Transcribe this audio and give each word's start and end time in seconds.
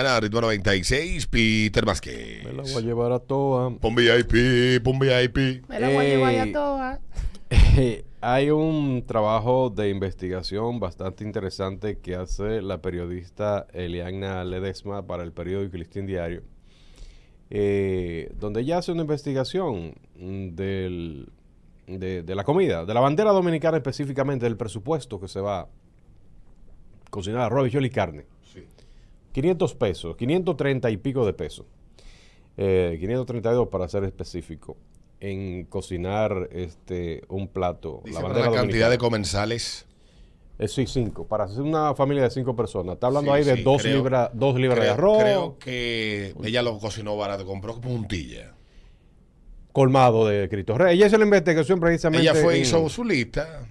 Ana, 0.00 0.20
ritmo 0.20 0.40
96, 0.40 1.26
Peter 1.26 1.84
Vázquez. 1.84 2.44
Me 2.44 2.52
la 2.52 2.62
voy 2.62 2.72
a 2.72 2.80
llevar 2.82 3.10
a 3.10 3.18
toa. 3.18 3.76
Pon 3.80 3.96
VIP, 3.96 4.80
pon 4.80 4.96
VIP. 4.96 5.66
Me 5.68 5.80
la 5.80 5.88
voy 5.88 6.06
a 6.06 6.08
llevar 6.08 6.34
a 6.36 6.52
todas. 6.52 7.00
Hay 8.20 8.50
un 8.50 9.02
trabajo 9.04 9.70
de 9.70 9.90
investigación 9.90 10.78
bastante 10.78 11.24
interesante 11.24 11.98
que 11.98 12.14
hace 12.14 12.62
la 12.62 12.80
periodista 12.80 13.66
Eliana 13.72 14.44
Ledesma 14.44 15.04
para 15.04 15.24
el 15.24 15.32
periódico 15.32 15.76
Listín 15.76 16.06
Diario, 16.06 16.44
eh, 17.50 18.32
donde 18.38 18.60
ella 18.60 18.78
hace 18.78 18.92
una 18.92 19.00
investigación 19.00 19.96
del, 20.14 21.28
de, 21.88 22.22
de 22.22 22.34
la 22.36 22.44
comida, 22.44 22.84
de 22.84 22.94
la 22.94 23.00
bandera 23.00 23.32
dominicana 23.32 23.78
específicamente, 23.78 24.46
del 24.46 24.56
presupuesto 24.56 25.18
que 25.18 25.26
se 25.26 25.40
va 25.40 25.62
a 25.62 25.68
cocinar 27.10 27.40
arroz, 27.40 27.74
y 27.74 27.90
carne. 27.90 28.26
500 29.32 29.74
pesos, 29.74 30.16
530 30.16 30.90
y 30.90 30.96
pico 30.96 31.24
de 31.26 31.32
pesos. 31.32 31.66
Eh, 32.56 32.96
532 33.00 33.68
para 33.68 33.88
ser 33.88 34.04
específico. 34.04 34.76
En 35.20 35.64
cocinar 35.64 36.48
este 36.52 37.22
un 37.28 37.48
plato. 37.48 38.02
Dice 38.04 38.20
la 38.20 38.24
bandera 38.28 38.50
la 38.50 38.56
cantidad 38.56 38.90
de 38.90 38.98
comensales. 38.98 39.84
Eh, 40.60 40.66
sí, 40.68 40.86
cinco. 40.86 41.26
Para 41.26 41.44
hacer 41.44 41.60
una 41.62 41.94
familia 41.94 42.24
de 42.24 42.30
cinco 42.30 42.54
personas. 42.56 42.94
Está 42.94 43.08
hablando 43.08 43.30
Sí, 43.32 43.38
ahí 43.38 43.44
de 43.44 43.56
sí, 43.56 43.62
dos, 43.62 43.82
creo- 43.82 43.96
libras, 43.96 44.30
dos 44.32 44.56
libras 44.58 44.80
de 44.80 44.90
arroz. 44.90 45.18
creo 45.22 45.58
que 45.58 46.34
ella 46.44 46.62
lo 46.62 46.78
cocinó 46.78 47.16
barato, 47.16 47.44
compró 47.46 47.80
puntilla. 47.80 48.54
Colmado 49.72 50.26
de 50.26 50.48
Cristo 50.48 50.76
Rey. 50.76 50.96
Ella 50.96 51.06
hizo 51.06 51.18
la 51.18 51.24
investigación 51.24 51.78
precisamente. 51.78 52.22
Ella 52.22 52.34
fue, 52.34 52.56
en- 52.56 52.62
hizo 52.62 52.88
su 52.88 53.04
lista. 53.04 53.66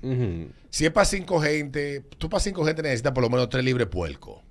Si 0.69 0.85
es 0.85 0.91
para 0.91 1.05
cinco 1.05 1.39
gente, 1.41 2.01
tú 2.17 2.29
para 2.29 2.39
cinco 2.39 2.63
gente 2.63 2.81
necesitas 2.83 3.11
por 3.11 3.23
lo 3.23 3.29
menos 3.29 3.49
tres 3.49 3.65
libres 3.65 3.87
puerco. 3.87 4.43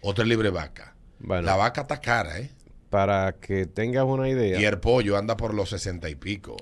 O 0.00 0.14
tres 0.14 0.28
libres 0.28 0.52
vaca. 0.52 0.94
Bueno, 1.18 1.42
La 1.42 1.56
vaca 1.56 1.82
está 1.82 2.00
cara, 2.00 2.38
¿eh? 2.40 2.50
para 2.90 3.32
que 3.32 3.66
tengas 3.66 4.04
una 4.04 4.28
idea, 4.28 4.60
Y 4.60 4.64
el 4.64 4.78
pollo 4.78 5.16
anda 5.16 5.36
por 5.36 5.52
los 5.54 5.70
sesenta 5.70 6.08
y 6.08 6.14
pico. 6.14 6.56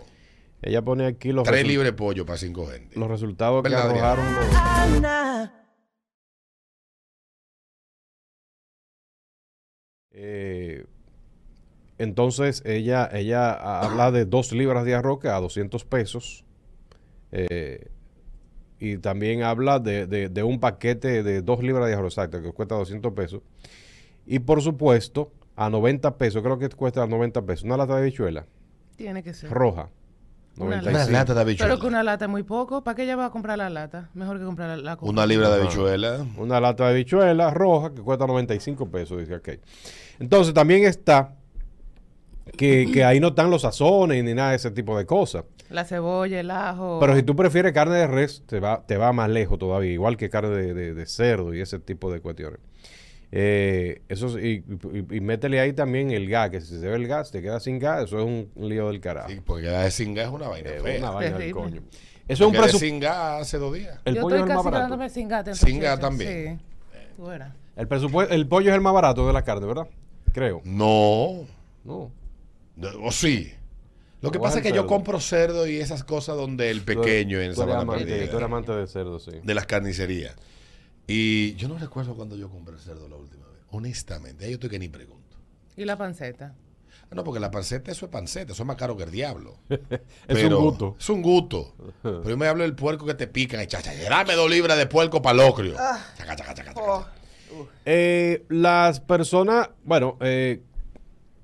ella 0.62 0.80
pone 0.82 1.06
aquí 1.06 1.32
los, 1.32 1.44
Tres 1.46 1.66
libres 1.66 1.92
pollo 1.92 2.24
para 2.24 2.38
cinco 2.38 2.66
gente. 2.66 2.98
los 2.98 3.08
resultados 3.08 3.62
que 3.62 3.74
arrojaron. 3.74 4.24
los- 4.34 5.50
Eh, 10.10 10.86
entonces 11.98 12.62
ella, 12.64 13.08
ella 13.12 13.50
ha- 13.52 13.80
habla 13.84 14.10
de 14.12 14.24
dos 14.24 14.52
libras 14.52 14.84
de 14.84 14.94
arroz 14.94 15.24
a 15.24 15.40
200 15.40 15.84
pesos. 15.84 16.44
Eh, 17.32 17.88
y 18.92 18.98
también 18.98 19.42
habla 19.42 19.78
de, 19.78 20.06
de- 20.06 20.28
de 20.28 20.42
un 20.42 20.60
paquete 20.60 21.22
de 21.22 21.42
dos 21.42 21.62
libras 21.62 21.86
de 21.88 21.94
arroz 21.94 22.14
exacto 22.14 22.42
que 22.42 22.52
cuesta 22.52 22.74
200 22.76 23.12
pesos. 23.12 23.40
Y 24.26 24.38
por 24.40 24.62
supuesto, 24.62 25.32
a 25.56 25.70
90 25.70 26.16
pesos, 26.16 26.42
creo 26.42 26.58
que 26.58 26.68
cuesta 26.70 27.06
90 27.06 27.42
pesos, 27.42 27.64
una 27.64 27.76
lata 27.76 27.96
de 27.96 28.04
bichuela 28.04 28.46
Tiene 28.96 29.22
que 29.22 29.34
ser. 29.34 29.50
roja. 29.50 29.88
Una 30.56 30.76
95. 30.76 31.08
Una 31.08 31.18
lata 31.18 31.34
de 31.34 31.40
habichuela. 31.40 31.68
Pero 31.74 31.80
que 31.80 31.86
una 31.88 32.02
lata 32.04 32.24
es 32.26 32.30
muy 32.30 32.44
poco. 32.44 32.84
¿Para 32.84 32.94
qué 32.94 33.02
ella 33.02 33.16
va 33.16 33.26
a 33.26 33.30
comprar 33.30 33.58
la 33.58 33.68
lata? 33.70 34.08
Mejor 34.14 34.38
que 34.38 34.44
comprar 34.44 34.68
la, 34.68 34.76
la 34.76 34.96
coca. 34.96 35.10
Una 35.10 35.26
libra 35.26 35.48
de 35.48 35.54
Ajá. 35.56 35.64
habichuela. 35.64 36.26
Una 36.38 36.60
lata 36.60 36.88
de 36.88 36.94
bichuela 36.94 37.50
roja 37.50 37.92
que 37.92 38.02
cuesta 38.02 38.24
95 38.26 38.88
pesos, 38.88 39.18
dice 39.18 39.34
aquel. 39.34 39.60
Entonces 40.20 40.54
también 40.54 40.84
está 40.84 41.34
que, 42.56 42.88
que 42.92 43.04
ahí 43.04 43.18
no 43.20 43.28
están 43.28 43.50
los 43.50 43.62
sazones 43.62 44.22
ni 44.22 44.32
nada 44.34 44.50
de 44.50 44.56
ese 44.56 44.70
tipo 44.70 44.96
de 44.96 45.04
cosas. 45.06 45.44
La 45.70 45.84
cebolla, 45.84 46.40
el 46.40 46.50
ajo. 46.50 46.98
Pero 47.00 47.16
si 47.16 47.22
tú 47.22 47.34
prefieres 47.34 47.72
carne 47.72 47.96
de 47.96 48.06
res, 48.06 48.42
te 48.46 48.60
va, 48.60 48.84
te 48.86 48.96
va 48.96 49.12
más 49.12 49.30
lejos 49.30 49.58
todavía, 49.58 49.90
igual 49.92 50.16
que 50.16 50.28
carne 50.30 50.50
de, 50.50 50.74
de- 50.74 50.94
de 50.94 51.06
cerdo 51.06 51.54
y 51.54 51.60
ese 51.60 51.78
tipo 51.78 52.12
de 52.12 52.20
cuestiones. 52.20 52.60
Eh, 53.32 54.02
eso 54.08 54.28
sí, 54.28 54.62
y, 54.92 54.98
y- 54.98 55.16
y 55.16 55.20
métele 55.20 55.58
ahí 55.58 55.72
también 55.72 56.10
el 56.12 56.28
gas, 56.28 56.50
que 56.50 56.60
si 56.60 56.78
se 56.78 56.86
ve 56.86 56.94
el 56.94 57.08
gas, 57.08 57.30
te 57.32 57.42
quedas 57.42 57.64
sin 57.64 57.78
gas, 57.80 58.04
eso 58.04 58.18
es 58.20 58.24
un, 58.24 58.68
lío 58.68 58.88
del 58.88 59.00
carajo. 59.00 59.28
Sí, 59.30 59.40
porque 59.44 59.66
la 59.66 59.82
de 59.82 59.90
sin 59.90 60.14
gas 60.14 60.26
es 60.28 60.32
una 60.32 60.48
vaina 60.48 60.70
Es 60.70 60.82
fea. 60.82 60.98
una 60.98 61.10
vaina 61.10 61.38
del 61.38 61.52
coño. 61.52 61.82
Eso 62.28 62.44
es 62.44 62.48
un 62.48 62.52
presupuesto. 62.52 62.78
sin 62.78 63.00
gas 63.00 63.42
hace 63.42 63.58
dos 63.58 63.74
días. 63.74 63.98
El 64.04 64.14
Yo 64.14 64.22
pollo 64.22 64.36
es 64.36 64.40
estoy 64.42 64.50
el 64.52 64.56
más 64.56 64.64
casi 64.64 64.64
barato. 64.72 64.86
quedándome 64.86 65.10
sin 65.10 65.28
gato. 65.28 65.54
Sin 65.54 65.80
gas 65.80 65.98
también. 66.00 66.58
Sí. 66.92 67.00
Tú 67.16 67.24
verás. 67.26 67.52
El, 67.76 67.88
presupuesto, 67.88 68.32
el 68.34 68.46
pollo 68.46 68.70
es 68.70 68.74
el 68.76 68.80
más 68.80 68.94
barato 68.94 69.26
de 69.26 69.32
la 69.32 69.42
carne, 69.42 69.66
¿verdad? 69.66 69.88
Creo. 70.32 70.60
No. 70.64 71.40
No. 71.84 72.10
O 73.02 73.10
sí. 73.10 73.52
Lo 74.24 74.30
que 74.30 74.38
pasa 74.38 74.58
es 74.58 74.64
el 74.64 74.72
que 74.72 74.76
yo 74.76 74.86
compro 74.86 75.20
cerdo 75.20 75.66
y 75.66 75.76
esas 75.76 76.02
cosas 76.02 76.36
donde 76.36 76.70
el 76.70 76.80
pequeño 76.80 77.40
en 77.40 77.52
amante, 77.60 78.06
perdida, 78.06 78.30
tú 78.30 78.36
eres 78.36 78.46
amante 78.46 78.72
de 78.72 78.86
cerdo, 78.86 79.18
sí. 79.18 79.32
de 79.42 79.54
las 79.54 79.66
carnicerías. 79.66 80.34
Y 81.06 81.54
yo 81.56 81.68
no 81.68 81.76
recuerdo 81.76 82.14
cuando 82.14 82.34
yo 82.36 82.48
compré 82.48 82.78
cerdo 82.78 83.06
la 83.08 83.16
última 83.16 83.46
vez. 83.48 83.60
Honestamente, 83.70 84.46
ahí 84.46 84.52
yo 84.52 84.54
estoy 84.54 84.70
que 84.70 84.78
ni 84.78 84.88
pregunto. 84.88 85.36
Y 85.76 85.84
la 85.84 85.98
panceta. 85.98 86.54
No, 87.10 87.22
porque 87.22 87.38
la 87.38 87.50
panceta, 87.50 87.92
eso 87.92 88.06
es 88.06 88.10
panceta, 88.10 88.52
eso 88.52 88.62
es 88.62 88.66
más 88.66 88.76
caro 88.76 88.96
que 88.96 89.04
el 89.04 89.10
diablo. 89.10 89.58
Es 89.68 89.78
Pero 90.26 90.58
un 90.58 90.64
gusto. 90.64 90.96
Es 90.98 91.08
un 91.10 91.22
gusto. 91.22 91.74
Pero 92.02 92.28
yo 92.28 92.36
me 92.36 92.48
hablo 92.48 92.62
del 92.62 92.74
puerco 92.74 93.04
que 93.04 93.14
te 93.14 93.26
pican 93.26 93.62
y 93.62 93.66
chacha, 93.66 93.92
dame 94.08 94.34
dos 94.34 94.50
libras 94.50 94.78
de 94.78 94.86
puerco 94.86 95.20
palocrio. 95.20 95.74
Chaca, 95.74 96.34
chaca, 96.34 96.54
chaca, 96.54 96.74
chaca. 96.74 97.12
Eh, 97.84 98.44
las 98.48 99.00
personas, 99.00 99.68
bueno, 99.84 100.16
eh, 100.20 100.62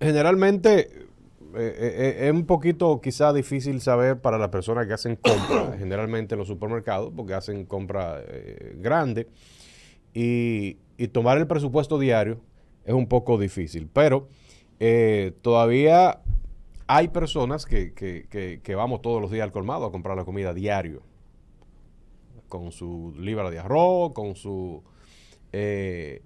generalmente 0.01 1.10
eh, 1.57 1.75
eh, 1.79 2.17
eh, 2.23 2.27
es 2.29 2.33
un 2.33 2.47
poquito 2.47 3.01
quizá 3.01 3.33
difícil 3.33 3.81
saber 3.81 4.21
para 4.21 4.39
las 4.39 4.49
personas 4.49 4.87
que 4.87 4.93
hacen 4.93 5.17
compras, 5.17 5.77
generalmente 5.79 6.35
en 6.35 6.39
los 6.39 6.49
supermercados, 6.49 7.13
porque 7.17 7.35
hacen 7.35 7.65
compras 7.67 8.23
eh, 8.29 8.77
grandes, 8.79 9.27
y, 10.15 10.79
y 10.97 11.09
tomar 11.09 11.39
el 11.39 11.47
presupuesto 11.47 11.99
diario 11.99 12.41
es 12.85 12.95
un 12.95 13.07
poco 13.07 13.39
difícil, 13.39 13.89
pero 13.93 14.29
todavía 15.43 16.23
hay 16.87 17.09
personas 17.09 17.67
que, 17.67 17.93
que- 17.93 18.27
que- 18.31 18.61
que 18.63 18.75
vamos 18.75 19.03
todos 19.03 19.21
los 19.21 19.31
días 19.31 19.45
al 19.45 19.53
colmado 19.53 19.85
a 19.85 19.93
comprar 19.93 20.17
la 20.17 20.25
comida 20.25 20.55
diario, 20.55 21.03
con 22.49 22.73
su 22.73 23.15
libra 23.19 23.51
de 23.51 23.59
arroz, 23.61 24.13
con 24.13 24.35
su... 24.35 24.83
eh, 25.53 26.23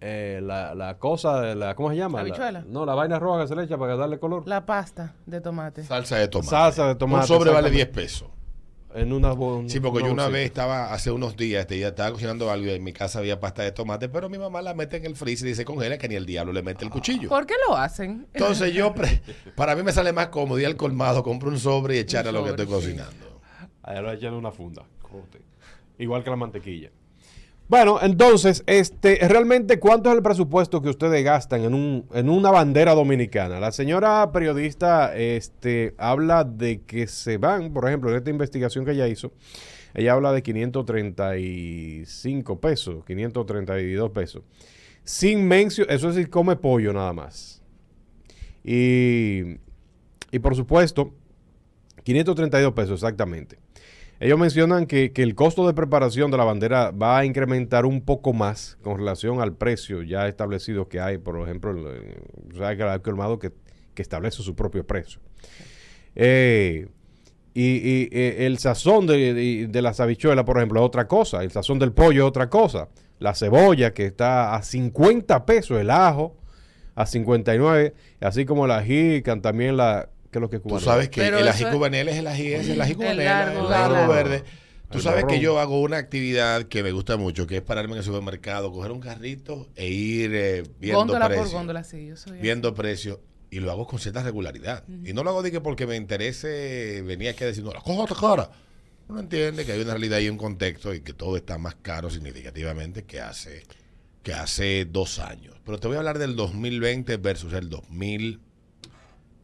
eh, 0.00 0.40
la, 0.42 0.74
la 0.74 0.98
cosa, 0.98 1.40
de 1.40 1.54
la, 1.54 1.74
¿cómo 1.74 1.90
se 1.90 1.96
llama? 1.96 2.18
¿La 2.18 2.24
La- 2.24 2.28
habichuela? 2.34 2.64
no, 2.68 2.86
la 2.86 2.94
vaina 2.94 3.18
roja 3.18 3.42
que 3.42 3.48
se 3.48 3.56
le 3.56 3.64
echa 3.64 3.76
para 3.78 3.96
darle 3.96 4.18
color. 4.18 4.44
La 4.46 4.64
pasta 4.66 5.14
de 5.26 5.40
tomate. 5.40 5.82
Salsa 5.84 6.16
de 6.16 6.28
tomate. 6.28 6.50
Salsa 6.50 6.86
de 6.88 6.94
tomate, 6.94 7.22
Un 7.22 7.28
sobre 7.28 7.50
vale 7.50 7.68
exactamente. 7.68 7.92
10 8.00 8.06
pesos. 8.10 8.28
En 8.94 9.12
una 9.12 9.32
bo- 9.32 9.64
Sí, 9.68 9.80
porque 9.80 10.02
yo 10.02 10.10
una 10.10 10.28
vez 10.28 10.46
estaba, 10.46 10.92
hace 10.94 11.10
unos 11.10 11.36
días, 11.36 11.60
este, 11.60 11.78
ya 11.78 11.88
estaba 11.88 12.10
cocinando 12.10 12.50
algo 12.50 12.66
y 12.66 12.70
en 12.70 12.82
mi 12.82 12.92
casa 12.94 13.18
había 13.18 13.38
pasta 13.38 13.62
de 13.62 13.70
tomate, 13.70 14.08
pero 14.08 14.30
mi 14.30 14.38
mamá 14.38 14.62
la 14.62 14.72
mete 14.72 14.96
en 14.96 15.04
el 15.04 15.14
freezer 15.14 15.46
y 15.48 15.54
se 15.54 15.64
congela 15.66 15.98
que 15.98 16.08
ni 16.08 16.14
el 16.14 16.24
diablo 16.24 16.54
le 16.54 16.62
mete 16.62 16.84
el 16.86 16.90
cuchillo. 16.90 17.28
¿Por 17.28 17.44
qué 17.44 17.54
lo 17.68 17.76
hacen? 17.76 18.26
Entonces 18.32 18.72
yo, 18.72 18.94
pre- 18.94 19.20
para 19.56 19.76
mí 19.76 19.82
me 19.82 19.92
sale 19.92 20.12
más 20.14 20.28
cómodo 20.28 20.58
ir 20.58 20.66
al 20.66 20.76
colmado, 20.76 21.22
compro 21.22 21.50
un 21.50 21.58
sobre 21.58 21.96
y 21.96 21.98
echarle 21.98 22.30
a 22.30 22.32
lo 22.32 22.44
que 22.44 22.50
estoy 22.50 22.64
sí. 22.66 22.72
cocinando. 22.72 23.40
Allá 23.82 24.00
lo 24.00 24.10
echan 24.12 24.28
en 24.32 24.38
una 24.38 24.52
funda. 24.52 24.82
Igual 25.98 26.24
que 26.24 26.30
la 26.30 26.36
mantequilla. 26.36 26.90
Bueno, 27.68 27.98
entonces, 28.00 28.64
este, 28.66 29.18
realmente, 29.28 29.78
¿cuánto 29.78 30.08
es 30.08 30.16
el 30.16 30.22
presupuesto 30.22 30.80
que 30.80 30.88
ustedes 30.88 31.22
gastan 31.22 31.64
en, 31.64 31.74
un, 31.74 32.06
en 32.14 32.30
una 32.30 32.50
bandera 32.50 32.94
dominicana? 32.94 33.60
La 33.60 33.72
señora 33.72 34.32
periodista 34.32 35.14
este, 35.14 35.94
habla 35.98 36.44
de 36.44 36.80
que 36.80 37.06
se 37.06 37.36
van, 37.36 37.74
por 37.74 37.86
ejemplo, 37.86 38.08
en 38.08 38.16
esta 38.16 38.30
investigación 38.30 38.86
que 38.86 38.92
ella 38.92 39.06
hizo, 39.06 39.32
ella 39.92 40.14
habla 40.14 40.32
de 40.32 40.42
535 40.42 42.58
pesos, 42.58 43.04
532 43.04 44.10
pesos. 44.12 44.44
Sin 45.04 45.46
mención, 45.46 45.86
eso 45.90 46.08
es 46.08 46.16
si 46.16 46.24
come 46.24 46.56
pollo 46.56 46.94
nada 46.94 47.12
más. 47.12 47.60
Y, 48.64 49.58
y 50.30 50.38
por 50.38 50.56
supuesto, 50.56 51.12
532 52.02 52.72
pesos 52.72 52.94
exactamente. 52.94 53.58
Ellos 54.20 54.38
mencionan 54.38 54.86
que, 54.86 55.12
que 55.12 55.22
el 55.22 55.34
costo 55.36 55.66
de 55.66 55.74
preparación 55.74 56.30
de 56.30 56.36
la 56.38 56.44
bandera 56.44 56.90
va 56.90 57.18
a 57.18 57.24
incrementar 57.24 57.86
un 57.86 58.00
poco 58.00 58.32
más 58.32 58.76
con 58.82 58.98
relación 58.98 59.40
al 59.40 59.54
precio 59.54 60.02
ya 60.02 60.26
establecido 60.26 60.88
que 60.88 61.00
hay, 61.00 61.18
por 61.18 61.40
ejemplo, 61.40 61.70
el, 61.70 61.86
eh, 61.86 62.18
sabes 62.56 62.76
que 62.78 62.82
que, 63.38 63.52
establece 64.02 64.42
su 64.42 64.54
propio 64.56 64.84
precio. 64.86 65.20
Eh, 66.14 66.88
y, 67.54 67.62
y, 67.62 68.08
eh, 68.12 68.46
el 68.46 68.58
sazón 68.58 69.06
de, 69.06 69.34
de- 69.34 69.66
de 69.68 69.82
las 69.82 70.00
por 70.44 70.56
ejemplo, 70.58 70.80
es 70.80 70.86
otra 70.86 71.08
cosa. 71.08 71.42
El 71.42 71.50
sazón 71.50 71.78
del 71.78 71.92
pollo 71.92 72.24
es 72.24 72.28
otra 72.28 72.48
cosa. 72.48 72.88
La 73.18 73.34
cebolla, 73.34 73.92
que 73.92 74.06
está 74.06 74.54
a 74.54 74.62
50 74.62 75.44
pesos, 75.46 75.80
el 75.80 75.90
ajo 75.90 76.36
a 76.94 77.06
59, 77.06 77.94
así 78.20 78.44
como 78.44 78.66
la 78.66 78.82
jican, 78.82 79.42
también 79.42 79.76
la... 79.76 80.08
¿Qué 80.30 80.38
es 80.38 80.40
lo 80.40 80.50
que 80.50 80.56
es 80.56 80.62
Tú 80.62 80.78
sabes 80.80 81.08
que 81.08 81.20
Pero 81.22 81.38
el 81.38 81.48
ají 81.48 81.64
es- 81.64 81.70
cubanel 81.70 82.08
es 82.08 82.16
el 82.16 82.26
ají, 82.26 82.52
es 82.52 82.68
el 82.68 82.80
ají 82.80 82.94
cubanel, 82.94 83.18
el 83.20 83.24
largo, 83.24 83.68
largo, 83.68 83.94
largo. 83.94 84.12
verde. 84.12 84.44
Tú 84.90 84.98
El 84.98 85.04
sabes 85.04 85.24
que 85.26 85.38
yo 85.40 85.58
hago 85.60 85.82
una 85.82 85.98
actividad 85.98 86.64
que 86.64 86.82
me 86.82 86.92
gusta 86.92 87.16
mucho, 87.18 87.46
que 87.46 87.56
es 87.58 87.62
pararme 87.62 87.92
en 87.92 87.98
el 87.98 88.04
supermercado, 88.04 88.72
coger 88.72 88.90
un 88.90 89.00
carrito 89.00 89.68
e 89.76 89.88
ir 89.88 90.34
eh, 90.34 90.62
viendo 90.80 90.98
Góndola 91.00 91.26
por 91.26 91.34
precios. 91.36 91.52
góndola, 91.52 91.84
sí. 91.84 92.06
Yo 92.06 92.16
soy 92.16 92.38
viendo 92.38 92.74
precios 92.74 93.18
y 93.50 93.60
lo 93.60 93.70
hago 93.70 93.86
con 93.86 93.98
cierta 93.98 94.22
regularidad. 94.22 94.84
Y 95.04 95.12
no 95.12 95.24
lo 95.24 95.30
hago 95.30 95.42
de 95.42 95.50
que 95.50 95.60
porque 95.60 95.86
me 95.86 95.96
interese 95.96 97.02
venir 97.04 97.28
aquí 97.30 97.44
a 97.44 97.48
decir, 97.48 97.64
no, 97.64 97.72
la 97.72 97.80
cosa 97.80 98.02
está 98.04 98.14
cara. 98.14 98.50
Uno 99.08 99.20
entiende 99.20 99.64
que 99.64 99.72
hay 99.72 99.80
una 99.80 99.92
realidad 99.92 100.18
y 100.20 100.28
un 100.28 100.36
contexto 100.36 100.92
y 100.94 101.00
que 101.00 101.12
todo 101.14 101.36
está 101.36 101.56
más 101.58 101.74
caro 101.76 102.10
significativamente 102.10 103.04
que 103.04 103.20
hace 103.20 103.64
que 104.22 104.32
hace 104.34 104.84
dos 104.84 105.18
años. 105.18 105.54
Pero 105.64 105.78
te 105.78 105.86
voy 105.88 105.96
a 105.96 106.00
hablar 106.00 106.18
del 106.18 106.36
2020 106.36 107.16
versus 107.18 107.52
el 107.54 107.68
2000, 107.70 108.40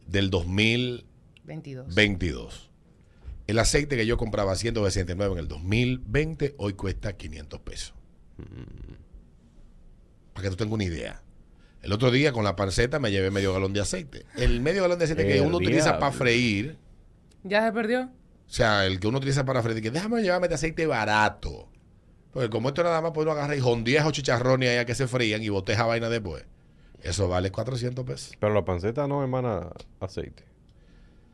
del 0.07 0.29
2022. 0.29 1.93
22. 1.95 2.71
El 3.47 3.59
aceite 3.59 3.95
que 3.95 4.05
yo 4.05 4.17
compraba 4.17 4.53
a 4.53 4.55
169 4.55 5.33
en 5.33 5.39
el 5.39 5.47
2020, 5.47 6.55
hoy 6.57 6.73
cuesta 6.73 7.13
500 7.13 7.59
pesos. 7.61 7.93
Para 10.33 10.43
que 10.43 10.49
tú 10.49 10.55
tengas 10.55 10.73
una 10.73 10.83
idea. 10.83 11.21
El 11.81 11.93
otro 11.93 12.09
día 12.09 12.31
con 12.33 12.43
la 12.43 12.55
panceta 12.55 12.99
me 12.99 13.11
llevé 13.11 13.29
medio 13.29 13.53
galón 13.53 13.73
de 13.73 13.81
aceite. 13.81 14.25
El 14.35 14.59
medio 14.61 14.81
galón 14.81 14.97
de 14.97 15.05
aceite 15.05 15.27
que 15.27 15.41
uno 15.41 15.57
utiliza 15.57 15.99
para 15.99 16.11
freír, 16.11 16.77
¿Ya 17.43 17.63
se 17.63 17.71
perdió? 17.71 18.01
o 18.05 18.09
sea, 18.51 18.87
el 18.87 18.99
que 18.99 19.07
uno 19.07 19.19
utiliza 19.19 19.45
para 19.45 19.61
freír, 19.61 19.83
que 19.83 19.91
déjame 19.91 20.23
llevarme 20.23 20.45
este 20.47 20.55
aceite 20.55 20.87
barato. 20.87 21.69
Porque 22.31 22.49
como 22.49 22.69
esto 22.69 22.83
nada 22.83 23.01
más 23.01 23.11
puedo 23.11 23.31
agarrar 23.31 23.55
y 23.55 23.61
jondía 23.61 23.99
esos 23.99 24.13
chicharrones 24.13 24.69
allá 24.69 24.85
que 24.85 24.95
se 24.95 25.07
frían 25.07 25.43
y 25.43 25.49
boté 25.49 25.73
esa 25.73 25.85
vaina 25.85 26.09
después. 26.09 26.43
Eso 27.05 27.27
vale 27.27 27.51
400 27.51 28.03
pesos. 28.05 28.31
Pero 28.39 28.53
la 28.53 28.65
panceta 28.65 29.07
no 29.07 29.23
emana 29.23 29.69
aceite. 29.99 30.43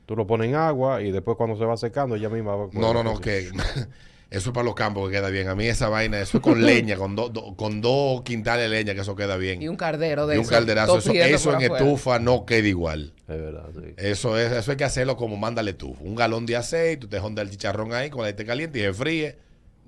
Tú 0.05 0.15
lo 0.15 0.27
pones 0.27 0.49
en 0.49 0.55
agua 0.55 1.01
y 1.01 1.11
después 1.11 1.37
cuando 1.37 1.57
se 1.57 1.63
va 1.65 1.77
secando 1.77 2.15
ella 2.15 2.29
misma 2.29 2.55
va 2.55 2.67
No, 2.73 2.93
no, 2.93 3.03
no, 3.03 3.19
que 3.19 3.49
eso 4.29 4.49
es 4.49 4.53
para 4.53 4.65
los 4.65 4.75
campos 4.75 5.09
que 5.09 5.15
queda 5.17 5.29
bien. 5.29 5.47
A 5.47 5.55
mí 5.55 5.65
esa 5.67 5.87
vaina, 5.89 6.19
eso 6.19 6.37
es 6.37 6.43
con 6.43 6.61
leña, 6.65 6.97
con, 6.97 7.15
dos 7.15 7.31
do- 7.31 7.55
con 7.55 7.79
dos 7.79 8.21
quintales 8.23 8.69
de 8.69 8.75
leña, 8.77 8.93
que 8.93 9.01
eso 9.01 9.15
queda 9.15 9.37
bien. 9.37 9.61
Y 9.61 9.69
un 9.69 9.77
cardero 9.77 10.27
de 10.27 10.35
Y 10.35 10.37
un 10.39 10.43
eso, 10.43 10.51
calderazo. 10.51 10.97
Eso, 10.97 11.13
en 11.13 11.35
afuera. 11.35 11.77
estufa 11.77 12.19
no 12.19 12.45
queda 12.45 12.67
igual. 12.67 13.13
Es 13.29 13.37
verdad, 13.41 13.69
sí. 13.73 13.93
Eso 13.97 14.37
es, 14.37 14.51
eso 14.51 14.71
hay 14.71 14.77
que 14.77 14.83
hacerlo 14.83 15.15
como 15.15 15.37
mándale 15.37 15.73
tú. 15.73 15.95
Un 16.01 16.15
galón 16.15 16.45
de 16.45 16.57
aceite, 16.57 17.05
usted 17.05 17.21
honda 17.23 17.41
el 17.41 17.49
chicharrón 17.49 17.93
ahí 17.93 18.09
con 18.09 18.21
el 18.21 18.25
aceite 18.25 18.45
caliente 18.45 18.79
y 18.79 18.81
se 18.81 18.93
fríe 18.93 19.37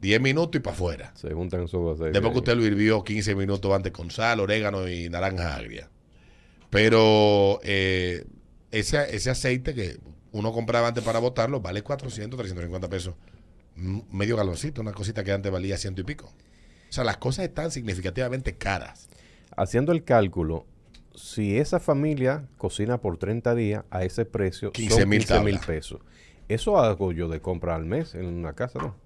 10 0.04 0.20
minutos 0.20 0.60
y 0.60 0.62
para 0.62 0.76
afuera. 0.76 1.12
Se 1.16 1.34
juntan 1.34 1.70
su 1.70 1.90
aceite. 1.90 2.12
Después 2.12 2.34
que 2.34 2.40
usted 2.40 2.56
lo 2.58 2.66
hirvió 2.66 3.06
15 3.06 3.36
minutos 3.36 3.74
antes 3.74 3.94
con 3.94 4.12
sal, 4.12 4.42
orégano 4.42 4.88
y 4.90 5.10
naranja 5.10 5.56
agria. 5.56 5.90
Pero 6.70 7.62
eh, 7.64 8.26
ese, 8.70 9.16
ese 9.16 9.30
aceite 9.30 9.74
que 9.74 9.98
uno 10.34 10.52
compraba 10.52 10.90
antes 10.90 11.06
para 11.06 11.20
botarlo 11.20 11.62
vale 11.62 11.84
400, 11.84 12.38
350 12.38 12.90
pesos. 12.90 13.16
Medio 13.76 14.36
galoncito, 14.36 14.82
una 14.82 14.92
cosita 14.92 15.24
que 15.24 15.32
antes 15.32 15.50
valía 15.50 15.78
ciento 15.78 16.02
y 16.02 16.04
pico. 16.04 16.26
O 16.26 16.92
sea, 16.92 17.06
las 17.06 17.16
cosas 17.16 17.46
están 17.46 17.72
significativamente 17.72 18.58
caras. 18.58 19.08
Haciendo 19.56 19.94
el 19.94 20.04
cálculo, 20.04 20.66
si 21.16 21.58
esa 21.58 21.80
familia 21.80 22.46
cocina 22.58 22.98
por 23.00 23.18
30 23.18 23.56
días 23.56 23.86
a 23.90 24.04
ese 24.04 24.26
precio, 24.26 24.74
15 24.74 25.00
son 25.00 25.10
mil 25.10 25.20
15 25.20 25.40
mil 25.40 25.54
tablas. 25.54 25.66
pesos. 25.66 26.02
Eso 26.50 26.78
hago 26.78 27.14
yo 27.14 27.30
de 27.30 27.40
compra 27.40 27.76
al 27.76 27.86
mes 27.86 28.16
en 28.16 28.26
una 28.26 28.52
casa, 28.52 28.80
¿no? 28.80 29.03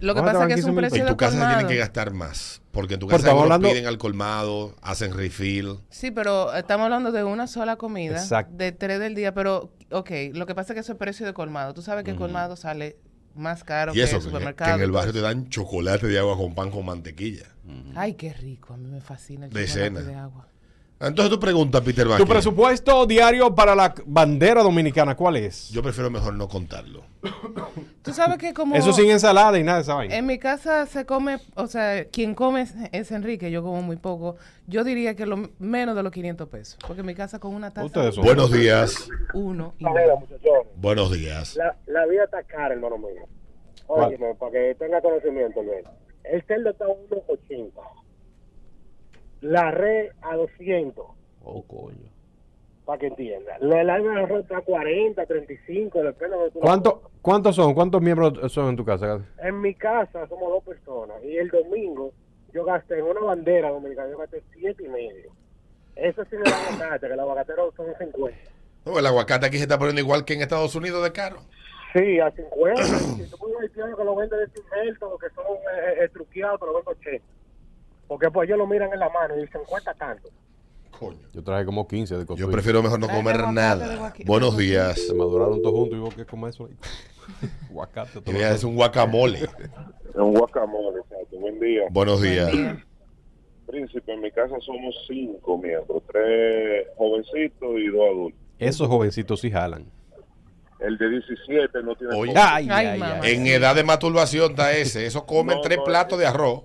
Lo 0.00 0.14
que 0.14 0.20
¿Cómo 0.20 0.30
te 0.30 0.34
pasa 0.34 0.44
es 0.44 0.46
que 0.48 0.52
es 0.54 0.64
15 0.66 0.70
un 0.70 0.76
precio 0.76 1.02
En 1.02 1.06
tu 1.08 1.16
casa 1.16 1.40
se 1.40 1.46
tienen 1.46 1.66
que 1.68 1.76
gastar 1.76 2.12
más. 2.12 2.62
Porque 2.72 2.94
en 2.94 3.00
tu 3.00 3.06
casa 3.08 3.28
algunos 3.28 3.44
hablando- 3.44 3.68
piden 3.70 3.86
al 3.86 3.96
colmado, 3.98 4.76
hacen 4.82 5.14
refill. 5.14 5.78
Sí, 5.88 6.10
pero 6.10 6.52
estamos 6.54 6.84
hablando 6.84 7.10
de 7.12 7.24
una 7.24 7.46
sola 7.46 7.76
comida, 7.76 8.18
Exacto. 8.18 8.52
de 8.56 8.72
tres 8.72 9.00
del 9.00 9.14
día, 9.14 9.32
pero, 9.32 9.72
ok, 9.90 10.10
lo 10.34 10.44
que 10.46 10.54
pasa 10.54 10.72
es 10.72 10.74
que 10.74 10.80
eso 10.80 10.92
es 10.92 10.98
precio 10.98 11.24
de 11.24 11.32
colmado. 11.32 11.72
Tú 11.72 11.80
sabes 11.82 12.04
que 12.04 12.10
el 12.10 12.16
colmado 12.18 12.56
sale 12.56 12.98
más 13.34 13.64
caro 13.64 13.94
y 13.94 14.00
eso, 14.00 14.12
que 14.12 14.16
el 14.16 14.22
supermercado. 14.22 14.70
que 14.72 14.76
en 14.76 14.82
el 14.82 14.90
barrio 14.92 15.12
te 15.12 15.20
dan 15.20 15.48
chocolate 15.48 16.06
de 16.06 16.18
agua 16.18 16.36
con 16.36 16.54
pan 16.54 16.70
con 16.70 16.84
mantequilla. 16.84 17.46
Ay, 17.94 18.14
qué 18.14 18.32
rico, 18.34 18.74
a 18.74 18.76
mí 18.76 18.88
me 18.90 19.00
fascina 19.00 19.46
el 19.46 19.52
De 19.52 19.66
chocolate 19.66 19.84
cena. 19.96 20.00
de 20.02 20.14
agua. 20.14 20.48
Entonces 20.98 21.30
tú 21.30 21.38
preguntas, 21.38 21.82
Peter 21.82 22.04
Tu 22.04 22.10
Vázquez. 22.10 22.26
presupuesto 22.28 23.04
diario 23.06 23.54
para 23.54 23.74
la 23.74 23.94
bandera 24.06 24.62
dominicana, 24.62 25.14
¿cuál 25.14 25.36
es? 25.36 25.68
Yo 25.68 25.82
prefiero 25.82 26.10
mejor 26.10 26.32
no 26.34 26.48
contarlo. 26.48 27.02
Tú 28.02 28.12
sabes 28.14 28.38
que 28.38 28.54
como... 28.54 28.74
Eso 28.76 28.92
sin 28.92 29.10
ensalada 29.10 29.58
y 29.58 29.64
nada 29.64 29.78
de 29.78 29.82
esa 29.82 29.94
vaina. 29.94 30.16
En 30.16 30.24
mi 30.26 30.38
casa 30.38 30.86
se 30.86 31.04
come, 31.04 31.38
o 31.56 31.66
sea, 31.66 32.04
quien 32.06 32.34
come 32.36 32.62
es, 32.62 32.74
es 32.92 33.10
Enrique, 33.10 33.50
yo 33.50 33.62
como 33.64 33.82
muy 33.82 33.96
poco. 33.96 34.36
Yo 34.68 34.84
diría 34.84 35.16
que 35.16 35.26
lo 35.26 35.50
menos 35.58 35.96
de 35.96 36.02
los 36.04 36.12
500 36.12 36.48
pesos. 36.48 36.78
Porque 36.86 37.00
en 37.00 37.06
mi 37.06 37.14
casa 37.16 37.40
con 37.40 37.52
una 37.52 37.72
taza, 37.72 37.84
Ustedes 37.86 38.14
son- 38.14 38.24
Buenos 38.24 38.52
días. 38.52 39.08
uno 39.34 39.74
y 39.78 39.84
Mira, 39.84 40.14
muchachones, 40.14 40.68
Buenos 40.76 41.12
días. 41.12 41.56
la, 41.56 41.76
la 41.86 42.06
vida 42.06 42.24
está 42.24 42.42
cara, 42.44 42.74
hermano 42.74 42.96
mío. 42.96 43.26
Óyeme, 43.88 44.34
para 44.36 44.52
que 44.52 44.76
tenga 44.78 45.00
conocimiento, 45.02 45.62
Luis. 45.62 45.84
El 46.24 46.42
cerdo 46.46 46.70
está 46.70 46.84
a 46.84 46.88
1.80. 46.88 47.70
La 49.40 49.70
red 49.70 50.10
a 50.22 50.34
200, 50.36 51.06
Oh, 51.44 51.62
coño. 51.62 52.10
para 52.84 52.98
que 52.98 53.06
entienda. 53.08 53.56
Lo 53.60 53.76
del 53.76 53.90
alma 53.90 54.14
de 54.16 54.22
arroz 54.22 54.40
está 54.42 54.58
a 54.58 54.62
40, 54.62 55.24
35, 55.26 56.02
depende 56.02 56.36
de 56.36 56.50
¿Cuánto, 56.60 57.02
¿Cuántos 57.22 57.56
son? 57.56 57.74
¿Cuántos 57.74 58.00
miembros 58.02 58.52
son 58.52 58.68
en 58.70 58.76
tu 58.76 58.84
casa? 58.84 59.20
En 59.42 59.60
mi 59.60 59.74
casa 59.74 60.26
somos 60.28 60.48
dos 60.50 60.64
personas 60.64 61.16
y 61.24 61.36
el 61.36 61.48
domingo 61.50 62.12
yo 62.52 62.64
gasté 62.64 62.98
en 62.98 63.04
una 63.04 63.20
bandera 63.20 63.70
dominicana, 63.70 64.10
yo 64.10 64.18
gasté 64.18 64.42
siete 64.54 64.84
y 64.84 64.88
medio. 64.88 65.30
Eso 65.94 66.24
sí 66.24 66.36
me 66.36 66.42
da 66.50 66.56
aguacate, 66.68 67.06
que 67.06 67.12
el 67.12 67.20
aguacatero 67.20 67.72
son 67.76 67.86
50. 67.98 68.38
No, 68.84 68.98
el 68.98 69.06
aguacate 69.06 69.46
aquí 69.46 69.56
se 69.56 69.64
está 69.64 69.78
poniendo 69.78 70.00
igual 70.00 70.24
que 70.24 70.34
en 70.34 70.42
Estados 70.42 70.74
Unidos 70.74 71.02
de 71.02 71.12
caro. 71.12 71.38
Sí, 71.92 72.20
a 72.20 72.30
50. 72.30 72.84
si 72.84 73.30
tú 73.30 73.58
haitiano 73.60 73.96
que 73.96 74.04
lo 74.04 74.14
vende 74.16 74.36
de 74.36 74.46
Silverto, 74.48 75.16
que 75.18 75.28
son 75.30 75.44
eh, 75.46 76.04
eh, 76.04 76.08
truqueados, 76.12 76.60
te 76.60 76.66
lo 76.66 76.74
vende 76.74 76.90
a 76.90 76.92
80. 76.92 77.24
Porque 78.08 78.30
pues 78.30 78.48
ellos 78.48 78.58
lo 78.58 78.66
miran 78.66 78.92
en 78.92 79.00
la 79.00 79.08
mano 79.10 79.36
y 79.36 79.42
dicen, 79.42 79.60
cuesta 79.66 79.92
tanto. 79.94 80.28
Coño. 80.98 81.18
Yo 81.34 81.42
traje 81.42 81.64
como 81.66 81.86
15 81.86 82.14
de 82.14 82.20
Yo 82.20 82.26
costumbre. 82.26 82.52
prefiero 82.54 82.82
mejor 82.82 82.98
no 83.00 83.08
comer 83.08 83.48
nada. 83.48 84.12
Buenos 84.24 84.56
días. 84.56 84.98
Se 85.00 85.12
maduraron 85.14 85.60
todos 85.60 85.74
juntos 85.74 85.98
y 85.98 86.00
vos 86.00 86.14
qué 86.14 86.24
comes 86.24 86.54
eso 86.54 86.66
ahí. 86.70 86.76
Todo 88.24 88.32
Y 88.32 88.42
es 88.42 88.64
un 88.64 88.76
guacamole. 88.76 89.40
Un 90.14 90.32
guacamole, 90.34 91.00
exacto. 91.00 91.36
Buen 91.38 91.60
día. 91.60 91.82
Buenos 91.90 92.22
días. 92.22 92.50
Príncipe, 93.66 94.12
en 94.12 94.20
mi 94.20 94.30
casa 94.30 94.54
somos 94.60 94.94
cinco 95.08 95.58
miembros, 95.58 96.02
tres 96.10 96.86
jovencitos 96.96 97.68
y 97.76 97.88
dos 97.88 98.02
adultos. 98.08 98.40
Esos 98.58 98.86
jovencitos 98.88 99.40
sí 99.40 99.50
jalan. 99.50 99.84
El 100.78 100.96
de 100.98 101.08
17 101.10 101.82
no 101.82 101.96
tiene 101.96 102.14
Oye. 102.14 102.32
Ay, 102.36 102.68
Ay, 102.70 102.86
ay, 102.86 102.98
mamá. 103.00 103.20
ay. 103.22 103.34
En 103.34 103.46
edad 103.46 103.74
de 103.74 103.82
masturbación 103.82 104.52
está 104.52 104.72
ese. 104.72 105.04
Eso 105.06 105.26
comen 105.26 105.56
No, 105.56 105.62
tres 105.62 105.78
no, 105.78 105.84
platos 105.84 106.12
es- 106.12 106.18
de 106.20 106.26
arroz. 106.26 106.62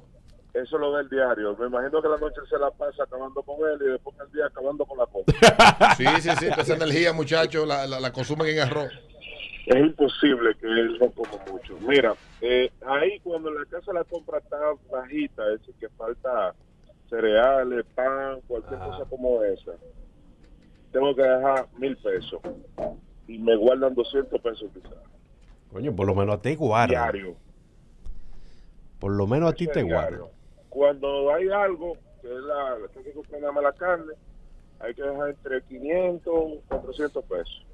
Eso 0.54 0.76
es 0.76 0.82
lo 0.82 0.96
del 0.98 1.08
diario. 1.10 1.56
Me 1.58 1.68
imagino 1.68 2.02
que 2.02 2.10
la 2.10 2.18
noche 2.18 2.42
se 2.50 2.58
la 2.60 2.70
pasa 2.72 3.04
acabando 3.04 3.42
con 3.44 3.56
él 3.70 3.78
y 3.82 3.90
después 3.92 4.16
el 4.26 4.32
día 4.34 4.48
acabando 4.48 4.86
con 4.86 4.98
la 4.98 5.06
compra. 5.06 5.34
Sí, 5.98 6.06
sí, 6.20 6.30
sí. 6.40 6.48
Esa 6.58 6.76
energía, 6.76 7.14
muchachos, 7.14 7.66
la, 7.68 7.88
la, 7.88 8.00
la 8.00 8.12
consumen 8.12 8.48
en 8.48 8.60
arroz. 8.60 8.92
es 9.68 9.76
imposible 9.78 10.54
que 10.60 10.68
él 10.68 10.98
no 11.00 11.10
coma 11.12 11.42
mucho. 11.50 11.78
Mira, 11.88 12.14
eh, 12.42 12.70
ahí 12.86 13.20
cuando 13.22 13.50
la 13.52 13.64
casa 13.66 13.94
la 13.94 14.04
compra 14.04 14.40
está 14.40 14.58
bajita, 14.92 15.44
es 15.54 15.60
decir, 15.60 15.76
que 15.80 15.90
falta 15.90 16.54
cereales, 17.10 17.86
pan, 17.96 18.40
cualquier 18.48 18.80
cosa 18.80 19.06
como 19.10 19.42
esa, 19.44 19.72
tengo 20.92 21.16
que 21.16 21.24
dejar 21.24 21.68
mil 21.78 21.96
pesos 21.98 22.42
y 23.28 23.38
me 23.38 23.56
guardan 23.56 23.94
200 23.96 24.42
pesos 24.42 24.70
quizás. 24.74 24.98
Coño, 25.72 25.96
por 25.96 26.08
lo 26.08 26.16
menos 26.16 26.36
a 26.36 26.42
ti 26.42 26.56
guarda. 26.56 26.88
Diario. 26.88 27.36
Por 29.00 29.12
lo 29.14 29.26
menos 29.28 29.52
a 29.52 29.56
ti 29.56 29.68
te 29.68 29.80
es 29.80 29.86
guarda. 29.86 30.10
diario. 30.10 30.30
Cuando 30.72 31.34
hay 31.34 31.50
algo, 31.50 31.98
que 32.22 32.28
es 32.34 32.44
la 32.44 32.78
que 32.94 33.52
más 33.52 33.62
la 33.62 33.74
carne, 33.74 34.14
hay 34.80 34.96
que 34.96 35.04
dejar 35.04 35.30
entre 35.32 35.62
500 35.64 36.34
y 36.34 36.62
400 36.70 37.26
pesos. 37.26 37.66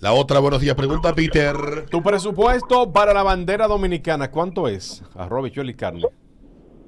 La 0.00 0.12
otra, 0.12 0.40
buenos 0.40 0.60
días. 0.60 0.74
Pregunta 0.74 1.14
Peter. 1.14 1.86
Tu 1.88 2.02
presupuesto 2.02 2.92
para 2.92 3.14
la 3.14 3.22
bandera 3.22 3.68
dominicana, 3.68 4.32
¿cuánto 4.32 4.66
es? 4.66 5.04
Bichuela 5.42 5.70
y 5.70 5.74
carne. 5.74 6.02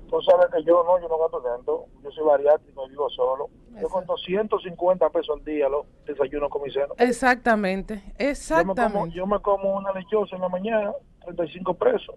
Tú 0.08 0.20
sabes 0.22 0.46
que 0.52 0.64
yo 0.64 0.82
no, 0.82 1.00
yo 1.00 1.08
no 1.08 1.16
gasto 1.16 1.40
tanto. 1.42 1.86
Yo 2.02 2.10
soy 2.10 2.24
bariátrico, 2.26 2.88
vivo 2.88 3.08
solo. 3.10 3.50
Yo 3.80 3.88
con 3.88 4.04
250 4.04 5.10
pesos 5.10 5.38
al 5.38 5.44
día 5.44 5.68
lo 5.68 5.86
desayuno 6.04 6.48
con 6.50 6.62
mi 6.62 6.72
seno. 6.72 6.94
Exactamente, 6.98 7.94
Yo 7.94 8.02
me, 8.02 8.14
como, 8.14 8.30
exactamente. 8.30 9.16
yo 9.16 9.26
me 9.28 9.38
como 9.38 9.76
una 9.76 9.92
lechosa 9.92 10.34
en 10.34 10.42
la 10.42 10.48
mañana, 10.48 10.92
35 11.24 11.74
pesos. 11.74 12.16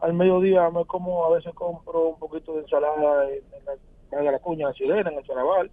Al 0.00 0.12
mediodía 0.12 0.68
me 0.70 0.84
como, 0.84 1.24
a 1.24 1.30
veces 1.30 1.54
compro 1.54 2.10
un 2.10 2.18
poquito 2.18 2.54
de 2.54 2.60
ensalada 2.62 3.28
en, 3.28 3.36
en 3.36 3.64
la, 3.64 3.72
valga 4.12 4.32
la 4.32 4.38
cuña, 4.38 4.62
en 4.62 4.68
la 4.68 4.74
sirena, 4.74 5.10
en 5.10 5.18
el 5.18 5.24
Charaval. 5.24 5.70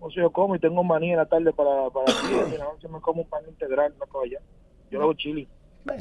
O 0.00 0.10
sea, 0.10 0.22
yo 0.22 0.30
como 0.30 0.54
y 0.54 0.60
tengo 0.60 0.84
manía 0.84 1.12
en 1.12 1.18
la 1.18 1.26
tarde 1.26 1.52
para, 1.52 1.90
para 1.90 2.06
en 2.30 2.58
la 2.58 2.64
noche 2.66 2.88
me 2.88 3.00
como 3.00 3.22
un 3.22 3.28
pan 3.28 3.42
integral, 3.48 3.92
una 3.96 4.06
cosa 4.06 4.24
allá. 4.24 4.40
Yo 4.90 4.98
lo 4.98 5.04
hago 5.06 5.14
chili. 5.14 5.48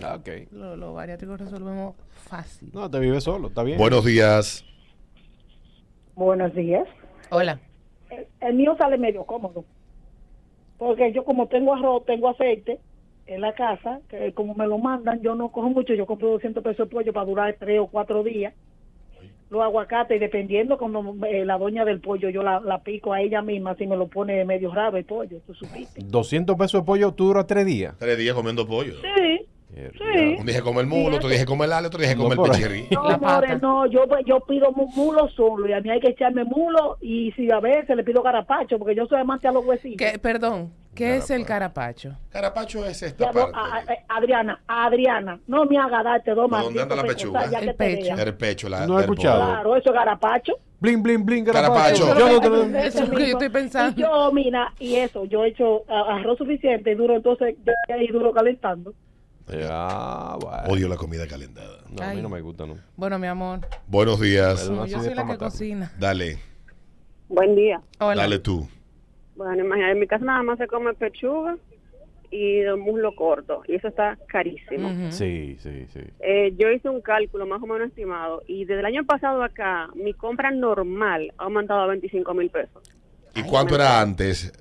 Ah, 0.03 0.17
ok. 0.19 0.51
Los 0.51 0.77
lo 0.77 0.93
bariátricos 0.93 1.39
resolvemos 1.39 1.95
fácil. 2.09 2.69
No, 2.73 2.89
te 2.89 2.99
vives 2.99 3.23
solo, 3.23 3.47
está 3.47 3.63
bien. 3.63 3.79
Buenos 3.79 4.05
días. 4.05 4.63
Buenos 6.13 6.53
días. 6.53 6.87
Hola. 7.31 7.59
El, 8.11 8.27
el 8.41 8.53
mío 8.53 8.75
sale 8.77 8.97
medio 8.97 9.23
cómodo. 9.25 9.65
Porque 10.77 11.11
yo 11.13 11.23
como 11.23 11.47
tengo 11.47 11.73
arroz, 11.73 12.05
tengo 12.05 12.29
aceite 12.29 12.79
en 13.27 13.41
la 13.41 13.53
casa, 13.53 14.01
que 14.09 14.33
como 14.33 14.53
me 14.53 14.67
lo 14.67 14.77
mandan, 14.77 15.21
yo 15.21 15.35
no 15.35 15.49
cojo 15.49 15.69
mucho, 15.69 15.93
yo 15.93 16.05
compro 16.05 16.29
200 16.31 16.63
pesos 16.63 16.87
de 16.87 16.95
pollo 16.95 17.13
para 17.13 17.25
durar 17.25 17.55
tres 17.59 17.79
o 17.79 17.87
cuatro 17.87 18.23
días. 18.23 18.53
Los 19.49 19.61
aguacates, 19.61 20.17
y 20.17 20.19
dependiendo 20.19 20.77
cuando 20.77 21.15
eh, 21.27 21.45
la 21.45 21.57
doña 21.57 21.85
del 21.85 22.01
pollo, 22.01 22.29
yo 22.29 22.41
la, 22.41 22.59
la 22.59 22.81
pico 22.81 23.13
a 23.13 23.21
ella 23.21 23.41
misma, 23.41 23.75
si 23.75 23.85
me 23.85 23.95
lo 23.95 24.07
pone 24.07 24.43
medio 24.43 24.73
raro 24.73 24.97
el 24.97 25.05
pollo, 25.05 25.39
tú 25.45 25.53
supiste. 25.53 26.01
200 26.03 26.55
pesos 26.55 26.81
de 26.81 26.85
pollo, 26.85 27.13
tú 27.13 27.27
duras 27.27 27.45
tres 27.45 27.65
días. 27.65 27.95
Tres 27.99 28.17
días 28.17 28.33
comiendo 28.35 28.67
pollo. 28.67 28.95
Sí, 29.01 29.45
Sí. 29.73 30.35
Un 30.39 30.45
día 30.45 30.61
come 30.61 30.81
el 30.81 30.87
mulo, 30.87 31.17
otro 31.17 31.27
día 31.27 31.45
come 31.45 31.65
el 31.65 31.73
ale, 31.73 31.87
otro 31.87 31.99
No, 31.99 32.23
come 32.23 32.35
el 32.35 32.51
pecherrí. 32.51 32.87
No, 32.91 33.19
pata. 33.19 33.55
no, 33.55 33.85
yo, 33.87 34.05
yo 34.25 34.39
pido 34.41 34.71
mu- 34.71 34.87
mulo 34.95 35.27
solo 35.29 35.67
y 35.67 35.73
a 35.73 35.81
mí 35.81 35.89
hay 35.89 35.99
que 35.99 36.09
echarme 36.11 36.43
mulo 36.45 36.97
y 37.01 37.31
si 37.33 37.51
a 37.51 37.59
veces 37.59 37.95
le 37.95 38.03
pido 38.03 38.21
garapacho 38.21 38.77
porque 38.79 38.95
yo 38.95 39.05
soy 39.07 39.19
amante 39.19 39.47
a 39.47 39.51
los 39.51 39.65
huesitos. 39.65 39.97
¿Qué- 39.97 40.17
perdón, 40.17 40.71
¿qué 40.93 41.17
es 41.17 41.29
el 41.29 41.45
carapacho? 41.45 42.15
Carapacho 42.29 42.85
es 42.85 43.01
Ya, 43.01 43.07
esta 43.07 43.25
no, 43.27 43.33
parte. 43.33 43.57
a- 43.57 44.13
a- 44.13 44.17
Adriana, 44.17 44.61
Adriana, 44.67 45.39
no 45.47 45.65
me 45.65 45.77
haga 45.77 46.03
darte 46.03 46.31
dos 46.31 46.49
¿Por 46.49 46.61
dónde 46.61 46.81
anda 46.81 46.95
la 46.95 47.03
pechuga? 47.03 47.49
ya 47.49 47.59
El 47.59 47.65
que 47.67 47.73
pecho. 47.73 48.13
El 48.15 48.33
pecho, 48.35 48.69
la 48.69 48.87
No 48.87 48.97
he 48.97 49.01
escuchado. 49.01 49.43
Claro, 49.45 49.75
eso 49.75 49.89
es 49.89 49.95
garapacho. 49.95 50.53
Bling, 50.79 51.01
bling, 51.01 51.25
bling, 51.25 51.45
Carapacho. 51.45 52.17
Yo 52.17 52.29
no 52.33 52.39
te 52.39 52.49
lo- 52.49 52.63
Eso 52.77 53.03
es 53.03 53.09
lo 53.09 53.15
que 53.17 53.23
yo 53.27 53.31
estoy 53.31 53.49
pensando. 53.49 53.99
Y 53.99 54.03
yo, 54.03 54.31
mira, 54.31 54.73
y 54.79 54.95
eso, 54.95 55.25
yo 55.25 55.43
he 55.43 55.49
hecho 55.49 55.83
arroz 55.89 56.37
suficiente 56.37 56.91
y 56.91 56.95
duro, 56.95 57.15
entonces, 57.15 57.55
ya- 57.89 57.97
y 57.97 58.07
duro 58.07 58.31
calentando. 58.31 58.93
Ya, 59.47 60.37
bueno. 60.39 60.63
Odio 60.67 60.87
la 60.87 60.95
comida 60.95 61.27
calentada. 61.27 61.79
No, 61.89 62.03
a 62.03 62.09
mí 62.09 62.17
Ay. 62.17 62.21
no 62.21 62.29
me 62.29 62.41
gusta, 62.41 62.65
¿no? 62.65 62.77
Bueno, 62.95 63.19
mi 63.19 63.27
amor, 63.27 63.59
Buenos 63.87 64.19
días. 64.19 64.67
Yo 64.87 65.01
soy 65.01 65.13
la 65.13 65.25
que 65.27 65.37
cocina. 65.37 65.91
Dale, 65.99 66.39
Buen 67.27 67.55
día. 67.55 67.81
Hola. 67.99 68.23
dale 68.23 68.39
tú. 68.39 68.67
Bueno, 69.35 69.63
imagínate, 69.65 69.91
en 69.91 69.99
mi 69.99 70.07
casa 70.07 70.25
nada 70.25 70.43
más 70.43 70.57
se 70.57 70.67
come 70.67 70.93
pechuga 70.93 71.57
y 72.31 72.59
el 72.59 72.77
muslo 72.77 73.15
corto, 73.15 73.63
y 73.67 73.75
eso 73.75 73.87
está 73.87 74.17
carísimo. 74.27 74.89
Ujú. 74.89 75.11
Sí, 75.11 75.57
sí, 75.59 75.85
sí. 75.87 76.01
Eh, 76.19 76.53
yo 76.57 76.69
hice 76.71 76.89
un 76.89 77.01
cálculo 77.01 77.45
más 77.45 77.61
o 77.61 77.67
menos 77.67 77.89
estimado, 77.89 78.41
y 78.47 78.65
desde 78.65 78.79
el 78.79 78.85
año 78.85 79.05
pasado 79.05 79.43
acá, 79.43 79.89
mi 79.95 80.13
compra 80.13 80.51
normal 80.51 81.33
ha 81.37 81.43
aumentado 81.43 81.81
a 81.81 81.87
25 81.87 82.33
mil 82.33 82.49
pesos. 82.49 82.91
¿Y 83.35 83.43
cuánto 83.43 83.75
era 83.75 84.01
antes? 84.01 84.51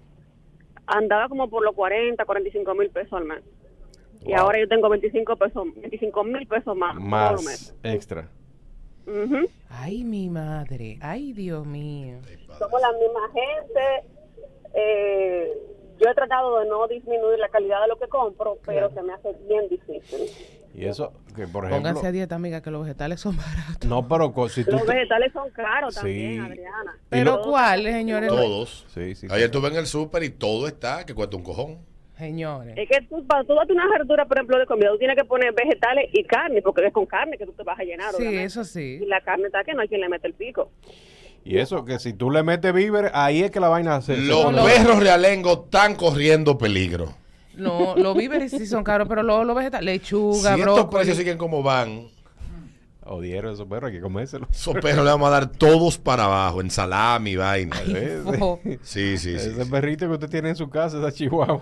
Andaba 0.87 1.29
como 1.29 1.49
por 1.49 1.65
los 1.65 1.75
40, 1.75 2.25
45 2.25 2.75
mil 2.75 2.91
pesos 2.91 3.13
al 3.15 3.25
mes. 3.25 3.43
Y 4.25 4.31
Wow. 4.31 4.39
ahora 4.39 4.59
yo 4.61 4.69
tengo 4.69 4.89
25 4.89 5.37
pesos, 5.37 5.65
25 5.77 6.25
mil 6.25 6.47
pesos 6.47 6.77
más. 6.77 6.95
Más 6.97 7.75
extra. 7.83 8.29
Ay, 9.69 10.03
mi 10.05 10.29
madre. 10.31 10.99
Ay, 11.03 11.33
Dios 11.33 11.67
mío. 11.67 12.19
Somos 12.59 12.81
la 12.81 12.93
misma 12.93 13.21
gente. 13.33 14.09
Eh, 14.75 15.53
yo 16.01 16.09
he 16.11 16.15
tratado 16.15 16.59
de 16.61 16.67
no 16.69 16.89
disminuir 16.89 17.39
la 17.39 17.49
calidad 17.49 17.83
de 17.83 17.89
lo 17.89 17.99
que 17.99 18.09
compro, 18.09 18.59
pero 18.65 18.91
se 18.93 19.03
me 19.03 19.13
hace 19.13 19.33
bien 19.49 19.69
difícil. 19.69 20.29
Y 20.75 20.87
eso, 20.87 21.13
que 21.37 21.47
por 21.47 21.65
ejemplo... 21.67 21.77
Pónganse 21.91 22.07
a 22.09 22.13
dieta, 22.13 22.35
amiga, 22.35 22.61
que 22.61 22.71
los 22.71 22.83
vegetales 22.83 23.21
son 23.21 23.37
baratos. 23.37 23.89
No, 23.89 24.09
pero 24.09 24.33
si 24.49 24.65
tú... 24.65 24.73
Los 24.73 24.85
te- 24.87 24.95
vegetales 24.95 25.33
son 25.33 25.49
caros 25.51 25.95
Sí. 25.95 26.01
también, 26.01 26.41
Adriana. 26.41 26.99
Pero 27.11 27.43
¿cuáles, 27.43 27.95
señores? 27.95 28.29
Todos. 28.29 28.85
Sí, 28.89 29.15
sí. 29.15 29.29
Ayer 29.31 29.45
estuve 29.45 29.69
en 29.69 29.77
el 29.77 29.87
súper 29.87 30.25
y 30.25 30.31
todo 30.31 30.67
está 30.67 31.07
que 31.07 31.15
cuesta 31.15 31.37
un 31.37 31.45
cojón. 31.45 31.79
Señores. 32.19 32.75
Es 32.79 32.89
que 32.89 33.05
tú, 33.07 33.27
para 33.27 33.43
tú 33.45 33.55
darte 33.55 33.73
una 33.73 33.89
verdura, 33.89 34.25
por 34.27 34.37
ejemplo, 34.39 34.59
de 34.59 34.67
comida, 34.67 34.91
tú 34.91 34.99
tienes 34.99 35.17
que 35.17 35.25
poner 35.25 35.53
vegetales 35.53 36.09
y 36.13 36.23
carne, 36.25 36.63
porque 36.63 36.87
es 36.87 36.93
con 36.93 37.07
carne 37.07 37.37
que 37.37 37.45
tú 37.45 37.53
te 37.53 37.63
vas 37.65 37.79
a 37.79 37.83
llenar. 37.83 38.11
Sí, 38.11 38.17
obviamente. 38.19 38.45
eso 38.45 38.65
sí. 38.65 39.01
Y 39.03 39.07
la 39.07 39.21
carne 39.21 39.47
está 39.47 39.65
que 39.65 39.75
no 39.75 39.81
hay 39.81 39.89
quien 39.89 40.01
le 40.01 40.09
mete 40.09 40.29
el 40.29 40.35
pico. 40.35 40.71
Y 41.45 41.59
eso, 41.59 41.85
que 41.85 41.99
si 41.99 42.13
tú 42.13 42.31
le 42.31 42.43
metes 42.43 42.73
víveres, 42.73 43.11
ahí 43.15 43.43
es 43.43 43.51
que 43.51 43.61
la 43.61 43.69
vaina 43.69 44.01
se... 44.01 44.17
Los 44.17 44.53
lo- 44.53 44.65
perros 44.65 44.99
realengos 45.01 45.65
están 45.65 45.95
corriendo 45.97 46.57
peligro. 46.57 47.13
No, 47.57 47.95
los 47.97 48.17
víveres 48.17 48.51
sí 48.51 48.67
son 48.67 48.83
caros, 48.83 49.07
pero 49.09 49.23
los, 49.23 49.45
los 49.47 49.55
vegetales, 49.55 49.85
lechuga, 49.85 50.55
Si 50.55 50.61
estos 50.61 50.75
brócoli. 50.77 50.97
precios 50.97 51.17
siguen 51.19 51.37
como 51.39 51.63
van, 51.63 52.09
Odieron 53.07 53.53
esos 53.53 53.67
perros, 53.69 53.89
hay 53.91 53.97
que 53.97 54.01
comérselo. 54.01 54.49
esos 54.51 54.75
perros 54.77 55.05
le 55.05 55.11
vamos 55.11 55.29
a 55.29 55.33
dar 55.33 55.47
todos 55.51 55.99
para 55.99 56.25
abajo, 56.25 56.63
en 56.63 56.71
salami, 56.71 57.37
vaina. 57.37 57.77
Fo. 58.39 58.59
Sí, 58.83 59.19
sí, 59.19 59.19
sí. 59.19 59.35
Ese 59.35 59.63
sí. 59.65 59.71
perrito 59.71 60.07
que 60.07 60.15
usted 60.15 60.31
tiene 60.31 60.49
en 60.49 60.57
su 60.57 60.71
casa, 60.71 60.97
esa 60.99 61.13
chihuahua. 61.13 61.61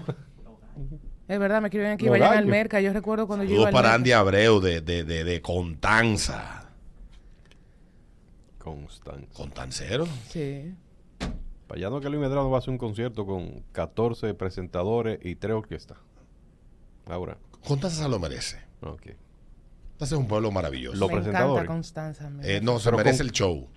Es 1.28 1.38
verdad, 1.38 1.60
me 1.62 1.68
escriben 1.68 1.92
aquí, 1.92 2.08
vayan 2.08 2.34
al 2.36 2.46
merca. 2.46 2.80
Yo 2.80 2.92
recuerdo 2.92 3.26
cuando 3.26 3.44
yo 3.44 3.54
iba 3.56 3.66
al 3.68 3.72
para 3.72 3.88
merca. 3.88 3.94
Andy 3.96 4.12
Abreu 4.12 4.60
de, 4.60 4.80
de, 4.80 5.04
de, 5.04 5.24
de 5.24 5.40
Contanza. 5.40 6.70
Constante. 8.58 9.28
¿Contancero? 9.32 10.06
Sí. 10.28 10.74
Para 11.66 11.78
allá 11.78 11.90
no 11.90 12.00
que 12.00 12.08
Luis 12.08 12.20
Medrano 12.20 12.50
va 12.50 12.56
a 12.56 12.58
hacer 12.58 12.70
un 12.70 12.78
concierto 12.78 13.26
con 13.26 13.64
14 13.72 14.34
presentadores 14.34 15.18
y 15.22 15.34
3 15.36 15.54
orquestas. 15.54 15.98
Ahora. 17.06 17.38
Contanza 17.66 18.02
se 18.02 18.08
lo 18.08 18.18
merece. 18.18 18.58
Ok. 18.82 19.06
Este 19.06 20.04
es 20.04 20.12
un 20.12 20.26
pueblo 20.28 20.50
maravilloso. 20.50 20.96
Los 20.96 21.08
me 21.08 21.14
encanta 21.18 21.30
presentadores. 21.30 21.68
Constanza. 21.68 22.30
me 22.30 22.56
Eh, 22.56 22.60
no, 22.60 22.78
se 22.78 22.86
Pero 22.86 22.96
merece 22.98 23.18
con- 23.18 23.26
el 23.26 23.32
show. 23.32 23.68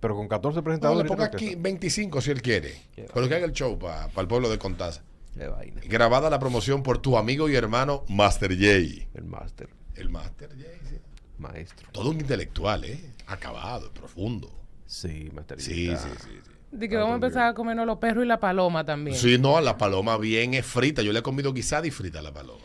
Pero 0.00 0.14
con 0.16 0.28
14 0.28 0.56
No, 0.58 0.64
presentadores. 0.64 1.02
le 1.04 1.06
y 1.06 1.08
ponga 1.08 1.24
aquí 1.26 1.36
orquestas. 1.36 1.62
25 1.62 2.20
si 2.20 2.30
él 2.30 2.42
quiere. 2.42 2.74
Qué 2.94 3.06
Pero 3.12 3.28
que 3.28 3.34
haga 3.34 3.44
el 3.46 3.52
show 3.52 3.78
para 3.78 4.06
el 4.16 4.28
pueblo 4.28 4.48
de 4.48 4.58
Contanza. 4.58 5.02
Qué 5.38 5.46
vaina. 5.46 5.80
Grabada 5.86 6.28
la 6.30 6.38
promoción 6.38 6.82
por 6.82 6.98
tu 6.98 7.16
amigo 7.16 7.48
y 7.48 7.54
hermano 7.54 8.04
Master 8.08 8.50
J. 8.54 9.06
El 9.14 9.24
máster. 9.24 9.68
El 9.94 10.08
Master 10.10 10.48
J, 10.50 10.64
sí. 10.88 10.96
Maestro. 11.38 11.88
Todo 11.92 12.10
un 12.10 12.20
intelectual, 12.20 12.84
¿eh? 12.84 13.00
Acabado, 13.26 13.92
profundo. 13.92 14.50
Sí, 14.86 15.30
Master 15.34 15.60
Sí, 15.60 15.86
J. 15.88 15.98
sí, 15.98 16.08
sí. 16.20 16.28
sí. 16.44 16.50
De 16.70 16.88
que 16.88 16.96
vamos 16.96 17.12
a 17.12 17.14
empezar 17.14 17.46
a 17.48 17.54
comernos 17.54 17.86
los 17.86 17.98
perros 17.98 18.24
y 18.24 18.28
la 18.28 18.40
paloma 18.40 18.84
también. 18.84 19.16
Sí, 19.16 19.38
no, 19.38 19.60
la 19.60 19.78
paloma 19.78 20.18
bien 20.18 20.54
es 20.54 20.66
frita. 20.66 21.00
Yo 21.02 21.12
le 21.12 21.20
he 21.20 21.22
comido 21.22 21.52
guisada 21.52 21.86
y 21.86 21.90
frita 21.90 22.18
a 22.18 22.22
la 22.22 22.32
paloma. 22.32 22.60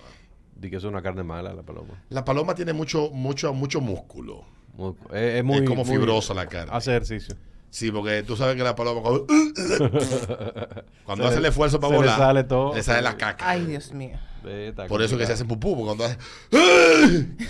Di 0.55 0.69
que 0.69 0.77
es 0.77 0.83
una 0.83 1.01
carne 1.01 1.23
mala 1.23 1.53
la 1.53 1.61
paloma. 1.63 2.03
La 2.09 2.25
paloma 2.25 2.55
tiene 2.55 2.73
mucho, 2.73 3.11
mucho, 3.11 3.53
mucho 3.53 3.79
músculo. 3.81 4.43
Muy- 4.75 4.95
es, 5.11 5.35
es 5.35 5.43
muy. 5.43 5.59
es 5.59 5.69
como 5.69 5.85
muy- 5.85 5.95
fibrosa 5.97 6.33
la 6.33 6.47
carne. 6.47 6.71
Hace 6.75 6.91
ejercicio. 6.91 7.35
Sí, 7.73 7.91
porque 7.91 8.21
tú 8.21 8.37
sabes 8.37 8.55
que 8.55 8.61
la 8.61 8.75
paloma 8.75 9.01
cuando, 9.01 9.25
hace 11.27 11.39
el 11.39 11.45
esfuerzo 11.45 11.79
para 11.79 11.89
se 11.89 11.93
le 11.93 11.97
volar, 12.05 12.19
sale 12.19 12.43
todo. 12.43 12.75
le 12.75 12.83
sale 12.83 13.01
la 13.01 13.17
caca. 13.17 13.49
Ay, 13.49 13.65
Dios 13.65 13.91
mío. 13.91 14.15
Eh, 14.45 14.67
está 14.69 14.85
Por 14.85 15.01
eso 15.01 15.17
que 15.17 15.25
se 15.25 15.33
complicado. 15.33 15.33
hace 15.33 15.45
pupú, 15.45 15.75
porque 15.75 15.85
cuando 15.87 16.05
hace 16.05 16.17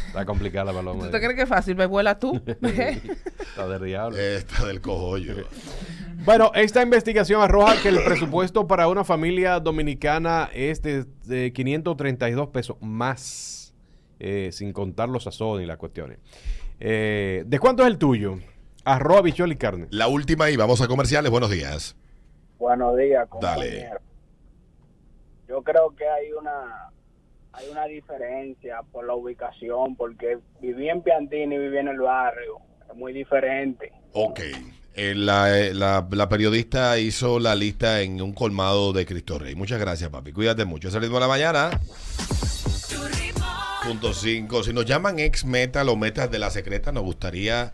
Está 0.08 0.26
complicada 0.26 0.72
la 0.72 0.80
paloma. 0.80 1.04
¿Tú 1.04 1.12
te 1.12 1.20
crees 1.20 1.36
que 1.36 1.42
es 1.42 1.50
fácil? 1.50 1.76
¿Me 1.76 1.88
vuela 1.88 2.20
tú? 2.20 2.42
Está 2.48 3.68
del 3.68 3.84
diablo. 3.84 4.18
está 4.18 4.66
del 4.66 4.80
cojollo. 4.80 5.36
Bueno, 6.24 6.52
esta 6.56 6.82
investigación 6.82 7.42
arroja 7.42 7.82
que 7.82 7.90
el 7.90 8.02
presupuesto 8.02 8.66
para 8.66 8.88
una 8.88 9.04
familia 9.04 9.60
dominicana 9.60 10.50
es 10.54 10.82
de, 10.82 11.04
de 11.26 11.52
532 11.52 12.48
pesos 12.48 12.78
más, 12.80 13.74
eh, 14.22 14.52
sin 14.54 14.72
contar 14.72 15.10
los 15.10 15.26
sazones 15.26 15.66
y 15.66 15.68
las 15.68 15.76
cuestiones. 15.76 16.20
Eh, 16.80 17.44
¿De 17.46 17.60
cuánto 17.60 17.84
es 17.84 17.90
el 17.90 17.98
tuyo? 17.98 18.40
Arroz, 18.86 19.20
habichuela 19.20 19.54
y 19.54 19.58
carne. 19.58 19.88
La 19.92 20.08
última 20.08 20.50
y 20.50 20.58
vamos 20.58 20.82
a 20.82 20.88
comerciales. 20.88 21.32
Buenos 21.32 21.50
días. 21.52 21.96
Buenos 22.60 22.98
días, 22.98 23.28
Dale. 23.42 23.66
compañero. 23.66 24.00
Yo 25.48 25.62
creo 25.62 25.96
que 25.96 26.08
hay 26.08 26.32
una 26.34 26.90
hay 27.56 27.70
una 27.70 27.86
diferencia 27.86 28.78
por 28.92 29.06
la 29.06 29.14
ubicación, 29.14 29.96
porque 29.96 30.40
viví 30.60 30.90
en 30.90 31.04
Piantini 31.04 31.54
y 31.56 31.60
viví 31.60 31.78
en 31.78 31.88
el 31.88 32.00
barrio. 32.00 32.58
Es 32.90 32.96
muy 32.96 33.14
diferente. 33.14 33.92
Ok. 34.14 34.40
Eh, 34.96 35.14
la, 35.16 35.58
eh, 35.60 35.74
la- 35.74 36.08
la 36.12 36.30
periodista 36.30 36.98
hizo 36.98 37.40
la 37.40 37.54
lista 37.56 38.02
en 38.02 38.22
un 38.24 38.34
colmado 38.34 38.92
de 38.92 39.06
Cristo 39.06 39.38
Rey. 39.38 39.54
Muchas 39.56 39.80
gracias, 39.80 40.10
papi. 40.10 40.32
Cuídate 40.34 40.66
mucho. 40.66 40.88
Es 40.88 40.96
el 40.96 41.02
ritmo 41.02 41.18
de 41.18 41.22
la 41.22 41.28
mañana. 41.28 41.80
Punto 43.86 44.14
5. 44.14 44.64
Si 44.64 44.74
nos 44.74 44.86
llaman 44.86 45.20
ex 45.20 45.46
metal 45.46 45.90
o 45.90 45.96
metas 45.96 46.32
de 46.32 46.40
la 46.40 46.50
secreta, 46.50 46.92
nos 46.92 47.04
gustaría 47.04 47.72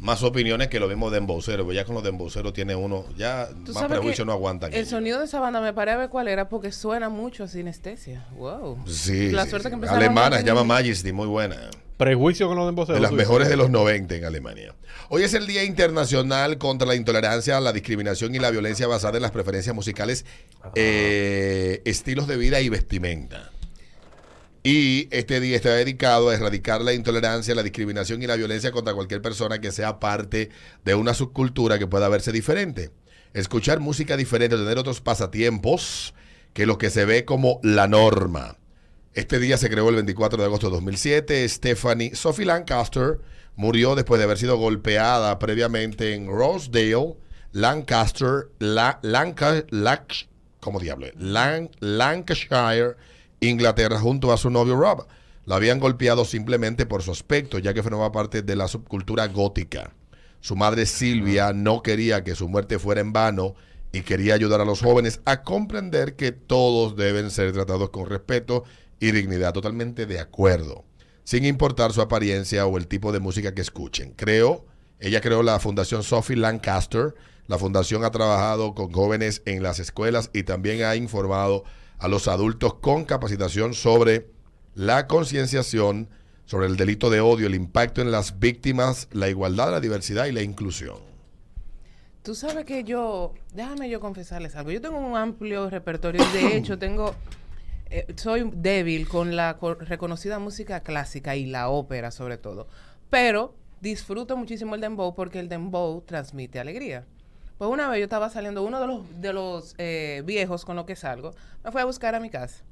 más 0.00 0.22
opiniones 0.22 0.68
que 0.68 0.80
lo 0.80 0.88
mismo 0.88 1.10
de 1.10 1.18
embocero. 1.18 1.64
Pues 1.64 1.76
ya 1.76 1.84
con 1.84 1.94
los 1.94 2.02
de 2.02 2.10
embocero 2.10 2.52
tiene 2.52 2.74
uno, 2.74 3.04
ya 3.16 3.48
más 3.72 3.84
prejuicio 3.84 4.24
no 4.24 4.32
aguantan. 4.32 4.72
El 4.72 4.80
ellos. 4.80 4.90
sonido 4.90 5.18
de 5.18 5.26
esa 5.26 5.40
banda 5.40 5.60
me 5.60 5.72
paré 5.72 5.92
a 5.92 5.96
ver 5.96 6.08
cuál 6.08 6.28
era 6.28 6.48
porque 6.48 6.72
suena 6.72 7.08
mucho 7.08 7.44
a 7.44 7.48
sinestesia. 7.48 8.26
Wow. 8.36 8.84
Sí, 8.86 9.30
La 9.30 9.44
sí, 9.44 9.50
suerte 9.50 9.68
sí. 9.68 9.70
que 9.70 9.74
empezaron 9.74 10.02
Alemana, 10.02 10.38
se 10.38 10.44
llama 10.44 10.64
Majesty, 10.64 11.12
muy 11.12 11.26
buena. 11.26 11.56
Prejuicio 11.96 12.48
con 12.48 12.56
los 12.56 12.66
emboceros. 12.66 12.96
De 12.96 13.02
las 13.02 13.12
mejores 13.12 13.50
de 13.50 13.56
los 13.58 13.68
90 13.68 14.14
en 14.14 14.24
Alemania. 14.24 14.74
Hoy 15.10 15.22
es 15.22 15.34
el 15.34 15.46
Día 15.46 15.64
Internacional 15.64 16.56
contra 16.56 16.88
la 16.88 16.94
Intolerancia, 16.94 17.60
la 17.60 17.74
Discriminación 17.74 18.34
y 18.34 18.38
la 18.38 18.50
Violencia 18.50 18.86
basada 18.86 19.18
en 19.18 19.22
las 19.22 19.32
preferencias 19.32 19.74
musicales, 19.74 20.24
eh, 20.76 21.82
estilos 21.84 22.26
de 22.26 22.38
vida 22.38 22.62
y 22.62 22.70
vestimenta. 22.70 23.50
Y 24.62 25.08
este 25.10 25.40
día 25.40 25.56
está 25.56 25.70
dedicado 25.70 26.28
a 26.28 26.34
erradicar 26.34 26.82
la 26.82 26.92
intolerancia, 26.92 27.54
la 27.54 27.62
discriminación 27.62 28.22
y 28.22 28.26
la 28.26 28.36
violencia 28.36 28.72
contra 28.72 28.92
cualquier 28.92 29.22
persona 29.22 29.58
que 29.58 29.72
sea 29.72 29.98
parte 30.00 30.50
de 30.84 30.94
una 30.94 31.14
subcultura 31.14 31.78
que 31.78 31.86
pueda 31.86 32.10
verse 32.10 32.30
diferente. 32.30 32.90
Escuchar 33.32 33.80
música 33.80 34.18
diferente, 34.18 34.56
tener 34.56 34.76
otros 34.76 35.00
pasatiempos 35.00 36.14
que 36.52 36.66
lo 36.66 36.76
que 36.76 36.90
se 36.90 37.06
ve 37.06 37.24
como 37.24 37.58
la 37.62 37.88
norma. 37.88 38.58
Este 39.14 39.38
día 39.38 39.56
se 39.56 39.70
creó 39.70 39.88
el 39.88 39.94
24 39.94 40.38
de 40.38 40.44
agosto 40.44 40.66
de 40.66 40.72
2007. 40.72 41.48
Stephanie 41.48 42.14
Sophie 42.14 42.44
Lancaster 42.44 43.18
murió 43.56 43.94
después 43.94 44.18
de 44.18 44.24
haber 44.24 44.36
sido 44.36 44.58
golpeada 44.58 45.38
previamente 45.38 46.14
en 46.14 46.26
Rosedale, 46.26 47.16
Lancaster, 47.52 48.48
¿cómo 50.60 50.80
diablo? 50.80 51.06
Lancashire, 51.16 52.96
Inglaterra, 53.40 53.98
junto 53.98 54.32
a 54.32 54.36
su 54.36 54.50
novio 54.50 54.76
Rob. 54.76 55.06
La 55.46 55.56
habían 55.56 55.80
golpeado 55.80 56.24
simplemente 56.24 56.86
por 56.86 57.02
su 57.02 57.10
aspecto, 57.10 57.58
ya 57.58 57.74
que 57.74 57.82
formaba 57.82 58.12
parte 58.12 58.42
de 58.42 58.56
la 58.56 58.68
subcultura 58.68 59.26
gótica. 59.26 59.94
Su 60.40 60.56
madre 60.56 60.86
Silvia 60.86 61.52
no 61.52 61.82
quería 61.82 62.22
que 62.24 62.34
su 62.34 62.48
muerte 62.48 62.78
fuera 62.78 63.00
en 63.00 63.12
vano 63.12 63.54
y 63.92 64.02
quería 64.02 64.34
ayudar 64.34 64.60
a 64.60 64.64
los 64.64 64.80
jóvenes 64.80 65.20
a 65.24 65.42
comprender 65.42 66.14
que 66.16 66.32
todos 66.32 66.96
deben 66.96 67.30
ser 67.30 67.52
tratados 67.52 67.90
con 67.90 68.06
respeto 68.06 68.64
y 69.00 69.10
dignidad. 69.10 69.52
Totalmente 69.52 70.06
de 70.06 70.20
acuerdo. 70.20 70.84
Sin 71.24 71.44
importar 71.44 71.92
su 71.92 72.00
apariencia 72.00 72.66
o 72.66 72.78
el 72.78 72.86
tipo 72.86 73.12
de 73.12 73.20
música 73.20 73.54
que 73.54 73.60
escuchen. 73.60 74.12
Creo, 74.16 74.66
ella 74.98 75.20
creó 75.20 75.42
la 75.42 75.58
Fundación 75.58 76.02
Sophie 76.02 76.36
Lancaster. 76.36 77.14
La 77.46 77.58
fundación 77.58 78.04
ha 78.04 78.10
trabajado 78.10 78.74
con 78.74 78.92
jóvenes 78.92 79.42
en 79.44 79.62
las 79.62 79.80
escuelas 79.80 80.30
y 80.32 80.44
también 80.44 80.84
ha 80.84 80.94
informado 80.94 81.64
a 82.00 82.08
los 82.08 82.26
adultos 82.28 82.74
con 82.74 83.04
capacitación 83.04 83.74
sobre 83.74 84.26
la 84.74 85.06
concienciación, 85.06 86.08
sobre 86.46 86.66
el 86.66 86.76
delito 86.76 87.10
de 87.10 87.20
odio, 87.20 87.46
el 87.46 87.54
impacto 87.54 88.00
en 88.02 88.10
las 88.10 88.38
víctimas, 88.40 89.08
la 89.12 89.28
igualdad, 89.28 89.70
la 89.70 89.80
diversidad 89.80 90.26
y 90.26 90.32
la 90.32 90.42
inclusión. 90.42 90.96
Tú 92.22 92.34
sabes 92.34 92.64
que 92.64 92.84
yo, 92.84 93.32
déjame 93.54 93.88
yo 93.88 94.00
confesarles 94.00 94.54
algo. 94.56 94.70
Yo 94.70 94.80
tengo 94.80 94.98
un 94.98 95.16
amplio 95.16 95.70
repertorio 95.70 96.22
de 96.32 96.56
hecho 96.56 96.78
tengo, 96.78 97.14
eh, 97.90 98.06
soy 98.16 98.50
débil 98.54 99.08
con 99.08 99.36
la 99.36 99.56
co- 99.58 99.74
reconocida 99.74 100.38
música 100.38 100.80
clásica 100.80 101.36
y 101.36 101.46
la 101.46 101.68
ópera 101.70 102.10
sobre 102.10 102.36
todo. 102.36 102.66
Pero 103.08 103.54
disfruto 103.80 104.36
muchísimo 104.36 104.74
el 104.74 104.80
dembow 104.80 105.14
porque 105.14 105.40
el 105.40 105.48
dembow 105.48 106.02
transmite 106.02 106.60
alegría. 106.60 107.06
Pues 107.60 107.70
una 107.70 107.90
vez 107.90 107.98
yo 107.98 108.04
estaba 108.04 108.30
saliendo, 108.30 108.62
uno 108.62 108.80
de 108.80 108.86
los, 108.86 109.20
de 109.20 109.32
los 109.34 109.74
eh, 109.76 110.22
viejos 110.24 110.64
con 110.64 110.76
los 110.76 110.86
que 110.86 110.96
salgo, 110.96 111.34
me 111.62 111.70
fue 111.70 111.82
a 111.82 111.84
buscar 111.84 112.14
a 112.14 112.18
mi 112.20 112.30
casa. 112.30 112.64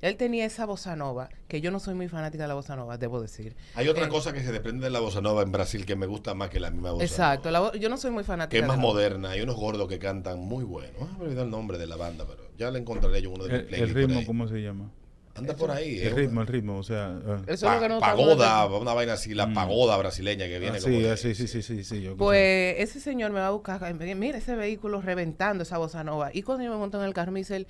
Él 0.00 0.16
tenía 0.16 0.44
esa 0.44 0.66
bossa 0.66 0.96
nova, 0.96 1.28
que 1.46 1.60
yo 1.60 1.70
no 1.70 1.78
soy 1.78 1.94
muy 1.94 2.08
fanática 2.08 2.42
de 2.42 2.48
la 2.48 2.54
bossa 2.54 2.74
nova, 2.74 2.98
debo 2.98 3.20
decir. 3.20 3.54
Hay 3.76 3.86
otra 3.86 4.06
Eh, 4.06 4.08
cosa 4.08 4.32
que 4.32 4.40
se 4.42 4.50
desprende 4.50 4.86
de 4.86 4.90
la 4.90 4.98
bossa 4.98 5.20
nova 5.20 5.42
en 5.42 5.52
Brasil 5.52 5.86
que 5.86 5.94
me 5.94 6.06
gusta 6.06 6.34
más 6.34 6.50
que 6.50 6.58
la 6.58 6.72
misma 6.72 6.90
bossa 6.90 7.04
Exacto, 7.04 7.52
nova. 7.52 7.70
la 7.72 7.78
yo 7.78 7.88
no 7.88 7.96
soy 7.96 8.10
muy 8.10 8.24
fanática. 8.24 8.50
Que 8.50 8.56
es 8.56 8.62
de 8.62 8.66
más 8.66 8.78
la- 8.78 8.82
moderna. 8.82 9.30
Hay 9.30 9.42
unos 9.42 9.54
gordos 9.54 9.86
que 9.86 10.00
cantan 10.00 10.40
muy 10.40 10.64
buenos. 10.64 10.96
Ah, 11.00 11.14
me 11.20 11.26
olvidé 11.26 11.42
el 11.42 11.50
nombre 11.50 11.78
de 11.78 11.86
la 11.86 11.94
banda, 11.94 12.24
pero 12.28 12.42
ya 12.58 12.68
le 12.72 12.80
encontraré 12.80 13.22
yo 13.22 13.30
uno 13.30 13.44
de 13.44 13.50
mis 13.52 13.60
El, 13.60 13.66
playlists 13.68 13.96
el 13.96 14.08
ritmo. 14.08 14.26
¿cómo 14.26 14.48
se 14.48 14.60
llama? 14.60 14.90
Anda 15.34 15.54
por 15.56 15.70
ahí. 15.70 15.98
El 15.98 16.08
eh, 16.08 16.14
ritmo, 16.14 16.42
el 16.42 16.46
ritmo, 16.46 16.76
o 16.78 16.82
sea... 16.82 17.06
ah. 17.26 17.38
Eso 17.46 17.66
es 17.66 17.74
lo 17.74 17.80
que 17.80 17.88
no 17.88 18.00
Pa- 18.00 18.10
estamos 18.10 18.36
pagoda, 18.36 18.66
una 18.78 18.92
vaina 18.92 19.14
así, 19.14 19.32
la 19.34 19.46
Mm. 19.46 19.54
pagoda 19.54 19.96
brasileña 19.96 20.44
que 20.46 20.58
viene 20.58 20.76
Ah, 20.76 20.80
como 20.82 20.94
sí, 20.94 21.02
de- 21.02 21.10
ah, 21.10 21.16
sí, 21.16 21.34
sí, 21.34 21.48
sí, 21.48 21.62
sí, 21.62 21.84
sí, 21.84 22.02
yo- 22.02 22.16
Pues 22.16 22.74
ese 22.78 23.00
señor 23.00 23.30
me 23.32 23.40
va 23.40 23.46
a 23.46 23.50
buscar, 23.50 23.80
mira 23.94 24.36
ese 24.38 24.54
vehículo 24.56 25.00
reventando 25.00 25.62
esa 25.62 25.78
bossa 25.78 26.04
nova. 26.04 26.30
Y 26.34 26.42
cuando 26.42 26.64
yo 26.64 26.70
me 26.70 26.76
monto 26.76 26.98
en 27.00 27.06
el 27.06 27.14
carro 27.14 27.32
me 27.32 27.40
dice 27.40 27.56
él, 27.56 27.66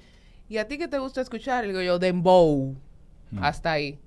¿y 0.49 0.59
a 0.59 0.66
ti 0.66 0.76
qué 0.76 0.88
te 0.88 0.99
gusta 0.99 1.21
escuchar? 1.21 1.64
Y 1.64 1.69
digo 1.69 1.83
yo, 1.83 1.99
Dembow. 2.00 2.75
Mm. 3.31 3.45
Hasta 3.45 3.73
ahí. 3.73 3.99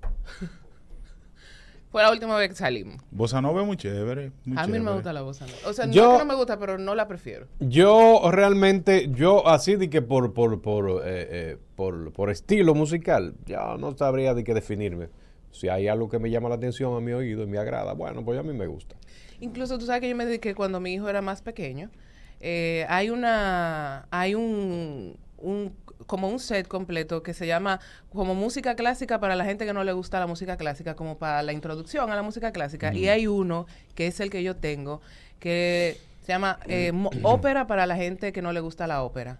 Fue 1.95 2.03
la 2.03 2.11
última 2.11 2.35
vez 2.35 2.49
que 2.49 2.55
salimos. 2.55 2.97
Bossa 3.09 3.39
Nova 3.41 3.61
es 3.61 3.67
muy 3.67 3.77
chévere. 3.77 4.33
muy 4.43 4.57
a 4.57 4.67
mí 4.67 4.73
no 4.73 4.79
me 4.79 4.79
chévere. 4.79 4.93
gusta 4.95 5.13
la 5.13 5.21
bossa 5.21 5.45
nova. 5.45 5.57
O 5.65 5.71
sea, 5.71 5.85
Yo- 5.89 6.03
no 6.03 6.09
es 6.09 6.13
que 6.17 6.25
no 6.25 6.29
me 6.33 6.35
gusta, 6.35 6.59
pero 6.59 6.77
no 6.77 6.93
la 6.93 7.07
prefiero. 7.07 7.47
Yo 7.61 8.19
realmente, 8.33 9.09
yo 9.13 9.47
así 9.47 9.77
de 9.77 9.89
que 9.89 10.01
por, 10.01 10.33
por, 10.33 10.61
por, 10.61 10.89
eh, 10.89 11.03
eh, 11.05 11.57
por, 11.77 12.11
por 12.11 12.29
estilo 12.31 12.75
musical, 12.75 13.35
ya 13.45 13.77
no 13.77 13.95
sabría 13.95 14.33
de 14.33 14.43
qué 14.43 14.53
definirme. 14.53 15.07
Si 15.51 15.69
hay 15.69 15.87
algo 15.87 16.09
que 16.09 16.19
me 16.19 16.29
llama 16.29 16.49
la 16.49 16.55
atención 16.55 16.93
a 16.97 16.99
mi 16.99 17.13
oído 17.13 17.43
y 17.43 17.47
me 17.47 17.59
agrada, 17.59 17.93
bueno, 17.93 18.25
pues 18.25 18.37
a 18.37 18.43
mí 18.43 18.51
me 18.51 18.67
gusta. 18.67 18.97
Incluso 19.39 19.77
tú 19.77 19.85
sabes 19.85 20.01
que 20.01 20.09
yo 20.09 20.17
me 20.17 20.25
dediqué 20.25 20.53
cuando 20.53 20.81
mi 20.81 20.95
hijo 20.95 21.07
era 21.07 21.21
más 21.21 21.41
pequeño. 21.41 21.91
eh, 22.41 22.85
hay 22.89 23.09
una, 23.09 24.05
hay 24.11 24.35
un, 24.35 25.15
un, 25.37 25.73
como 26.05 26.29
un 26.29 26.39
set 26.39 26.67
completo 26.67 27.23
que 27.23 27.33
se 27.33 27.47
llama 27.47 27.79
como 28.11 28.35
música 28.35 28.75
clásica 28.75 29.19
para 29.19 29.35
la 29.35 29.45
gente 29.45 29.65
que 29.65 29.73
no 29.73 29.83
le 29.83 29.93
gusta 29.93 30.19
la 30.19 30.27
música 30.27 30.57
clásica, 30.57 30.95
como 30.95 31.17
para 31.17 31.41
la 31.43 31.53
introducción 31.53 32.11
a 32.11 32.15
la 32.15 32.21
música 32.21 32.51
clásica. 32.51 32.93
Y 32.93 33.07
hay 33.07 33.27
uno 33.27 33.65
que 33.95 34.07
es 34.07 34.19
el 34.19 34.29
que 34.29 34.43
yo 34.43 34.55
tengo, 34.55 35.01
que 35.39 35.97
se 36.21 36.31
llama 36.31 36.59
eh, 36.67 36.91
mo- 36.91 37.11
ópera 37.23 37.67
para 37.67 37.85
la 37.85 37.95
gente 37.95 38.31
que 38.33 38.41
no 38.41 38.51
le 38.51 38.59
gusta 38.59 38.87
la 38.87 39.03
ópera. 39.03 39.39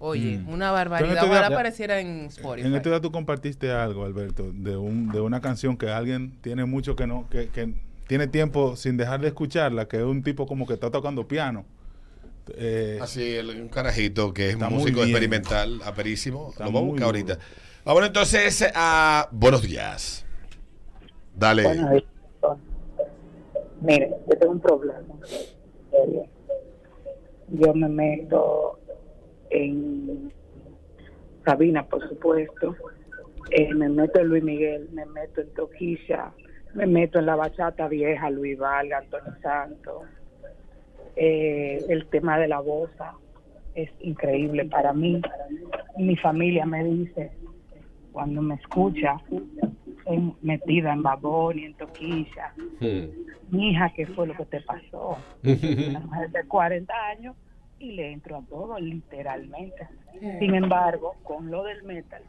Oye, 0.00 0.38
Mm. 0.38 0.48
una 0.48 0.70
barbaridad. 0.72 1.24
Ojalá 1.24 1.46
apareciera 1.46 2.00
en 2.00 2.26
Spotify. 2.26 2.66
En 2.66 2.74
este 2.74 2.88
día 2.90 3.00
tú 3.00 3.12
compartiste 3.12 3.70
algo, 3.70 4.04
Alberto, 4.04 4.50
de 4.52 4.76
un 4.76 5.08
de 5.10 5.20
una 5.20 5.40
canción 5.40 5.76
que 5.76 5.88
alguien 5.88 6.36
tiene 6.42 6.64
mucho 6.64 6.96
que 6.96 7.06
no 7.06 7.28
que, 7.30 7.48
que 7.48 7.72
tiene 8.08 8.26
tiempo 8.26 8.74
sin 8.76 8.96
dejar 8.96 9.20
de 9.20 9.28
escucharla, 9.28 9.86
que 9.86 9.98
es 9.98 10.02
un 10.02 10.22
tipo 10.22 10.46
como 10.46 10.66
que 10.66 10.74
está 10.74 10.90
tocando 10.90 11.28
piano. 11.28 11.64
Eh, 12.56 12.98
Así, 13.00 13.34
el- 13.34 13.50
un 13.60 13.68
carajito 13.68 14.32
que 14.32 14.50
es 14.50 14.54
un 14.56 14.68
músico 14.72 15.02
experimental, 15.02 15.80
aperísimo. 15.84 16.50
Está 16.50 16.64
Lo 16.66 16.72
voy 16.72 16.82
a 16.82 16.84
buscar 16.86 17.04
ahorita. 17.06 17.38
Vamos 17.84 18.06
entonces 18.06 18.70
a 18.74 19.28
Buenos 19.32 19.62
Días. 19.62 20.26
Dale. 21.34 21.62
Bueno, 21.62 21.90
mire, 23.80 24.10
yo 24.28 24.38
tengo 24.38 24.52
un 24.52 24.60
problema. 24.60 25.14
Yo 27.50 27.74
me 27.74 27.88
meto 27.88 28.78
en 29.50 30.32
Sabina, 31.44 31.86
por 31.86 32.06
supuesto. 32.08 32.76
Eh, 33.50 33.72
me 33.72 33.88
meto 33.88 34.20
en 34.20 34.26
Luis 34.26 34.42
Miguel, 34.44 34.88
me 34.92 35.06
meto 35.06 35.40
en 35.40 35.48
Toquilla, 35.54 36.32
me 36.74 36.86
meto 36.86 37.18
en 37.18 37.24
la 37.26 37.36
bachata 37.36 37.88
vieja, 37.88 38.28
Luis 38.28 38.58
Valga, 38.58 38.98
Antonio 38.98 39.32
Santos. 39.42 40.02
Eh, 41.20 41.84
el 41.88 42.06
tema 42.06 42.38
de 42.38 42.46
la 42.46 42.60
bosa 42.60 43.14
es 43.74 43.90
increíble 44.00 44.64
para 44.66 44.92
mí. 44.92 45.20
Mi 45.96 46.16
familia 46.16 46.64
me 46.64 46.84
dice, 46.84 47.32
cuando 48.12 48.40
me 48.40 48.54
escucha, 48.54 49.16
estoy 49.98 50.32
metida 50.42 50.92
en 50.92 51.02
babón 51.02 51.58
y 51.58 51.64
en 51.64 51.74
toquilla. 51.74 52.54
Mi 53.50 53.70
hija, 53.70 53.92
¿qué 53.96 54.06
fue 54.06 54.28
lo 54.28 54.34
que 54.34 54.44
te 54.44 54.60
pasó? 54.60 55.18
Una 55.42 56.00
mujer 56.00 56.30
de 56.30 56.44
40 56.46 56.94
años 57.08 57.36
y 57.80 57.92
le 57.92 58.12
entro 58.12 58.36
a 58.36 58.42
todo, 58.42 58.78
literalmente. 58.78 59.88
Sin 60.38 60.54
embargo, 60.54 61.16
con 61.24 61.50
lo 61.50 61.64
del 61.64 61.82
metal, 61.82 62.22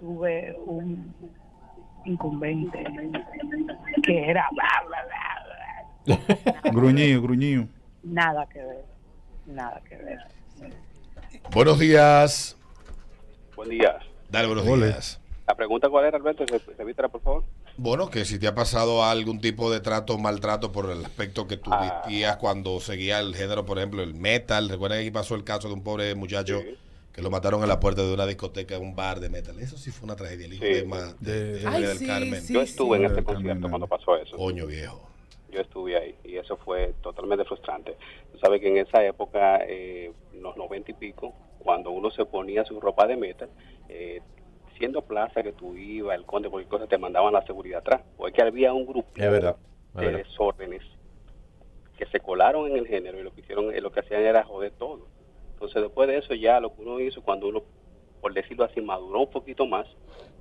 tuve 0.00 0.56
un 0.66 1.14
incumbente 2.04 2.84
que 4.02 4.30
era 4.30 4.48
bla, 4.52 4.68
bla, 4.88 4.98
bla, 6.06 6.16
bla. 6.16 6.72
gruñido, 6.72 7.22
gruñido. 7.22 7.68
Nada 8.02 8.46
que 8.48 8.58
ver, 8.60 8.84
nada 9.46 9.80
que 9.88 9.96
ver. 9.96 10.18
Buenos 11.52 11.78
días. 11.78 12.56
Buen 13.56 13.70
día. 13.70 13.98
Dale, 14.30 14.46
buenos 14.46 14.64
días. 14.64 15.20
La 15.46 15.54
pregunta 15.54 15.88
cuál 15.88 16.04
era, 16.04 16.18
Alberto, 16.18 16.44
Re- 16.46 16.60
repítela, 16.76 17.08
por 17.08 17.22
favor. 17.22 17.44
Bueno, 17.78 18.10
que 18.10 18.24
si 18.24 18.38
te 18.38 18.46
ha 18.46 18.54
pasado 18.54 19.02
algún 19.04 19.40
tipo 19.40 19.70
de 19.70 19.80
trato 19.80 20.14
o 20.14 20.18
maltrato 20.18 20.72
por 20.72 20.90
el 20.90 21.04
aspecto 21.04 21.46
que 21.46 21.56
tú 21.56 21.70
Ah. 21.72 22.02
vestías 22.04 22.36
cuando 22.36 22.80
seguía 22.80 23.18
el 23.20 23.34
género, 23.34 23.64
por 23.64 23.78
ejemplo, 23.78 24.02
el 24.02 24.14
metal. 24.14 24.68
Recuerda 24.68 24.96
que 24.96 25.02
aquí 25.02 25.10
pasó 25.10 25.34
el 25.36 25.44
caso 25.44 25.68
de 25.68 25.74
un 25.74 25.82
pobre 25.82 26.14
muchacho 26.14 26.60
Sí. 26.60 26.76
que 27.12 27.22
lo 27.22 27.30
mataron 27.30 27.62
en 27.62 27.68
la 27.68 27.80
puerta 27.80 28.02
de 28.02 28.12
una 28.12 28.26
discoteca, 28.26 28.78
un 28.78 28.94
bar 28.94 29.20
de 29.20 29.30
metal. 29.30 29.58
Eso 29.60 29.78
sí 29.78 29.90
fue 29.90 30.04
una 30.04 30.16
tragedia. 30.16 30.46
El 30.46 30.54
hijo 30.54 30.64
Sí. 30.64 30.72
de, 30.74 30.84
Ma- 30.84 31.14
de, 31.20 31.32
De- 31.44 31.52
de 31.52 31.58
Ay, 31.60 31.64
María 31.72 31.88
del 31.88 31.98
sí, 31.98 32.06
Carmen. 32.06 32.42
sí. 32.42 32.52
Yo 32.52 32.60
estuve 32.60 32.96
en 32.98 33.04
ese 33.06 33.22
concierto 33.24 33.68
cuando 33.70 33.86
pasó 33.86 34.16
eso. 34.16 34.36
Coño 34.36 34.66
viejo. 34.66 35.07
Yo 35.50 35.60
estuve 35.60 35.96
ahí 35.96 36.14
y 36.24 36.36
eso 36.36 36.56
fue 36.58 36.94
totalmente 37.02 37.44
frustrante. 37.44 37.96
Tú 38.32 38.38
sabes 38.38 38.60
que 38.60 38.68
en 38.68 38.76
esa 38.78 39.04
época, 39.04 39.64
eh, 39.66 40.12
en 40.32 40.42
los 40.42 40.56
noventa 40.56 40.90
y 40.90 40.94
pico, 40.94 41.34
cuando 41.58 41.90
uno 41.90 42.10
se 42.10 42.24
ponía 42.26 42.64
su 42.64 42.78
ropa 42.80 43.06
de 43.06 43.16
metal, 43.16 43.48
eh, 43.88 44.20
siendo 44.76 45.02
plaza 45.02 45.42
que 45.42 45.52
tú 45.52 45.74
ibas, 45.76 46.16
el 46.16 46.24
conde, 46.24 46.48
cualquier 46.50 46.70
cosa, 46.70 46.86
te 46.86 46.98
mandaban 46.98 47.32
la 47.32 47.44
seguridad 47.46 47.80
atrás. 47.80 48.02
O 48.16 48.28
es 48.28 48.34
que 48.34 48.42
había 48.42 48.72
un 48.72 48.86
grupo 48.86 49.08
Es 49.16 49.30
verdad, 49.30 49.56
es 49.94 50.00
de 50.00 50.06
verdad. 50.06 50.18
desórdenes 50.18 50.82
que 51.96 52.06
se 52.06 52.20
colaron 52.20 52.68
en 52.68 52.76
el 52.76 52.86
género 52.86 53.18
y 53.18 53.22
lo 53.24 53.32
que 53.34 53.40
hicieron, 53.40 53.74
eh, 53.74 53.80
lo 53.80 53.90
que 53.90 54.00
hacían 54.00 54.22
era 54.22 54.44
joder 54.44 54.72
todo. 54.72 55.08
Entonces 55.54 55.82
después 55.82 56.08
de 56.08 56.18
eso 56.18 56.34
ya 56.34 56.60
lo 56.60 56.74
que 56.74 56.82
uno 56.82 57.00
hizo 57.00 57.22
cuando 57.22 57.48
uno, 57.48 57.62
por 58.20 58.32
decirlo 58.32 58.64
así, 58.64 58.80
maduró 58.80 59.20
un 59.20 59.30
poquito 59.30 59.66
más, 59.66 59.86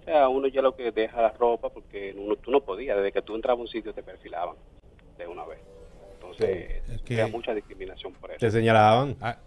o 0.02 0.04
sea, 0.04 0.30
uno 0.30 0.48
ya 0.48 0.62
lo 0.62 0.76
que 0.76 0.92
deja 0.92 1.22
la 1.22 1.32
ropa 1.32 1.70
porque 1.70 2.14
uno, 2.16 2.36
tú 2.36 2.52
no 2.52 2.62
podías, 2.62 2.96
desde 2.96 3.12
que 3.12 3.22
tú 3.24 3.36
entrabas 3.36 3.60
a 3.60 3.62
un 3.62 3.68
sitio 3.68 3.94
te 3.94 4.04
perfilaban 4.04 4.56
de 5.18 5.28
una 5.28 5.46
vez. 5.46 5.60
Entonces, 6.14 6.82
Es 6.90 7.02
que- 7.04 7.22
había 7.22 7.32
mucha 7.36 7.54
discriminación 7.54 8.14
por 8.14 8.32
eso. 8.32 8.40
Te 8.40 8.52
señalaban. 8.52 9.16
Ah, 9.22 9.38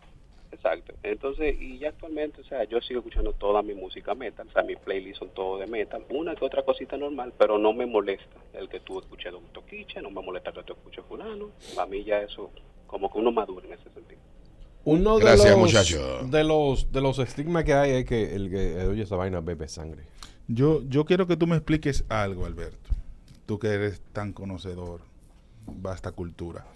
Exacto. 0.52 0.92
Entonces, 1.04 1.54
y 1.60 1.78
ya 1.78 1.90
actualmente, 1.90 2.40
o 2.40 2.44
sea, 2.44 2.64
yo 2.64 2.80
sigo 2.80 2.98
escuchando 3.00 3.32
toda 3.32 3.62
mi 3.62 3.72
música 3.72 4.14
metal, 4.16 4.48
o 4.48 4.52
sea, 4.52 4.64
mis 4.64 4.78
playlists 4.78 5.20
son 5.20 5.30
todo 5.30 5.58
de 5.58 5.66
metal, 5.68 6.04
una 6.10 6.34
que 6.34 6.44
otra 6.44 6.64
cosita 6.64 6.96
normal, 6.96 7.32
pero 7.38 7.56
no 7.56 7.72
me 7.72 7.86
molesta 7.86 8.34
el 8.54 8.68
que 8.68 8.80
tú 8.80 8.98
escuches 8.98 9.32
un 9.32 9.44
toquiche, 9.52 10.02
no 10.02 10.10
me 10.10 10.20
molesta 10.20 10.52
que 10.52 10.64
tú 10.64 10.72
escuches 10.72 11.04
fulano, 11.04 11.50
a 11.78 11.86
mí 11.86 12.02
ya 12.04 12.20
eso, 12.20 12.50
como 12.88 13.10
que 13.12 13.18
uno 13.20 13.30
madura 13.30 13.64
en 13.68 13.74
ese 13.74 13.88
sentido. 13.90 14.20
Uno 14.84 15.18
de 15.18 15.24
Gracias, 15.24 15.50
los, 15.50 15.58
muchacho. 15.58 16.18
de 16.26 16.42
los 16.42 16.90
de 16.90 17.00
los 17.00 17.18
estigmas 17.20 17.62
que 17.64 17.74
hay 17.74 17.90
es 17.92 18.04
que 18.04 18.34
el 18.34 18.50
que 18.50 18.74
oye 18.86 19.02
esa 19.04 19.14
vaina 19.14 19.40
bebe 19.40 19.68
sangre. 19.68 20.02
yo, 20.48 20.82
yo 20.88 21.04
quiero 21.04 21.28
que 21.28 21.36
tú 21.36 21.46
me 21.46 21.54
expliques 21.56 22.04
algo, 22.08 22.44
Alberto. 22.44 22.90
Tú 23.46 23.58
que 23.60 23.68
eres 23.68 24.02
tan 24.12 24.32
conocedor, 24.32 25.02
vasta 25.76 26.12
cultura. 26.12 26.66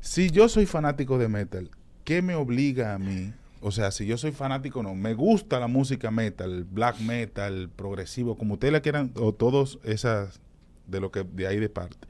Si 0.00 0.30
yo 0.30 0.48
soy 0.48 0.66
fanático 0.66 1.18
de 1.18 1.28
metal, 1.28 1.70
¿qué 2.04 2.22
me 2.22 2.34
obliga 2.34 2.94
a 2.94 2.98
mí? 2.98 3.32
O 3.60 3.70
sea, 3.70 3.92
si 3.92 4.06
yo 4.06 4.18
soy 4.18 4.32
fanático, 4.32 4.82
no. 4.82 4.94
Me 4.94 5.14
gusta 5.14 5.60
la 5.60 5.68
música 5.68 6.10
metal, 6.10 6.64
black 6.64 6.98
metal, 6.98 7.70
progresivo, 7.74 8.36
como 8.36 8.54
ustedes 8.54 8.72
la 8.72 8.80
quieran, 8.80 9.12
o 9.14 9.32
todos 9.32 9.78
esas 9.84 10.40
de 10.88 11.00
lo 11.00 11.12
que 11.12 11.22
de 11.22 11.46
ahí 11.46 11.60
de 11.60 11.68
parte. 11.68 12.08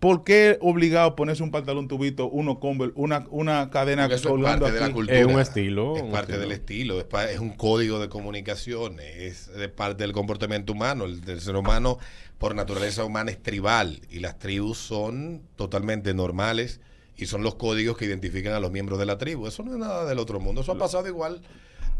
¿Por 0.00 0.24
qué 0.24 0.58
obligado 0.60 1.08
a 1.08 1.16
ponerse 1.16 1.42
un 1.42 1.50
pantalón 1.50 1.88
tubito, 1.88 2.28
uno 2.28 2.60
Converse, 2.60 2.92
una, 2.96 3.24
una 3.30 3.70
cadena 3.70 4.02
Porque 4.02 4.16
eso 4.16 4.28
es 4.28 4.32
colgando 4.32 4.66
parte 4.66 4.78
de 4.80 4.86
la 4.86 4.92
cultura. 4.92 5.18
Es 5.18 5.26
un 5.26 5.40
estilo, 5.40 5.96
Es 5.96 6.02
un 6.02 6.10
parte 6.12 6.32
estilo. 6.32 6.40
del 6.48 6.52
estilo. 6.52 6.98
Es, 6.98 7.04
pa- 7.04 7.30
es 7.30 7.38
un 7.38 7.50
código 7.50 7.98
de 7.98 8.08
comunicación. 8.10 9.00
Es 9.00 9.46
de 9.54 9.68
parte 9.70 10.02
del 10.04 10.12
comportamiento 10.12 10.74
humano. 10.74 11.06
El, 11.06 11.22
del 11.22 11.40
ser 11.40 11.56
humano, 11.56 11.98
por 12.38 12.54
naturaleza 12.54 13.04
humana, 13.04 13.30
es 13.30 13.42
tribal. 13.42 14.00
Y 14.10 14.18
las 14.20 14.38
tribus 14.38 14.76
son 14.78 15.42
totalmente 15.56 16.12
normales. 16.12 16.80
Y 17.16 17.24
son 17.26 17.42
los 17.42 17.54
códigos 17.54 17.96
que 17.96 18.04
identifican 18.04 18.52
a 18.52 18.60
los 18.60 18.70
miembros 18.70 18.98
de 18.98 19.06
la 19.06 19.16
tribu. 19.16 19.46
Eso 19.46 19.62
no 19.62 19.72
es 19.72 19.78
nada 19.78 20.04
del 20.04 20.18
otro 20.18 20.38
mundo. 20.40 20.60
Eso 20.60 20.72
ha 20.72 20.78
pasado 20.78 21.08
igual 21.08 21.40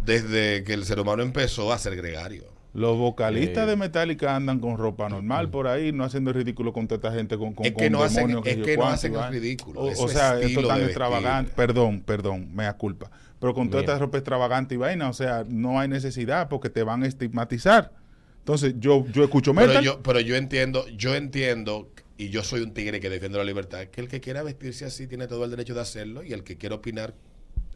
desde 0.04 0.62
que 0.64 0.74
el 0.74 0.84
ser 0.84 1.00
humano 1.00 1.22
empezó 1.22 1.72
a 1.72 1.78
ser 1.78 1.96
gregario. 1.96 2.44
Los 2.76 2.98
vocalistas 2.98 3.64
Eh. 3.64 3.70
de 3.70 3.76
Metallica 3.76 4.36
andan 4.36 4.60
con 4.60 4.76
ropa 4.76 5.08
normal 5.08 5.48
por 5.48 5.66
ahí, 5.66 5.92
no 5.92 6.04
haciendo 6.04 6.30
el 6.30 6.36
ridículo 6.36 6.72
con 6.74 6.86
toda 6.86 6.96
esta 6.96 7.12
gente 7.18 7.38
con, 7.38 7.54
con, 7.54 7.64
Es 7.64 7.72
que 7.72 7.84
con 7.84 7.92
no 7.92 8.02
hacen- 8.04 8.26
demonios, 8.28 8.46
es 8.46 8.64
que 8.64 8.76
no 8.76 8.86
hacen 8.86 9.14
el 9.14 9.28
ridículo, 9.30 9.80
O, 9.80 10.08
sea, 10.08 10.38
esto 10.40 10.66
tan 10.66 10.82
extravagante. 10.82 11.52
Perdón, 11.56 12.02
perdón, 12.02 12.54
mea 12.54 12.74
culpa. 12.74 13.10
Pero 13.40 13.54
con 13.54 13.68
toda 13.70 13.80
Bien. 13.82 13.90
esta 13.92 13.98
ropa 14.04 14.18
extravagante 14.18 14.74
y 14.74 14.78
vaina, 14.78 15.08
o 15.08 15.12
sea, 15.14 15.44
no 15.48 15.80
hay 15.80 15.88
necesidad 15.88 16.48
porque 16.48 16.68
te 16.70 16.82
van 16.82 17.02
a 17.02 17.06
estigmatizar. 17.06 17.92
Entonces, 18.40 18.74
yo, 18.78 19.06
yo 19.12 19.24
escucho 19.24 19.54
Pero 19.54 19.66
metal. 19.68 19.82
yo, 19.84 20.02
pero 20.02 20.20
yo 20.20 20.36
entiendo, 20.36 20.86
yo 20.96 21.14
entiendo, 21.14 21.88
y 22.18 22.28
yo 22.28 22.42
soy 22.44 22.60
un 22.60 22.72
tigre 22.74 23.00
que 23.00 23.08
defiende 23.10 23.38
la 23.38 23.44
libertad, 23.44 23.84
que 23.86 24.00
el 24.02 24.08
que 24.08 24.20
quiera 24.20 24.42
vestirse 24.42 24.84
así 24.84 25.06
tiene 25.06 25.26
todo 25.26 25.44
el 25.44 25.50
derecho 25.50 25.74
de 25.74 25.80
hacerlo, 25.80 26.22
y 26.22 26.32
el 26.32 26.44
que 26.44 26.56
quiera 26.56 26.74
opinar 26.76 27.14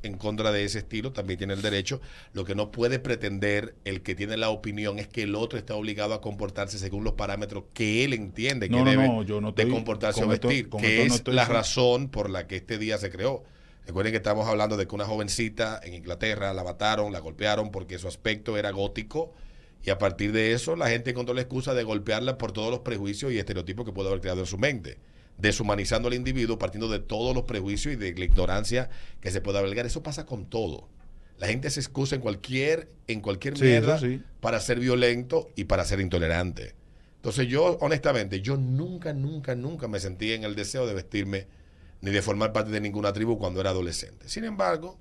en 0.02 0.16
contra 0.16 0.50
de 0.52 0.64
ese 0.64 0.78
estilo 0.78 1.12
también 1.12 1.38
tiene 1.38 1.54
el 1.54 1.62
derecho. 1.62 2.00
Lo 2.32 2.44
que 2.44 2.54
no 2.54 2.70
puede 2.70 2.98
pretender 2.98 3.74
el 3.84 4.02
que 4.02 4.14
tiene 4.14 4.36
la 4.36 4.50
opinión 4.50 4.98
es 4.98 5.08
que 5.08 5.22
el 5.22 5.34
otro 5.34 5.58
está 5.58 5.74
obligado 5.74 6.14
a 6.14 6.20
comportarse 6.20 6.78
según 6.78 7.04
los 7.04 7.14
parámetros 7.14 7.64
que 7.74 8.04
él 8.04 8.12
entiende 8.14 8.68
que 8.68 8.76
No, 8.76 8.84
debe 8.84 9.06
no, 9.08 9.22
yo 9.22 9.40
no 9.40 9.52
de 9.52 9.68
comportarse 9.68 10.24
o 10.24 10.32
esto- 10.32 10.48
vestir, 10.48 10.68
que 10.70 11.04
es 11.04 11.26
la 11.28 11.44
razón 11.44 12.08
por 12.08 12.30
la 12.30 12.46
que 12.46 12.56
este 12.56 12.78
día 12.78 12.98
se 12.98 13.10
creó. 13.10 13.42
Recuerden 13.86 14.12
que 14.12 14.18
estamos 14.18 14.46
hablando 14.46 14.76
de 14.76 14.86
que 14.86 14.94
una 14.94 15.04
jovencita 15.06 15.80
en 15.82 15.94
Inglaterra 15.94 16.52
la 16.54 16.62
mataron, 16.64 17.12
la 17.12 17.18
golpearon 17.18 17.70
porque 17.70 17.98
su 17.98 18.08
aspecto 18.08 18.56
era 18.56 18.70
gótico 18.70 19.32
y 19.82 19.90
a 19.90 19.98
partir 19.98 20.32
de 20.32 20.52
eso 20.52 20.76
la 20.76 20.88
gente 20.90 21.10
encontró 21.10 21.34
la 21.34 21.40
excusa 21.40 21.74
de 21.74 21.82
golpearla 21.82 22.38
por 22.38 22.52
todos 22.52 22.70
los 22.70 22.80
prejuicios 22.80 23.32
y 23.32 23.38
estereotipos 23.38 23.84
que 23.86 23.92
pudo 23.92 24.08
haber 24.08 24.20
creado 24.20 24.40
en 24.40 24.46
su 24.46 24.58
mente, 24.58 24.98
deshumanizando 25.40 26.08
al 26.08 26.14
individuo 26.14 26.58
partiendo 26.58 26.88
de 26.88 26.98
todos 26.98 27.34
los 27.34 27.44
prejuicios 27.44 27.94
y 27.94 27.96
de 27.96 28.14
la 28.14 28.24
ignorancia 28.24 28.90
que 29.20 29.30
se 29.30 29.40
puede 29.40 29.58
albergar. 29.58 29.86
Eso 29.86 30.02
pasa 30.02 30.26
con 30.26 30.46
todo. 30.46 30.88
La 31.38 31.46
gente 31.46 31.70
se 31.70 31.80
excusa 31.80 32.16
en 32.16 32.20
cualquier 32.20 32.90
en 33.06 33.20
cualquier 33.20 33.56
Sí, 33.56 33.64
mierda 33.64 33.98
sí. 33.98 34.22
para 34.40 34.60
ser 34.60 34.78
violento 34.78 35.48
y 35.56 35.64
para 35.64 35.84
ser 35.84 36.00
intolerante. 36.00 36.74
Entonces 37.16 37.48
yo, 37.48 37.78
honestamente, 37.80 38.40
yo 38.40 38.56
nunca, 38.56 39.12
nunca, 39.12 39.54
nunca 39.54 39.88
me 39.88 40.00
sentí 40.00 40.32
en 40.32 40.44
el 40.44 40.54
deseo 40.54 40.86
de 40.86 40.94
vestirme 40.94 41.46
ni 42.00 42.10
de 42.10 42.22
formar 42.22 42.52
parte 42.52 42.70
de 42.70 42.80
ninguna 42.80 43.12
tribu 43.12 43.38
cuando 43.38 43.60
era 43.60 43.70
adolescente. 43.70 44.28
Sin 44.28 44.44
embargo, 44.44 44.98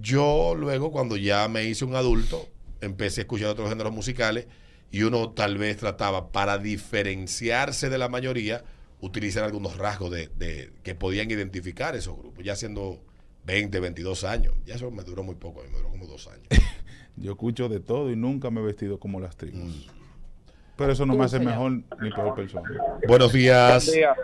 yo 0.00 0.54
luego, 0.56 0.92
cuando 0.92 1.16
ya 1.16 1.48
me 1.48 1.64
hice 1.64 1.84
un 1.84 1.96
adulto, 1.96 2.48
empecé 2.80 3.20
a 3.20 3.22
escuchar 3.22 3.48
otros 3.48 3.68
géneros 3.68 3.92
musicales 3.92 4.46
y 4.92 5.02
uno 5.02 5.30
tal 5.30 5.58
vez 5.58 5.76
trataba, 5.76 6.30
para 6.30 6.58
diferenciarse 6.58 7.88
de 7.90 7.98
la 7.98 8.08
mayoría, 8.08 8.64
utilizar 9.00 9.44
algunos 9.44 9.76
rasgos 9.76 10.10
de, 10.10 10.28
de- 10.36 10.70
que 10.82 10.94
podían 10.94 11.30
identificar 11.30 11.94
esos 11.96 12.18
grupos, 12.18 12.44
ya 12.44 12.56
siendo 12.56 12.98
20, 13.44 13.80
22 13.80 14.24
años. 14.24 14.54
Ya 14.64 14.74
eso 14.74 14.90
me 14.90 15.02
duró 15.04 15.22
muy 15.22 15.34
poco, 15.36 15.60
a 15.60 15.64
mí 15.64 15.70
me 15.70 15.78
duró 15.78 15.88
como 15.90 16.06
dos 16.06 16.26
años. 16.28 16.46
Yo 17.16 17.32
escucho 17.32 17.68
de 17.68 17.80
todo 17.80 18.10
y 18.10 18.16
nunca 18.16 18.50
me 18.50 18.60
he 18.60 18.64
vestido 18.64 18.98
como 18.98 19.20
las 19.20 19.36
tribus. 19.36 19.88
Mm. 19.88 19.98
Pero 20.76 20.92
eso 20.92 21.04
no 21.06 21.16
me 21.16 21.24
hace 21.24 21.38
señor. 21.38 21.52
mejor 21.72 21.72
ni 22.00 22.10
peor 22.12 22.34
persona. 22.36 22.70
Buenos 23.08 23.32
días. 23.32 23.86
Buen 23.86 23.96
día. 23.98 24.14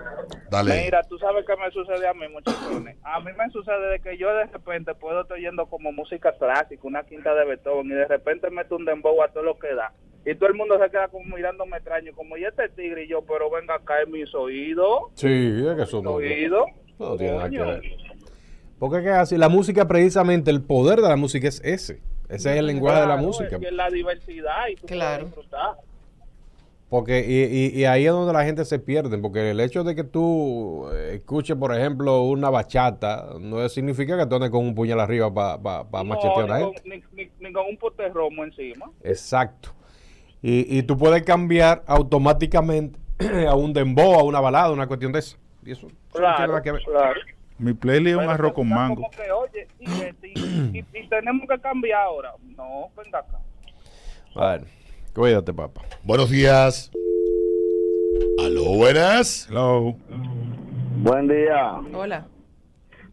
Dale. 0.49 0.85
Mira, 0.85 1.03
tú 1.03 1.19
sabes 1.19 1.45
qué 1.45 1.57
me 1.57 1.69
sucede 1.73 2.07
a 2.07 2.15
mí, 2.15 2.29
muchachones. 2.29 2.97
A 3.03 3.19
mí 3.19 3.33
me 3.37 3.51
sucede 3.51 3.91
de 3.91 3.99
que 3.99 4.17
yo 4.17 4.33
de 4.33 4.45
repente 4.47 4.95
puedo 4.95 5.23
estar 5.23 5.37
oyendo 5.37 5.67
como 5.67 5.91
música 5.91 6.33
clásica, 6.39 6.81
una 6.87 7.03
quinta 7.03 7.35
de 7.35 7.45
Beethoven, 7.45 7.87
y 7.87 7.95
de 7.95 8.07
repente 8.07 8.51
meto 8.51 8.77
un 8.77 8.85
dembow 8.85 9.21
a 9.25 9.29
todo 9.33 9.43
lo 9.43 9.59
que 9.59 9.75
da. 9.75 9.93
Y 10.27 10.35
todo 10.37 10.49
el 10.49 10.55
mundo 10.55 10.79
se 10.83 10.91
queda 10.91 11.09
como 11.09 11.37
mirándome 11.37 11.77
extraño, 11.77 12.13
como, 12.15 12.37
¿y 12.37 12.45
este 12.45 12.69
tigre? 12.71 13.05
Y 13.05 13.09
yo, 13.09 13.23
pero 13.23 13.51
venga 13.51 13.75
acá 13.75 14.01
en 14.03 14.11
mis 14.11 14.35
oídos. 14.35 15.01
Sí, 15.15 15.27
es 15.29 15.91
que 15.91 16.03
no, 16.03 16.11
oídos. 16.13 16.65
no 16.99 17.17
tiene 17.17 17.37
nada 17.37 17.51
que 17.51 17.59
ver. 17.61 17.83
Porque 18.79 18.97
es 18.99 19.03
que 19.05 19.11
así, 19.11 19.37
la 19.37 19.49
música 19.49 19.87
precisamente, 19.87 20.51
el 20.51 20.63
poder 20.63 21.01
de 21.01 21.09
la 21.09 21.17
música 21.17 21.47
es 21.49 21.61
ese. 21.65 22.01
Ese 22.29 22.53
es 22.53 22.57
el 22.59 22.67
lenguaje 22.67 23.03
de 23.03 23.07
la 23.07 23.17
música. 23.17 23.57
es 23.57 23.61
que 23.61 23.67
es 23.69 23.73
la 23.73 23.91
diversidad 23.91 24.69
y 24.73 24.77
tú 24.77 24.87
Claro. 24.87 25.27
puedes 25.27 25.37
disfrutar. 25.37 25.77
Porque, 26.89 27.25
y, 27.27 27.77
y- 27.77 27.81
y 27.81 27.85
ahí 27.87 28.07
es 28.07 28.13
donde 28.13 28.33
la 28.33 28.45
gente 28.45 28.65
se 28.65 28.79
pierde, 28.79 29.19
porque 29.19 29.51
el 29.51 29.59
hecho 29.61 29.83
de 29.85 29.95
que 29.97 30.05
tú 30.05 30.87
eh, 30.93 31.15
escuches, 31.17 31.57
por 31.57 31.75
ejemplo, 31.75 32.23
una 32.23 32.51
bachata, 32.51 33.35
no 33.41 33.69
significa 33.69 34.17
que 34.17 34.27
tú 34.27 34.37
andes 34.37 34.51
con 34.51 34.65
un 34.65 34.75
puñal 34.75 35.01
arriba 35.01 35.33
para 35.35 35.85
No, 35.93 36.05
machetear 36.05 36.45
a 36.45 36.47
la 36.47 36.59
ni, 36.59 36.65
gente. 36.67 36.81
con, 36.83 36.91
ni, 37.17 37.25
ni- 37.25 37.31
ni 37.41 37.53
con 37.53 37.67
un 37.67 37.77
pote 37.79 38.09
romo 38.11 38.45
encima. 38.45 38.91
Exacto. 39.03 39.71
Y, 40.47 40.79
y 40.79 40.83
tú 40.83 40.99
puedes 40.99 41.23
cambiar 41.23 41.83
automáticamente 41.87 42.99
a 43.49 43.55
un 43.55 43.73
dembow, 43.73 44.13
a 44.21 44.23
una 44.25 44.41
balada, 44.41 44.71
una 44.73 44.87
cuestión 44.87 45.11
de 45.11 45.21
eso. 45.21 45.39
Y 45.65 45.73
eso, 45.73 45.89
Claro, 46.13 46.61
que 46.61 46.71
ver. 46.73 46.83
claro. 46.85 47.19
Mi 47.57 47.73
playlist 47.73 48.19
es 48.19 48.25
un 48.27 48.31
arroz 48.31 48.53
con 48.53 48.69
mango. 48.69 48.97
como 48.97 49.11
que, 49.11 49.31
oye, 49.33 49.67
y, 49.81 49.89
y- 50.29 50.79
y- 50.81 50.99
y 50.99 51.09
tenemos 51.09 51.49
que 51.49 51.59
cambiar 51.61 52.03
ahora. 52.03 52.33
No, 52.57 52.89
venga 52.95 53.21
acá. 53.21 53.39
Bueno, 54.35 54.65
cuídate, 55.15 55.55
papá. 55.55 55.81
Buenos 56.03 56.29
días. 56.29 56.91
Aló, 58.45 58.65
buenas. 58.77 59.47
Hello. 59.49 59.95
Buen 60.99 61.27
día. 61.29 61.73
Hola. 61.95 62.27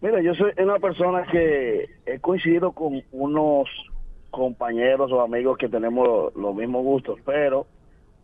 Mira, 0.02 0.22
yo 0.22 0.34
soy 0.34 0.52
una 0.58 0.80
persona 0.80 1.24
que 1.32 1.86
he 2.06 2.20
coincidido 2.20 2.72
con 2.74 3.02
unos 3.12 3.70
compañeros 4.32 5.12
o 5.12 5.22
amigos 5.22 5.58
que 5.58 5.70
tenemos 5.70 6.34
los 6.36 6.56
mismos 6.56 6.84
gustos, 6.84 7.20
pero 7.26 7.68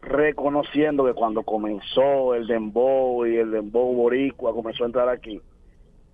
reconociendo 0.02 1.06
que 1.06 1.14
cuando 1.14 1.44
comenzó 1.44 2.34
el 2.34 2.48
dembow 2.48 3.26
y 3.26 3.36
el 3.36 3.52
dembow 3.52 3.94
boricua 3.94 4.54
comenzó 4.54 4.84
a 4.84 4.88
entrar 4.88 5.10
aquí, 5.10 5.42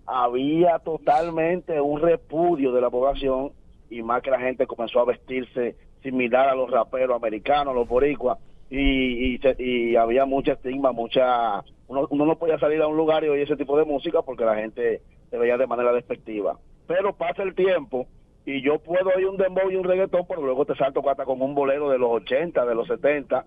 había 0.06 0.80
totalmente 0.80 1.80
un 1.80 2.02
repudio 2.02 2.72
de 2.74 2.82
la 2.82 2.90
población 2.90 3.52
y 3.90 4.02
más 4.02 4.22
que 4.22 4.32
la 4.32 4.40
gente 4.40 4.68
comenzó 4.68 5.00
a 5.00 5.06
vestirse 5.06 5.76
similar 6.02 6.50
a 6.50 6.56
los 6.56 6.70
raperos 6.70 7.16
americanos, 7.16 7.76
los 7.76 7.88
boricuas, 7.88 8.38
y, 8.70 9.36
y, 9.36 9.40
y 9.60 9.96
había 9.96 10.26
mucha 10.26 10.54
estigma, 10.54 10.92
mucha... 10.92 11.64
Uno, 11.88 12.08
uno 12.10 12.26
no 12.26 12.38
podía 12.38 12.58
salir 12.58 12.82
a 12.82 12.88
un 12.88 12.98
lugar 12.98 13.24
y 13.24 13.30
oír 13.30 13.44
ese 13.44 13.56
tipo 13.56 13.78
de 13.78 13.86
música 13.86 14.22
porque 14.24 14.46
la 14.46 14.56
gente 14.56 15.02
se 15.30 15.38
veía 15.38 15.58
de 15.58 15.68
manera 15.68 15.94
despectiva. 15.94 16.58
Pero 16.88 17.14
pasa 17.14 17.44
el 17.44 17.54
tiempo 17.54 18.08
y 18.46 18.62
yo 18.62 18.80
puedo 18.80 19.10
oír 19.16 19.26
un 19.26 19.38
dembow 19.38 19.72
y 19.72 19.76
un 19.76 19.84
reggaetón, 19.84 20.26
pero 20.28 20.42
luego 20.42 20.66
te 20.66 20.76
salto 20.76 21.08
hasta 21.10 21.26
con 21.26 21.42
un 21.42 21.56
bolero 21.56 21.90
de 21.90 21.98
los 21.98 22.10
80, 22.12 22.66
de 22.66 22.76
los 22.76 22.88
70, 22.88 23.46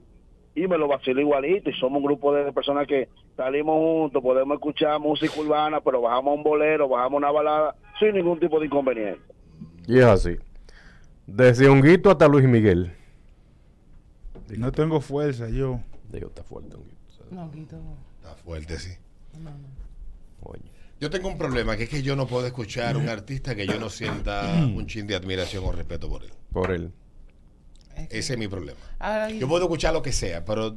y 0.55 0.67
me 0.67 0.79
lo 0.79 0.89
vacilo 0.89 1.21
igualito. 1.21 1.69
Y 1.69 1.75
somos 1.75 1.99
un 1.99 2.05
grupo 2.05 2.33
de 2.33 2.51
personas 2.53 2.87
que 2.87 3.09
salimos 3.37 3.77
juntos, 3.77 4.23
podemos 4.23 4.55
escuchar 4.55 4.99
música 4.99 5.39
urbana, 5.39 5.81
pero 5.81 6.01
bajamos 6.01 6.37
un 6.37 6.43
bolero, 6.43 6.89
bajamos 6.89 7.19
una 7.19 7.31
balada, 7.31 7.75
sin 7.99 8.15
ningún 8.15 8.41
tipo 8.41 8.59
de 8.59 8.67
inconveniente. 8.67 9.21
Y 9.87 9.99
es 9.99 10.05
así. 10.07 10.37
Desde 11.27 11.69
Honguito 11.69 12.11
hasta 12.11 12.27
Luis 12.27 12.47
Miguel. 12.47 12.93
No 14.57 14.73
tengo 14.73 15.01
fuerza 15.01 15.49
yo. 15.51 15.81
Digo, 16.11 16.29
está 16.29 16.43
fuerte, 16.43 16.77
Honguito. 16.77 16.97
No. 17.31 17.51
Está 18.23 18.35
fuerte, 18.37 18.79
sí. 18.79 18.97
No, 19.35 19.51
no. 19.51 20.51
Oye. 20.51 20.76
Yo 21.01 21.11
tengo 21.11 21.29
un 21.29 21.37
problema, 21.37 21.77
que 21.77 21.85
es 21.85 21.89
que 21.91 22.03
yo 22.03 22.17
no 22.17 22.27
puedo 22.27 22.47
escuchar 22.47 22.97
un 22.97 23.09
artista 23.09 23.55
que 23.55 23.67
yo 23.67 23.79
no 23.79 23.91
sienta 23.91 24.43
un 24.75 24.87
chin 24.87 25.07
de 25.07 25.15
admiración 25.15 25.63
o 25.65 25.73
respeto 25.73 26.09
por 26.09 26.25
él. 26.25 26.31
Por 26.53 26.71
él. 26.71 26.91
Es 27.95 28.09
que- 28.09 28.19
Ese 28.19 28.33
es 28.35 28.39
mi 28.39 28.49
problema. 28.49 28.79
Ay, 28.99 29.39
Yo 29.39 29.47
puedo 29.49 29.65
escuchar 29.65 29.93
lo 29.93 30.01
que 30.03 30.13
sea, 30.13 30.45
pero, 30.45 30.77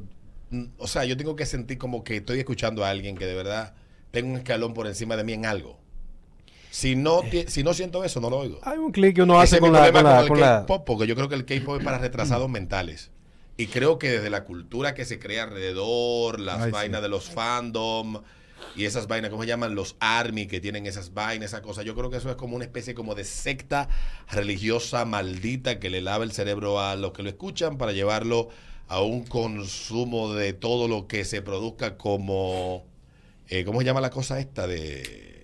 mm, 0.49 0.63
o 0.77 0.87
sea, 0.87 1.05
yo 1.05 1.15
tengo 1.15 1.35
que 1.37 1.45
sentir 1.45 1.77
como 1.77 2.03
que 2.03 2.17
estoy 2.17 2.39
escuchando 2.39 2.83
a 2.83 2.89
alguien 2.89 3.15
que 3.17 3.25
de 3.25 3.33
verdad 3.33 3.73
tenga 4.11 4.29
un 4.31 4.37
escalón 4.37 4.73
por 4.73 4.87
encima 4.87 5.15
de 5.15 5.23
mí 5.23 5.33
en 5.33 5.45
algo. 5.45 5.79
Si 6.71 6.95
no, 6.95 7.21
ti- 7.21 7.45
si 7.47 7.63
no 7.63 7.73
siento 7.73 8.03
eso, 8.03 8.19
no 8.19 8.29
lo 8.29 8.37
oigo. 8.39 8.59
Hay 8.63 8.77
un 8.77 8.91
clic 8.91 9.15
que 9.15 9.21
uno 9.23 9.41
Ese 9.41 9.55
hace 9.55 9.59
con 9.61 9.71
la, 9.73 9.91
con 9.91 10.03
la, 10.03 10.17
con 10.19 10.27
con 10.27 10.37
el 10.37 10.41
la- 10.43 10.59
K-pop, 10.61 10.83
porque 10.85 11.07
yo 11.07 11.15
creo 11.15 11.29
que 11.29 11.35
el 11.35 11.45
K-pop 11.45 11.79
es 11.79 11.83
para 11.85 11.97
retrasados 11.99 12.49
mentales. 12.49 13.09
Y 13.57 13.67
creo 13.67 13.97
que 13.99 14.09
desde 14.11 14.29
la 14.29 14.43
cultura 14.43 14.93
que 14.93 15.03
se 15.05 15.17
crea 15.19 15.43
alrededor, 15.43 16.39
las 16.39 16.59
Ay, 16.59 16.65
sí. 16.65 16.71
vainas 16.71 17.01
de 17.01 17.09
los 17.09 17.29
fandom 17.29 18.21
y 18.75 18.85
esas 18.85 19.07
vainas, 19.07 19.31
¿cómo 19.31 19.43
se 19.43 19.47
llaman? 19.49 19.75
Los 19.75 19.95
army 19.99 20.47
que 20.47 20.59
tienen 20.59 20.85
esas 20.85 21.13
vainas, 21.13 21.51
esa 21.51 21.61
cosa. 21.61 21.83
Yo 21.83 21.95
creo 21.95 22.09
que 22.09 22.17
eso 22.17 22.29
es 22.29 22.35
como 22.35 22.55
una 22.55 22.65
especie 22.65 22.93
como 22.93 23.15
de 23.15 23.23
secta 23.23 23.89
religiosa 24.29 25.05
maldita 25.05 25.79
que 25.79 25.89
le 25.89 26.01
lava 26.01 26.23
el 26.23 26.31
cerebro 26.31 26.79
a 26.79 26.95
los 26.95 27.11
que 27.11 27.23
lo 27.23 27.29
escuchan 27.29 27.77
para 27.77 27.91
llevarlo 27.91 28.49
a 28.87 29.01
un 29.01 29.23
consumo 29.25 30.33
de 30.33 30.53
todo 30.53 30.87
lo 30.87 31.07
que 31.07 31.25
se 31.25 31.41
produzca 31.41 31.97
como, 31.97 32.85
eh, 33.47 33.63
¿cómo 33.65 33.79
se 33.79 33.85
llama 33.85 34.01
la 34.01 34.09
cosa 34.09 34.39
esta 34.39 34.67
de 34.67 35.43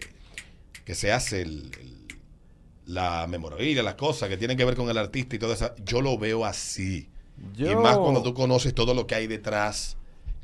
que 0.86 0.96
se 0.96 1.12
hace 1.12 1.42
el- 1.42 1.72
el- 1.80 2.06
la 2.86 3.26
memorabilia, 3.28 3.82
las 3.82 3.96
cosas 3.96 4.30
que 4.30 4.38
tienen 4.38 4.56
que 4.58 4.66
ver 4.66 4.76
con 4.76 4.90
el 4.90 4.98
artista 4.98 5.36
y 5.36 5.40
todo 5.40 5.54
eso, 5.54 5.74
yo 5.84 6.02
lo 6.02 6.18
veo 6.20 6.46
así. 6.46 7.10
Y 7.72 7.76
más 7.76 7.98
cuando 7.98 8.22
tú 8.22 8.34
conoces 8.36 8.74
todo 8.76 8.94
lo 8.94 9.08
que 9.08 9.16
hay 9.16 9.26
detrás 9.28 9.98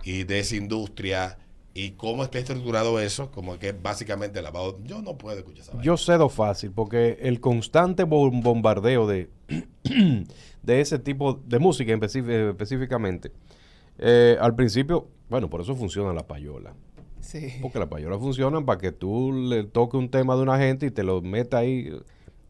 y 0.04 0.24
de 0.24 0.40
esa 0.40 0.56
industria 0.56 1.38
y 1.74 1.92
cómo 1.92 2.24
está 2.24 2.38
estructurado 2.40 3.00
eso, 3.00 3.32
como 3.32 3.58
que 3.58 3.72
básicamente 3.72 4.42
lavado. 4.42 4.78
Yo 4.84 5.02
no 5.02 5.18
puedo 5.18 5.38
escuchar 5.38 5.62
esa. 5.64 5.82
Yo 5.82 5.96
cedo 5.98 6.28
fácil 6.30 6.72
porque 6.72 7.18
el 7.22 7.40
constante 7.40 8.06
bom- 8.06 8.42
bombardeo 8.44 9.08
de, 9.08 9.30
de 10.64 10.82
ese 10.82 11.00
tipo 11.00 11.34
de 11.46 11.60
música 11.60 11.94
específ- 11.94 12.50
específicamente, 12.52 13.32
eh, 13.98 14.38
al 14.40 14.56
principio, 14.56 15.08
bueno, 15.30 15.50
por 15.50 15.62
eso 15.62 15.76
funciona 15.76 16.14
la 16.14 16.28
payola. 16.28 16.74
Sí. 17.20 17.54
Porque 17.62 17.78
las 17.80 17.88
payolas 17.88 18.20
funcionan 18.20 18.66
para 18.66 18.80
que 18.80 18.92
tú 18.92 19.32
le 19.32 19.64
toques 19.64 20.00
un 20.00 20.10
tema 20.10 20.36
de 20.36 20.42
una 20.42 20.58
gente 20.58 20.88
y 20.88 20.92
te 20.92 21.04
lo 21.04 21.22
metas 21.22 21.62
ahí. 21.62 21.92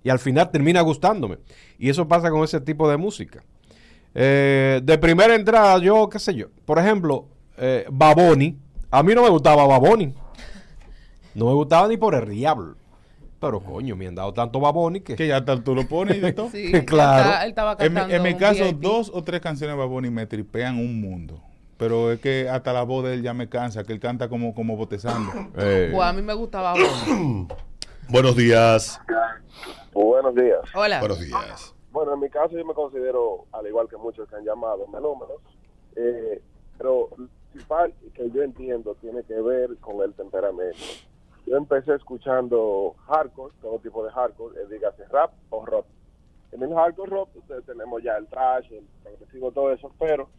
Y 0.03 0.09
al 0.09 0.17
final 0.17 0.49
termina 0.49 0.81
gustándome. 0.81 1.37
Y 1.77 1.89
eso 1.89 2.07
pasa 2.07 2.31
con 2.31 2.43
ese 2.43 2.59
tipo 2.61 2.89
de 2.89 2.97
música. 2.97 3.43
Eh, 4.15 4.79
de 4.83 4.97
primera 4.97 5.35
entrada, 5.35 5.77
yo, 5.79 6.09
qué 6.09 6.19
sé 6.19 6.33
yo. 6.33 6.47
Por 6.65 6.79
ejemplo, 6.79 7.27
eh, 7.57 7.85
Baboni. 7.91 8.57
A 8.91 9.03
mí 9.03 9.15
no 9.15 9.23
me 9.23 9.29
gustaba 9.29 9.65
Baboni. 9.65 10.13
No 11.33 11.45
me 11.45 11.53
gustaba 11.53 11.87
ni 11.87 11.97
por 11.97 12.13
el 12.15 12.29
diablo. 12.29 12.75
Pero 13.39 13.59
coño, 13.61 13.95
me 13.95 14.07
han 14.07 14.15
dado 14.15 14.33
tanto 14.33 14.59
Baboni 14.59 15.01
que... 15.01 15.15
Que 15.15 15.27
ya 15.27 15.43
tal 15.43 15.63
tú 15.63 15.73
lo 15.73 15.87
pones 15.87 16.17
y 16.17 16.19
de 16.19 16.33
todo. 16.33 16.49
Sí, 16.49 16.71
Claro. 16.85 17.23
Él, 17.23 17.29
está- 17.29 17.43
él 17.43 17.49
estaba 17.49 17.71
En 17.71 17.77
mi, 17.93 17.99
cantando 17.99 18.15
en 18.15 18.23
mi 18.23 18.33
un 18.33 18.37
caso, 18.39 18.63
VIP. 18.65 18.79
dos 18.81 19.11
o 19.13 19.23
tres 19.23 19.41
canciones 19.41 19.75
de 19.75 19.79
Baboni 19.79 20.09
me 20.09 20.27
tripean 20.27 20.77
un 20.77 21.01
mundo. 21.01 21.41
Pero 21.77 22.11
es 22.11 22.19
que 22.19 22.47
hasta 22.47 22.73
la 22.73 22.83
voz 22.83 23.03
de 23.05 23.15
él 23.15 23.23
ya 23.23 23.33
me 23.33 23.49
cansa, 23.49 23.83
que 23.83 23.93
él 23.93 23.99
canta 23.99 24.29
como, 24.29 24.53
como 24.53 24.75
botezando. 24.77 25.31
Eh, 25.57 25.89
Pues 25.91 26.03
a 26.07 26.13
mí 26.13 26.21
me 26.21 26.33
gustaba 26.35 26.73
Bono. 26.73 27.47
Buenos 28.09 28.35
días. 28.35 28.99
Buenos 29.93 30.35
días. 30.35 30.59
Hola. 30.75 30.99
Buenos 30.99 31.19
días. 31.19 31.73
Bueno, 31.91 32.13
en 32.13 32.19
mi 32.19 32.29
caso 32.29 32.55
yo 32.57 32.65
me 32.65 32.73
considero, 32.73 33.45
al 33.53 33.65
igual 33.67 33.87
que 33.89 33.97
muchos 33.97 34.27
que 34.29 34.35
han 34.35 34.43
llamado, 34.45 34.85
melómanos, 34.87 35.37
eh, 35.95 36.41
pero 36.77 37.09
principal 37.51 37.93
que 38.13 38.29
yo 38.31 38.43
entiendo 38.43 38.95
tiene 39.01 39.23
que 39.23 39.39
ver 39.41 39.77
con 39.77 40.01
el 40.01 40.13
temperamento. 40.13 40.77
Yo 41.45 41.57
empecé 41.57 41.95
escuchando 41.95 42.95
hardcore, 43.07 43.53
todo 43.61 43.79
tipo 43.79 44.05
de 44.05 44.11
hardcore, 44.11 44.61
eh, 44.61 44.65
dígase 44.69 45.05
rap 45.05 45.31
o 45.49 45.65
rock. 45.65 45.85
En 46.51 46.61
el 46.63 46.73
hardcore 46.73 47.09
rock 47.09 47.29
ustedes 47.35 47.65
tenemos 47.65 48.01
ya 48.03 48.17
el 48.17 48.27
trash, 48.27 48.71
el 48.71 48.85
progresivo, 49.03 49.51
todo 49.51 49.71
eso, 49.71 49.91
pero 49.99 50.29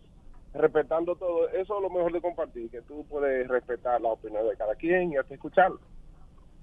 respetando 0.54 1.16
todo, 1.16 1.48
eso 1.48 1.76
es 1.76 1.82
lo 1.82 1.90
mejor 1.90 2.12
de 2.12 2.20
compartir, 2.20 2.70
que 2.70 2.82
tú 2.82 3.04
puedes 3.08 3.48
respetar 3.48 4.00
la 4.00 4.10
opinión 4.10 4.46
de 4.48 4.56
cada 4.56 4.74
quien 4.74 5.12
y 5.12 5.16
hasta 5.16 5.34
escucharlo. 5.34 5.80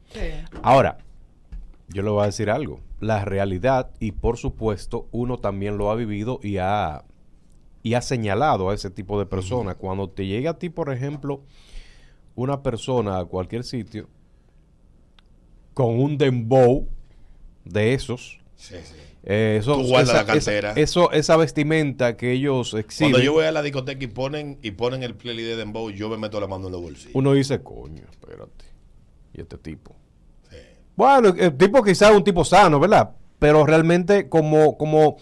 Sí. 0.05 0.31
Ahora, 0.61 0.97
yo 1.87 2.03
le 2.03 2.09
voy 2.09 2.23
a 2.23 2.27
decir 2.27 2.49
algo. 2.49 2.79
La 2.99 3.25
realidad, 3.25 3.91
y 3.99 4.11
por 4.11 4.37
supuesto, 4.37 5.07
uno 5.11 5.39
también 5.39 5.77
lo 5.77 5.89
ha 5.89 5.95
vivido 5.95 6.39
y 6.43 6.57
ha, 6.57 7.03
y 7.83 7.93
ha 7.93 8.01
señalado 8.01 8.69
a 8.69 8.73
ese 8.73 8.89
tipo 8.89 9.17
de 9.19 9.25
personas. 9.25 9.75
Cuando 9.75 10.09
te 10.09 10.25
llega 10.25 10.51
a 10.51 10.59
ti, 10.59 10.69
por 10.69 10.91
ejemplo, 10.91 11.41
una 12.35 12.61
persona 12.63 13.19
a 13.19 13.25
cualquier 13.25 13.63
sitio 13.63 14.07
con 15.73 15.99
un 15.99 16.17
dembow 16.17 16.87
de 17.63 17.93
esos, 17.93 18.39
Sí, 18.55 18.75
sí. 18.83 18.95
eh, 19.23 19.57
eso, 19.61 19.75
Tú 19.75 19.87
guardas 19.87 20.09
esa, 20.09 20.17
la 20.17 20.25
cartera. 20.25 20.71
esa- 20.71 20.79
eso- 20.81 21.11
esa 21.11 21.37
vestimenta 21.37 22.17
que 22.17 22.31
ellos 22.33 22.73
exhiben, 22.73 23.11
Cuando 23.13 23.23
yo 23.25 23.33
voy 23.33 23.45
a 23.45 23.51
la 23.51 23.61
discoteca 23.61 24.03
y 24.03 24.07
ponen, 24.07 24.59
y 24.61 24.71
ponen 24.71 25.03
el 25.03 25.15
playlist 25.15 25.47
de 25.49 25.55
Dembow, 25.55 25.89
yo 25.91 26.09
me 26.09 26.17
meto 26.17 26.39
la 26.41 26.47
mano 26.47 26.65
en 26.67 26.73
los 26.73 26.81
bolsillos. 26.81 27.15
uno 27.15 27.33
dice, 27.33 27.61
coño, 27.63 28.03
espérate. 28.09 28.65
Y 29.33 29.41
este 29.41 29.57
tipo. 29.57 29.95
Bueno, 30.95 31.29
el 31.29 31.55
tipo 31.55 31.81
quizás 31.81 32.11
es 32.11 32.17
un 32.17 32.23
tipo 32.25 32.43
sano, 32.43 32.77
¿verdad? 32.77 33.11
Pero 33.37 33.65
realmente 33.65 34.27
como, 34.27 34.77
como, 34.77 35.15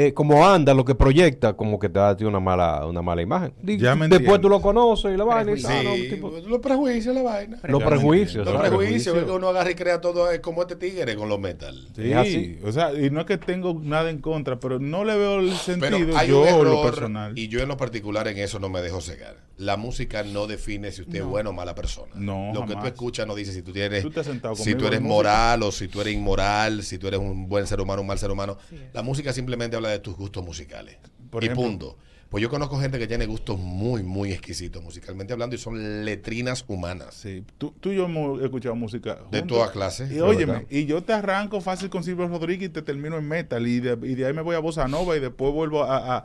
eh, 0.00 0.14
como 0.14 0.46
anda, 0.46 0.74
lo 0.74 0.84
que 0.84 0.94
proyecta, 0.94 1.54
como 1.54 1.78
que 1.78 1.88
te 1.88 1.98
da 1.98 2.16
una 2.20 2.38
mala, 2.40 2.86
una 2.86 3.02
mala 3.02 3.20
imagen. 3.22 3.52
Di- 3.60 3.78
Ya 3.78 3.96
me 3.96 4.06
Después 4.08 4.40
tú 4.40 4.48
lo 4.48 4.60
conoces 4.60 5.12
y 5.12 5.16
la 5.16 5.24
vaina 5.24 5.52
y 5.52 5.56
Sí, 5.58 5.62
tal, 5.64 5.84
¿no? 5.84 5.94
Un 5.94 6.08
tipo- 6.08 6.30
los 6.46 6.58
prejuicios, 6.60 7.14
la 7.14 7.22
vaina. 7.22 7.58
los 7.64 7.82
prejuicios. 7.82 8.46
Los 8.46 8.60
prejuicios, 8.60 9.16
es 9.16 9.24
que 9.24 9.30
uno 9.30 9.48
agarra 9.48 9.70
y 9.70 9.74
crea 9.74 10.00
todo 10.00 10.30
eh, 10.30 10.40
como 10.40 10.62
este 10.62 10.76
tigre 10.76 11.16
con 11.16 11.28
los 11.28 11.40
metal. 11.40 11.88
Sí, 11.96 12.10
Es 12.12 12.16
así. 12.16 12.58
o 12.64 12.70
sea, 12.72 12.92
y 12.94 13.10
no 13.10 13.20
es 13.20 13.26
que 13.26 13.38
tengo 13.38 13.78
nada 13.82 14.08
en 14.10 14.18
contra, 14.20 14.60
pero 14.60 14.78
no 14.78 15.04
le 15.04 15.16
veo 15.16 15.40
el 15.40 15.46
Pero 15.48 15.56
sentido 15.98 16.16
hay 16.16 16.28
yo 16.28 16.42
un 16.42 16.46
lo 16.46 16.60
error, 16.60 16.84
personal. 16.90 17.38
y 17.38 17.48
yo 17.48 17.60
en 17.60 17.68
lo 17.68 17.76
particular 17.76 18.28
en 18.28 18.38
eso 18.38 18.58
no 18.60 18.68
me 18.68 18.80
dejo 18.82 19.00
cegar. 19.00 19.36
La 19.56 19.76
música 19.76 20.22
no 20.22 20.46
define 20.46 20.92
si 20.92 21.02
usted 21.02 21.18
es 21.18 21.24
buena 21.24 21.50
o 21.50 21.52
mala 21.52 21.74
persona. 21.74 22.12
No, 22.14 22.52
Lo 22.54 22.64
que 22.64 22.76
tú 22.76 22.86
escuchas 22.86 23.26
no 23.26 23.34
dice 23.34 23.52
si 23.52 23.62
tú 23.62 23.72
tienes, 23.72 24.02
Tú 24.04 24.10
te 24.10 24.20
has 24.20 24.26
sentado 24.26 24.54
si 24.54 24.76
tú 24.76 24.86
eres 24.86 25.00
música. 25.00 25.14
moral 25.14 25.62
o 25.64 25.72
si 25.72 25.88
tú 25.88 26.00
eres 26.00 26.14
inmoral, 26.14 26.84
si 26.84 26.96
tú 26.98 27.08
eres 27.08 27.18
un 27.18 27.48
buen 27.48 27.66
ser 27.66 27.80
humano 27.80 27.98
o 27.98 28.02
un 28.02 28.06
mal 28.06 28.18
ser 28.20 28.30
humano. 28.30 28.56
La 28.92 29.02
música 29.02 29.32
simplemente 29.32 29.74
habla 29.74 29.87
de 29.90 29.98
tus 30.00 30.16
gustos 30.16 30.44
musicales. 30.44 30.96
Por 31.30 31.42
y 31.42 31.46
ejemplo- 31.46 31.64
punto. 31.66 31.98
Pues 32.30 32.42
yo 32.42 32.50
conozco 32.50 32.78
gente 32.78 32.98
que 32.98 33.06
tiene 33.06 33.24
gustos 33.24 33.58
muy, 33.58 34.02
muy 34.02 34.32
exquisitos 34.32 34.82
musicalmente 34.82 35.32
hablando 35.32 35.56
y 35.56 35.58
son 35.58 36.04
letrinas 36.04 36.62
humanas. 36.68 37.14
Sí, 37.14 37.42
tú, 37.56 37.72
tú 37.80 37.90
y 37.90 37.96
yo 37.96 38.04
hemos 38.04 38.42
escuchado 38.42 38.74
música 38.76 39.14
De 39.30 39.38
juntos. 39.40 39.56
toda 39.56 39.72
clase. 39.72 40.14
Y 40.14 40.20
óyeme, 40.20 40.52
verdad. 40.52 40.66
y 40.68 40.84
yo 40.84 41.02
te 41.02 41.14
arranco 41.14 41.62
fácil 41.62 41.88
con 41.88 42.04
Silvio 42.04 42.28
Rodríguez 42.28 42.68
y 42.68 42.72
te 42.72 42.82
termino 42.82 43.16
en 43.16 43.26
metal. 43.26 43.66
Y 43.66 43.80
de, 43.80 43.96
y 44.06 44.14
de 44.14 44.26
ahí 44.26 44.34
me 44.34 44.42
voy 44.42 44.56
a 44.56 44.58
bossa 44.58 44.86
nova 44.88 45.16
y 45.16 45.20
después 45.20 45.54
vuelvo 45.54 45.84
a, 45.84 45.96
a, 45.96 46.16
a, 46.18 46.24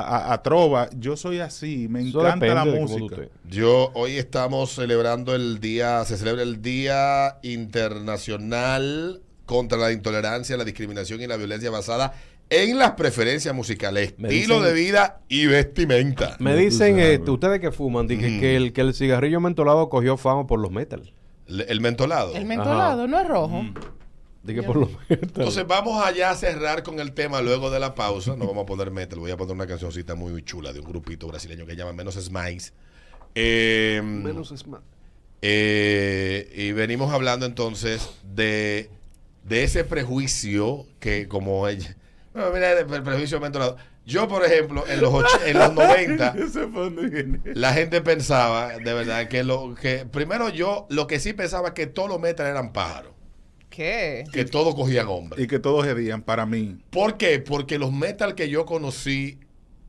a- 0.00 0.32
a 0.32 0.42
trova. 0.42 0.90
Yo 0.98 1.16
soy 1.16 1.38
así, 1.38 1.86
me 1.88 2.00
Eso 2.08 2.18
encanta 2.26 2.52
la 2.52 2.64
música. 2.64 3.16
Yo 3.48 3.92
hoy 3.94 4.16
estamos 4.16 4.72
celebrando 4.72 5.36
el 5.36 5.60
día, 5.60 6.04
se 6.04 6.16
celebra 6.16 6.42
el 6.42 6.62
Día 6.62 7.38
Internacional 7.44 9.20
contra 9.46 9.78
la 9.78 9.92
Intolerancia, 9.92 10.56
la 10.56 10.64
Discriminación 10.64 11.20
y 11.20 11.26
la 11.28 11.36
Violencia 11.36 11.70
basada 11.70 12.12
en 12.62 12.78
las 12.78 12.92
preferencias 12.92 13.54
musicales, 13.54 14.14
Me 14.18 14.28
estilo 14.28 14.56
dicen- 14.60 14.64
de 14.66 14.72
vida 14.72 15.20
y 15.28 15.46
vestimenta. 15.46 16.36
Me 16.40 16.54
dicen, 16.56 16.98
eh, 16.98 17.18
ustedes 17.26 17.60
que 17.60 17.70
fuman, 17.72 18.06
di 18.06 18.18
que, 18.18 18.28
Mm. 18.30 18.40
que 18.40 18.56
el, 18.56 18.72
que 18.72 18.80
el 18.82 18.94
cigarrillo 18.94 19.40
mentolado 19.40 19.88
cogió 19.88 20.16
fama 20.16 20.46
por 20.46 20.60
los 20.60 20.70
metal. 20.70 21.12
Le- 21.46 21.64
El 21.64 21.80
mentolado. 21.80 22.34
El 22.34 22.44
mentolado 22.46 23.06
no 23.06 23.18
es 23.20 23.28
rojo. 23.28 23.62
Di 24.42 24.54
que 24.54 24.62
por 24.62 24.76
los 24.76 24.90
metal. 25.08 25.18
Entonces 25.22 25.66
vamos 25.66 26.04
allá 26.04 26.30
a 26.30 26.34
cerrar 26.34 26.82
con 26.82 27.00
el 27.00 27.12
tema 27.12 27.40
luego 27.40 27.70
de 27.70 27.80
la 27.80 27.94
pausa. 27.94 28.36
No 28.36 28.46
vamos 28.46 28.62
a 28.64 28.66
poner 28.66 28.90
metal, 28.90 29.18
voy 29.18 29.30
a 29.30 29.36
poner 29.36 29.54
una 29.54 29.66
cancioncita 29.66 30.14
muy 30.14 30.42
chula 30.42 30.72
de 30.72 30.80
un 30.80 30.86
grupito 30.86 31.26
brasileño 31.26 31.64
que 31.66 31.72
se 31.72 31.78
llama 31.78 31.92
Menos 31.94 32.14
Smiles. 32.14 32.72
Eh, 33.34 34.00
Menos 34.04 34.52
es 34.52 34.66
más. 34.66 34.80
Eh, 35.46 36.50
y 36.56 36.72
venimos 36.72 37.12
hablando 37.12 37.44
entonces 37.46 38.08
de, 38.34 38.88
de 39.44 39.62
ese 39.64 39.84
prejuicio 39.84 40.86
que 41.00 41.28
como 41.28 41.68
ella... 41.68 41.96
Bueno, 42.34 42.50
mira, 42.52 42.72
el 42.78 42.84
pre- 42.86 43.00
prejuicio 43.00 43.40
mentolado. 43.40 43.76
Yo, 44.04 44.28
por 44.28 44.44
ejemplo, 44.44 44.84
en 44.88 45.00
los, 45.00 45.10
och- 45.12 45.40
en 45.46 45.56
los 45.58 45.72
90, 45.72 46.34
Yo 46.36 46.48
sé 46.48 46.66
por 46.66 46.92
dónde 46.92 47.08
viene. 47.08 47.40
la 47.54 47.72
gente 47.72 48.00
pensaba, 48.02 48.76
de 48.76 48.92
verdad, 48.92 49.28
que 49.28 49.44
lo 49.44 49.74
que... 49.74 50.04
Primero 50.04 50.48
yo, 50.50 50.86
lo 50.90 51.06
que 51.06 51.20
sí 51.20 51.32
pensaba 51.32 51.68
es 51.68 51.74
que 51.74 51.86
todos 51.86 52.08
los 52.10 52.20
metal 52.20 52.46
eran 52.46 52.72
pájaros. 52.72 53.12
¿Qué? 53.70 54.24
Que 54.32 54.44
todos 54.44 54.74
cogían 54.74 55.06
hombres. 55.08 55.42
Y 55.42 55.46
que 55.48 55.58
todos 55.58 55.86
hedían 55.86 56.22
para 56.22 56.44
mí. 56.44 56.78
¿Por 56.90 57.16
qué? 57.16 57.38
Porque 57.40 57.78
los 57.78 57.92
metal 57.92 58.34
que 58.34 58.48
yo 58.48 58.66
conocí 58.66 59.38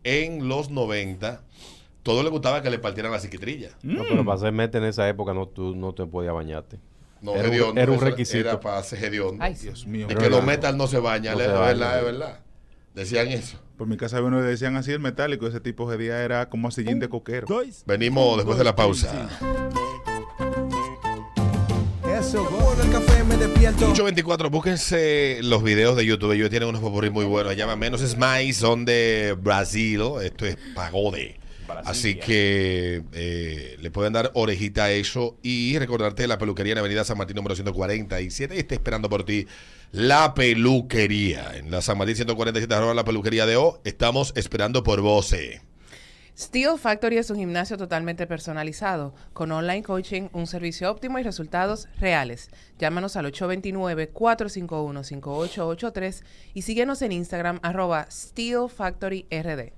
en 0.03 0.47
los 0.47 0.69
90, 0.69 1.43
todo 2.03 2.23
le 2.23 2.29
gustaba 2.29 2.61
que 2.61 2.69
le 2.69 2.79
partieran 2.79 3.11
la 3.11 3.19
psiquitrilla. 3.19 3.71
No, 3.83 4.03
pero 4.07 4.23
para 4.23 4.37
ser 4.39 4.51
metal 4.53 4.83
en 4.83 4.89
esa 4.89 5.07
época 5.09 5.33
no, 5.33 5.47
tú 5.47 5.75
no 5.75 5.93
te 5.93 6.05
podías 6.05 6.33
bañarte. 6.33 6.77
No, 7.25 7.35
Era 7.35 7.47
hediondo, 7.47 7.81
era 7.81 7.91
un 7.91 7.99
requisito. 7.99 8.37
Era 8.37 8.59
para 8.59 8.83
ser 8.83 9.03
hediondo. 9.03 9.43
Ay. 9.43 9.55
Dios 9.55 9.87
mío. 9.87 10.05
Es 10.09 10.15
que 10.15 10.29
los 10.29 10.45
metal 10.45 10.77
no 10.77 10.85
se 10.87 10.99
bañan, 10.99 11.35
No 11.35 11.41
es 11.43 11.47
verdad, 11.47 11.97
es 11.99 12.05
verdad. 12.05 12.39
Decían 12.93 13.27
eso. 13.29 13.59
Por 13.77 13.87
mi 13.87 13.97
casa 13.97 14.21
uno 14.21 14.41
decían 14.41 14.77
así 14.77 14.91
el 14.91 14.99
metálico, 14.99 15.47
ese 15.47 15.59
tipo 15.59 15.91
hedía 15.91 16.23
era 16.23 16.49
como 16.49 16.71
sillín 16.71 16.99
de 16.99 17.09
coquero. 17.09 17.47
Venimos 17.85 18.37
después 18.37 18.57
de 18.57 18.63
la 18.63 18.75
pausa. 18.75 19.27
Eso, 22.17 22.45
bueno, 22.45 22.83
el 22.83 22.91
café 22.91 23.23
me 23.25 23.35
despierto. 23.35 23.79
824, 23.79 24.49
búsquense 24.49 25.39
los 25.41 25.63
videos 25.63 25.97
de 25.97 26.05
YouTube. 26.05 26.31
Ellos 26.31 26.49
tienen 26.49 26.69
unos 26.69 26.79
popurrí 26.79 27.09
muy 27.09 27.25
buenos. 27.25 27.51
Se 27.51 27.57
llama 27.57 27.75
Menos 27.75 28.01
Smiles, 28.01 28.55
son 28.55 28.85
de 28.85 29.35
Brasil. 29.37 30.01
Esto 30.23 30.45
es 30.45 30.57
pagode. 30.73 31.37
Así 31.85 32.15
que 32.15 33.03
eh, 33.13 33.77
le 33.79 33.91
pueden 33.91 34.13
dar 34.13 34.31
orejita 34.33 34.85
a 34.85 34.91
eso 34.91 35.37
y 35.41 35.77
recordarte 35.79 36.27
la 36.27 36.37
peluquería 36.37 36.73
en 36.73 36.79
Avenida 36.79 37.03
San 37.03 37.17
Martín 37.17 37.35
número 37.35 37.55
147 37.55 38.55
y 38.55 38.59
está 38.59 38.75
esperando 38.75 39.09
por 39.09 39.25
ti 39.25 39.47
la 39.91 40.33
peluquería. 40.33 41.55
En 41.55 41.71
la 41.71 41.81
San 41.81 41.97
Martín 41.97 42.15
147 42.15 42.73
arroba 42.73 42.93
la 42.93 43.05
peluquería 43.05 43.45
de 43.45 43.55
O. 43.55 43.81
Estamos 43.83 44.33
esperando 44.35 44.83
por 44.83 45.01
vos. 45.01 45.31
eh. 45.33 45.61
Steel 46.37 46.77
Factory 46.77 47.17
es 47.17 47.29
un 47.29 47.37
gimnasio 47.37 47.77
totalmente 47.77 48.27
personalizado, 48.27 49.15
con 49.31 49.53
online 49.53 49.83
coaching, 49.83 50.27
un 50.33 50.47
servicio 50.47 50.91
óptimo 50.91 51.17
y 51.17 51.23
resultados 51.23 51.87
reales. 51.97 52.49
Llámanos 52.77 53.15
al 53.15 53.31
829-451-5883 53.31 56.23
y 56.53 56.63
síguenos 56.63 57.01
en 57.01 57.13
Instagram 57.13 57.59
arroba 57.63 58.07
Steel 58.11 58.67
Factory 58.67 59.27
RD. 59.31 59.71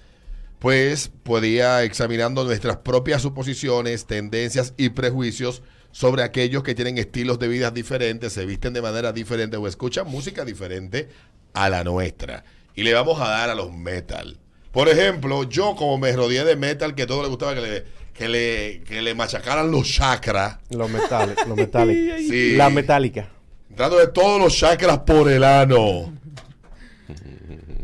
Pues 0.59 1.09
podía 1.23 1.83
examinando 1.83 2.43
nuestras 2.43 2.77
propias 2.77 3.21
suposiciones, 3.21 4.05
tendencias 4.05 4.73
y 4.77 4.89
prejuicios 4.89 5.63
sobre 5.91 6.23
aquellos 6.23 6.63
que 6.63 6.75
tienen 6.75 6.97
estilos 6.97 7.39
de 7.39 7.47
vida 7.47 7.71
diferentes, 7.71 8.33
se 8.33 8.45
visten 8.45 8.73
de 8.73 8.81
manera 8.81 9.11
diferente 9.11 9.57
o 9.57 9.67
escuchan 9.67 10.07
música 10.07 10.45
diferente 10.45 11.09
a 11.53 11.69
la 11.69 11.83
nuestra. 11.83 12.43
Y 12.75 12.83
le 12.83 12.93
vamos 12.93 13.19
a 13.19 13.29
dar 13.29 13.49
a 13.49 13.55
los 13.55 13.73
metal. 13.73 14.40
Por 14.71 14.87
ejemplo, 14.89 15.43
yo 15.43 15.75
como 15.75 15.97
me 15.97 16.11
rodeé 16.13 16.43
de 16.45 16.55
metal, 16.55 16.95
que 16.95 17.05
todo 17.05 17.21
le 17.23 17.27
gustaba 17.29 17.53
que 17.55 17.61
le, 17.61 17.85
que 18.13 18.27
le, 18.29 18.81
que 18.85 19.01
le 19.01 19.13
machacaran 19.13 19.69
los 19.69 19.87
chakras. 19.91 20.57
Los 20.69 20.89
metales, 20.89 21.35
los 21.47 21.57
metálicos. 21.57 22.19
Sí. 22.29 22.55
La 22.55 22.69
metálica. 22.69 23.29
Entrando 23.69 23.97
de 23.97 24.07
todos 24.07 24.39
los 24.41 24.55
chakras 24.57 24.99
por 24.99 25.29
el 25.29 25.43
ano. 25.43 26.13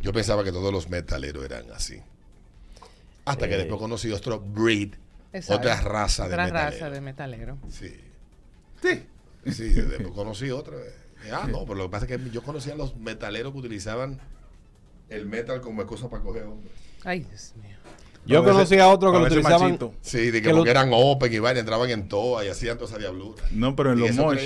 Yo 0.01 0.13
pensaba 0.13 0.43
que 0.43 0.51
todos 0.51 0.71
los 0.71 0.89
metaleros 0.89 1.43
eran 1.43 1.65
así. 1.71 1.99
Hasta 3.25 3.47
que 3.49 3.55
Eh. 3.55 3.57
después 3.57 3.79
conocí 3.79 4.09
otro 4.11 4.39
breed, 4.39 4.93
Exacto. 5.33 5.55
otra 5.55 5.81
raza 5.81 6.27
de 6.27 6.33
Otra 6.33 6.45
metalero. 6.45 6.71
raza 6.71 6.89
de 6.89 7.01
metalero. 7.01 7.57
Sí. 7.69 7.93
Sí. 8.81 9.03
Sí, 9.51 9.69
después 9.73 10.11
conocí 10.11 10.49
otra. 10.51 10.75
Ah, 11.33 11.47
no, 11.49 11.63
pero 11.65 11.75
lo 11.75 11.83
que 11.85 11.89
pasa 11.89 12.05
es 12.05 12.11
que 12.21 12.29
yo 12.29 12.41
conocía 12.43 12.73
a 12.73 12.77
los 12.77 12.95
metaleros 12.97 13.51
que 13.51 13.59
utilizaban 13.59 14.19
el 15.09 15.25
metal 15.25 15.61
como 15.61 15.81
excusa 15.81 16.09
para 16.09 16.23
coger 16.23 16.43
hombres. 16.43 16.71
Ay, 17.03 17.19
Dios 17.21 17.53
mío. 17.61 17.77
Yo 18.25 18.43
conocí 18.43 18.77
a 18.77 18.89
otro 18.89 19.11
que 19.11 19.17
a 19.17 19.19
lo 19.21 19.25
utilizaban. 19.27 19.61
machito. 19.61 19.93
Sí, 20.01 20.17
de 20.31 20.31
que, 20.33 20.41
Que 20.41 20.49
lo- 20.49 20.57
porque 20.57 20.71
eran 20.71 20.89
open 20.91 21.31
y 21.33 21.39
vaina, 21.39 21.61
entraban 21.61 21.89
en 21.89 22.09
toa 22.09 22.43
y 22.43 22.49
hacían 22.49 22.77
toda 22.77 22.89
esa 22.89 22.99
diablura. 22.99 23.41
No, 23.51 23.73
pero 23.75 23.93
en 23.93 23.99
los 23.99 24.11
mosh, 24.15 24.39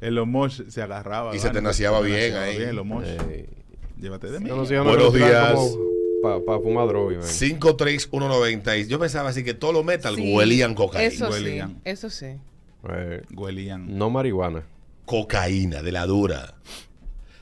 en 0.00 0.14
los 0.14 0.26
mosh 0.28 0.62
se 0.68 0.82
agarraba. 0.82 1.34
Y 1.34 1.40
se 1.40 1.50
tenaciaba 1.50 1.98
se 2.00 2.06
bien 2.06 2.36
ahí. 2.36 2.56
bien 2.58 2.68
en 2.70 2.76
los 2.76 2.86
mosh. 2.86 3.04
Eh, 3.06 3.48
Llévate 4.00 4.30
de 4.30 4.38
mí. 4.38 4.48
conocí 4.50 4.74
a 4.76 4.82
uno 4.82 4.90
Buenos 4.90 5.14
días. 5.14 5.58
Para 6.22 6.58
fumar 6.60 6.86
droga. 6.88 7.16
man. 7.18 7.26
53190. 7.26 8.76
y 8.78 8.86
Yo 8.86 8.98
pensaba 9.00 9.28
así 9.30 9.42
que 9.44 9.52
todos 9.54 9.74
los 9.74 9.84
metal 9.84 10.14
Sí, 10.14 10.32
huelían 10.34 10.74
cocaína. 10.74 11.08
Eso 11.12 11.32
sí, 11.32 11.60
eso 11.84 12.10
sí. 12.10 12.36
Eh, 12.88 13.22
Huelían. 13.34 13.98
no 13.98 14.10
marihuana. 14.10 14.62
Cocaína, 15.06 15.82
de 15.82 15.92
la 15.92 16.06
dura. 16.06 16.54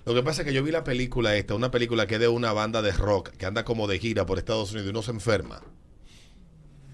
Lo 0.05 0.15
que 0.15 0.23
pasa 0.23 0.43
es 0.43 0.49
que 0.49 0.53
yo 0.55 0.63
vi 0.65 0.73
la 0.73 0.83
película 0.85 1.37
esta, 1.37 1.55
una 1.55 1.71
película 1.71 2.07
que 2.07 2.15
es 2.15 2.21
de 2.21 2.29
una 2.29 2.53
banda 2.53 2.83
de 2.83 2.91
rock 2.93 3.31
que 3.31 3.47
anda 3.47 3.65
como 3.65 3.87
de 3.87 3.99
gira 3.99 4.27
por 4.27 4.39
Estados 4.39 4.71
Unidos 4.73 4.87
y 4.89 4.91
uno 4.91 5.03
se 5.03 5.13
enferma. 5.13 5.63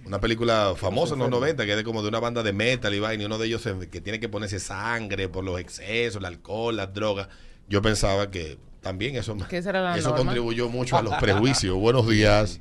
Una 0.05 0.21
película 0.21 0.75
famosa 0.77 1.15
en 1.15 1.21
los 1.21 1.31
90 1.31 1.65
que 1.65 1.71
es 1.73 1.77
de 1.77 1.85
como 1.85 2.03
de 2.03 2.09
una 2.09 2.21
banda 2.21 2.43
de 2.43 2.53
metal 2.53 2.95
y 2.95 2.99
vaina 3.01 3.23
y 3.23 3.27
uno 3.27 3.39
de 3.39 3.47
ellos 3.47 3.63
se- 3.63 3.89
que 3.91 4.01
tiene 4.01 4.21
que 4.21 4.29
ponerse 4.29 4.59
sangre 4.59 5.29
por 5.29 5.45
los 5.45 5.59
excesos, 5.61 6.17
el 6.21 6.25
alcohol, 6.27 6.77
las 6.77 6.93
drogas. 6.95 7.29
Yo 7.69 7.83
pensaba 7.83 8.31
que 8.31 8.59
también 8.81 9.17
eso, 9.17 9.37
eso 9.99 10.11
norma. 10.11 10.25
contribuyó 10.25 10.69
mucho 10.69 10.97
a 10.97 11.03
los 11.03 11.15
prejuicios. 11.15 11.77
Buenos 11.77 12.09
días. 12.09 12.61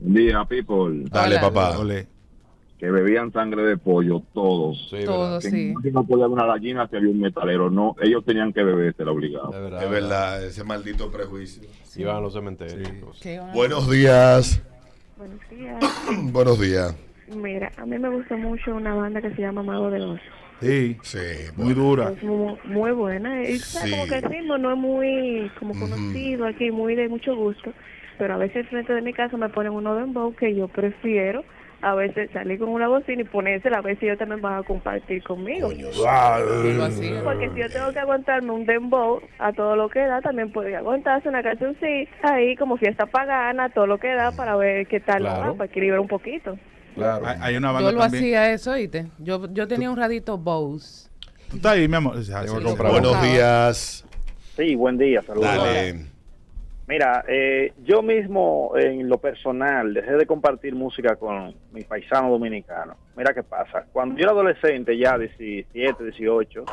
Día, 0.00 0.44
people, 0.44 1.04
Dale, 1.10 1.36
Hola. 1.36 1.40
papá. 1.40 1.76
Que 2.78 2.90
bebían 2.90 3.32
sangre 3.32 3.62
de 3.62 3.76
pollo, 3.76 4.22
todos. 4.32 4.88
Sí, 4.90 5.04
Todo, 5.04 5.40
Que 5.40 5.50
sí. 5.50 5.74
no 5.92 6.04
podía 6.04 6.28
una 6.28 6.46
gallina 6.46 6.86
si 6.88 6.96
había 6.96 7.10
un 7.10 7.20
metalero, 7.20 7.70
no, 7.70 7.96
ellos 8.00 8.24
tenían 8.24 8.52
que 8.52 8.62
bebérsela 8.62 9.10
obligado. 9.10 9.50
De 9.50 9.60
verdad. 9.60 9.82
Es 9.84 9.90
verdad, 9.90 10.44
ese 10.44 10.64
maldito 10.64 11.10
prejuicio. 11.10 11.68
Iban 11.96 12.16
a 12.16 12.20
los 12.20 12.32
cementerios. 12.34 12.88
y 12.88 13.00
cosas. 13.00 13.20
¿Qué 13.22 13.38
van 13.38 13.50
a 13.50 13.54
Buenos 13.54 13.90
días. 13.90 14.62
Buenos 15.16 15.40
días. 15.50 15.84
Buenos 16.32 16.60
días. 16.60 16.96
Mira, 17.34 17.72
a 17.76 17.84
mí 17.84 17.98
me 17.98 18.08
gusta 18.08 18.36
mucho 18.36 18.74
una 18.74 18.94
banda 18.94 19.20
que 19.20 19.30
se 19.34 19.42
llama 19.42 19.62
Mago 19.62 19.90
de 19.90 20.00
Oz. 20.00 20.20
Sí, 20.60 20.96
Sí, 21.02 21.18
muy 21.56 21.74
bueno. 21.74 21.82
dura. 21.82 22.10
Es 22.12 22.22
muy, 22.22 22.54
muy 22.64 22.90
buena. 22.92 23.42
Y 23.42 23.58
Sí. 23.58 23.90
como 23.90 24.06
que 24.06 24.14
el 24.16 24.22
ritmo 24.22 24.56
no 24.58 24.72
es 24.72 24.78
muy 24.78 25.50
como 25.58 25.78
conocido 25.78 26.46
aquí, 26.46 26.70
muy 26.70 26.94
de 26.94 27.08
mucho 27.08 27.34
gusto. 27.36 27.72
Pero 28.18 28.34
a 28.34 28.38
veces 28.38 28.66
frente 28.68 28.92
de 28.92 29.02
mi 29.02 29.12
casa 29.12 29.36
me 29.36 29.48
ponen 29.48 29.72
uno 29.72 29.94
de 29.94 30.00
dembow 30.02 30.34
que 30.34 30.54
yo 30.54 30.66
prefiero 30.68 31.44
a 31.80 31.94
veces 31.94 32.28
salir 32.32 32.58
con 32.58 32.68
una 32.70 32.88
bocina 32.88 33.22
y 33.22 33.24
ponérsela 33.24 33.78
a 33.78 33.82
ver 33.82 33.98
si 34.00 34.06
ellos 34.06 34.18
también 34.18 34.40
van 34.40 34.58
a 34.58 34.62
compartir 34.64 35.22
conmigo. 35.22 35.68
Coño, 35.68 35.86
Lo 35.96 36.84
hacía. 36.84 37.22
Porque 37.22 37.50
si 37.54 37.60
yo 37.60 37.68
tengo 37.70 37.92
que 37.92 37.98
aguantarme 38.00 38.50
un 38.50 38.66
dembow 38.66 39.20
a 39.38 39.52
todo 39.52 39.76
lo 39.76 39.88
que 39.88 40.00
da, 40.00 40.20
también 40.20 40.50
podría 40.52 40.78
aguantarse 40.78 41.28
una 41.28 41.42
cancioncita 41.42 42.34
ahí 42.34 42.56
como 42.56 42.76
fiesta 42.78 43.06
pagana, 43.06 43.68
todo 43.70 43.86
lo 43.86 43.98
que 43.98 44.12
da 44.14 44.32
para 44.32 44.56
ver 44.56 44.86
qué 44.88 44.98
tal 45.00 45.20
Claro. 45.20 45.52
va, 45.52 45.58
para 45.58 45.70
equilibrar 45.70 46.00
un 46.00 46.08
poquito. 46.08 46.58
Claro. 46.94 47.24
Hay, 47.26 47.36
hay 47.40 47.56
una 47.56 47.70
banda 47.70 47.90
Yo 47.90 47.94
lo 47.96 48.02
también. 48.02 48.24
hacía 48.24 48.52
eso, 48.52 48.72
¿oíste? 48.72 49.06
Yo, 49.18 49.46
yo 49.52 49.68
tenía 49.68 49.88
un 49.90 49.96
radito 49.96 50.36
Bose. 50.36 51.08
Tú 51.48 51.56
estás 51.56 51.72
ahí, 51.72 51.86
mi 51.88 51.96
amor. 51.96 52.22
Sí, 52.24 52.32
Buenos 52.76 53.22
días. 53.22 54.04
Sí, 54.56 54.74
buen 54.74 54.98
día, 54.98 55.22
saludos. 55.22 55.46
Dale. 55.46 56.17
Mira, 56.88 57.22
eh, 57.28 57.74
yo 57.84 58.00
mismo 58.00 58.72
en 58.74 59.10
lo 59.10 59.18
personal 59.18 59.92
dejé 59.92 60.12
de 60.12 60.24
compartir 60.24 60.74
música 60.74 61.16
con 61.16 61.54
mis 61.70 61.84
paisanos 61.84 62.30
dominicanos. 62.30 62.96
Mira 63.14 63.34
qué 63.34 63.42
pasa. 63.42 63.84
Cuando 63.92 64.16
yo 64.16 64.22
era 64.22 64.32
adolescente, 64.32 64.96
ya 64.96 65.18
17, 65.18 66.02
18, 66.02 66.64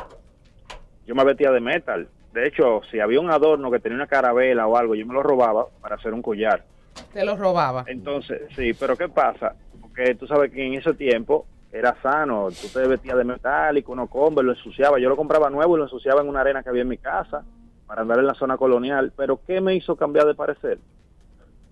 yo 1.06 1.14
me 1.14 1.22
vestía 1.22 1.50
de 1.50 1.60
metal. 1.60 2.08
De 2.32 2.46
hecho, 2.46 2.80
si 2.90 2.98
había 2.98 3.20
un 3.20 3.30
adorno 3.30 3.70
que 3.70 3.78
tenía 3.78 3.96
una 3.96 4.06
carabela 4.06 4.66
o 4.66 4.78
algo, 4.78 4.94
yo 4.94 5.06
me 5.06 5.12
lo 5.12 5.22
robaba 5.22 5.66
para 5.82 5.96
hacer 5.96 6.14
un 6.14 6.22
collar. 6.22 6.64
Te 7.12 7.22
lo 7.22 7.36
robaba. 7.36 7.84
Entonces, 7.86 8.40
sí, 8.56 8.72
pero 8.72 8.96
¿qué 8.96 9.10
pasa? 9.10 9.54
Porque 9.82 10.14
tú 10.14 10.26
sabes 10.26 10.50
que 10.50 10.66
en 10.66 10.74
ese 10.74 10.94
tiempo 10.94 11.44
era 11.70 11.94
sano. 12.00 12.48
Tú 12.50 12.68
te 12.68 12.88
vestías 12.88 13.18
de 13.18 13.24
metálico, 13.24 13.92
uno 13.92 14.06
combo, 14.06 14.42
lo 14.42 14.52
ensuciaba. 14.52 14.98
Yo 14.98 15.10
lo 15.10 15.16
compraba 15.16 15.50
nuevo 15.50 15.76
y 15.76 15.78
lo 15.78 15.84
ensuciaba 15.84 16.22
en 16.22 16.28
una 16.30 16.40
arena 16.40 16.62
que 16.62 16.70
había 16.70 16.82
en 16.82 16.88
mi 16.88 16.96
casa 16.96 17.44
para 17.86 18.02
andar 18.02 18.18
en 18.18 18.26
la 18.26 18.34
zona 18.34 18.56
colonial. 18.56 19.12
Pero 19.16 19.40
¿qué 19.46 19.60
me 19.60 19.74
hizo 19.74 19.96
cambiar 19.96 20.26
de 20.26 20.34
parecer? 20.34 20.78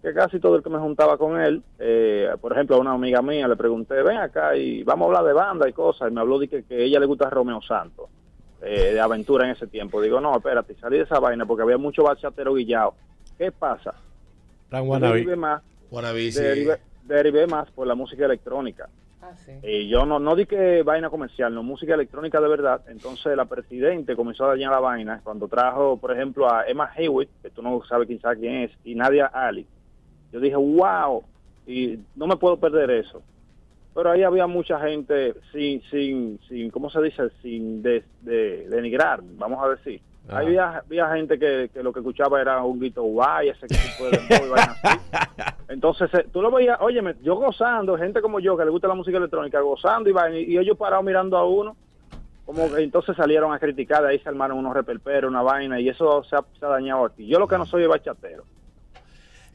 Que 0.03 0.13
casi 0.13 0.39
todo 0.39 0.57
el 0.57 0.63
que 0.63 0.71
me 0.71 0.79
juntaba 0.79 1.17
con 1.17 1.41
él, 1.41 1.63
eh, 1.79 2.31
por 2.41 2.53
ejemplo, 2.53 2.77
a 2.77 2.79
una 2.79 2.93
amiga 2.93 3.23
mía 3.23 3.49
le 3.49 3.57
pregunté, 3.57 4.03
ven 4.03 4.19
acá 4.19 4.55
y 4.57 4.83
vamos 4.83 5.07
a 5.07 5.09
hablar 5.09 5.25
de 5.25 5.33
banda 5.33 5.69
y 5.69 5.73
cosas. 5.73 6.11
Y 6.11 6.15
me 6.15 6.21
habló 6.21 6.39
de 6.39 6.49
que, 6.49 6.63
que 6.65 6.85
ella 6.85 7.01
le 7.01 7.07
gusta 7.07 7.31
Romeo 7.31 7.63
Santos, 7.63 8.09
eh, 8.63 8.93
de 8.93 9.01
aventura 9.01 9.47
en 9.47 9.53
ese 9.53 9.67
tiempo. 9.67 10.01
Digo, 10.01 10.21
no, 10.21 10.37
espérate, 10.37 10.75
salí 10.77 10.99
de 10.99 11.05
esa 11.05 11.19
vaina 11.19 11.47
porque 11.47 11.63
había 11.63 11.79
mucho 11.79 12.03
bachatero 12.03 12.55
guillado. 12.55 12.95
¿Qué 13.39 13.51
pasa? 13.51 13.95
Derivé 15.15 15.37
más, 15.37 15.63
derivé, 16.43 16.81
derivé 17.05 17.47
más 17.47 17.71
por 17.71 17.87
la 17.87 17.95
música 17.95 18.25
electrónica. 18.27 18.89
Y 19.63 19.89
yo 19.89 20.05
no, 20.05 20.19
no 20.19 20.37
di 20.37 20.45
que 20.45 20.83
vaina 20.83 21.09
comercial, 21.09 21.55
no, 21.55 21.63
música 21.63 21.95
electrónica 21.95 22.41
de 22.41 22.49
verdad. 22.49 22.83
Entonces 22.89 23.35
la 23.37 23.47
presidente 23.47 24.15
comenzó 24.15 24.45
a 24.45 24.49
dañar 24.49 24.71
la 24.73 24.81
vaina 24.81 25.21
cuando 25.25 25.49
trajo, 25.49 25.97
por 25.97 26.13
ejemplo, 26.13 26.51
a 26.53 26.67
Emma 26.67 26.91
Hewitt, 26.95 27.31
que 27.43 27.51
tú 27.51 27.63
no 27.63 27.83
sabes 27.89 28.07
quizás 28.09 28.37
quién 28.37 28.57
es, 28.65 28.73
y 28.85 28.95
Nadia 28.95 29.27
Ali. 29.27 29.67
Yo 30.33 30.41
dije, 30.41 30.57
wow, 30.57 31.25
y 31.67 31.99
no 32.15 32.27
me 32.27 32.37
puedo 32.37 32.59
perder 32.59 32.91
eso. 32.91 33.23
Pero 33.95 34.11
ahí 34.11 34.23
había 34.25 34.47
mucha 34.47 34.79
gente 34.81 35.35
sin, 35.53 35.81
sin, 35.83 36.41
sin 36.49 36.71
¿cómo 36.71 36.91
se 36.91 37.01
dice? 37.01 37.31
Sin 37.41 37.81
de, 37.83 38.05
de- 38.21 38.69
denigrar, 38.69 39.21
vamos 39.23 39.65
a 39.65 39.69
decir. 39.71 40.03
Ah. 40.29 40.39
Ahí 40.39 40.47
había, 40.47 40.79
había 40.79 41.09
gente 41.15 41.39
que, 41.39 41.71
que 41.73 41.83
lo 41.83 41.93
que 41.93 42.01
escuchaba 42.01 42.41
era 42.41 42.63
un 42.63 42.79
grito 42.79 43.03
guay, 43.03 43.51
ese 43.51 43.67
tipo 43.67 44.05
de 44.05 44.19
dembow 44.19 44.47
y 44.47 44.51
vaina 44.51 44.77
así. 44.83 44.99
Entonces, 45.69 46.09
eh, 46.15 46.27
tú 46.33 46.41
lo 46.41 46.51
veías, 46.51 46.79
óyeme, 46.81 47.17
yo 47.23 47.37
gozando, 47.37 47.97
gente 47.99 48.23
como 48.23 48.41
yo 48.41 48.57
que 48.57 48.65
le 48.65 48.71
gusta 48.71 48.89
la 48.89 48.95
música 48.95 49.19
electrónica, 49.19 49.61
gozando 49.61 50.09
y, 50.09 50.13
vaina, 50.13 50.39
y 50.39 50.57
ellos 50.57 50.79
parados 50.79 51.05
mirando 51.05 51.37
a 51.37 51.47
uno, 51.47 51.77
como 52.47 52.73
que 52.73 52.83
entonces 52.83 53.17
salieron 53.17 53.53
a 53.53 53.59
criticar, 53.59 54.03
de 54.03 54.11
ahí 54.11 54.19
se 54.19 54.29
armaron 54.29 54.59
unos 54.59 54.75
repelperos, 54.75 55.31
una 55.31 55.43
vaina, 55.43 55.81
y 55.81 55.89
eso 55.89 56.25
se 56.25 56.37
ha, 56.37 56.45
se 56.59 56.65
ha 56.65 56.69
dañado 56.69 57.05
aquí. 57.05 57.27
Yo 57.27 57.39
lo 57.39 57.49
que 57.49 57.59
no 57.59 57.67
soy 57.67 57.83
es 57.83 57.89
bachatero. 57.89 58.45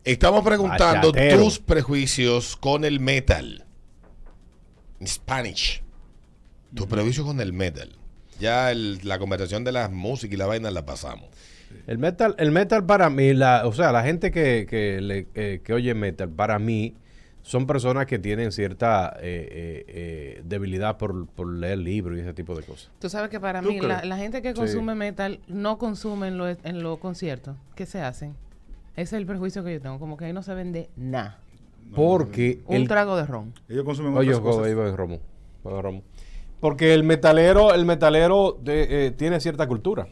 Estamos 0.04 0.44
preguntando 0.44 1.12
Bachatero. 1.12 1.44
tus 1.44 1.60
prejuicios 1.60 2.56
con 2.56 2.86
el 2.86 3.00
metal. 3.00 3.66
En 5.00 5.08
Spanish. 5.08 5.84
Tus 6.74 6.86
prejuicios 6.88 7.26
con 7.26 7.42
el 7.42 7.54
metal. 7.54 7.99
Ya 8.40 8.72
el- 8.72 9.00
la 9.04 9.20
conversación 9.20 9.64
de 9.64 9.72
la 9.72 9.90
música 9.90 10.34
y 10.34 10.38
la 10.38 10.46
vaina 10.46 10.72
la 10.72 10.86
pasamos. 10.86 11.26
El 11.88 11.98
metal, 11.98 12.36
el 12.40 12.52
metal 12.52 12.86
para 12.86 13.10
mí, 13.10 13.34
la, 13.34 13.68
o 13.68 13.74
sea, 13.74 13.92
la 13.92 14.04
gente 14.04 14.32
que, 14.32 14.66
que, 14.68 15.02
le- 15.02 15.28
eh, 15.36 15.62
que 15.64 15.74
oye 15.74 15.94
metal, 15.94 16.30
para 16.30 16.58
mí, 16.58 16.96
son 17.42 17.66
personas 17.68 18.06
que 18.06 18.20
tienen 18.20 18.52
cierta 18.52 19.16
eh, 19.22 19.48
eh, 19.52 19.86
eh, 19.88 20.42
debilidad 20.46 20.98
por, 20.98 21.28
por 21.28 21.48
leer 21.52 21.78
libros 21.80 22.18
y 22.18 22.22
ese 22.22 22.34
tipo 22.34 22.56
de 22.56 22.64
cosas. 22.64 22.90
Tú 23.00 23.10
sabes 23.10 23.30
que 23.30 23.40
para 23.40 23.62
¿Tú 23.62 23.70
mí, 23.70 23.80
la, 23.80 24.18
gente 24.18 24.42
que 24.42 24.50
Sí. 24.50 24.56
consume 24.56 24.94
metal 24.96 25.40
no 25.48 25.78
consume 25.78 26.28
en 26.28 26.38
los 26.38 26.58
en 26.64 26.84
los 26.84 27.00
conciertos. 27.00 27.56
¿Qué 27.76 27.86
se 27.86 28.02
hacen? 28.02 28.36
Ese 28.94 29.02
es 29.16 29.20
el 29.22 29.26
prejuicio 29.26 29.64
que 29.64 29.74
yo 29.74 29.82
tengo. 29.82 30.00
Como 30.00 30.18
que 30.18 30.26
ahí 30.26 30.34
no 30.34 30.44
se 30.44 30.54
vende 30.54 30.90
nada. 30.96 31.40
Porque 31.96 32.60
Un 32.68 32.88
trago 32.88 33.16
de 33.16 33.26
ron. 33.26 33.54
Ellos 33.68 33.84
consumen 33.84 34.16
Oye, 34.16 34.30
otras 34.34 34.42
cosas. 34.42 34.64
oye, 34.64 34.96
Romo, 34.96 35.20
Romo. 35.64 36.04
Porque 36.60 36.94
el 36.94 37.04
metalero, 37.04 37.74
el 37.74 37.86
metalero 37.86 38.58
de- 38.62 39.08
eh, 39.08 39.12
tiene 39.12 39.40
cierta 39.40 39.68
cultura. 39.68 40.08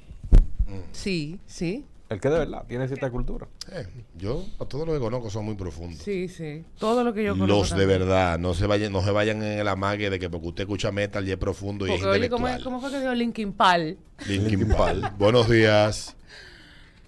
Sí, 0.92 1.40
sí. 1.46 1.86
El 2.10 2.22
que 2.22 2.30
de 2.30 2.40
verdad 2.40 2.64
tiene 2.68 2.88
cierta 2.88 3.10
cultura. 3.12 3.48
Eh, 3.72 3.86
yo, 4.18 4.42
a 4.60 4.66
todos 4.66 4.88
los 4.88 4.96
que 4.96 5.02
conozco 5.02 5.30
son 5.30 5.44
muy 5.44 5.56
profundos. 5.56 6.00
Sí, 6.00 6.30
sí. 6.30 6.64
Todo 6.80 7.04
lo 7.04 7.14
que 7.14 7.24
yo 7.26 7.34
conozco. 7.34 7.48
Los 7.54 7.70
de 7.72 7.78
también. 7.80 8.00
verdad, 8.00 8.40
no 8.40 8.54
se 8.54 8.66
vayan, 8.66 8.94
no 8.94 9.02
se 9.02 9.12
vayan 9.12 9.44
en 9.44 9.60
el 9.60 9.68
amague 9.68 10.10
de 10.10 10.18
que 10.18 10.30
porque 10.30 10.48
usted 10.48 10.64
escucha 10.64 10.90
metal 10.92 11.28
y 11.28 11.32
es 11.32 11.38
profundo 11.38 11.86
y 11.86 11.92
es 11.92 11.96
Porque, 12.02 12.18
oye, 12.20 12.30
¿cómo, 12.30 12.48
es- 12.48 12.54
intelectual. 12.54 12.64
cómo 12.64 12.80
fue 12.80 12.92
que 12.92 13.00
dijo 13.02 13.14
Linkin 13.14 13.52
Park? 13.52 13.98
Linkin 14.28 14.70
Park. 14.70 15.14
Buenos 15.18 15.50
días. 15.50 16.16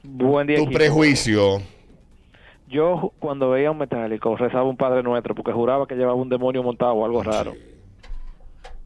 Buen 0.04 0.48
día. 0.48 0.58
Tu 0.58 0.64
equipo. 0.64 0.78
prejuicio. 0.78 1.62
Yo 2.68 3.14
cuando 3.20 3.50
veía 3.52 3.72
un 3.72 3.78
metálico 3.78 4.36
rezaba 4.36 4.64
un 4.66 4.78
Padre 4.78 5.02
Nuestro 5.02 5.34
porque 5.34 5.54
juraba 5.54 5.88
que 5.88 5.96
llevaba 5.96 6.16
un 6.16 6.30
demonio 6.30 6.62
montado 6.62 6.92
o 6.94 7.06
algo 7.06 7.24
raro. 7.24 7.54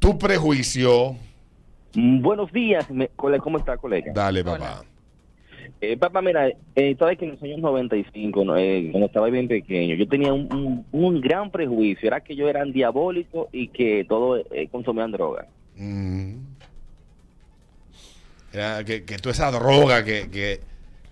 Tu 0.04 0.18
prejuicio. 0.18 1.16
Mm, 1.96 2.22
Buenos 2.22 2.52
días, 2.52 2.86
¿cómo 3.42 3.58
está, 3.58 3.78
colega? 3.78 4.12
Dale, 4.14 4.44
papá. 4.44 4.84
Eh, 5.80 5.96
papá, 5.96 6.22
mira, 6.22 6.50
eh, 6.76 6.94
sabes 7.00 7.18
que 7.18 7.24
en 7.24 7.32
los 7.32 7.42
años 7.44 7.60
95, 7.62 8.44
¿no? 8.44 8.58
Eh, 8.58 8.90
cuando 8.92 9.08
estaba 9.08 9.30
bien 9.30 9.48
pequeño, 9.48 9.96
yo 9.96 10.06
tenía 10.06 10.34
un, 10.34 10.52
un- 10.54 10.86
un 10.92 11.22
gran 11.22 11.50
prejuicio, 11.52 12.06
era 12.06 12.20
que 12.20 12.36
yo 12.36 12.50
era 12.50 12.66
diabólico 12.66 13.48
y 13.54 13.70
que 13.70 14.06
todos 14.10 14.42
eh, 14.52 14.68
consumían 14.70 15.10
droga. 15.14 15.48
Mm. 15.78 16.34
Era 18.52 18.84
que, 18.84 19.06
que 19.06 19.18
toda 19.20 19.32
esa 19.32 19.52
droga 19.52 20.04
que, 20.04 20.30
que, 20.30 20.60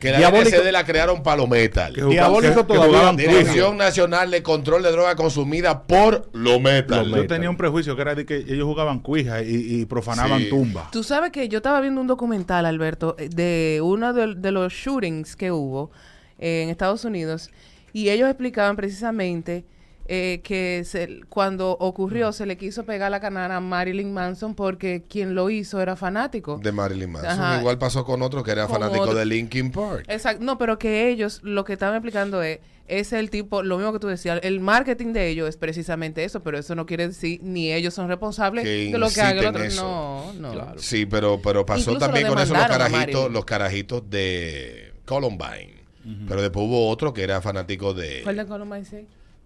que 0.01 0.11
la 0.11 0.17
Diabólico. 0.17 0.57
La 0.71 0.83
crearon 0.85 1.23
para 1.23 1.37
lo 1.37 1.47
metal. 1.47 1.93
Que 1.93 2.01
jugaban- 2.01 2.11
Diabólico 2.11 2.65
todavía. 2.65 3.13
Dirección 3.13 3.77
Nacional 3.77 4.31
de 4.31 4.43
Control 4.43 4.83
de 4.83 4.91
Droga 4.91 5.15
Consumida 5.15 5.83
por 5.83 6.29
lo 6.33 6.59
metal. 6.59 7.09
Yo 7.13 7.27
tenía 7.27 7.49
un 7.49 7.55
prejuicio 7.57 7.95
que 7.95 8.01
era 8.01 8.15
de 8.15 8.25
que 8.25 8.35
ellos 8.37 8.65
jugaban 8.65 8.99
cuija 8.99 9.41
y, 9.43 9.81
y 9.81 9.85
profanaban 9.85 10.39
Sí. 10.41 10.49
tumbas. 10.49 10.91
Tú 10.91 11.03
sabes 11.03 11.31
que 11.31 11.47
yo 11.47 11.57
estaba 11.57 11.79
viendo 11.79 12.01
un 12.01 12.07
documental, 12.07 12.65
Alberto, 12.65 13.15
eh, 13.17 13.29
de 13.29 13.79
uno 13.83 14.11
de, 14.13 14.35
de 14.35 14.51
los 14.51 14.73
shootings 14.73 15.35
que 15.35 15.51
hubo 15.51 15.91
eh, 16.39 16.63
en 16.63 16.69
Estados 16.69 17.05
Unidos 17.05 17.49
y 17.93 18.09
ellos 18.09 18.27
explicaban 18.27 18.75
precisamente 18.75 19.63
eh, 20.07 20.41
que 20.43 20.83
se- 20.85 21.21
cuando 21.29 21.71
ocurrió 21.79 22.31
se 22.33 22.45
le 22.45 22.57
quiso 22.57 22.83
pegar 22.83 23.11
la 23.11 23.19
canana 23.19 23.57
a 23.57 23.59
Marilyn 23.59 24.13
Manson 24.13 24.55
porque 24.55 25.03
quien 25.07 25.35
lo 25.35 25.49
hizo 25.49 25.81
era 25.81 25.95
fanático. 25.95 26.59
De 26.61 26.71
Marilyn 26.71 27.11
Manson. 27.11 27.31
Ajá. 27.31 27.59
Igual 27.59 27.77
pasó 27.77 28.03
con 28.03 28.21
otro 28.21 28.43
que 28.43 28.51
era 28.51 28.67
Con 28.67 28.73
fanático 28.79 29.03
otro. 29.03 29.15
de 29.15 29.25
Linkin 29.25 29.71
Park. 29.71 30.05
Exacto, 30.07 30.43
no, 30.43 30.57
pero 30.57 30.77
que 30.79 31.09
ellos 31.09 31.39
lo 31.43 31.63
que 31.63 31.73
estaban 31.73 31.95
explicando 31.95 32.41
es, 32.43 32.59
es 32.87 33.13
el 33.13 33.29
tipo, 33.29 33.63
lo 33.63 33.77
mismo 33.77 33.93
que 33.93 33.99
tú 33.99 34.07
decías, 34.07 34.39
el 34.43 34.59
marketing 34.59 35.13
de 35.13 35.29
ellos 35.29 35.47
es 35.47 35.55
precisamente 35.55 36.25
eso, 36.25 36.41
pero 36.43 36.57
eso 36.57 36.75
no 36.75 36.85
quiere 36.85 37.07
decir 37.07 37.39
ni 37.41 37.71
ellos 37.71 37.93
son 37.93 38.09
responsables 38.09 38.65
Que 38.65 38.91
de 38.91 38.97
lo 38.97 39.09
que 39.09 39.21
haga 39.21 39.39
el 39.39 39.47
otro. 39.47 39.63
eso. 39.63 40.33
No, 40.39 40.53
no. 40.53 40.73
Sí, 40.77 41.05
pero, 41.05 41.39
pero 41.41 41.65
pasó 41.65 41.91
Incluso 41.91 41.99
también 41.99 42.25
lo 42.27 42.33
con 42.33 42.43
eso 42.43 42.53
los 42.53 42.65
carajitos, 42.67 43.31
los 43.31 43.45
carajitos 43.45 44.09
de 44.09 44.93
Columbine. 45.05 45.79
Pero 46.27 46.41
después 46.41 46.65
hubo 46.67 46.89
otro 46.89 47.13
que 47.13 47.21
era 47.23 47.39
fanático 47.41 47.93
de, 47.93 48.21
¿Cuál 48.23 48.35
de 48.37 48.45
Columbine 48.47 48.83
sí? 48.83 49.05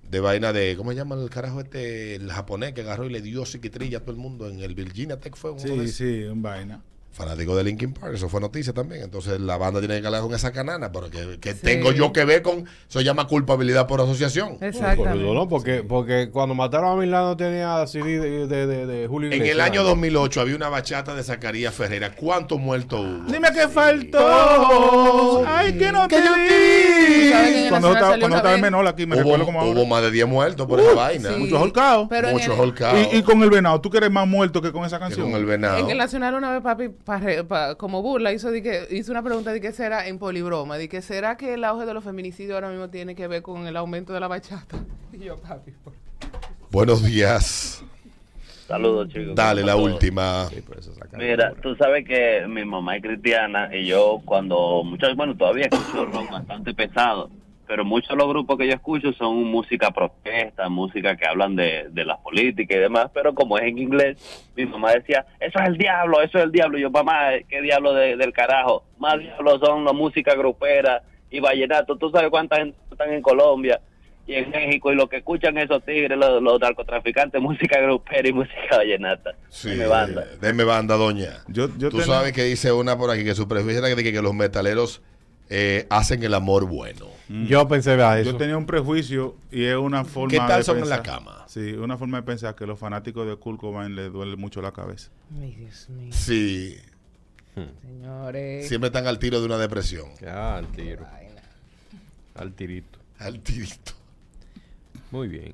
De 0.10 0.20
vaina 0.20 0.53
de, 0.53 0.76
¿cómo 0.78 0.91
se 0.91 0.97
llama 0.97 1.16
el 1.16 1.30
carajo 1.30 1.60
este? 1.62 2.16
El 2.16 2.32
japonés 2.32 2.74
que 2.74 2.82
agarró 2.82 3.06
y 3.06 3.10
le 3.10 3.22
dio 3.22 3.45
psiquitrilla 3.45 3.97
a 3.97 4.01
todo 4.01 4.12
el 4.12 4.18
mundo 4.18 4.47
en 4.49 4.60
el 4.62 4.76
Virginia 4.76 5.20
Tech 5.20 5.36
fue 5.36 5.51
uno 5.51 5.62
de 5.62 5.68
Sí, 5.68 5.74
esos. 5.84 5.95
sí, 5.95 6.24
un 6.26 6.41
vaina. 6.41 6.82
Fanático 7.12 7.56
de 7.56 7.64
Linkin 7.64 7.93
Park, 7.93 8.16
eso 8.16 8.28
fue 8.28 8.41
noticia 8.41 8.74
también. 8.74 9.01
Entonces 9.03 9.39
la 9.39 9.56
banda 9.56 9.80
tiene 9.80 10.01
que 10.01 10.06
hablar 10.06 10.22
con 10.22 10.34
esa 10.34 10.51
canana, 10.51 10.91
pero 10.91 11.10
que, 11.10 11.39
que 11.39 11.53
Sí. 11.53 11.60
tengo 11.64 11.93
yo 11.93 12.12
que 12.12 12.26
ver 12.26 12.41
con, 12.41 12.60
eso 12.89 12.99
se 12.99 13.06
llama 13.06 13.26
culpabilidad 13.26 13.88
por 13.88 14.01
asociación. 14.01 14.58
Eso, 14.60 14.82
¿no? 15.16 15.47
Porque, 15.47 15.82
porque 15.82 16.30
cuando 16.30 16.56
mataron 16.56 16.91
a 16.91 17.01
Milano 17.01 17.38
tenía 17.38 17.88
CD 17.88 18.20
de, 18.20 18.47
de, 18.47 18.68
de, 18.68 18.86
de 18.86 19.08
Julio 19.08 19.30
En 19.30 19.36
Iglesias. 19.36 19.56
el 19.56 19.62
año 19.62 19.84
2008 19.84 20.41
había 20.41 20.58
una 20.58 20.68
bachata 20.68 21.16
de 21.16 21.24
Zacarías 21.24 21.74
Ferreira. 21.74 22.14
¿Cuántos 22.14 22.60
muertos 22.60 22.99
hubo? 22.99 23.32
Dime 23.32 23.47
qué 23.53 23.70
faltó. 23.70 25.45
Ay, 25.47 25.72
que 25.78 25.91
no 25.93 26.10
te. 26.10 26.18
Cuando 27.82 27.88
yo 27.90 27.94
estaba, 27.96 28.20
cuando 28.20 28.38
estaba 28.38 28.56
en 28.56 28.62
menor 28.62 28.88
aquí, 28.88 29.06
me 29.06 29.16
hubo, 29.16 29.24
recuerdo 29.24 29.46
como 29.46 29.60
ahora. 29.62 29.72
hubo 29.80 29.86
más 29.86 30.02
de 30.04 30.12
10 30.12 30.28
muertos 30.28 30.68
por 30.68 30.80
esa 30.80 30.94
vaina. 30.94 31.30
sí. 31.30 31.36
Muchos 31.40 31.62
holcados. 31.62 32.10
Muchos 32.10 32.46
el- 32.56 32.60
holcados. 32.60 33.08
Y, 33.14 33.18
y 33.18 33.24
con 33.24 33.42
el 33.44 33.50
venado, 33.50 33.80
tú 33.82 33.90
que 33.90 33.98
eres 33.98 34.12
más 34.12 34.28
muerto 34.28 34.62
que 34.62 34.72
con 34.72 34.86
esa 34.86 35.00
canción. 35.00 35.32
con 35.32 35.40
el 35.40 35.46
venado. 35.46 35.78
En 35.78 35.90
el 35.90 35.98
Nacional 35.98 36.34
una 36.36 36.52
vez, 36.52 36.62
papi, 36.62 36.90
pa 36.90 37.18
re- 37.18 37.44
pa- 37.44 37.76
como 37.76 38.02
burla, 38.02 38.34
hizo, 38.34 38.52
de 38.52 38.62
que, 38.62 38.88
hizo 38.92 39.12
una 39.12 39.24
pregunta 39.24 39.52
de 39.54 39.62
qué 39.62 39.72
será 39.72 40.08
en 40.08 40.20
polibroma, 40.20 40.78
de 40.78 40.90
que 40.90 41.02
será 41.02 41.38
que 41.38 41.54
el 41.54 41.64
auge 41.64 41.86
de 41.86 41.94
los 41.94 42.04
feminicidios 42.04 42.56
ahora 42.56 42.70
mismo 42.70 42.90
tiene 42.90 43.16
que 43.16 43.28
ver 43.28 43.42
con 43.42 43.68
el 43.68 43.76
aumento 43.78 44.14
de 44.14 44.20
la 44.20 44.28
bachata. 44.28 44.78
Y 45.14 45.20
yo, 45.26 45.38
papi, 45.38 45.72
por- 45.84 45.94
Buenos 46.72 47.04
días. 47.04 47.82
Saludos, 48.68 49.10
chicos. 49.10 49.36
Dale 49.36 49.64
la 49.64 49.74
¿Cómo 49.74 49.86
están 49.90 49.94
última. 49.94 50.48
Mira, 51.18 51.54
tú 51.62 51.76
sabes 51.76 52.04
que 52.06 52.46
mi 52.48 52.66
mamá 52.66 52.96
es 52.98 53.04
cristiana 53.04 53.70
y 53.74 53.86
yo 53.86 54.22
cuando 54.26 54.82
muchos, 54.84 55.16
bueno, 55.16 55.38
todavía 55.38 55.68
escucho 55.72 56.06
rock 56.06 56.32
bastante 56.32 56.74
pesado, 56.74 57.30
pero 57.68 57.84
muchos 57.86 58.09
de 58.09 58.16
los 58.16 58.28
grupos 58.28 58.57
que 58.57 58.68
yo 58.68 58.74
escucho 58.74 59.11
son 59.13 59.43
música 59.45 59.91
protesta, 59.91 60.70
música 60.70 61.16
que 61.16 61.28
hablan 61.28 61.55
de, 61.55 61.88
de 61.91 62.05
la 62.05 62.18
política 62.18 62.76
y 62.76 62.80
demás, 62.80 63.09
pero 63.13 63.34
como 63.34 63.57
es 63.57 63.63
en 63.66 63.78
inglés, 63.78 64.51
mi 64.55 64.66
mamá 64.66 64.91
decía, 64.93 65.26
eso 65.39 65.59
es 65.59 65.68
el 65.68 65.78
diablo, 65.78 66.22
eso 66.22 66.38
es 66.38 66.43
el 66.45 66.51
diablo. 66.51 66.78
Y 66.78 66.82
yo, 66.82 66.89
mamá, 66.91 67.30
¿qué 67.49 67.61
diablo 67.61 67.93
de- 67.93 68.18
del 68.18 68.32
carajo? 68.34 68.84
Más 68.99 69.20
diablo 69.20 69.59
son 69.59 69.84
la 69.86 69.93
música 69.93 70.36
grupera 70.36 71.01
y 71.30 71.39
vallenato. 71.39 71.95
Tú 71.97 72.09
sabes 72.09 72.30
cuánta 72.30 72.57
gente 72.57 72.78
están 72.91 73.11
en 73.11 73.22
Colombia 73.22 73.82
y 74.28 74.34
en 74.36 74.49
México 74.49 74.91
y 74.91 74.95
lo 74.95 75.07
que 75.07 75.18
escuchan 75.18 75.55
esos 75.57 75.84
tigres, 75.86 76.18
los, 76.18 76.41
los 76.41 76.59
narcotraficantes, 76.59 77.39
música 77.41 77.80
grupera 77.80 78.28
y 78.28 78.34
música 78.34 78.78
vallenata. 78.78 79.32
Sí, 79.49 79.70
Dime 79.72 79.88
banda. 79.88 80.26
Deme 80.41 80.63
banda, 80.63 80.95
doña. 80.95 81.43
Yo, 81.47 81.68
yo 81.78 81.89
Tú 81.89 82.01
sabes 82.01 82.32
que 82.34 82.43
dice 82.43 82.72
una 82.72 82.97
por 82.97 83.11
aquí 83.11 83.24
que 83.24 83.36
su 83.36 83.47
prejuicio 83.47 83.86
era 83.86 83.95
que, 83.95 84.11
que 84.11 84.22
los 84.22 84.34
metaleros 84.34 85.03
eh, 85.50 85.88
hacen 85.89 86.24
el 86.24 86.34
amor 86.34 86.66
bueno. 86.66 87.08
Yo 87.48 87.68
pensé, 87.68 87.96
vea 87.96 88.20
eso. 88.20 88.32
Yo 88.32 88.38
tenía 88.38 88.58
un 88.58 88.66
prejuicio 88.66 89.36
y 89.52 89.64
es 89.64 89.76
una 89.76 90.06
forma 90.06 90.30
¿Qué 90.30 90.38
tal 90.38 90.60
de 90.60 90.64
son 90.64 90.80
en 90.80 90.89
la 90.89 91.02
cama? 91.02 91.46
Sí, 91.48 91.74
una 91.74 91.98
forma 91.98 92.18
de 92.18 92.24
pensar 92.24 92.56
que 92.56 92.66
a 92.66 92.68
los 92.68 92.78
fanáticos 92.78 93.28
de 93.28 93.36
Kurt 93.36 93.60
Cobain 93.60 93.96
les 93.96 94.12
duele 94.12 94.36
mucho 94.36 94.62
la 94.62 94.72
cabeza. 94.72 95.10
Ay, 95.41 95.56
Dios 95.56 95.89
mío. 95.89 96.12
Sí. 96.12 96.78
Señores. 97.82 98.68
Siempre 98.68 98.88
están 98.88 99.08
al 99.08 99.18
tiro 99.18 99.39
de 99.39 99.46
una 99.46 99.58
depresión. 99.58 100.08
Ah, 100.28 100.58
al 100.58 100.68
tiro. 100.68 101.06
Al 102.36 102.54
tirito. 102.54 103.00
Al 103.18 103.39
tirito. 103.39 103.93
Muy 105.12 105.28
bien. 105.28 105.54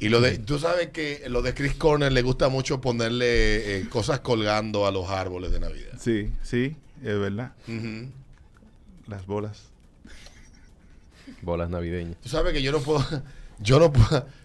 Y 0.00 0.08
lo 0.08 0.20
de, 0.20 0.38
tú 0.38 0.58
sabes 0.58 0.88
que 0.88 1.24
lo 1.28 1.42
de 1.42 1.54
Chris 1.54 1.74
Corner 1.74 2.12
le 2.12 2.22
gusta 2.22 2.48
mucho 2.48 2.80
ponerle 2.80 3.78
eh, 3.78 3.88
cosas 3.88 4.20
colgando 4.20 4.86
a 4.86 4.92
los 4.92 5.08
árboles 5.08 5.50
de 5.50 5.60
Navidad. 5.60 5.92
Sí, 5.98 6.30
sí, 6.42 6.76
es 7.02 7.18
verdad. 7.18 7.52
Ujú. 7.66 8.10
Las 9.08 9.26
bolas. 9.26 9.64
Bolas 11.42 11.68
navideñas. 11.70 12.16
Tú 12.22 12.28
sabes 12.28 12.52
que 12.52 12.62
yo 12.62 12.72
no 12.72 12.80
puedo, 12.80 13.04
yo 13.58 13.78
no 13.78 13.92
puedo. 13.92 14.26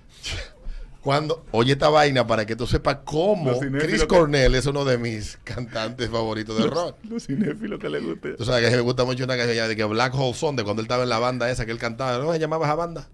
Cuando, 1.02 1.46
oye 1.52 1.74
esta 1.74 1.90
vaina 1.90 2.26
para 2.26 2.46
que 2.46 2.56
tú 2.56 2.66
sepas 2.66 3.00
cómo 3.04 3.60
Chris 3.60 4.02
que- 4.02 4.08
Cornell 4.08 4.56
es 4.56 4.66
uno 4.68 4.86
de 4.86 4.98
mis 4.98 5.38
cantantes 5.44 6.10
favoritos 6.10 6.58
de 6.58 6.66
rock. 6.68 6.96
Los 7.04 7.26
cinéfilos 7.28 7.78
que 7.78 7.90
le 7.90 8.00
guste. 8.00 8.34
Tú 8.36 8.46
sabes 8.46 8.70
que 8.70 8.76
me 8.78 8.82
gusta 8.82 9.04
mucho 9.04 9.26
una 9.26 9.36
canción 9.36 9.68
de 9.68 9.76
que 9.76 9.84
Black 9.84 10.14
Hole 10.16 10.34
Sun, 10.34 10.56
de 10.56 10.64
cuando 10.64 10.80
él 10.82 10.86
estaba 10.86 11.04
en 11.04 11.10
la 11.10 11.20
banda 11.20 11.52
esa 11.52 11.66
que 11.66 11.74
él 11.74 11.78
cantaba. 11.78 12.24
¿No 12.24 12.32
se 12.32 12.40
llamaba 12.40 12.66
esa 12.68 12.76
banda? 12.76 13.10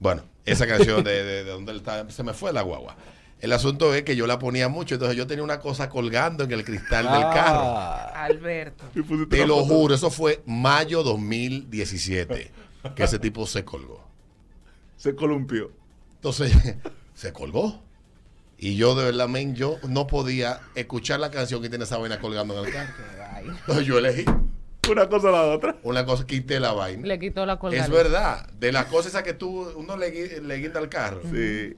Bueno, 0.00 0.24
esa 0.44 0.66
canción 0.66 1.04
de, 1.04 1.22
de- 1.22 1.44
de 1.44 1.50
donde 1.50 1.70
él 1.70 1.78
estaba, 1.78 2.10
se 2.10 2.24
me 2.24 2.32
fue 2.34 2.52
la 2.52 2.62
guagua. 2.62 2.96
El 3.40 3.52
asunto 3.52 3.94
es 3.94 4.02
que 4.02 4.16
yo 4.16 4.26
la 4.26 4.38
ponía 4.38 4.68
mucho, 4.68 4.94
entonces 4.96 5.16
yo 5.16 5.26
tenía 5.26 5.42
una 5.42 5.60
cosa 5.60 5.88
colgando 5.88 6.44
en 6.44 6.52
el 6.52 6.64
cristal 6.64 7.04
del 7.04 7.22
Ah. 7.24 7.30
carro. 7.32 8.16
Alberto. 8.16 8.84
Te 9.30 9.46
lo 9.46 9.64
juro, 9.64 9.94
eso 9.94 10.10
fue 10.10 10.42
mayo 10.46 11.02
2017 11.02 12.50
que 12.94 13.02
ese 13.02 13.18
tipo 13.18 13.46
se 13.46 13.64
colgó. 13.64 14.04
Se 14.96 15.14
columpió. 15.14 15.72
Entonces, 16.16 16.52
se 17.14 17.32
colgó. 17.32 17.82
Y 18.58 18.76
yo, 18.76 18.94
de 18.94 19.04
verdad, 19.06 19.26
men, 19.26 19.54
yo 19.54 19.78
no 19.88 20.06
podía 20.06 20.60
escuchar 20.74 21.18
la 21.18 21.30
canción 21.30 21.62
que 21.62 21.70
tiene 21.70 21.84
esa 21.84 21.96
vaina 21.96 22.20
colgando 22.20 22.58
en 22.58 22.66
el 22.66 22.72
carro. 22.72 22.92
Entonces 23.46 23.86
yo 23.86 23.96
elegí 23.98 24.26
Una 24.90 25.08
cosa 25.08 25.28
a 25.28 25.32
la 25.32 25.42
otra. 25.44 25.76
una 25.82 26.04
cosa, 26.04 26.26
quité 26.26 26.60
la 26.60 26.72
vaina. 26.72 27.06
Le 27.06 27.18
quitó 27.18 27.46
la 27.46 27.58
colgada. 27.58 27.82
Es 27.84 27.90
verdad, 27.90 28.50
de 28.50 28.70
las 28.72 28.84
cosas 28.86 29.06
esas 29.12 29.22
que 29.22 29.32
tú, 29.32 29.66
uno 29.76 29.96
le, 29.96 30.42
le 30.42 30.56
guinda 30.56 30.78
al 30.78 30.90
carro. 30.90 31.22
Sí. 31.32 31.74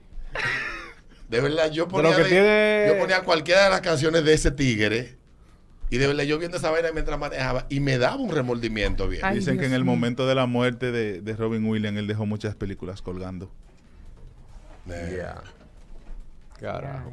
De 1.33 1.41
verdad, 1.41 1.70
yo 1.70 1.89
ponía, 1.89 2.11
lo 2.11 2.16
que 2.16 2.22
de- 2.22 2.28
tiene- 2.28 2.85
yo 2.89 2.99
ponía 3.01 3.22
cualquiera 3.22 3.64
de 3.64 3.70
las 3.70 3.80
canciones 3.80 4.24
de 4.24 4.33
ese 4.35 4.51
tigre. 4.53 5.16
Y 5.91 5.99
de 5.99 6.07
verdad, 6.07 6.24
yo 6.24 6.39
viendo 6.39 6.57
esa 6.57 6.70
vaina 6.70 6.89
mientras 6.93 7.18
manejaba. 7.18 7.66
Y 7.68 7.80
me 7.80 7.99
daba 7.99 8.16
un 8.16 8.30
remordimiento 8.30 9.09
bien. 9.09 9.24
Ay, 9.24 9.39
Dicen 9.39 9.59
que 9.59 9.66
en 9.66 9.74
el 9.74 9.85
momento 9.85 10.26
de 10.26 10.35
la 10.35 10.47
muerte 10.47 10.91
de, 10.93 11.20
de 11.20 11.37
Robin 11.37 11.64
Williams, 11.66 11.99
él 11.99 12.07
dejó 12.07 12.24
muchas 12.24 12.55
películas 12.55 13.03
colgando. 13.03 13.51
Ya. 14.87 15.43
Carajo. 16.61 17.12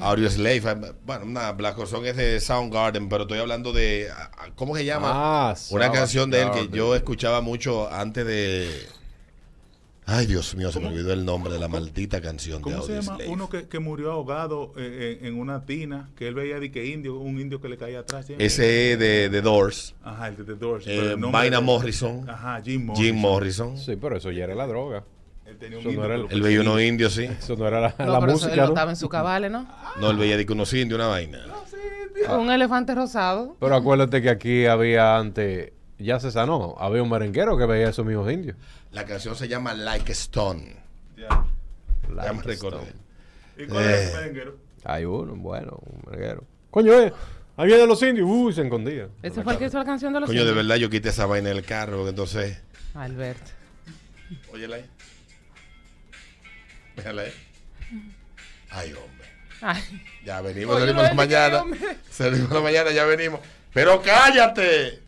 Audio 0.00 0.30
Slave, 0.30 0.56
eh, 0.58 0.92
bueno, 1.04 1.24
una 1.24 1.50
Black 1.52 1.84
Song 1.86 2.04
es 2.06 2.16
de 2.16 2.40
Soundgarden, 2.40 3.08
pero 3.08 3.22
estoy 3.24 3.38
hablando 3.40 3.72
de, 3.72 4.08
ah, 4.16 4.30
ah, 4.38 4.46
¿cómo 4.54 4.76
se 4.76 4.84
llama? 4.84 5.10
Ah, 5.12 5.54
Una 5.70 5.90
canción 5.90 6.30
de 6.30 6.42
él 6.42 6.50
que 6.52 6.68
yo 6.68 6.94
escuchaba 6.94 7.40
mucho 7.40 7.92
antes 7.92 8.24
de... 8.24 8.86
Ay, 10.06 10.26
Dios 10.26 10.54
mío, 10.54 10.70
se 10.70 10.80
me 10.80 10.88
olvidó 10.88 11.14
el 11.14 11.24
nombre 11.24 11.52
de 11.54 11.58
la 11.58 11.66
maldita 11.66 12.20
canción 12.20 12.58
de 12.58 12.62
¿Cómo 12.62 12.76
se 12.82 12.92
Audio 12.92 13.00
llama? 13.00 13.16
Slave. 13.16 13.30
Uno 13.32 13.48
que, 13.48 13.68
que 13.68 13.78
murió 13.78 14.12
ahogado 14.12 14.72
eh, 14.76 15.18
en, 15.22 15.28
en 15.28 15.40
una 15.40 15.64
tina, 15.64 16.10
que 16.14 16.28
él 16.28 16.34
veía 16.34 16.60
de 16.60 16.70
que 16.70 16.84
indio, 16.86 17.16
un 17.16 17.40
indio 17.40 17.58
que 17.60 17.70
le 17.70 17.78
caía 17.78 18.00
atrás. 18.00 18.26
Ese 18.28 18.92
es 18.92 18.98
de 18.98 19.28
The 19.30 19.40
Doors. 19.40 19.94
Ajá, 20.02 20.28
el 20.28 20.36
de 20.36 20.44
The 20.44 20.54
Doors. 20.56 20.84
Eh, 20.86 21.14
Vaina 21.18 21.56
de- 21.58 21.62
Morrison. 21.64 22.28
Ajá, 22.28 22.60
Jim 22.62 22.84
Morrison. 22.84 23.04
Jim 23.06 23.16
Morrison. 23.16 23.78
Sí, 23.78 23.96
pero 23.98 24.16
eso 24.18 24.30
ya 24.30 24.44
era 24.44 24.54
la 24.54 24.66
droga. 24.66 25.04
Él 25.46 25.56
tenía 25.58 25.78
un 25.78 25.86
Eso 25.86 25.92
no 26.00 26.14
indio 26.14 26.28
el- 26.30 26.42
veía 26.42 26.60
unos 26.60 26.80
indios, 26.82 27.12
sí. 27.14 27.24
Eso 27.24 27.56
no 27.56 27.66
era 27.66 27.80
la, 27.80 27.94
No, 27.98 28.12
la 28.12 28.20
pero 28.20 28.32
eso 28.32 28.44
él 28.44 28.50
música, 28.50 28.56
no 28.56 28.68
estaba 28.68 28.90
en 28.90 28.96
su 28.96 29.08
cabales, 29.08 29.50
¿no? 29.50 29.66
No, 30.00 30.10
él 30.10 30.16
veía 30.18 30.36
de 30.36 30.44
que 30.44 30.52
unos 30.52 30.72
indios, 30.74 30.98
una 30.98 31.08
vaina. 31.08 31.44
Un 32.30 32.50
elefante 32.50 32.94
rosado. 32.94 33.56
Pero 33.60 33.74
acuérdate 33.74 34.22
que 34.22 34.30
aquí 34.30 34.66
había 34.66 35.18
antes, 35.18 35.72
ya 36.04 36.20
se 36.20 36.30
sanó, 36.30 36.74
había 36.78 37.02
un 37.02 37.10
merenguero 37.10 37.56
que 37.58 37.66
veía 37.66 37.88
esos 37.88 38.04
mismos 38.06 38.30
indios. 38.30 38.56
La 38.92 39.04
canción 39.04 39.34
se 39.36 39.48
llama 39.48 39.74
Like 39.74 40.12
Stone. 40.12 40.76
Ya. 41.16 41.28
Ya 41.28 41.44
me 42.08 42.14
Like 42.14 42.42
recordé. 42.42 42.76
Stone. 42.82 42.92
¿Y 43.56 43.66
cuál 43.66 43.84
es 43.84 43.90
Eh. 43.90 44.06
el 44.10 44.14
merenguero? 44.16 44.56
Hay 44.84 45.04
uno, 45.04 45.34
bueno, 45.36 45.78
un 45.86 46.02
merenguero. 46.06 46.44
Coño, 46.70 46.92
eh, 47.00 47.12
ahí 47.56 47.66
vienen 47.66 47.88
los 47.88 48.02
indios, 48.02 48.28
uy, 48.30 48.52
se 48.52 48.62
escondía. 48.62 49.08
Ese 49.22 49.42
fue 49.42 49.52
el 49.54 49.58
que 49.58 49.66
hizo 49.66 49.78
la 49.78 49.84
canción 49.84 50.12
de 50.12 50.20
los 50.20 50.28
Coño, 50.28 50.40
de 50.44 50.50
indios. 50.50 50.66
verdad 50.66 50.76
yo 50.80 50.90
quité 50.90 51.08
esa 51.08 51.26
vaina 51.26 51.48
del 51.50 51.64
carro, 51.64 51.96
porque 51.98 52.10
entonces... 52.10 52.60
Alberto. 52.94 53.50
Óyela 54.52 54.76
ahí. 54.76 54.84
Déjala 56.96 57.22
ahí. 57.22 57.32
Ay, 58.70 58.92
hombre. 58.92 59.28
Ay. 59.60 59.82
Ya 60.24 60.40
venimos, 60.40 60.76
Oye, 60.76 60.82
salimos 60.86 61.02
la 61.04 61.08
de 61.10 61.14
mañana. 61.14 61.64
Salimos 62.10 62.50
la 62.50 62.60
mañana, 62.60 62.90
ya 62.90 63.04
venimos. 63.04 63.40
¡Pero 63.72 64.02
cállate! 64.02 65.00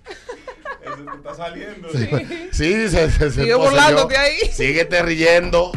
Te 0.83 1.17
está 1.17 1.35
saliendo. 1.35 1.89
Sí, 1.91 2.09
se, 2.53 2.89
se, 2.89 3.11
se 3.11 3.31
Sigue 3.31 3.55
burlándote 3.55 4.17
ahí. 4.17 4.39
Síguete 4.51 5.03
riendo. 5.03 5.73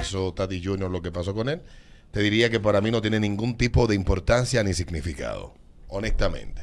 Eso, 0.00 0.32
Tati 0.34 0.62
Junior, 0.62 0.90
lo 0.90 1.02
que 1.02 1.12
pasó 1.12 1.34
con 1.34 1.48
él, 1.48 1.62
te 2.10 2.20
diría 2.20 2.50
que 2.50 2.60
para 2.60 2.80
mí 2.80 2.90
no 2.90 3.00
tiene 3.00 3.20
ningún 3.20 3.56
tipo 3.56 3.86
de 3.86 3.94
importancia 3.94 4.62
ni 4.62 4.74
significado. 4.74 5.54
Honestamente. 5.88 6.62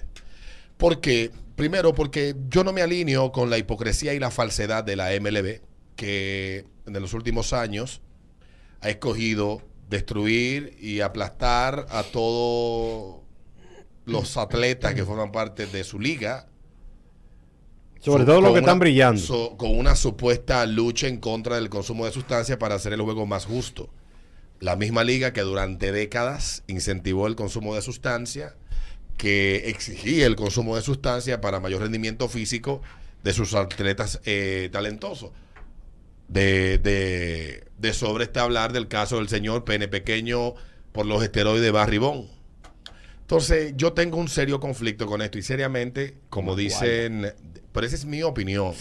Porque, 0.78 1.32
primero, 1.56 1.93
porque 1.93 2.36
yo 2.49 2.64
no 2.64 2.74
me 2.74 2.82
alineo 2.82 3.32
con 3.32 3.49
la 3.49 3.58
hipocresía 3.58 4.14
y 4.14 4.20
la 4.20 4.32
falsedad 4.32 4.84
de 4.84 4.95
la 4.95 5.10
MLB, 5.12 5.62
que 5.95 6.66
en 6.86 6.93
los 6.93 7.14
últimos 7.14 7.54
años 7.54 8.02
ha 8.82 8.89
escogido 8.89 9.62
destruir 9.89 10.76
y 10.80 11.02
aplastar 11.02 11.86
a 11.89 12.04
todos 12.04 13.22
los 14.06 14.38
atletas 14.38 14.93
que 14.95 15.06
forman 15.06 15.32
parte 15.32 15.68
de 15.68 15.84
su 15.84 15.99
liga, 15.99 16.47
Sobre 18.02 18.26
todo 18.26 18.41
los 18.41 18.54
que 18.54 18.60
están 18.60 18.80
brillando. 18.80 19.56
con 19.58 19.78
una 19.78 19.95
supuesta 19.95 20.66
lucha 20.66 21.08
en 21.08 21.18
contra 21.18 21.56
del 21.56 21.70
consumo 21.70 22.06
de 22.06 22.12
sustancias 22.12 22.58
para 22.58 22.76
hacer 22.76 22.93
el 22.93 23.02
juego 23.02 23.28
más 23.28 23.45
justo. 23.45 23.89
La 24.60 24.76
misma 24.76 25.04
liga 25.04 25.34
que 25.34 25.41
durante 25.41 25.91
décadas 25.91 26.64
incentivó 26.68 27.28
el 27.28 27.36
consumo 27.36 27.76
de 27.76 27.82
sustancias, 27.82 28.56
que 29.18 29.70
exigía 29.70 30.26
el 30.26 30.36
consumo 30.36 30.76
de 30.76 30.82
sustancias 30.82 31.38
para 31.39 31.60
mayor 31.60 31.82
rendimiento 31.82 32.28
físico 32.28 32.82
de 33.24 33.34
sus 33.34 33.54
atletas 33.54 34.20
eh, 34.26 34.70
talentosos. 34.72 35.32
De, 36.28 36.78
de, 36.80 37.66
de 37.78 37.93
sobre 37.93 38.24
este 38.24 38.39
hablar 38.39 38.72
del 38.72 38.88
caso 38.88 39.18
del 39.18 39.28
señor 39.30 39.64
pene 39.64 39.88
pequeño 39.88 40.56
por 40.91 41.06
los 41.06 41.22
esteroides 41.22 41.62
de 41.62 41.72
Barry 41.72 41.97
Bond. 41.99 42.41
Entonces, 43.32 43.73
yo 43.77 43.93
tengo 43.93 44.17
un 44.17 44.27
serio 44.27 44.59
conflicto 44.59 45.05
con 45.05 45.21
esto 45.21 45.38
y 45.38 45.41
seriamente, 45.41 46.17
como 46.29 46.53
dicen, 46.53 47.34
pero 47.71 47.88
esa 47.88 47.95
es 47.95 48.03
mi 48.03 48.23
opinión. 48.23 48.73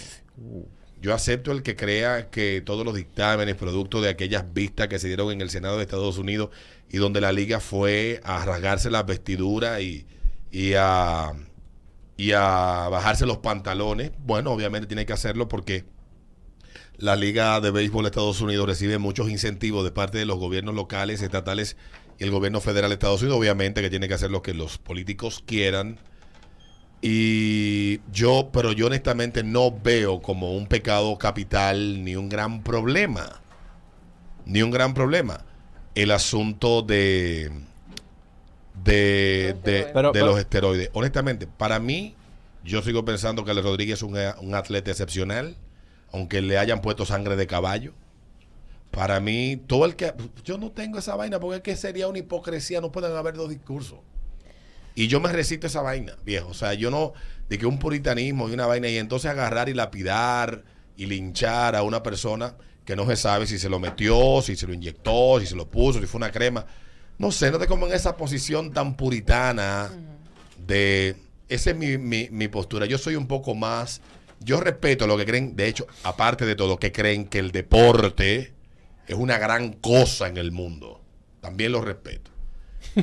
Yo 1.01 1.14
acepto 1.14 1.53
el 1.53 1.62
que 1.62 1.76
crea 1.76 2.30
que 2.30 2.61
todos 2.61 2.84
los 2.84 2.96
dictámenes, 2.96 3.55
producto 3.55 4.01
de 4.01 4.09
aquellas 4.09 4.53
vistas 4.53 4.88
que 4.88 4.98
se 4.98 5.07
dieron 5.07 5.30
en 5.30 5.40
el 5.40 5.51
Senado 5.51 5.76
de 5.76 5.84
Estados 5.84 6.18
Unidos 6.18 6.51
y 6.90 6.96
donde 6.96 7.20
la 7.20 7.30
liga 7.30 7.61
fue 7.61 8.20
a 8.24 8.44
rasgarse 8.44 8.90
las 8.90 9.07
vestiduras 9.07 9.82
y, 9.82 10.05
y 10.51 10.72
a, 10.76 11.30
y 12.16 12.32
a 12.32 12.88
bajarse 12.90 13.26
los 13.26 13.38
pantalones, 13.38 14.11
bueno, 14.18 14.51
obviamente 14.51 14.88
tiene 14.88 15.07
que 15.07 15.12
hacerlo 15.12 15.46
porque 15.46 15.84
la 17.01 17.16
Liga 17.16 17.61
de 17.61 17.70
Béisbol 17.70 18.03
de 18.03 18.09
Estados 18.09 18.42
Unidos 18.42 18.66
recibe 18.66 18.98
muchos 18.98 19.30
incentivos 19.30 19.84
de 19.84 19.90
parte 19.90 20.18
de 20.18 20.26
los 20.26 20.38
gobiernos 20.38 20.74
locales, 20.74 21.22
estatales 21.22 21.78
y 22.21 22.25
el 22.25 22.31
gobierno 22.31 22.61
federal 22.61 22.91
de 22.91 22.95
Estados 22.95 23.23
Unidos. 23.23 23.39
Obviamente 23.41 23.81
que 23.83 23.91
tiene 23.91 24.07
que 24.07 24.14
hacer 24.14 24.31
lo 24.31 24.43
que 24.43 24.55
los 24.55 24.79
políticos 24.79 25.43
quieran. 25.45 25.99
Y 27.03 28.01
yo, 28.12 28.51
pero 28.53 28.73
yo 28.73 28.87
honestamente 28.87 29.43
no 29.43 29.73
veo 29.73 30.21
como 30.21 30.55
un 30.55 30.66
pecado 30.66 31.16
capital 31.18 32.05
ni 32.05 32.14
un 32.14 32.29
gran 32.29 32.62
problema. 32.62 33.41
Ni 34.45 34.62
un 34.62 34.71
gran 34.71 34.93
problema. 34.95 35.45
El 35.95 36.11
asunto 36.11 36.83
de 36.83 37.51
de, 38.85 39.57
de, 39.64 39.91
Pero- 39.93 40.09
de 40.09 40.12
pero- 40.12 40.27
los 40.27 40.39
esteroides. 40.39 40.91
Honestamente, 40.93 41.47
para 41.47 41.79
mí, 41.81 42.14
yo 42.64 42.83
sigo 42.83 43.05
pensando 43.05 43.45
que 43.45 43.51
Ale 43.51 43.62
Rodríguez 43.62 43.99
es 43.99 44.03
un, 44.03 44.16
un 44.41 44.55
atleta 44.55 44.91
excepcional, 44.91 45.57
aunque 46.12 46.41
le 46.41 46.57
hayan 46.59 46.81
puesto 46.81 47.05
sangre 47.07 47.37
de 47.37 47.47
caballo. 47.47 47.93
Para 48.91 49.20
mí, 49.20 49.57
todo 49.66 49.84
el 49.84 49.95
que... 49.97 50.12
Yo 50.45 50.59
no 50.59 50.72
tengo 50.72 50.99
esa 50.99 51.14
vaina 51.14 51.38
porque 51.38 51.57
es 51.57 51.62
que 51.62 51.76
sería 51.76 52.09
una 52.09 52.18
hipocresía, 52.18 52.80
no 52.80 52.91
pueden 52.91 53.16
haber 53.16 53.34
dos 53.34 53.49
discursos. 53.49 53.99
Y 54.95 55.07
yo 55.07 55.20
me 55.20 55.32
recito 55.32 55.66
esa 55.66 55.82
vaina, 55.82 56.16
viejo. 56.24 56.49
O 56.49 56.55
sea, 56.55 56.74
yo 56.74 56.91
no, 56.91 57.12
de 57.49 57.59
que 57.59 57.66
un 57.66 57.78
puritanismo 57.78 58.49
y 58.49 58.53
una 58.53 58.66
vaina, 58.66 58.88
y 58.88 58.99
entonces 58.99 59.30
agarrar 59.30 59.68
y 59.68 59.74
lapidar 59.74 60.64
y 60.97 61.07
linchar 61.07 61.76
a 61.76 61.82
una 61.82 62.03
persona 62.03 62.57
que 62.84 62.97
no 62.97 63.07
se 63.07 63.16
sabe 63.16 63.47
si 63.47 63.59
se 63.59 63.68
lo 63.68 63.78
metió, 63.78 64.43
si 64.43 64.57
se 64.57 64.66
lo 64.66 64.74
inyectó, 64.74 65.38
si 65.38 65.47
se 65.47 65.55
lo 65.55 65.70
puso, 65.70 66.01
si 66.01 66.07
fue 66.07 66.18
una 66.18 66.32
crema. 66.32 66.66
No 67.18 67.30
sé, 67.30 67.51
no 67.51 67.59
te 67.59 67.66
como 67.66 67.86
en 67.86 67.93
esa 67.93 68.16
posición 68.16 68.72
tan 68.72 68.97
puritana 68.97 69.91
de... 70.66 71.16
Esa 71.49 71.70
es 71.70 71.76
mi, 71.76 71.99
mi, 71.99 72.28
mi 72.30 72.49
postura. 72.49 72.86
Yo 72.86 72.99
soy 72.99 73.14
un 73.14 73.26
poco 73.26 73.55
más... 73.55 74.01
Yo 74.41 74.59
respeto 74.59 75.07
lo 75.07 75.18
que 75.18 75.26
creen, 75.26 75.55
de 75.55 75.68
hecho, 75.68 75.86
aparte 76.03 76.47
de 76.47 76.57
todo, 76.57 76.78
que 76.78 76.93
creen 76.93 77.26
que 77.26 77.38
el 77.38 77.53
deporte 77.53 78.55
es 79.11 79.17
una 79.17 79.39
gran 79.39 79.73
cosa 79.73 80.29
en 80.29 80.37
el 80.37 80.53
mundo. 80.53 81.03
También 81.41 81.73
lo 81.73 81.81
respeto. 81.81 82.31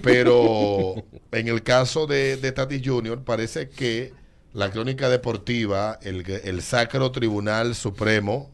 Pero 0.02 0.96
en 1.34 1.48
el 1.50 1.64
caso 1.64 2.08
de, 2.08 2.38
de 2.38 2.54
Tati 2.54 2.82
Junior, 2.84 3.26
parece 3.26 3.70
que 3.70 4.14
la 4.54 4.72
crónica 4.72 5.10
deportiva, 5.10 6.00
el, 6.02 6.24
el 6.46 6.62
Sacro 6.62 7.12
Tribunal 7.12 7.76
Supremo 7.76 8.50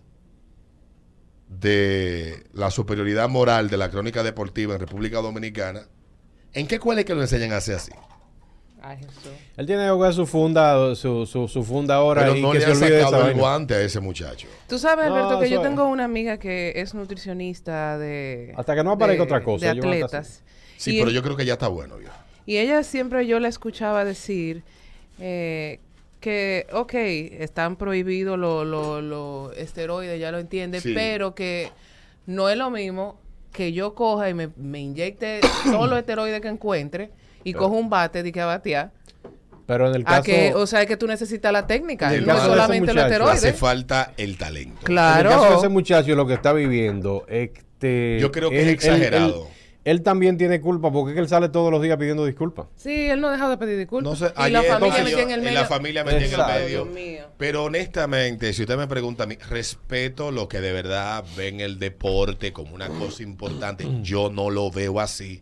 de 1.47 2.43
la 2.53 2.71
superioridad 2.71 3.29
moral 3.29 3.69
de 3.69 3.77
la 3.77 3.91
crónica 3.91 4.23
deportiva 4.23 4.73
en 4.73 4.79
República 4.79 5.21
Dominicana, 5.21 5.87
¿en 6.53 6.65
qué 6.65 6.79
cuál 6.79 6.97
es 6.97 7.05
que 7.05 7.13
lo 7.13 7.21
enseñan 7.21 7.51
a 7.51 7.57
hacer 7.57 7.75
así? 7.75 7.91
Ay, 8.85 8.97
Jesús. 8.97 9.31
Él 9.55 9.65
tiene 9.65 9.85
que 9.85 9.89
jugar 9.91 10.13
su 10.13 10.25
funda, 10.27 10.93
su, 10.95 11.25
su, 11.25 11.47
su 11.47 11.63
funda 11.63 11.95
ahora 11.95 12.23
Pero 12.23 12.35
y 12.35 12.41
no 12.41 12.51
que 12.51 12.59
le 12.59 12.65
se 12.65 12.71
han 12.71 12.77
olvide 12.83 12.99
sacado 12.99 13.17
el 13.19 13.23
vaina. 13.27 13.39
guante 13.39 13.73
a 13.75 13.81
ese 13.81 14.01
muchacho. 14.01 14.47
Tú 14.67 14.77
sabes, 14.77 15.07
No, 15.07 15.15
Alberto, 15.15 15.39
que 15.39 15.49
yo 15.49 15.61
tengo 15.61 15.85
una 15.87 16.03
amiga 16.03 16.37
que 16.37 16.73
es 16.75 16.93
nutricionista 16.93 17.97
de. 17.97 18.53
Hasta 18.57 18.75
que 18.75 18.83
no 18.83 18.91
aparezca 18.91 19.19
de- 19.23 19.23
otra 19.23 19.43
cosa, 19.43 19.65
De 19.65 19.71
atletas. 19.79 20.43
Sí, 20.77 20.97
Y 20.97 20.99
pero 20.99 21.11
yo 21.11 21.23
creo 21.23 21.37
que 21.37 21.45
ya 21.45 21.53
está 21.53 21.69
bueno. 21.69 21.95
Y 22.45 22.57
ella 22.57 22.83
siempre 22.83 23.25
yo 23.25 23.39
la 23.39 23.47
escuchaba 23.47 24.03
decir 24.03 24.63
eh, 25.19 25.79
que, 26.19 26.67
ok, 26.73 26.93
están 26.93 27.77
prohibidos 27.77 28.37
los 28.37 28.65
lo, 28.67 29.01
lo 29.01 29.53
esteroides, 29.53 30.19
ya 30.19 30.31
lo 30.33 30.39
entiende, 30.39 30.81
Sí. 30.81 30.91
pero 30.93 31.33
que 31.35 31.69
no 32.25 32.49
es 32.49 32.57
lo 32.57 32.69
mismo 32.69 33.17
que 33.53 33.71
yo 33.71 33.93
coja 33.95 34.29
y 34.29 34.33
me, 34.33 34.49
me 34.57 34.79
inyecte 34.81 35.39
todos 35.71 35.89
los 35.89 35.97
esteroides 35.99 36.41
que 36.41 36.49
encuentre 36.49 37.11
y 37.43 37.53
coja 37.53 37.75
un 37.75 37.89
bate 37.89 38.23
de 38.23 38.31
que 38.31 38.41
a 38.41 38.45
batear. 38.45 38.91
Pero 39.65 39.87
en 39.89 39.95
el 39.95 40.03
caso... 40.03 40.23
que, 40.23 40.53
o 40.53 40.67
sea, 40.67 40.81
es 40.81 40.87
que 40.87 40.97
tú 40.97 41.07
necesitas 41.07 41.51
la 41.51 41.65
técnica, 41.65 42.13
el 42.13 42.25
no 42.25 42.33
es 42.33 42.39
caso 42.39 42.49
de 42.49 42.55
ese 42.55 42.55
solamente 42.55 42.87
los 42.87 42.95
muchacho, 42.95 43.13
esteroides. 43.13 43.43
Hace 43.43 43.53
falta 43.53 44.13
el 44.17 44.37
talento. 44.37 44.81
Claro. 44.83 45.29
En 45.29 45.35
el 45.35 45.41
caso 45.41 45.51
de 45.51 45.57
ese 45.57 45.69
muchacho, 45.69 46.15
lo 46.15 46.27
que 46.27 46.33
está 46.33 46.51
viviendo, 46.53 47.25
este, 47.29 48.17
Yo 48.19 48.31
creo 48.31 48.49
que 48.49 48.61
es 48.61 48.67
exagerado. 48.67 49.47
Él, 49.47 49.53
él 49.85 50.01
también 50.01 50.37
tiene 50.37 50.61
culpa 50.61 50.91
porque 50.91 51.11
es 51.11 51.15
que 51.15 51.21
él 51.21 51.27
sale 51.27 51.49
todos 51.49 51.71
los 51.71 51.81
días 51.81 51.97
pidiendo 51.97 52.25
disculpas. 52.25 52.67
Sí, 52.75 53.09
él 53.09 53.19
no 53.19 53.27
ha 53.27 53.31
dejado 53.31 53.51
de 53.51 53.57
pedir 53.57 53.77
disculpas. 53.77 54.19
No 54.19 54.27
sé, 54.27 54.33
y 54.47 54.49
la 54.51 54.63
familia 54.63 54.73
entonces, 54.75 55.03
metida 55.03 55.21
en 55.21 55.31
el 55.31 55.39
y 55.39 55.43
medio. 55.43 55.59
la 55.59 55.65
familia 55.65 56.03
metida 56.03 56.25
en 56.25 56.33
el 56.33 56.61
medio. 56.63 56.67
Dios 56.67 56.87
mío. 56.87 57.25
Pero 57.37 57.63
honestamente, 57.65 58.53
si 58.53 58.61
usted 58.63 58.77
me 58.77 58.87
pregunta 58.87 59.23
a 59.23 59.27
mí, 59.27 59.37
respeto 59.49 60.31
lo 60.31 60.47
que 60.47 60.61
de 60.61 60.71
verdad 60.71 61.23
ven 61.35 61.59
el 61.59 61.79
deporte 61.79 62.53
como 62.53 62.75
una 62.75 62.87
cosa 62.87 63.23
importante. 63.23 63.85
Yo 64.01 64.29
no 64.29 64.49
lo 64.49 64.71
veo 64.71 64.99
así. 64.99 65.41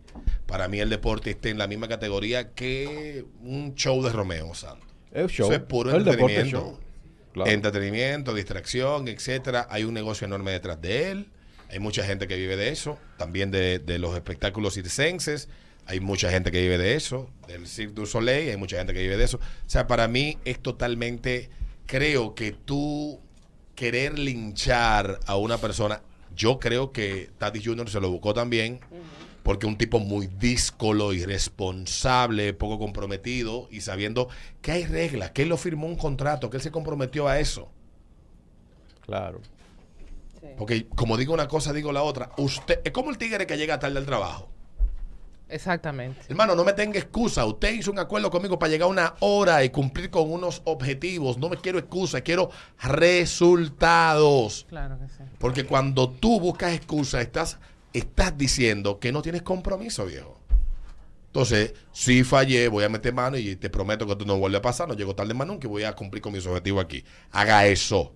Para 0.51 0.67
mí 0.67 0.81
el 0.81 0.89
deporte 0.89 1.29
está 1.29 1.47
en 1.47 1.57
la 1.57 1.65
misma 1.65 1.87
categoría 1.87 2.51
que 2.51 3.23
un 3.41 3.73
show 3.75 4.03
de 4.03 4.11
Romeo 4.11 4.53
Santos. 4.53 4.85
Es 5.13 5.31
show. 5.31 5.45
Eso 5.47 5.55
es 5.55 5.61
puro 5.61 5.91
El 5.91 5.99
entretenimiento. 5.99 6.49
show. 6.59 6.79
Claro. 7.31 7.49
Entretenimiento, 7.49 8.33
distracción, 8.33 9.07
etcétera. 9.07 9.65
Hay 9.69 9.85
un 9.85 9.93
negocio 9.93 10.27
enorme 10.27 10.51
detrás 10.51 10.81
de 10.81 11.09
él. 11.11 11.29
Hay 11.69 11.79
mucha 11.79 12.03
gente 12.03 12.27
que 12.27 12.35
vive 12.35 12.57
de 12.57 12.67
eso. 12.67 12.97
También 13.15 13.49
de, 13.49 13.79
de 13.79 13.97
los 13.97 14.13
espectáculos 14.13 14.73
circenses. 14.73 15.47
Hay 15.85 16.01
mucha 16.01 16.29
gente 16.29 16.51
que 16.51 16.59
vive 16.59 16.77
de 16.77 16.95
eso. 16.95 17.29
Del 17.47 17.65
Cirque 17.65 17.93
du 17.93 18.05
Soleil. 18.05 18.49
Hay 18.49 18.57
mucha 18.57 18.77
gente 18.77 18.93
que 18.93 18.99
vive 18.99 19.15
de 19.15 19.23
eso. 19.23 19.37
O 19.37 19.69
sea, 19.69 19.87
para 19.87 20.09
mí 20.09 20.37
es 20.43 20.59
totalmente. 20.59 21.49
Creo 21.85 22.35
que 22.35 22.51
tú 22.51 23.21
querer 23.73 24.19
linchar 24.19 25.21
a 25.27 25.37
una 25.37 25.59
persona. 25.59 26.01
Yo 26.35 26.59
creo 26.59 26.91
que 26.91 27.29
Tati 27.37 27.63
Junior 27.63 27.89
se 27.89 28.01
lo 28.01 28.09
buscó 28.11 28.33
también. 28.33 28.81
Porque 29.43 29.65
un 29.65 29.77
tipo 29.77 29.99
muy 29.99 30.27
díscolo, 30.27 31.13
irresponsable, 31.13 32.53
poco 32.53 32.77
comprometido 32.77 33.67
y 33.71 33.81
sabiendo 33.81 34.29
que 34.61 34.71
hay 34.71 34.85
reglas, 34.85 35.31
que 35.31 35.43
él 35.43 35.49
lo 35.49 35.57
firmó 35.57 35.87
un 35.87 35.95
contrato, 35.95 36.49
que 36.49 36.57
él 36.57 36.63
se 36.63 36.71
comprometió 36.71 37.27
a 37.27 37.39
eso. 37.39 37.69
Claro. 39.05 39.41
Porque 40.57 40.87
como 40.87 41.17
digo 41.17 41.33
una 41.33 41.47
cosa, 41.47 41.73
digo 41.73 41.91
la 41.91 42.03
otra. 42.03 42.31
Usted 42.37 42.81
es 42.83 42.91
como 42.91 43.09
el 43.09 43.17
tigre 43.17 43.47
que 43.47 43.57
llega 43.57 43.79
tarde 43.79 43.97
al 43.97 44.05
trabajo. 44.05 44.49
Exactamente. 45.51 46.21
Hermano, 46.29 46.55
no 46.55 46.63
me 46.63 46.71
tenga 46.71 46.97
excusa. 46.97 47.45
Usted 47.45 47.73
hizo 47.73 47.91
un 47.91 47.99
acuerdo 47.99 48.31
conmigo 48.31 48.57
para 48.57 48.71
llegar 48.71 48.87
una 48.87 49.15
hora 49.19 49.63
y 49.65 49.69
cumplir 49.69 50.09
con 50.09 50.31
unos 50.31 50.61
objetivos. 50.63 51.37
No 51.37 51.49
me 51.49 51.57
quiero 51.57 51.77
excusa, 51.77 52.21
quiero 52.21 52.49
resultados. 52.81 54.65
Claro 54.69 54.97
que 54.97 55.09
sí. 55.09 55.23
Porque 55.37 55.65
cuando 55.65 56.09
tú 56.09 56.39
buscas 56.39 56.73
excusa, 56.73 57.19
estás, 57.19 57.59
estás 57.93 58.37
diciendo 58.37 58.99
que 58.99 59.11
no 59.11 59.21
tienes 59.21 59.41
compromiso, 59.41 60.05
viejo. 60.05 60.39
Entonces, 61.27 61.73
si 61.93 62.23
fallé, 62.25 62.67
voy 62.67 62.83
a 62.83 62.89
meter 62.89 63.13
mano 63.13 63.37
y 63.37 63.55
te 63.55 63.69
prometo 63.69 64.05
que 64.05 64.11
esto 64.11 64.25
no 64.25 64.37
vuelve 64.37 64.57
a 64.57 64.61
pasar. 64.61 64.89
No 64.89 64.95
llego 64.95 65.15
tarde 65.15 65.33
más 65.33 65.47
nunca 65.47 65.65
y 65.65 65.69
voy 65.69 65.83
a 65.83 65.95
cumplir 65.95 66.21
con 66.21 66.33
mis 66.33 66.45
objetivos 66.45 66.83
aquí. 66.83 67.05
Haga 67.31 67.65
eso. 67.67 68.13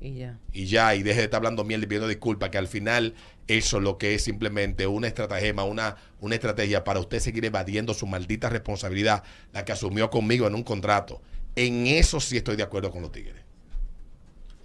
Y 0.00 0.14
ya. 0.14 0.38
Y 0.52 0.66
ya, 0.66 0.94
y 0.94 1.02
deje 1.02 1.18
de 1.18 1.24
estar 1.24 1.38
hablando 1.38 1.64
mierda 1.64 1.84
y 1.84 1.88
pidiendo 1.88 2.06
disculpas, 2.06 2.50
que 2.50 2.58
al 2.58 2.68
final 2.68 3.14
eso 3.48 3.80
lo 3.80 3.98
que 3.98 4.14
es 4.14 4.22
simplemente 4.22 4.86
una 4.86 5.08
estratagema, 5.08 5.64
una, 5.64 5.96
una 6.20 6.36
estrategia 6.36 6.84
para 6.84 7.00
usted 7.00 7.18
seguir 7.18 7.44
evadiendo 7.44 7.92
su 7.92 8.06
maldita 8.06 8.48
responsabilidad, 8.48 9.24
la 9.52 9.64
que 9.64 9.72
asumió 9.72 10.10
conmigo 10.10 10.46
en 10.46 10.54
un 10.54 10.62
contrato. 10.62 11.22
En 11.56 11.86
eso 11.86 12.20
sí 12.20 12.36
estoy 12.36 12.54
de 12.54 12.62
acuerdo 12.62 12.92
con 12.92 13.02
los 13.02 13.10
tigres. 13.10 13.42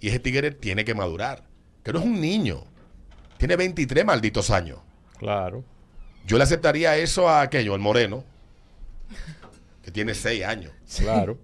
Y 0.00 0.08
ese 0.08 0.20
tigre 0.20 0.52
tiene 0.52 0.84
que 0.84 0.94
madurar. 0.94 1.44
Que 1.82 1.92
no 1.92 1.98
es 1.98 2.04
un 2.04 2.20
niño. 2.20 2.64
Tiene 3.40 3.56
23 3.56 4.04
malditos 4.04 4.50
años. 4.50 4.78
Claro. 5.18 5.64
Yo 6.26 6.36
le 6.36 6.44
aceptaría 6.44 6.96
eso 6.96 7.28
a 7.28 7.40
aquello, 7.42 7.74
el 7.74 7.80
moreno, 7.80 8.22
que 9.82 9.90
tiene 9.90 10.14
6 10.14 10.44
años. 10.44 10.72
Claro. 10.98 11.38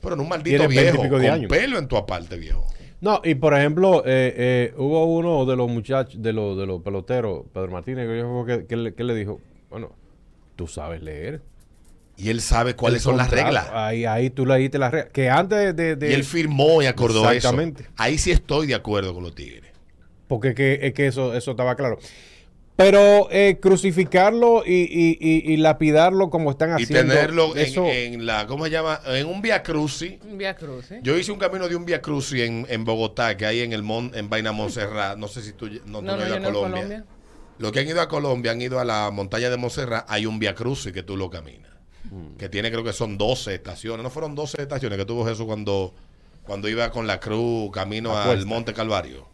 Pero 0.00 0.16
no 0.16 0.22
un 0.22 0.28
maldito 0.30 0.56
Tiene 0.66 0.66
20 0.66 0.80
y 0.80 0.92
viejo, 1.00 1.08
con 1.14 1.24
años. 1.24 1.48
pelo 1.48 1.78
en 1.78 1.86
tu 1.86 1.96
aparte, 1.96 2.36
viejo. 2.36 2.66
No, 3.00 3.20
y 3.24 3.34
por 3.34 3.54
ejemplo, 3.54 4.02
eh, 4.06 4.34
eh, 4.36 4.74
hubo 4.76 5.04
uno 5.06 5.44
de 5.44 5.56
los 5.56 5.68
muchachos, 5.68 6.20
de 6.22 6.32
los, 6.32 6.56
de 6.56 6.66
los 6.66 6.82
peloteros, 6.82 7.42
Pedro 7.52 7.70
Martínez, 7.70 8.08
que, 8.46 8.66
que, 8.66 8.76
le, 8.76 8.94
que 8.94 9.04
le 9.04 9.14
dijo, 9.14 9.40
bueno, 9.70 9.92
tú 10.56 10.66
sabes 10.66 11.02
leer. 11.02 11.42
Y 12.16 12.30
él 12.30 12.40
sabe 12.40 12.76
cuáles 12.76 13.02
son 13.02 13.16
las 13.16 13.30
reglas. 13.30 13.68
Ahí, 13.72 14.04
ahí 14.04 14.30
tú 14.30 14.46
leíste 14.46 14.78
las 14.78 14.92
reglas. 14.92 15.12
Que 15.12 15.28
antes 15.30 15.74
de... 15.74 15.96
de- 15.96 16.10
Y 16.10 16.14
él 16.14 16.24
firmó 16.24 16.82
y 16.82 16.86
acordó 16.86 17.22
eso. 17.22 17.32
Exactamente. 17.32 17.86
Ahí 17.96 18.18
sí 18.18 18.30
estoy 18.30 18.66
de 18.68 18.74
acuerdo 18.74 19.14
con 19.14 19.22
los 19.24 19.34
tigres. 19.34 19.71
Porque 20.32 20.48
es 20.48 20.54
que, 20.54 20.78
es 20.80 20.94
que 20.94 21.06
eso, 21.08 21.34
eso 21.34 21.50
estaba 21.50 21.74
claro. 21.76 21.98
Pero 22.74 23.28
eh, 23.30 23.58
crucificarlo 23.60 24.62
y, 24.64 24.72
y- 24.90 25.18
y- 25.20 25.52
y 25.52 25.56
lapidarlo 25.58 26.30
como 26.30 26.50
están 26.50 26.70
Y 26.70 26.82
haciendo... 26.84 27.12
tenerlo 27.12 27.54
en, 27.54 27.62
eso, 27.62 27.84
en 27.86 28.24
la, 28.24 28.46
¿cómo 28.46 28.64
se 28.64 28.70
llama? 28.70 28.98
En 29.08 29.26
un 29.26 29.42
Via 29.42 29.62
Crucis. 29.62 30.14
Un 30.24 30.38
Via 30.38 30.56
Cruz, 30.56 30.90
¿eh? 30.90 31.00
Yo 31.02 31.18
hice 31.18 31.32
un 31.32 31.38
camino 31.38 31.68
de 31.68 31.76
un 31.76 31.84
Via 31.84 32.00
Crucis 32.00 32.40
en, 32.40 32.66
en 32.70 32.86
Bogotá, 32.86 33.36
que 33.36 33.44
hay 33.44 33.60
en 33.60 33.74
el 33.74 33.82
mon, 33.82 34.10
en 34.14 34.30
Vaina 34.30 34.52
Montserrat. 34.52 35.18
No 35.18 35.28
sé 35.28 35.42
si 35.42 35.52
tú, 35.52 35.66
no, 35.68 35.74
tú 35.74 35.90
No, 35.90 36.00
no 36.00 36.16
no, 36.16 36.22
has 36.22 36.28
ido 36.28 36.36
a 36.36 36.40
Colombia. 36.40 36.82
Colombia. 36.82 37.04
Los 37.58 37.72
que 37.72 37.80
han 37.80 37.88
ido 37.88 38.00
a 38.00 38.08
Colombia 38.08 38.52
han 38.52 38.62
ido 38.62 38.80
a 38.80 38.86
la 38.86 39.10
montaña 39.12 39.50
de 39.50 39.58
Montserrat. 39.58 40.06
Hay 40.08 40.24
un 40.24 40.38
Via 40.38 40.54
Crucis 40.54 40.92
que 40.92 41.02
tú 41.02 41.18
lo 41.18 41.28
caminas. 41.28 41.70
Mm. 42.10 42.36
Que 42.38 42.48
tiene, 42.48 42.70
creo 42.70 42.82
que 42.82 42.94
son 42.94 43.18
12 43.18 43.54
estaciones. 43.54 44.02
No 44.02 44.08
fueron 44.08 44.34
12 44.34 44.62
estaciones 44.62 44.98
que 44.98 45.04
tuvo 45.04 45.26
Jesús 45.26 45.44
cuando, 45.44 45.94
cuando 46.46 46.70
iba 46.70 46.90
con 46.90 47.06
la 47.06 47.20
cruz 47.20 47.70
camino 47.70 48.12
Apuesta. 48.16 48.32
al 48.40 48.46
Monte 48.46 48.72
Calvario. 48.72 49.30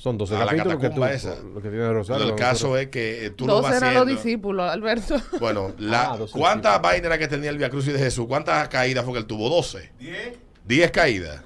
Son 0.00 0.16
12 0.16 0.34
a 0.34 0.38
la 0.38 0.46
capítulos 0.46 0.78
que 0.80 0.88
tú... 0.88 1.00
catacumba 1.00 1.12
esa. 1.12 1.34
Lo 1.42 1.60
que 1.60 1.68
tiene 1.68 1.92
Rosario. 1.92 2.22
Pero 2.24 2.34
el 2.34 2.40
caso 2.40 2.78
es 2.78 2.88
que 2.88 3.26
eh, 3.26 3.30
tú 3.30 3.46
lo 3.46 3.54
Dos 3.56 3.62
vas 3.64 3.76
eran 3.76 3.92
los 3.94 4.06
discípulos, 4.06 4.70
Alberto. 4.70 5.16
Bueno, 5.38 5.74
la, 5.78 6.12
Ah, 6.12 6.18
¿cuántas 6.32 6.80
vainas 6.80 7.06
era 7.06 7.18
que 7.18 7.28
tenía 7.28 7.50
el 7.50 7.58
Via 7.58 7.68
Crucis 7.68 7.92
de 7.92 7.98
Jesús? 7.98 8.24
¿Cuántas 8.26 8.66
caídas 8.68 9.04
fue 9.04 9.12
que 9.12 9.18
él 9.18 9.26
tuvo? 9.26 9.50
12. 9.50 9.92
10. 9.98 10.32
10 10.64 10.90
caídas. 10.90 11.42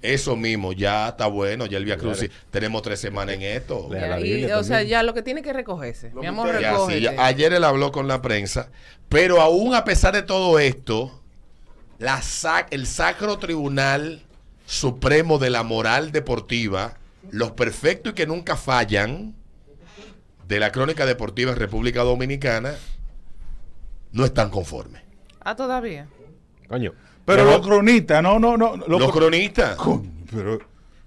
Eso 0.00 0.34
mismo, 0.36 0.72
ya 0.72 1.10
está 1.10 1.26
bueno, 1.26 1.66
ya 1.66 1.76
el 1.78 1.84
Via 1.84 1.96
Crucis. 1.98 2.30
Tenemos 2.50 2.80
tres 2.82 2.98
semanas 2.98 3.34
en 3.36 3.42
esto. 3.42 3.88
Ya, 3.92 4.18
y, 4.18 4.46
o 4.50 4.64
sea, 4.64 4.82
ya 4.82 5.02
lo 5.02 5.12
que 5.14 5.22
tiene 5.22 5.42
que 5.42 5.52
recogerse. 5.52 6.10
Mi 6.14 6.26
amor, 6.26 6.60
Ya, 6.60 6.74
sí. 6.88 7.06
Ayer 7.18 7.52
él 7.52 7.62
habló 7.62 7.92
con 7.92 8.08
la 8.08 8.20
prensa, 8.22 8.70
pero 9.08 9.40
aún 9.40 9.74
a 9.74 9.84
pesar 9.84 10.14
de 10.14 10.22
todo 10.22 10.58
esto, 10.58 11.20
la 11.98 12.18
sac- 12.20 12.66
el 12.70 12.86
Sacro 12.86 13.38
Tribunal 13.38 14.22
Supremo 14.66 15.38
de 15.38 15.50
la 15.50 15.62
Moral 15.62 16.10
Deportiva, 16.10 16.94
los 17.30 17.52
perfectos 17.52 18.12
y 18.12 18.14
que 18.14 18.26
nunca 18.26 18.56
fallan 18.56 19.34
de 20.48 20.60
la 20.60 20.70
crónica 20.72 21.06
deportiva 21.06 21.52
en 21.52 21.56
República 21.58 22.02
Dominicana, 22.02 22.74
no 24.12 24.24
están 24.24 24.50
conformes. 24.50 25.02
Ah, 25.40 25.56
todavía. 25.56 26.08
Coño. 26.68 26.92
Pero 27.24 27.44
los 27.44 27.66
cronistas, 27.66 28.22
no, 28.22 28.38
no, 28.38 28.56
no. 28.56 28.76
Los, 28.76 29.00
cro- 29.02 29.12
cronistas. 29.12 29.76
Coño, 29.76 30.10
pero 30.30 30.58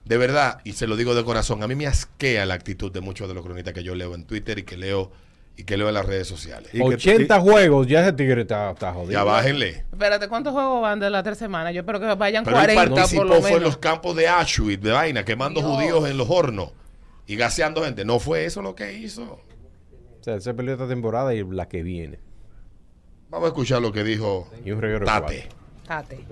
De 0.06 0.18
verdad, 0.18 0.60
y 0.64 0.74
se 0.74 0.88
lo 0.88 0.96
digo 0.96 1.14
de 1.16 1.24
corazón, 1.26 1.62
a 1.64 1.68
mí 1.68 1.76
me 1.76 1.88
asquea 1.88 2.46
la 2.46 2.54
actitud 2.54 2.92
de 2.92 3.02
muchos 3.02 3.28
de 3.28 3.34
los 3.34 3.44
cronistas 3.44 3.74
que 3.74 3.84
yo 3.84 3.96
leo 3.96 4.16
en 4.16 4.24
Twitter 4.26 4.60
y 4.60 4.64
que 4.64 4.78
leo 4.78 5.12
y 5.58 5.64
que 5.64 5.78
leo 5.78 5.88
en 5.88 5.94
las 5.94 6.06
redes 6.06 6.28
sociales. 6.28 6.70
80 6.80 7.40
juegos, 7.40 7.88
ya 7.88 8.02
ese 8.02 8.14
tigre 8.14 8.42
está, 8.42 8.72
está 8.72 8.94
jodido. 8.94 9.14
Ya 9.14 9.24
bájenle. 9.24 9.86
Espérate, 9.92 10.28
¿cuántos 10.28 10.54
juegos 10.54 10.82
van 10.82 11.00
de 11.00 11.10
las 11.10 11.24
tres 11.24 11.38
semanas? 11.38 11.74
Yo 11.74 11.82
espero 11.82 12.00
que 12.00 12.14
vayan 12.16 12.44
Pero 12.44 12.58
él 12.58 12.66
40 12.66 12.84
por 12.84 12.96
participó 12.96 13.24
lo 13.24 13.42
fue 13.42 13.54
en 13.54 13.64
los 13.64 13.78
campos 13.78 14.16
de 14.16 14.28
Auschwitz, 14.28 14.82
de 14.82 14.92
vaina, 14.92 15.24
quemando 15.24 15.62
Dios. 15.62 15.72
judíos 15.72 16.10
en 16.10 16.18
los 16.18 16.30
hornos 16.30 16.72
y 17.26 17.36
gaseando 17.36 17.84
gente. 17.84 18.04
No 18.06 18.20
fue 18.20 18.46
eso 18.46 18.62
lo 18.62 18.76
que 18.76 18.94
hizo. 18.94 19.24
O 19.24 20.24
sea, 20.24 20.36
él 20.36 20.42
se 20.42 20.54
perdió 20.54 20.74
esta 20.74 20.88
temporada 20.88 21.34
y 21.34 21.44
la 21.44 21.68
que 21.68 21.84
viene. 21.84 22.20
Vamos 23.30 23.46
a 23.46 23.50
escuchar 23.50 23.82
lo 23.82 23.92
que 23.92 24.04
dijo 24.04 24.50
Y 24.64 24.72
un 24.72 24.82
Tate. 25.06 25.48
Tate. 25.86 26.26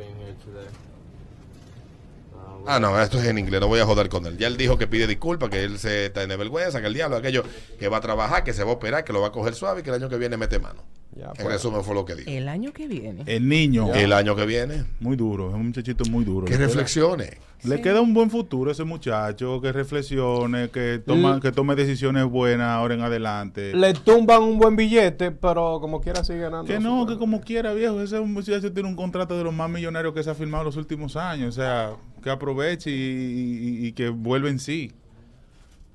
Ah, 2.65 2.79
no, 2.79 2.99
esto 3.01 3.19
es 3.19 3.25
en 3.25 3.37
inglés, 3.37 3.59
no 3.59 3.67
voy 3.67 3.79
a 3.79 3.85
joder 3.85 4.09
con 4.09 4.25
él. 4.25 4.37
Ya 4.37 4.47
él 4.47 4.57
dijo 4.57 4.77
que 4.77 4.87
pide 4.87 5.05
disculpas, 5.05 5.49
que 5.49 5.63
él 5.63 5.77
se 5.79 6.09
tiene 6.09 6.37
vergüenza, 6.37 6.79
que 6.81 6.87
el 6.87 6.93
diablo, 6.93 7.17
aquello, 7.17 7.43
que 7.77 7.87
va 7.89 7.97
a 7.97 8.01
trabajar, 8.01 8.43
que 8.43 8.53
se 8.53 8.63
va 8.63 8.71
a 8.71 8.73
operar, 8.73 9.03
que 9.03 9.13
lo 9.13 9.21
va 9.21 9.27
a 9.27 9.31
coger 9.31 9.53
suave 9.53 9.81
y 9.81 9.83
que 9.83 9.89
el 9.89 9.95
año 9.95 10.09
que 10.09 10.17
viene 10.17 10.37
mete 10.37 10.59
mano. 10.59 10.81
en 11.15 11.23
pues. 11.35 11.47
resumen 11.47 11.83
fue 11.83 11.93
lo 11.93 12.05
que 12.05 12.15
dijo. 12.15 12.29
El 12.29 12.47
año 12.47 12.71
que 12.71 12.87
viene. 12.87 13.23
El 13.25 13.47
niño. 13.47 13.93
El 13.93 14.13
año 14.13 14.35
que 14.35 14.45
viene. 14.45 14.85
Muy 14.99 15.17
duro, 15.17 15.49
es 15.49 15.55
un 15.55 15.67
muchachito 15.67 16.05
muy 16.05 16.23
duro. 16.23 16.45
Que 16.47 16.57
reflexione. 16.57 17.37
Le 17.63 17.79
queda 17.79 18.01
un 18.01 18.13
buen 18.13 18.29
futuro 18.29 18.69
a 18.69 18.73
ese 18.73 18.83
muchacho, 18.83 19.61
que 19.61 19.71
reflexione, 19.71 20.69
que, 20.69 21.01
toma, 21.05 21.39
que 21.39 21.53
tome 21.53 21.75
decisiones 21.75 22.25
buenas 22.25 22.67
ahora 22.67 22.93
en 22.93 23.01
adelante. 23.01 23.73
Le 23.73 23.93
tumban 23.93 24.43
un 24.43 24.57
buen 24.57 24.75
billete, 24.75 25.31
pero 25.31 25.79
como 25.79 26.01
quiera 26.01 26.25
sigue 26.25 26.39
ganando. 26.39 26.65
Que 26.65 26.79
no, 26.79 27.05
que 27.05 27.17
como 27.17 27.39
quiera, 27.39 27.73
viejo. 27.73 28.01
Ese 28.01 28.19
muchacho 28.19 28.73
tiene 28.73 28.89
un 28.89 28.97
contrato 28.97 29.37
de 29.37 29.45
los 29.45 29.53
más 29.53 29.69
millonarios 29.69 30.13
que 30.13 30.23
se 30.23 30.29
ha 30.29 30.35
firmado 30.35 30.63
en 30.63 30.65
los 30.65 30.77
últimos 30.77 31.15
años. 31.15 31.49
O 31.49 31.61
sea, 31.61 31.91
que 32.23 32.29
aproveche 32.31 32.89
y, 32.89 32.93
y- 32.95 33.87
y 33.87 33.91
que 33.93 34.09
vuelva 34.09 34.49
en 34.49 34.59
sí. 34.59 34.91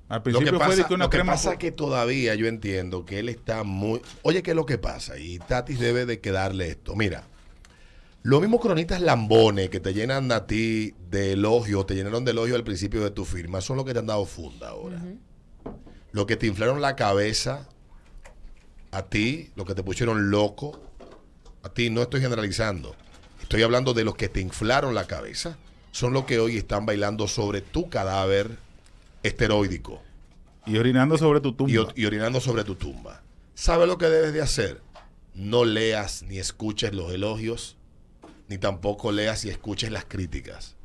Al 0.08 0.18
Lo 0.18 0.22
que 0.22 0.30
principio 0.30 0.58
fue 0.58 0.68
de 0.68 0.76
pasa, 0.82 0.88
que 0.88 0.94
una 0.94 1.04
lo 1.04 1.10
que 1.10 1.16
crema. 1.18 1.32
pasa 1.32 1.52
es 1.52 1.58
que 1.58 1.70
todavía 1.72 2.34
yo 2.34 2.46
entiendo 2.46 3.04
que 3.04 3.18
él 3.18 3.28
está 3.28 3.62
muy... 3.64 4.00
Oye, 4.22 4.42
¿qué 4.42 4.50
es 4.52 4.56
lo 4.56 4.64
que 4.64 4.78
pasa? 4.78 5.18
Y 5.18 5.38
Tatis 5.38 5.78
debe 5.78 6.06
de 6.06 6.20
quedarle 6.20 6.68
esto. 6.68 6.96
Mira, 6.96 7.24
los 8.22 8.40
mismos 8.40 8.60
cronistas 8.60 9.00
lambones 9.02 9.68
que 9.68 9.80
te 9.80 9.92
llenan 9.92 10.32
a 10.32 10.46
ti 10.46 10.94
de 11.10 11.32
elogio, 11.32 11.84
te 11.84 11.94
llenaron 11.94 12.24
de 12.24 12.30
elogio 12.30 12.54
al 12.56 12.64
principio 12.64 13.02
de 13.02 13.10
tu 13.10 13.24
firma, 13.26 13.60
son 13.60 13.76
los 13.76 13.84
que 13.84 13.92
te 13.92 13.98
han 13.98 14.06
dado 14.06 14.24
funda 14.24 14.68
ahora. 14.70 15.02
Los 16.12 16.24
que 16.26 16.36
te 16.36 16.46
inflaron 16.46 16.80
la 16.80 16.96
cabeza, 16.96 17.68
a 18.92 19.02
ti, 19.02 19.50
los 19.56 19.66
que 19.66 19.74
te 19.74 19.82
pusieron 19.82 20.30
loco, 20.30 20.80
a 21.62 21.68
ti 21.68 21.90
no 21.90 22.00
estoy 22.00 22.22
generalizando, 22.22 22.96
estoy 23.42 23.62
hablando 23.62 23.92
de 23.92 24.04
los 24.04 24.14
que 24.14 24.30
te 24.30 24.40
inflaron 24.40 24.94
la 24.94 25.06
cabeza, 25.06 25.58
son 25.98 26.12
los 26.12 26.26
que 26.26 26.38
hoy 26.38 26.56
están 26.56 26.86
bailando 26.86 27.26
sobre 27.26 27.60
tu 27.60 27.90
cadáver 27.90 28.56
esteroídico. 29.24 30.00
Y 30.64 30.76
orinando 30.76 31.18
sobre 31.18 31.40
tu 31.40 31.54
tumba. 31.54 31.92
Y, 31.96 32.04
orinando 32.04 32.40
sobre 32.40 32.62
tu 32.62 32.76
tumba. 32.76 33.20
¿Sabes 33.54 33.88
lo 33.88 33.98
que 33.98 34.06
debes 34.06 34.32
de 34.32 34.40
hacer? 34.40 34.80
No 35.34 35.64
leas 35.64 36.22
ni 36.22 36.38
escuches 36.38 36.94
los 36.94 37.12
elogios, 37.12 37.76
ni 38.46 38.58
tampoco 38.58 39.10
leas 39.10 39.44
y 39.44 39.50
escuches 39.50 39.90
las 39.90 40.04
críticas. 40.04 40.76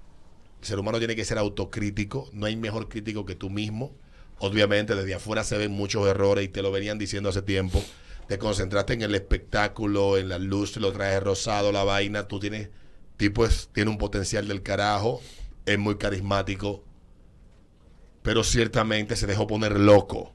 El 0.61 0.65
ser 0.65 0.79
humano 0.79 0.97
tiene 0.97 1.15
que 1.15 1.25
ser 1.25 1.37
autocrítico, 1.37 2.27
no 2.33 2.47
hay 2.47 2.55
mejor 2.55 2.89
crítico 2.89 3.23
que 3.23 3.35
tú 3.35 3.51
mismo. 3.51 3.95
Obviamente 4.39 4.95
desde 4.95 5.13
afuera 5.13 5.43
se 5.43 5.59
ven 5.59 5.73
muchos 5.73 6.07
errores 6.07 6.45
y 6.45 6.47
te 6.47 6.63
lo 6.63 6.71
venían 6.71 6.97
diciendo 6.97 7.29
hace 7.29 7.43
tiempo. 7.43 7.83
Te 8.27 8.39
concentraste 8.39 8.93
en 8.93 9.03
el 9.03 9.13
espectáculo, 9.13 10.17
en 10.17 10.29
la 10.29 10.39
luz, 10.39 10.75
lo 10.77 10.91
traes 10.91 11.21
rosado, 11.21 11.71
la 11.71 11.83
vaina. 11.83 12.27
Tú 12.27 12.39
tienes, 12.39 12.69
tipo 13.23 13.45
es, 13.45 13.69
tiene 13.71 13.89
un 13.89 13.97
potencial 13.97 14.49
del 14.49 14.63
carajo, 14.63 15.21
es 15.65 15.79
muy 15.79 15.95
carismático, 15.95 16.83
pero 18.21 18.43
ciertamente 18.43 19.15
se 19.15 19.27
dejó 19.27 19.47
poner 19.47 19.79
loco. 19.79 20.33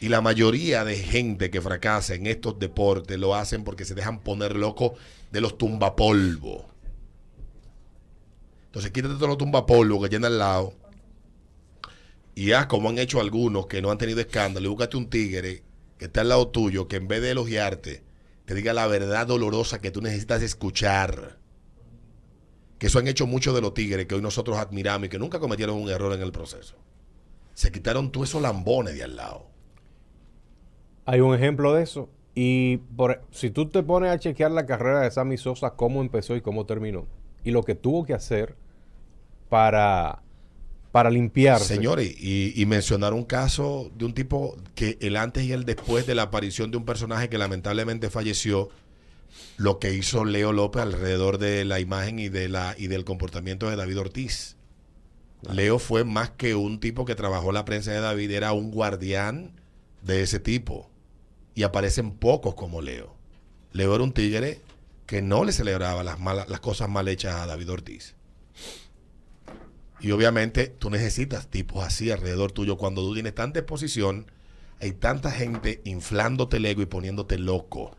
Y 0.00 0.08
la 0.08 0.20
mayoría 0.20 0.84
de 0.84 0.96
gente 0.96 1.48
que 1.52 1.60
fracasa 1.60 2.14
en 2.14 2.26
estos 2.26 2.58
deportes 2.58 3.16
lo 3.20 3.36
hacen 3.36 3.62
porque 3.62 3.84
se 3.84 3.94
dejan 3.94 4.18
poner 4.18 4.56
loco 4.56 4.94
de 5.30 5.40
los 5.40 5.56
tumbapolvo. 5.56 6.68
Entonces 8.64 8.90
quítate 8.90 9.14
todos 9.14 9.28
los 9.28 9.38
tumbapolvo 9.38 10.02
que 10.02 10.08
llenan 10.08 10.32
al 10.32 10.38
lado. 10.40 10.74
Y 12.34 12.50
haz 12.50 12.66
como 12.66 12.88
han 12.88 12.98
hecho 12.98 13.20
algunos 13.20 13.66
que 13.66 13.80
no 13.80 13.92
han 13.92 13.98
tenido 13.98 14.18
escándalo. 14.18 14.66
Y 14.66 14.70
búscate 14.70 14.96
un 14.96 15.08
tigre 15.08 15.62
que 15.98 16.06
está 16.06 16.22
al 16.22 16.30
lado 16.30 16.48
tuyo, 16.48 16.88
que 16.88 16.96
en 16.96 17.06
vez 17.06 17.22
de 17.22 17.30
elogiarte, 17.30 18.02
te 18.44 18.54
diga 18.54 18.72
la 18.72 18.86
verdad 18.86 19.26
dolorosa 19.26 19.80
que 19.80 19.90
tú 19.90 20.00
necesitas 20.00 20.42
escuchar. 20.42 21.38
Que 22.78 22.88
eso 22.88 22.98
han 22.98 23.06
hecho 23.06 23.26
muchos 23.26 23.54
de 23.54 23.60
los 23.60 23.74
tigres 23.74 24.06
que 24.06 24.14
hoy 24.14 24.22
nosotros 24.22 24.58
admiramos 24.58 25.06
y 25.06 25.08
que 25.08 25.18
nunca 25.18 25.38
cometieron 25.38 25.76
un 25.76 25.88
error 25.88 26.12
en 26.12 26.22
el 26.22 26.32
proceso. 26.32 26.76
Se 27.54 27.70
quitaron 27.70 28.10
todos 28.10 28.30
esos 28.30 28.42
lambones 28.42 28.94
de 28.94 29.04
al 29.04 29.16
lado. 29.16 29.46
Hay 31.04 31.20
un 31.20 31.34
ejemplo 31.34 31.74
de 31.74 31.82
eso. 31.82 32.08
Y 32.34 32.78
por, 32.96 33.22
si 33.30 33.50
tú 33.50 33.68
te 33.68 33.82
pones 33.82 34.10
a 34.10 34.18
chequear 34.18 34.50
la 34.50 34.66
carrera 34.66 35.00
de 35.00 35.10
Sammy 35.10 35.36
Sosa, 35.36 35.74
cómo 35.74 36.00
empezó 36.00 36.34
y 36.34 36.40
cómo 36.40 36.64
terminó, 36.64 37.06
y 37.44 37.50
lo 37.50 37.62
que 37.62 37.74
tuvo 37.74 38.06
que 38.06 38.14
hacer 38.14 38.56
para, 39.48 40.22
para 40.92 41.10
limpiarse. 41.10 41.74
Señores, 41.74 42.14
y, 42.18 42.52
y 42.54 42.66
mencionar 42.66 43.14
un 43.14 43.24
caso 43.24 43.90
de 43.96 44.04
un 44.04 44.14
tipo 44.14 44.56
que 44.74 44.98
el 45.00 45.16
antes 45.16 45.44
y 45.44 45.52
el 45.52 45.64
después 45.64 46.06
de 46.06 46.14
la 46.14 46.22
aparición 46.22 46.70
de 46.70 46.76
un 46.76 46.84
personaje 46.84 47.28
que 47.28 47.38
lamentablemente 47.38 48.10
falleció, 48.10 48.68
lo 49.56 49.78
que 49.78 49.94
hizo 49.94 50.24
Leo 50.24 50.52
López 50.52 50.82
alrededor 50.82 51.38
de 51.38 51.64
la 51.64 51.80
imagen 51.80 52.18
y, 52.18 52.28
de 52.28 52.48
la, 52.48 52.74
y 52.78 52.88
del 52.88 53.04
comportamiento 53.04 53.70
de 53.70 53.76
David 53.76 54.00
Ortiz. 54.00 54.56
Leo 55.50 55.78
fue 55.78 56.04
más 56.04 56.30
que 56.30 56.54
un 56.54 56.78
tipo 56.78 57.04
que 57.04 57.14
trabajó 57.14 57.50
la 57.52 57.64
prensa 57.64 57.92
de 57.92 58.00
David, 58.00 58.30
era 58.30 58.52
un 58.52 58.70
guardián 58.70 59.52
de 60.02 60.22
ese 60.22 60.38
tipo. 60.38 60.90
Y 61.54 61.64
aparecen 61.64 62.12
pocos 62.12 62.54
como 62.54 62.80
Leo. 62.80 63.14
Leo 63.72 63.94
era 63.94 64.04
un 64.04 64.12
tigre 64.12 64.60
que 65.06 65.20
no 65.20 65.44
le 65.44 65.52
celebraba 65.52 66.02
las, 66.02 66.20
malas, 66.20 66.48
las 66.48 66.60
cosas 66.60 66.88
mal 66.88 67.08
hechas 67.08 67.34
a 67.34 67.46
David 67.46 67.70
Ortiz. 67.70 68.14
Y 70.02 70.10
obviamente 70.10 70.66
tú 70.66 70.90
necesitas 70.90 71.46
tipos 71.48 71.84
así 71.84 72.10
alrededor 72.10 72.50
tuyo. 72.50 72.76
Cuando 72.76 73.02
tú 73.02 73.14
tienes 73.14 73.34
tanta 73.34 73.60
exposición, 73.60 74.26
hay 74.80 74.92
tanta 74.92 75.30
gente 75.30 75.80
inflándote 75.84 76.56
el 76.56 76.66
ego 76.66 76.82
y 76.82 76.86
poniéndote 76.86 77.38
loco. 77.38 77.96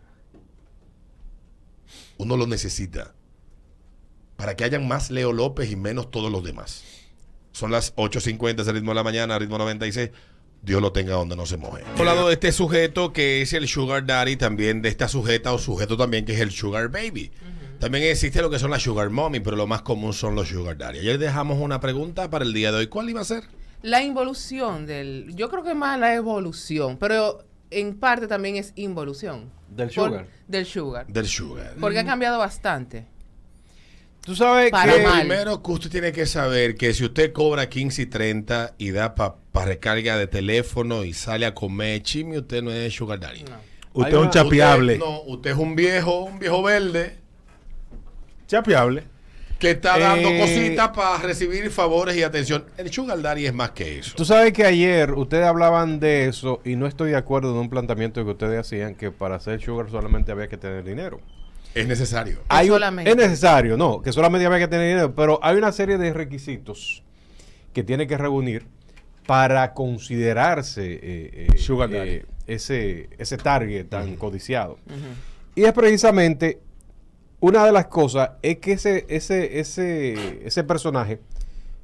Uno 2.18 2.36
lo 2.36 2.46
necesita. 2.46 3.16
Para 4.36 4.56
que 4.56 4.66
hayan 4.66 4.86
más 4.86 5.12
Leo 5.12 5.32
López 5.32 5.72
y 5.72 5.78
menos 5.78 6.12
todos 6.12 6.30
los 6.30 6.44
demás. 6.44 6.84
Son 7.54 7.72
las 7.72 7.96
8.50 7.96 8.62
es 8.62 8.68
el 8.68 8.76
ritmo 8.76 8.92
de 8.92 8.96
la 8.96 9.04
mañana, 9.04 9.40
ritmo 9.40 9.58
96. 9.58 10.10
Dios 10.62 10.82
lo 10.82 10.92
tenga 10.92 11.14
donde 11.14 11.36
no 11.38 11.46
se 11.46 11.56
moje. 11.56 11.84
Hablando 11.98 12.28
de 12.28 12.34
este 12.34 12.52
sujeto 12.52 13.14
que 13.14 13.42
es 13.42 13.54
el 13.54 13.68
Sugar 13.68 14.06
Daddy, 14.06 14.36
también 14.36 14.82
de 14.82 14.90
esta 14.90 15.08
sujeta 15.08 15.54
o 15.54 15.58
sujeto 15.58 15.96
también 15.96 16.26
que 16.26 16.34
es 16.34 16.40
el 16.42 16.52
Sugar 16.52 16.90
Baby. 16.90 17.32
También 17.84 18.06
existe 18.06 18.42
lo 18.42 18.50
que 18.50 18.60
son 18.60 18.72
las 18.72 18.82
Sugar 18.82 19.10
Mommy, 19.10 19.42
pero 19.42 19.58
lo 19.58 19.68
más 19.68 19.82
común 19.82 20.14
son 20.14 20.36
los 20.36 20.48
Sugar 20.48 20.78
Daddy. 20.78 21.00
Ayer 21.00 21.18
dejamos 21.18 21.60
una 21.60 21.82
pregunta 21.82 22.30
para 22.30 22.46
el 22.46 22.54
día 22.54 22.72
de 22.72 22.78
hoy. 22.78 22.88
¿Cuál 22.88 23.10
iba 23.10 23.20
a 23.20 23.26
ser? 23.26 23.44
La 23.82 24.02
involución 24.02 24.86
del. 24.86 25.34
Yo 25.36 25.50
creo 25.50 25.66
que 25.66 25.74
más 25.74 26.00
la 26.00 26.16
evolución, 26.16 26.96
pero 26.98 27.44
en 27.72 28.00
parte 28.00 28.28
también 28.28 28.56
es 28.56 28.72
involución. 28.78 29.52
Del 29.68 29.90
Por- 29.90 30.12
sugar. 30.12 30.28
del 30.48 30.66
sugar. 30.66 31.08
Del 31.08 31.28
Sugar. 31.28 31.76
Porque 31.78 32.00
ha 32.00 32.06
cambiado 32.06 32.38
bastante. 32.40 33.06
Tú 34.22 34.34
sabes 34.34 34.72
Para 34.72 34.96
Lo 34.96 35.04
mal. 35.04 35.20
primero 35.20 35.62
que 35.62 35.72
usted 35.74 35.90
tiene 35.90 36.14
que 36.14 36.26
saber 36.26 36.76
que 36.76 36.94
si 36.94 37.04
usted 37.04 37.34
cobra 37.34 37.68
15 37.68 38.04
y 38.04 38.06
30 38.06 38.76
y 38.78 38.92
da 38.92 39.14
para 39.14 39.36
recarga 39.66 40.16
de 40.18 40.28
teléfono 40.28 41.04
y 41.04 41.12
sale 41.12 41.46
a 41.46 41.54
comer 41.54 42.02
chimi, 42.02 42.38
usted 42.38 42.64
no 42.64 42.72
es 42.72 42.94
sugar 42.94 43.20
daddy. 43.20 43.44
Usted 43.92 44.14
es 44.14 44.18
un 44.20 44.30
chapeable. 44.30 44.94
usted- 44.94 45.06
no, 45.06 45.22
usted 45.24 45.52
es 45.52 45.58
un 45.58 45.76
viejo, 45.76 46.24
un 46.24 46.40
viejo 46.40 46.64
verde 46.64 47.18
Chapeable. 48.48 49.04
que 49.60 49.72
está 49.72 49.98
dando 49.98 50.28
Eh, 50.28 50.40
cositas 50.42 50.90
para 50.90 51.18
recibir 51.20 51.70
favores 51.70 52.18
y 52.18 52.24
atención. 52.24 52.66
El 52.78 52.92
sugar 52.92 53.22
daddy 53.22 53.46
es 53.46 53.54
más 53.54 53.72
que 53.72 54.00
eso. 54.00 54.14
Tú 54.16 54.26
sabes 54.26 54.52
que 54.52 54.66
ayer 54.66 55.14
ustedes 55.14 55.46
hablaban 55.46 56.02
de 56.02 56.26
eso 56.28 56.60
y 56.66 56.76
no 56.76 56.86
estoy 56.86 57.12
de 57.12 57.16
acuerdo 57.16 57.52
en 57.52 57.58
un 57.58 57.70
planteamiento 57.70 58.24
que 58.26 58.32
ustedes 58.32 58.60
hacían 58.60 58.94
que 58.96 59.10
para 59.12 59.36
hacer 59.36 59.62
sugar 59.62 59.90
solamente 59.90 60.34
había 60.34 60.50
que 60.50 60.58
tener 60.58 60.84
dinero. 60.84 61.22
Es 61.74 61.88
necesario. 61.88 62.40
Hay 62.50 62.68
solamente. 62.68 63.10
es 63.10 63.16
necesario, 63.16 63.78
no, 63.78 64.02
que 64.02 64.12
solamente 64.12 64.46
había 64.46 64.60
que 64.60 64.68
tener 64.68 64.88
dinero, 64.90 65.16
pero 65.16 65.40
hay 65.42 65.56
una 65.56 65.72
serie 65.72 65.98
de 65.98 66.12
requisitos 66.12 67.02
que 67.74 67.84
tiene 67.84 68.06
que 68.06 68.18
reunir 68.18 68.66
para 69.26 69.74
considerarse 69.74 70.84
eh, 70.94 71.48
eh, 71.54 71.58
Sugar 71.58 71.90
daddy. 71.90 72.10
eh, 72.10 72.26
ese, 72.48 73.08
ese 73.18 73.38
target 73.38 73.86
tan 73.88 74.18
codiciado. 74.18 74.78
Y 75.56 75.64
es 75.64 75.72
precisamente 75.72 76.60
una 77.44 77.66
de 77.66 77.74
las 77.74 77.88
cosas 77.88 78.32
es 78.42 78.60
que 78.60 78.72
ese, 78.72 79.06
ese, 79.10 79.60
ese, 79.60 80.48
ese 80.48 80.64
personaje, 80.64 81.20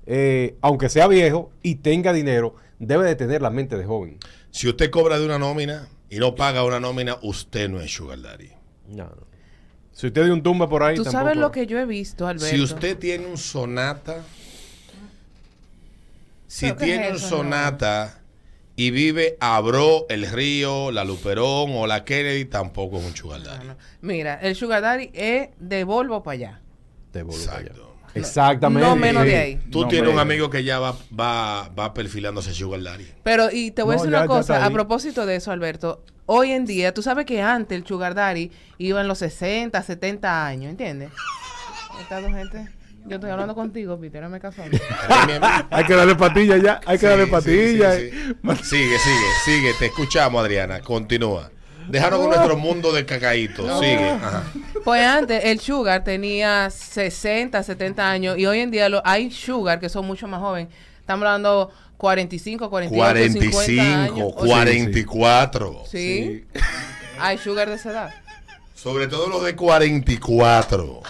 eh, 0.05 0.55
aunque 0.61 0.87
sea 0.87 1.05
viejo 1.07 1.51
y 1.61 1.75
tenga 1.75 2.13
dinero, 2.13 2.55
debe 2.79 3.05
de 3.05 3.17
tener 3.17 3.41
la 3.41 3.49
mente 3.49 3.77
de 3.77 3.83
joven. 3.83 4.19
Si 4.51 4.69
usted 4.69 4.89
cobra 4.89 5.19
de 5.19 5.25
una 5.25 5.37
nómina 5.37 5.89
y 6.09 6.17
no 6.19 6.33
paga 6.33 6.63
una 6.63 6.79
nómina, 6.79 7.17
usted 7.23 7.67
no 7.69 7.81
es 7.81 7.91
sugar 7.93 8.21
daddy. 8.21 8.51
No, 8.87 9.03
no. 9.03 9.27
Si 9.91 10.07
usted 10.07 10.23
dio 10.23 10.33
un 10.33 10.43
tumba 10.43 10.69
por 10.69 10.81
ahí, 10.81 10.95
Tú 10.95 11.03
tampoco- 11.03 11.23
sabes 11.25 11.35
lo 11.37 11.51
que 11.51 11.67
yo 11.67 11.77
he 11.77 11.85
visto, 11.85 12.25
Alberto. 12.25 12.55
Si 12.55 12.61
usted 12.61 12.97
tiene 12.97 13.27
un 13.27 13.37
sonata, 13.37 14.23
si 16.47 16.67
¿Pero 16.67 16.77
qué 16.77 16.85
es 16.85 16.91
tiene 17.01 17.11
un 17.11 17.19
sonata 17.19 18.18
y 18.79 18.91
vive 18.91 19.35
Abro, 19.41 20.05
El 20.07 20.25
Río, 20.31 20.89
La 20.91 21.03
Luperón 21.03 21.71
o 21.73 21.85
La 21.85 22.05
Kennedy, 22.05 22.45
tampoco 22.45 22.97
es 22.99 23.05
un 23.05 23.13
sugar 23.15 23.43
daddy. 23.43 23.67
Mira, 23.99 24.35
el 24.35 24.55
sugar 24.55 24.81
daddy 24.81 25.09
es 25.13 25.49
de 25.59 25.83
Volvo 25.83 26.23
para 26.23 26.33
allá. 26.35 26.61
De 27.11 27.23
Volvo 27.23 27.45
para 27.45 27.57
allá. 27.57 27.71
Exactamente. 28.15 28.87
No 28.87 28.95
menos 28.95 29.25
de 29.25 29.37
ahí. 29.37 29.59
Tú 29.69 29.81
No, 29.81 29.87
tienes 29.89 30.11
un 30.13 30.17
amigo 30.17 30.49
que 30.49 30.63
ya 30.63 30.79
va, 30.79 30.95
va, 31.17 31.67
va 31.77 31.93
perfilándose 31.93 32.53
sugar 32.53 32.81
daddy. 32.81 33.05
Pero, 33.21 33.49
y 33.51 33.71
te 33.71 33.83
voy 33.83 33.95
a 33.95 33.97
decir 33.97 34.11
ya- 34.11 34.19
una 34.19 34.27
cosa, 34.27 34.65
a 34.65 34.69
propósito 34.69 35.25
de 35.25 35.35
eso, 35.35 35.51
Alberto. 35.51 36.03
Hoy 36.25 36.51
en 36.51 36.65
día, 36.65 36.93
tú 36.93 37.01
sabes 37.01 37.25
que 37.25 37.41
antes 37.41 37.75
el 37.77 37.85
Sugar 37.85 38.13
Daddy 38.15 38.51
iba 38.77 39.01
en 39.01 39.07
los 39.07 39.17
60, 39.17 39.81
70 39.83 40.45
años, 40.45 40.69
¿entiendes? 40.69 41.09
Esta 41.99 42.21
gente. 42.21 42.69
Yo 43.09 43.15
estoy 43.15 43.31
hablando 43.31 43.55
contigo, 43.55 43.99
Peter, 43.99 44.21
no 44.21 44.29
me 44.29 44.39
caso. 44.39 44.61
Hay 45.71 45.83
que 45.85 45.95
darle 45.95 46.15
patilla 46.15 46.57
ya, 46.57 46.79
hay 46.85 46.97
que 46.97 47.07
darle 47.07 47.25
Sí, 47.25 47.31
patilla. 47.31 47.95
sí, 47.95 48.09
sí, 48.11 48.11
sí. 48.11 48.63
Sigue, 48.63 48.99
sigue, 48.99 49.27
sigue. 49.45 49.73
Te 49.79 49.85
escuchamos, 49.87 50.41
Adriana. 50.41 50.79
Continúa. 50.81 51.49
Déjanos 51.89 52.19
con 52.19 52.29
nuestro 52.29 52.55
mundo 52.55 52.91
de 52.93 53.03
cacaíto. 53.05 53.63
No. 53.65 53.79
Sigue. 53.79 54.09
Ajá. 54.11 54.43
Pues 54.83 55.03
antes 55.03 55.43
el 55.43 55.59
Sugar 55.59 56.03
tenía 56.03 56.69
60, 56.69 57.63
70 57.63 58.09
años 58.09 58.37
y 58.37 58.45
hoy 58.45 58.59
en 58.59 58.69
día 58.69 58.89
lo, 58.89 59.01
hay 59.03 59.31
Sugar 59.31 59.79
que 59.79 59.89
son 59.89 60.05
mucho 60.05 60.27
más 60.27 60.39
jóvenes. 60.39 60.71
Estamos 60.99 61.25
hablando 61.25 61.71
45, 61.97 62.69
48, 62.69 63.41
50 63.51 64.03
años. 64.03 64.33
45, 64.33 64.37
O 64.37 64.45
sea, 64.45 64.55
44. 64.55 65.83
Sí. 65.89 66.45
Hay 67.19 67.37
Sugar 67.39 67.67
de 67.69 67.75
esa 67.75 67.89
edad. 67.91 68.13
Sobre 68.75 69.07
todo 69.07 69.27
los 69.27 69.43
de 69.43 69.55
44. 69.55 71.01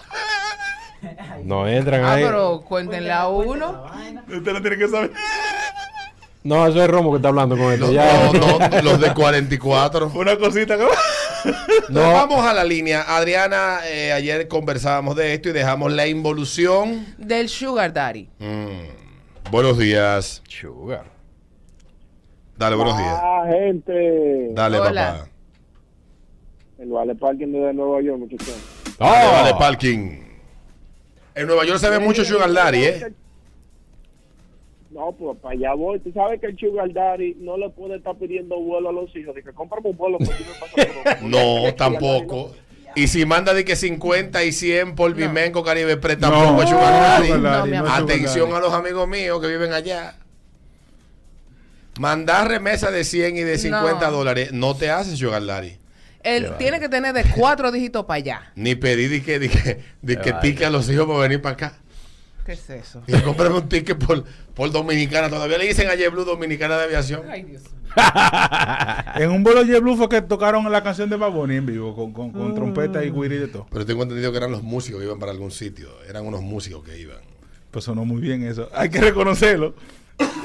No 1.43 1.67
entran 1.67 2.03
Ah, 2.03 2.13
ahí. 2.13 2.23
pero 2.23 2.61
cuéntenle 2.61 3.11
a 3.11 3.27
uno. 3.27 3.85
Usted 4.27 4.51
lo 4.53 4.61
tiene 4.61 4.77
que 4.77 4.87
saber. 4.87 5.11
No, 6.43 6.65
eso 6.67 6.81
es 6.81 6.89
Romo 6.89 7.11
que 7.11 7.17
está 7.17 7.27
hablando 7.29 7.57
con 7.57 7.71
esto. 7.73 7.87
No, 7.87 7.91
ya. 7.91 8.31
no, 8.33 8.59
no, 8.59 8.81
los 8.83 8.99
de 9.01 9.13
44. 9.13 10.11
Una 10.15 10.37
cosita 10.37 10.77
que 10.77 10.85
No. 11.89 12.01
Vamos 12.13 12.45
a 12.45 12.53
la 12.53 12.63
línea. 12.63 13.01
Adriana, 13.07 13.79
eh, 13.85 14.11
ayer 14.13 14.47
conversábamos 14.47 15.15
de 15.15 15.33
esto 15.33 15.49
y 15.49 15.51
dejamos 15.51 15.91
la 15.91 16.07
involución. 16.07 17.05
Del 17.17 17.49
Sugar 17.49 17.91
Daddy. 17.93 18.29
Mm. 18.39 19.51
Buenos 19.51 19.77
días. 19.77 20.41
Sugar. 20.47 21.05
Dale, 22.57 22.75
buenos 22.75 22.97
días. 22.97 23.19
Ah, 23.21 23.43
gente. 23.49 24.49
Dale, 24.53 24.79
Hola. 24.79 25.11
papá. 25.13 25.25
El 26.77 26.89
Vale 26.89 27.15
Parking 27.15 27.47
de 27.51 27.73
Nueva 27.73 28.01
York, 28.01 28.19
muchachos. 28.19 28.55
Dale, 28.97 29.31
dale, 29.31 29.53
parking. 29.59 30.28
En 31.39 31.47
Nueva 31.47 31.65
York 31.65 31.79
se 31.79 31.89
ve 31.89 31.99
mucho 31.99 32.25
Sugar 32.25 32.51
Daddy, 32.51 32.83
¿eh? 32.83 33.13
No, 34.91 35.13
pues 35.17 35.37
para 35.39 35.53
allá 35.53 35.73
voy. 35.73 35.99
Tú 35.99 36.11
sabes 36.11 36.41
que 36.41 36.47
el 36.47 36.57
Sugar 36.59 36.91
Daddy 36.91 37.35
no 37.39 37.55
le 37.57 37.69
puede 37.69 37.95
estar 37.95 38.17
pidiendo 38.17 38.59
vuelo 38.59 38.89
a 38.89 38.91
los 38.91 39.15
hijos. 39.15 39.33
Dice, 39.33 39.53
cómprame 39.53 39.89
un 39.91 39.95
vuelo. 39.97 40.17
porque 40.17 40.33
yo 40.43 40.85
me 40.85 40.99
paso 41.07 41.25
No, 41.25 41.73
tampoco. 41.77 42.51
Y 42.95 43.07
si 43.07 43.25
manda 43.25 43.53
de 43.53 43.63
que 43.63 43.77
50 43.77 44.43
y 44.43 44.51
100 44.51 44.95
por 44.95 45.13
Vimenco 45.13 45.63
Caribe 45.63 45.95
Pre, 45.95 46.17
No, 46.17 46.29
tampoco 46.29 46.63
es 46.63 46.69
Sugar 46.69 47.21
Daddy. 47.21 47.75
Atención 47.87 48.53
a 48.53 48.59
los 48.59 48.73
amigos 48.73 49.07
míos 49.07 49.39
que 49.39 49.47
viven 49.47 49.71
allá. 49.71 50.15
Mandar 51.99 52.49
remesa 52.49 52.91
de 52.91 53.05
100 53.05 53.37
y 53.37 53.41
de 53.41 53.57
50 53.57 54.07
No. 54.07 54.11
dólares 54.17 54.51
no 54.51 54.75
te 54.75 54.89
hace 54.89 55.15
Sugar 55.15 55.45
Daddy. 55.45 55.77
Él 56.23 56.51
tiene 56.57 56.79
que 56.79 56.89
tener 56.89 57.13
de 57.13 57.23
cuatro 57.35 57.71
dígitos 57.73 58.05
para 58.05 58.17
allá. 58.17 58.51
Ni 58.55 58.75
pedir 58.75 59.09
de 59.09 59.23
que, 59.23 59.39
de 59.39 59.49
que, 59.49 59.83
de 60.01 60.17
que 60.17 60.31
vaya. 60.31 60.41
tique 60.41 60.65
a 60.65 60.69
los 60.69 60.89
hijos 60.89 61.07
para 61.07 61.19
venir 61.19 61.41
para 61.41 61.53
acá. 61.53 61.73
¿Qué 62.45 62.53
es 62.53 62.69
eso? 62.69 63.03
Y 63.05 63.13
cómprame 63.21 63.55
un 63.57 63.69
ticket 63.69 63.97
por, 63.97 64.23
por 64.55 64.71
Dominicana. 64.71 65.29
Todavía 65.29 65.57
le 65.57 65.67
dicen 65.67 65.87
a 65.89 65.95
JetBlue 65.95 66.25
Dominicana 66.25 66.77
de 66.77 66.83
Aviación. 66.85 67.21
Ay, 67.29 67.43
Dios. 67.43 67.63
En 69.15 69.31
un 69.31 69.43
vuelo 69.43 69.63
Blue 69.81 69.97
fue 69.97 70.09
que 70.09 70.21
tocaron 70.21 70.71
la 70.71 70.83
canción 70.83 71.09
de 71.09 71.15
Baboni 71.15 71.55
en 71.55 71.65
vivo 71.65 71.95
con, 71.95 72.13
con, 72.13 72.31
con 72.31 72.53
trompeta 72.55 73.03
y 73.03 73.11
guiri 73.11 73.35
y 73.35 73.39
de 73.39 73.47
todo. 73.47 73.67
Pero 73.71 73.85
tengo 73.85 74.03
entendido 74.03 74.31
que 74.31 74.37
eran 74.37 74.51
los 74.51 74.63
músicos 74.63 74.99
que 74.99 75.05
iban 75.05 75.19
para 75.19 75.31
algún 75.31 75.51
sitio. 75.51 75.89
Eran 76.07 76.25
unos 76.25 76.41
músicos 76.41 76.83
que 76.83 76.97
iban. 76.99 77.17
Pues 77.71 77.85
sonó 77.85 78.05
muy 78.05 78.21
bien 78.21 78.43
eso. 78.43 78.69
Hay 78.73 78.89
que 78.89 78.99
reconocerlo. 78.99 79.75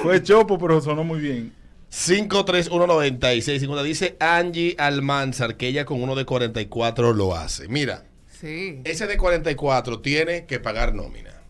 Fue 0.03 0.23
chopo, 0.23 0.59
pero 0.59 0.81
sonó 0.81 1.05
muy 1.05 1.21
bien. 1.21 1.53
5319650 1.95 3.83
dice 3.85 4.17
Angie 4.19 4.75
Almanzar 4.79 5.57
que 5.57 5.69
ella 5.69 5.85
con 5.85 6.03
uno 6.03 6.15
de 6.17 6.25
44 6.25 7.13
lo 7.13 7.37
hace. 7.37 7.69
Mira, 7.69 8.05
Sí, 8.41 8.81
ese 8.85 9.07
de 9.07 9.17
44 9.17 10.01
tiene 10.01 10.45
que 10.47 10.59
pagar 10.61 10.93
nómina. 10.95 11.41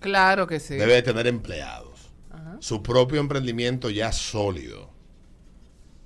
claro 0.00 0.46
que 0.46 0.58
sí. 0.58 0.74
Debe 0.74 0.94
de 0.94 1.02
tener 1.02 1.26
empleados. 1.26 2.10
Ajá. 2.30 2.56
Su 2.60 2.82
propio 2.82 3.20
emprendimiento 3.20 3.90
ya 3.90 4.10
sólido. 4.10 4.90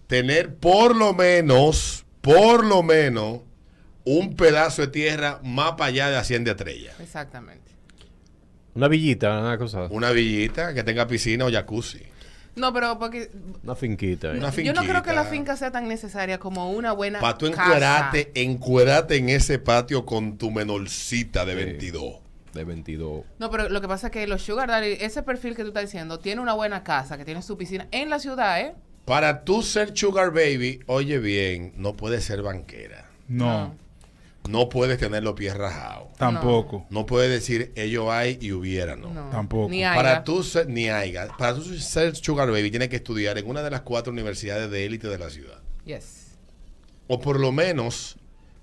Tener 0.09 0.57
por 0.57 0.97
lo 0.97 1.15
menos, 1.15 2.05
por 2.21 2.65
lo 2.67 2.83
menos, 2.83 3.41
un 4.05 4.35
pedazo 4.35 4.83
de 4.83 4.89
tierra 4.89 5.41
más 5.45 5.73
para 5.73 5.87
allá 5.87 6.11
de 6.11 6.17
Hacienda 6.17 6.51
Estrella. 6.51 6.93
Exactamente. 7.01 7.71
Una 8.75 8.89
villita, 8.89 9.39
una 9.41 9.57
cosa. 9.57 9.87
Una 9.91 10.11
villita 10.11 10.75
que 10.75 10.83
tenga 10.83 11.07
piscina 11.07 11.47
o 11.47 11.51
jacuzzi. 11.51 12.03
No, 12.57 12.73
pero 12.73 12.99
porque 12.99 13.31
Una 13.63 13.75
finquita. 13.75 14.31
Una 14.31 14.51
yo 14.55 14.73
no 14.73 14.83
creo 14.85 15.03
que 15.03 15.13
la 15.13 15.25
finca 15.25 15.57
sea 15.57 15.71
tan 15.73 15.89
necesaria 15.89 16.39
como 16.39 16.71
una 16.71 16.93
buena 16.93 17.21
Para 17.21 17.37
tú 17.37 17.51
casa. 17.51 17.65
encuerarte, 17.65 18.31
encuerate 18.35 19.17
en 19.17 19.29
ese 19.29 19.59
patio 19.59 20.07
con 20.07 20.39
tu 20.39 20.51
menorcita 20.51 21.45
de 21.45 21.53
Sí. 21.57 21.65
22. 21.65 22.15
De 22.53 22.63
22. 22.65 23.25
No, 23.41 23.51
pero 23.51 23.69
lo 23.69 23.81
que 23.81 23.89
pasa 23.89 24.07
es 24.07 24.13
que 24.13 24.27
los 24.29 24.43
sugar 24.43 24.69
daddy, 24.69 24.97
ese 25.01 25.23
perfil 25.25 25.57
que 25.57 25.63
tú 25.63 25.69
estás 25.69 25.83
diciendo, 25.85 26.21
tiene 26.21 26.41
una 26.41 26.53
buena 26.53 26.85
casa, 26.85 27.19
que 27.19 27.25
tiene 27.25 27.43
su 27.43 27.57
piscina 27.57 27.89
en 27.91 28.09
la 28.11 28.21
ciudad, 28.21 28.61
¿eh? 28.61 28.75
Para 29.05 29.45
tú 29.45 29.63
ser 29.63 29.97
sugar 29.97 30.31
baby, 30.33 30.79
oye 30.87 31.19
bien, 31.19 31.73
no 31.77 31.95
puedes 31.95 32.25
ser 32.25 32.43
banquera. 32.43 33.11
No, 33.27 33.47
No 33.69 33.84
puedes 34.69 34.99
tener 34.99 35.23
los 35.23 35.35
pies 35.35 35.55
rajados. 35.57 36.09
tampoco. 36.19 36.87
No 36.91 37.07
puedes 37.07 37.31
decir 37.31 37.73
ello 37.77 38.13
hay 38.13 38.39
y 38.41 38.53
hubiera, 38.53 38.97
no. 38.97 39.13
No. 39.13 39.31
Tampoco. 39.31 39.71
Ni 39.71 39.85
haya. 39.85 39.95
Para 39.95 40.25
tú 40.25 40.43
ser, 40.43 40.69
ni 40.69 40.89
haya. 40.89 41.29
Para 41.39 41.55
tú 41.55 41.63
ser 41.63 42.15
sugar 42.15 42.51
baby, 42.51 42.71
tienes 42.71 42.89
que 42.89 42.97
estudiar 42.97 43.39
en 43.39 43.49
una 43.49 43.63
de 43.63 43.71
las 43.71 43.81
cuatro 43.81 44.13
universidades 44.13 44.71
de 44.71 44.85
élite 44.85 45.09
de 45.09 45.19
la 45.19 45.31
ciudad. 45.31 45.61
Yes. 45.85 46.37
O 47.07 47.21
por 47.21 47.41
lo 47.41 47.53
menos 47.53 48.17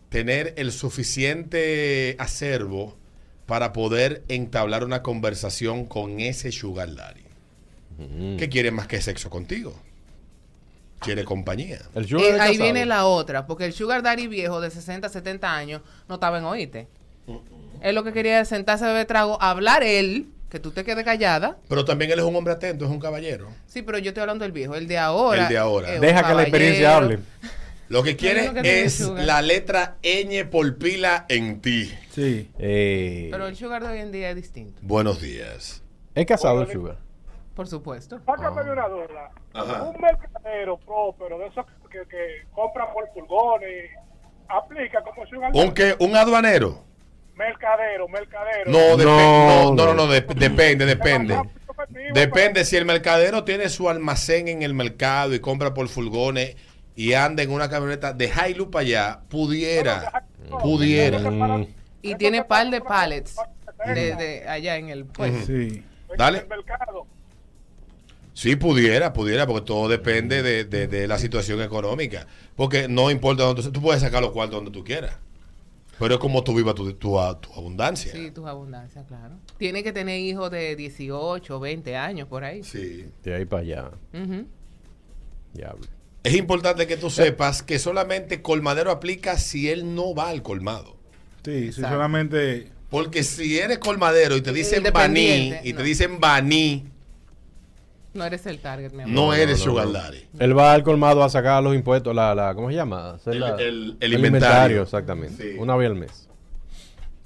tener 0.09 0.53
el 0.57 0.71
suficiente 0.71 2.15
acervo 2.19 2.97
para 3.45 3.73
poder 3.73 4.23
entablar 4.27 4.83
una 4.83 5.01
conversación 5.01 5.85
con 5.85 6.19
ese 6.19 6.51
sugar 6.51 6.95
daddy. 6.95 7.23
Mm. 7.97 8.37
¿Qué 8.37 8.49
quiere 8.49 8.71
más 8.71 8.87
que 8.87 9.01
sexo 9.01 9.29
contigo? 9.29 9.81
Quiere 11.01 11.23
compañía. 11.25 11.79
El 11.95 12.05
Eh, 12.05 12.07
sugar 12.07 12.25
es 12.25 12.31
ahí 12.33 12.37
casado. 12.53 12.63
viene 12.63 12.85
la 12.85 13.05
otra, 13.05 13.47
porque 13.47 13.65
el 13.65 13.73
sugar 13.73 14.03
daddy 14.03 14.27
viejo 14.27 14.61
de 14.61 14.69
60, 14.69 15.09
70 15.09 15.53
años 15.55 15.81
no 16.07 16.15
estaba 16.15 16.37
en 16.37 16.45
oíste. 16.45 16.87
Él 17.81 17.95
lo 17.95 18.03
que 18.03 18.13
quería 18.13 18.39
es 18.41 18.47
sentarse 18.49 18.85
a 18.85 18.89
beber 18.89 19.07
trago, 19.07 19.41
hablar 19.41 19.83
él, 19.83 20.27
que 20.49 20.59
tú 20.59 20.71
te 20.71 20.83
quedes 20.83 21.03
callada. 21.03 21.57
Pero 21.67 21.85
también 21.85 22.11
él 22.11 22.19
es 22.19 22.25
un 22.25 22.35
hombre 22.35 22.53
atento, 22.53 22.85
es 22.85 22.91
un 22.91 22.99
caballero. 22.99 23.49
Sí, 23.67 23.81
pero 23.81 23.97
yo 23.97 24.09
estoy 24.09 24.21
hablando 24.21 24.43
del 24.43 24.51
viejo, 24.51 24.75
el 24.75 24.87
de 24.87 24.97
ahora. 24.99 25.43
El 25.43 25.49
de 25.49 25.57
ahora. 25.57 25.99
Deja 25.99 26.27
que 26.27 26.33
la 26.35 26.41
experiencia 26.43 26.97
hable. 26.97 27.19
Lo 27.89 28.03
que 28.03 28.15
quiere 28.15 28.45
Lo 28.47 28.53
que 28.53 28.61
tiene 28.61 28.81
es 28.83 28.99
la 29.01 29.41
letra 29.41 29.97
ñ 30.03 30.45
por 30.49 30.77
pila 30.77 31.25
en 31.27 31.59
ti. 31.61 31.91
Sí. 32.11 32.49
Eh, 32.59 33.27
Pero 33.31 33.47
el 33.47 33.55
sugar 33.57 33.81
de 33.83 33.89
hoy 33.89 33.99
en 33.99 34.11
día 34.13 34.29
es 34.29 34.35
distinto, 34.37 34.79
Buenos 34.83 35.19
días. 35.19 35.81
es 36.15 36.25
casado 36.25 36.61
el 36.61 36.71
sugar. 36.71 36.97
Por 37.55 37.67
supuesto. 37.67 38.19
Sácame 38.25 38.63
de 38.63 38.71
una 38.71 38.87
duda. 38.87 39.31
Ajá. 39.53 39.83
Un 39.83 39.99
mercadero 40.01 40.77
próspero 40.79 41.37
de 41.39 41.47
esos 41.47 41.65
que, 41.91 41.99
que 42.07 42.45
compra 42.53 42.91
por 42.93 43.07
furgones, 43.13 43.91
aplica 44.47 45.01
como 45.03 45.25
si 45.27 45.35
un 45.35 45.45
¿Un 45.55 45.73
qué? 45.73 45.95
¿Un 45.99 46.15
aduanero? 46.15 46.83
mercadero, 47.35 48.07
mercadero. 48.07 48.69
No, 48.69 48.77
depe- 48.97 49.03
No, 49.05 49.63
no, 49.63 49.73
no, 49.73 49.85
no, 49.85 49.93
no. 49.93 50.05
no, 50.07 50.13
dep- 50.13 50.33
depende, 50.35 50.85
depende. 50.85 51.39
Depende 52.13 52.63
si 52.65 52.77
el 52.77 52.85
mercadero 52.85 53.43
tiene 53.43 53.67
su 53.69 53.89
almacén 53.89 54.47
en 54.47 54.61
el 54.61 54.75
mercado 54.75 55.33
y 55.33 55.39
compra 55.39 55.73
por 55.73 55.87
furgones 55.87 56.55
y 56.95 57.13
anda 57.13 57.41
en 57.41 57.51
una 57.51 57.67
camioneta 57.67 58.13
de 58.13 58.25
Hilux 58.29 58.69
para 58.71 58.81
allá, 58.85 59.19
pudiera, 59.27 60.23
pudiera. 60.61 61.17
Mm, 61.17 61.67
Y 62.03 62.15
tiene 62.15 62.43
par 62.43 62.69
de 62.69 62.81
pallets 62.81 63.35
de, 63.87 64.15
de 64.15 64.47
allá 64.47 64.75
en 64.75 64.89
el 64.89 65.05
puesto. 65.05 65.47
Sí. 65.47 65.83
Dale. 66.15 66.45
Sí, 68.33 68.55
pudiera, 68.55 69.11
pudiera, 69.13 69.45
porque 69.45 69.65
todo 69.65 69.89
depende 69.89 70.41
de, 70.41 70.63
de- 70.63 70.87
de 70.87 71.07
la 71.07 71.17
situación 71.17 71.61
económica. 71.61 72.27
Porque 72.55 72.87
no 72.87 73.11
importa 73.11 73.43
dónde 73.43 73.61
tú, 73.71 73.81
puedes 73.81 74.01
sacar 74.01 74.21
los 74.21 74.31
cuartos 74.31 74.57
donde 74.63 74.71
tú 74.71 74.83
quieras. 74.83 75.17
Pero 75.99 76.15
es 76.15 76.19
como 76.19 76.43
tú 76.43 76.55
vivas 76.55 76.73
tu, 76.73 76.91
tu, 76.93 77.17
tu 77.41 77.53
abundancia. 77.55 78.11
Sí, 78.11 78.31
tus 78.31 78.45
abundancias, 78.47 79.05
claro. 79.07 79.35
Tiene 79.57 79.83
que 79.83 79.91
tener 79.93 80.19
hijos 80.19 80.49
de 80.49 80.75
18, 80.75 81.59
20 81.59 81.95
años 81.95 82.27
por 82.27 82.43
ahí. 82.43 82.63
Sí. 82.63 83.05
de 83.23 83.35
ahí 83.35 83.45
para 83.45 83.61
allá. 83.61 83.91
Diablo. 85.53 85.85
Es 86.23 86.35
importante 86.35 86.87
que 86.87 86.97
tú 86.97 87.09
sepas 87.09 87.63
que 87.63 87.79
solamente 87.79 88.41
colmadero 88.41 88.91
aplica 88.91 89.37
si 89.37 89.69
él 89.69 89.95
no 89.95 90.13
va 90.15 90.29
al 90.29 90.41
colmado. 90.41 90.95
Sí, 91.43 91.51
sí, 91.51 91.65
Exacto. 91.67 91.89
solamente. 91.89 92.71
Porque 92.89 93.23
si 93.23 93.57
eres 93.57 93.79
colmadero 93.79 94.35
y 94.35 94.41
te 94.41 94.51
dicen 94.53 94.83
baní, 94.93 95.53
y 95.63 95.73
te 95.73 95.81
dicen 95.83 96.19
baní, 96.19 96.85
No 98.13 98.25
eres 98.25 98.45
el 98.45 98.59
target, 98.59 98.91
mi 98.91 99.03
amor. 99.03 99.15
No 99.15 99.33
eres 99.33 99.59
no, 99.59 99.65
no. 99.65 99.71
sugar 99.83 99.91
daddy. 100.03 100.27
Él 100.39 100.57
va 100.57 100.73
al 100.73 100.83
colmado 100.83 101.23
a 101.23 101.29
sacar 101.29 101.63
los 101.63 101.73
impuestos, 101.73 102.13
la, 102.13 102.35
la 102.35 102.53
¿cómo 102.53 102.69
se 102.69 102.75
llama? 102.75 103.11
Hacer 103.11 103.33
El- 103.35 103.39
la- 103.39 103.55
el- 103.55 103.97
el 103.99 104.13
inventario. 104.13 104.81
exactamente. 104.83 105.53
Sí. 105.53 105.57
Una 105.57 105.75
vez 105.77 105.89
al 105.89 105.95
mes. 105.95 106.29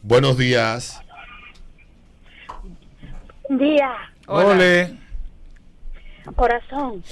Buenos 0.03 0.37
días. 0.37 1.01
Día, 3.49 3.91
Ole. 4.27 4.95
corazón. 6.35 7.03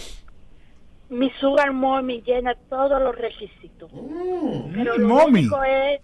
Mi 1.10 1.30
sugar 1.40 1.72
mommy 1.74 2.22
llena 2.26 2.56
todos 2.70 3.00
los 3.02 3.16
requisitos. 3.16 3.92
Pero 4.74 4.98
lo 4.98 5.08
mommy. 5.08 5.42
único 5.42 5.64
es, 5.64 6.02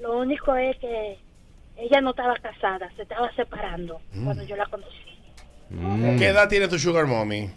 lo 0.00 0.18
único 0.18 0.54
es 0.56 0.76
que 0.78 1.18
ella 1.76 2.00
no 2.00 2.10
estaba 2.10 2.36
casada, 2.36 2.90
se 2.96 3.02
estaba 3.02 3.30
separando 3.34 4.00
cuando 4.24 4.44
yo 4.44 4.56
la 4.56 4.66
conocí. 4.66 5.11
Mm. 5.74 6.18
¿Qué 6.18 6.28
edad 6.28 6.48
tiene 6.48 6.68
tu 6.68 6.78
sugar 6.78 7.06
mommy? 7.06 7.50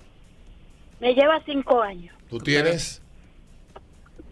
Me 1.00 1.14
lleva 1.14 1.42
cinco 1.46 1.82
años, 1.82 2.16
Tú 2.30 2.40
tienes. 2.40 3.02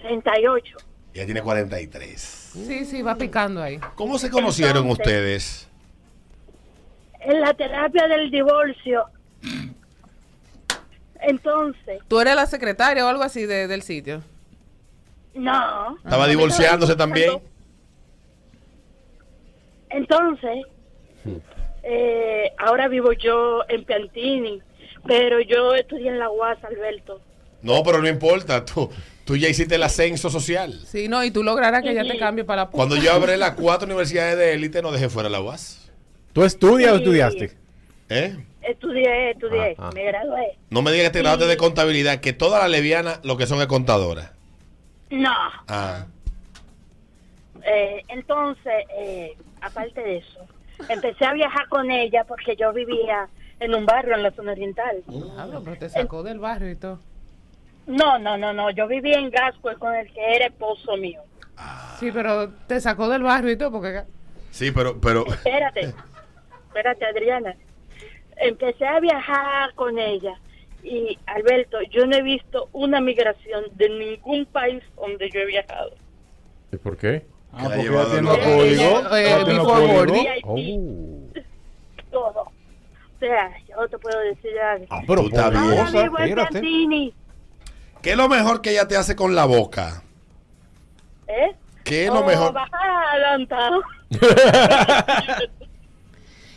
38. 0.02 0.78
Ella 1.14 1.26
tiene 1.26 1.42
43. 1.42 2.20
Sí, 2.22 2.86
sí, 2.86 3.02
va 3.02 3.16
picando 3.16 3.62
ahí. 3.62 3.80
¿Cómo 3.96 4.18
se 4.18 4.30
conocieron 4.30 4.84
Entonces- 4.88 5.06
ustedes? 5.06 5.70
En 7.22 7.40
la 7.42 7.54
terapia 7.54 8.08
del 8.08 8.30
divorcio. 8.32 9.06
Entonces, 11.22 12.02
¿Tú 12.08 12.20
eres 12.20 12.36
la 12.36 12.46
secretaria 12.48 13.06
o 13.06 13.10
algo 13.10 13.24
así 13.24 13.46
de- 13.46 13.68
del 13.68 13.82
sitio? 13.82 14.24
no. 15.36 15.96
¿Estaba 16.04 16.28
divorciándose 16.28 16.96
también? 16.96 17.32
Entonces, 19.90 20.66
eh, 21.84 22.52
ahora 22.58 22.88
vivo 22.88 23.12
yo 23.14 23.62
en 23.70 23.84
Piantini, 23.86 24.62
pero 25.06 25.40
yo 25.42 25.76
estudié 25.76 26.10
en 26.10 26.20
la 26.20 26.30
UAS, 26.30 26.64
Alberto. 26.64 27.22
No, 27.62 27.84
pero 27.84 28.02
no 28.02 28.08
importa. 28.10 28.66
Tú, 28.66 28.90
tú 29.26 29.38
ya 29.38 29.48
hiciste 29.50 29.76
el 29.76 29.84
ascenso 29.84 30.30
social. 30.30 30.74
Sí, 30.86 31.08
no, 31.08 31.24
y 31.24 31.32
tú 31.32 31.44
lograrás 31.44 31.82
que 31.84 31.92
ella 31.92 32.04
te 32.04 32.18
cambie 32.18 32.44
para 32.44 32.64
la 32.66 32.70
Cuando 32.70 32.96
yo 32.96 33.12
abrí 33.14 33.38
las 33.38 33.52
cuatro 33.52 33.86
universidades 33.86 34.38
de 34.38 34.54
élite, 34.54 34.82
no 34.82 34.92
dejé 34.92 35.10
fuera 35.10 35.30
la 35.30 35.40
UAS. 35.42 35.92
¿Tú 36.34 36.44
estudias 36.44 36.92
o 36.92 36.96
estudiaste? 36.96 37.52
¿Eh? 38.10 38.36
Estudié, 38.62 39.32
estudié, 39.32 39.76
Ah, 39.78 39.88
ah. 39.88 39.92
me 39.94 40.04
gradué. 40.06 40.58
No 40.70 40.82
me 40.82 40.92
digas 40.92 41.08
que 41.08 41.14
te 41.14 41.20
Sí. 41.20 41.24
graduaste 41.24 41.48
de 41.48 41.58
contabilidad, 41.58 42.20
que 42.22 42.34
todas 42.34 42.62
las 42.62 42.70
levianas 42.72 43.20
lo 43.24 43.38
que 43.38 43.46
son 43.46 43.60
es 43.62 43.68
contadoras. 43.68 44.32
No, 45.10 45.30
Ah. 45.68 46.06
eh, 47.66 48.04
entonces, 48.10 48.74
eh, 48.98 49.34
aparte 49.62 50.02
de 50.02 50.18
eso, 50.18 50.40
empecé 50.90 51.26
a 51.26 51.34
viajar 51.34 51.68
con 51.70 51.92
ella 51.92 52.24
porque 52.26 52.56
yo 52.56 52.74
vivía 52.74 53.30
en 53.60 53.74
un 53.76 53.86
barrio 53.86 54.16
en 54.16 54.24
la 54.24 54.32
zona 54.32 54.52
oriental. 54.52 55.04
Diablo, 55.08 55.62
pero 55.64 55.78
te 55.78 55.90
sacó 55.90 56.24
del 56.24 56.40
barrio 56.40 56.72
y 56.72 56.76
todo. 56.76 57.00
No, 57.86 58.18
no, 58.18 58.38
no, 58.38 58.54
no, 58.54 58.70
yo 58.72 58.88
vivía 58.88 59.18
en 59.20 59.30
Gasco 59.30 59.70
con 59.78 59.94
el 59.94 60.12
que 60.12 60.36
era 60.36 60.48
esposo 60.48 60.96
mío. 60.98 61.22
Sí, 62.00 62.12
pero 62.12 62.50
te 62.68 62.80
sacó 62.80 63.10
del 63.10 63.24
barrio 63.24 63.52
y 63.52 63.58
todo 63.58 63.72
porque... 63.72 64.04
Sí, 64.52 64.72
pero, 64.72 65.00
pero. 65.00 65.26
Espérate, 65.28 65.94
espérate, 66.68 67.06
Adriana. 67.06 67.56
Empecé 68.38 68.86
a 68.86 69.00
viajar 69.00 69.74
con 69.76 69.98
ella 69.98 70.40
y, 70.84 71.18
Alberto, 71.26 71.82
yo 71.90 72.06
no 72.06 72.16
he 72.16 72.22
visto 72.22 72.70
una 72.74 73.00
migración 73.00 73.66
de 73.74 73.90
ningún 73.90 74.46
país 74.46 74.84
donde 74.96 75.30
yo 75.30 75.40
he 75.40 75.46
viajado. 75.46 75.92
¿Y 76.72 76.78
por 76.78 76.98
qué? 76.98 77.26
Ah, 77.56 77.64
porque 77.64 77.82
ella 77.82 78.06
tiene 78.06 78.22
los 78.24 78.38
códigos. 78.40 79.18
Eh, 79.18 79.44
before 79.46 79.88
boarding. 79.94 80.28
VIP, 80.46 81.46
todo. 82.12 82.42
O 82.42 82.52
sea, 83.20 83.52
yo 83.70 83.88
te 83.88 83.98
puedo 84.00 84.20
decir 84.20 84.52
algo. 84.60 84.86
Ah, 84.90 85.02
pero 85.08 85.22
Tú 85.22 85.28
estás 85.28 85.52
por 85.52 85.62
bien. 86.62 87.14
¿Qué 88.02 88.12
es 88.12 88.18
lo 88.18 88.28
mejor 88.28 88.62
que 88.62 88.72
ella 88.72 88.88
te 88.88 88.98
hace 88.98 89.16
con 89.16 89.34
la 89.36 89.46
boca? 89.46 90.04
¿eh? 91.28 91.56
¿Qué 91.86 92.06
es 92.06 92.14
lo 92.14 92.20
Oh, 92.20 92.26
mejor? 92.26 92.54
adelantado. 93.12 93.82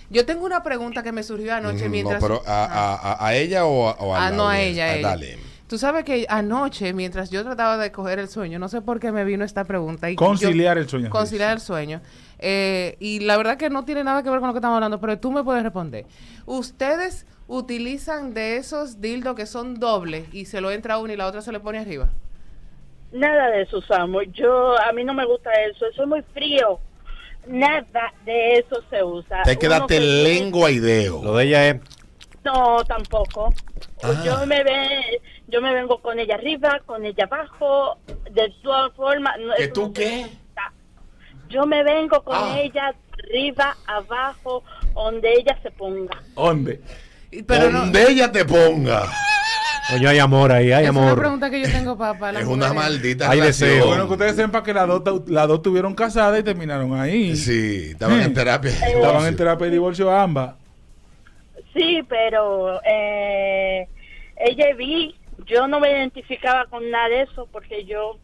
Yo 0.08 0.24
tengo 0.24 0.44
una 0.46 0.62
pregunta 0.62 1.02
que 1.02 1.10
me 1.12 1.22
surgió 1.22 1.54
anoche 1.54 1.88
Mm, 1.88 1.90
mientras... 1.92 2.22
No, 2.22 2.28
pero 2.28 2.42
a, 2.46 2.64
a- 2.64 3.26
a- 3.26 3.34
ella 3.34 3.64
o 3.66 3.88
a, 3.88 3.92
o 3.92 4.14
a 4.14 4.26
Ah, 4.26 4.30
la 4.30 4.36
no 4.36 4.48
a 4.48 4.60
ella, 4.60 4.84
a 4.84 4.88
Ah, 4.90 4.96
ella. 4.96 5.08
Dale. 5.08 5.38
Tú 5.68 5.78
sabes 5.78 6.04
que 6.04 6.26
anoche, 6.28 6.92
mientras 6.92 7.30
yo 7.30 7.42
trataba 7.42 7.76
de 7.76 7.90
coger 7.90 8.20
el 8.20 8.28
sueño, 8.28 8.58
no 8.60 8.68
sé 8.68 8.82
por 8.82 9.00
qué 9.00 9.10
me 9.10 9.24
vino 9.24 9.44
esta 9.44 9.64
pregunta. 9.64 10.08
Y 10.08 10.14
Conciliar 10.14 10.76
yo- 10.76 10.82
el 10.82 10.88
sueño. 10.88 11.10
Conciliar 11.10 11.52
el 11.54 11.60
sueño. 11.60 12.00
Eh, 12.38 12.96
y 13.00 13.20
la 13.20 13.36
verdad 13.36 13.56
que 13.56 13.68
no 13.68 13.84
tiene 13.84 14.04
nada 14.04 14.22
que 14.22 14.30
ver 14.30 14.38
con 14.38 14.46
lo 14.48 14.52
que 14.54 14.58
estamos 14.58 14.76
hablando, 14.76 15.00
pero 15.00 15.18
tú 15.18 15.32
me 15.32 15.42
puedes 15.42 15.62
responder. 15.64 16.04
¿Ustedes 16.44 17.26
utilizan 17.48 18.32
de 18.32 18.56
esos 18.58 19.00
dildos 19.00 19.34
que 19.34 19.46
son 19.46 19.80
dobles 19.80 20.32
y 20.32 20.44
se 20.44 20.60
lo 20.60 20.70
entra 20.70 20.98
uno 20.98 21.12
y 21.12 21.16
la 21.16 21.26
otra 21.26 21.40
se 21.42 21.50
le 21.50 21.58
pone 21.58 21.78
arriba? 21.78 22.10
Nada 23.12 23.48
de 23.50 23.62
eso 23.62 23.78
usamos. 23.78 24.22
Yo, 24.34 24.80
a 24.80 24.92
mí 24.92 25.02
no 25.04 25.14
me 25.14 25.24
gusta 25.26 25.50
eso. 25.68 25.86
Eso 25.86 26.02
es 26.02 26.08
muy 26.08 26.22
frío. 26.32 26.78
Nada 27.48 28.12
de 28.24 28.54
eso 28.54 28.82
se 28.90 29.02
usa. 29.02 29.42
Te 29.44 29.56
darte 29.68 29.94
que- 29.98 30.00
lengua 30.00 30.70
y 30.70 30.78
dedo. 30.80 31.22
Lo 31.24 31.36
de 31.36 31.44
ella 31.44 31.68
es. 31.68 31.76
No, 32.46 32.84
tampoco. 32.84 33.52
Ah. 34.04 34.22
Yo 34.24 34.46
me 34.46 34.62
ve, 34.62 35.20
yo 35.48 35.60
me 35.60 35.74
vengo 35.74 36.00
con 36.00 36.18
ella 36.20 36.36
arriba, 36.36 36.80
con 36.86 37.04
ella 37.04 37.24
abajo, 37.24 37.98
de 38.30 38.52
todas 38.62 38.92
formas. 38.94 39.34
no- 39.40 39.54
¿Que 39.56 39.68
tú 39.68 39.92
qué? 39.92 40.26
Yo 41.48 41.66
me 41.66 41.82
vengo 41.84 42.22
con 42.22 42.36
Ah. 42.36 42.58
ella 42.60 42.94
arriba, 43.24 43.76
abajo, 43.86 44.62
donde 44.94 45.32
ella 45.32 45.58
se 45.62 45.70
ponga. 45.72 46.22
¿Dónde? 46.34 46.80
Pero 47.46 47.70
no, 47.70 47.80
Donde 47.80 48.10
ella 48.10 48.30
te 48.30 48.44
ponga. 48.44 49.02
Oye, 49.94 50.08
hay 50.08 50.18
amor 50.18 50.50
ahí, 50.50 50.72
hay 50.72 50.84
es 50.84 50.90
una 50.90 51.02
amor. 51.02 51.18
pregunta 51.18 51.48
que 51.50 51.60
yo 51.60 51.68
tengo 51.70 51.96
para, 51.96 52.32
la 52.32 52.40
Es 52.40 52.46
una 52.46 52.72
maldita 52.72 53.30
Hay 53.30 53.40
deseo. 53.40 53.86
Bueno, 53.86 54.06
que 54.08 54.12
ustedes 54.14 54.34
sepan 54.36 54.62
que 54.64 54.74
las 54.74 54.88
dos, 54.88 55.04
ta- 55.04 55.12
las 55.28 55.46
dos 55.48 55.58
estuvieron 55.58 55.94
casadas 55.94 56.40
y 56.40 56.42
terminaron 56.42 56.98
ahí. 56.98 57.36
Sí, 57.36 57.90
estaban 57.92 58.20
en 58.20 58.34
terapia. 58.34 58.70
Estaban 58.70 59.26
en 59.26 59.36
terapia 59.36 59.66
de 59.66 59.72
divorcio 59.72 60.10
ambas. 60.10 60.54
Sí, 61.76 62.02
pero 62.08 62.80
eh, 62.84 63.86
ella 64.36 64.74
vi, 64.74 65.14
yo 65.46 65.68
no 65.68 65.78
me 65.80 65.90
identificaba 65.90 66.66
con 66.66 66.90
nada 66.90 67.08
de 67.08 67.22
eso 67.22 67.46
porque 67.52 67.84
yo 67.84 68.18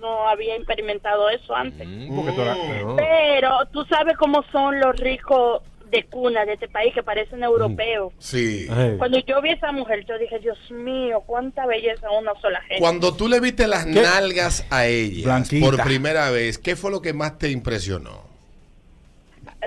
no 0.00 0.28
había 0.28 0.56
experimentado 0.56 1.28
eso 1.30 1.54
antes. 1.54 1.86
Mm, 1.86 2.14
porque 2.14 2.32
tú 2.32 2.40
eras- 2.42 2.58
no. 2.84 2.96
Pero 2.96 3.50
tú 3.72 3.84
sabes 3.84 4.16
cómo 4.16 4.42
son 4.52 4.78
los 4.80 4.96
ricos 4.98 5.62
de 5.90 6.04
cuna 6.06 6.46
de 6.46 6.54
este 6.54 6.68
país 6.68 6.92
que 6.94 7.02
parecen 7.02 7.42
europeos. 7.44 8.14
Sí. 8.18 8.66
Ay. 8.70 8.94
Cuando 8.96 9.18
yo 9.18 9.42
vi 9.42 9.50
a 9.50 9.52
esa 9.52 9.72
mujer, 9.72 10.04
yo 10.08 10.16
dije, 10.18 10.38
Dios 10.38 10.58
mío, 10.70 11.22
cuánta 11.26 11.66
belleza 11.66 12.06
a 12.08 12.18
una 12.18 12.32
sola 12.40 12.60
gente. 12.62 12.78
Cuando 12.80 13.14
tú 13.14 13.28
le 13.28 13.40
viste 13.40 13.66
las 13.66 13.84
¿Qué? 13.84 14.00
nalgas 14.00 14.66
a 14.70 14.86
ella 14.86 15.24
Blanquita. 15.24 15.66
por 15.66 15.82
primera 15.84 16.30
vez, 16.30 16.56
¿qué 16.58 16.76
fue 16.76 16.90
lo 16.90 17.02
que 17.02 17.12
más 17.12 17.36
te 17.38 17.50
impresionó? 17.50 18.31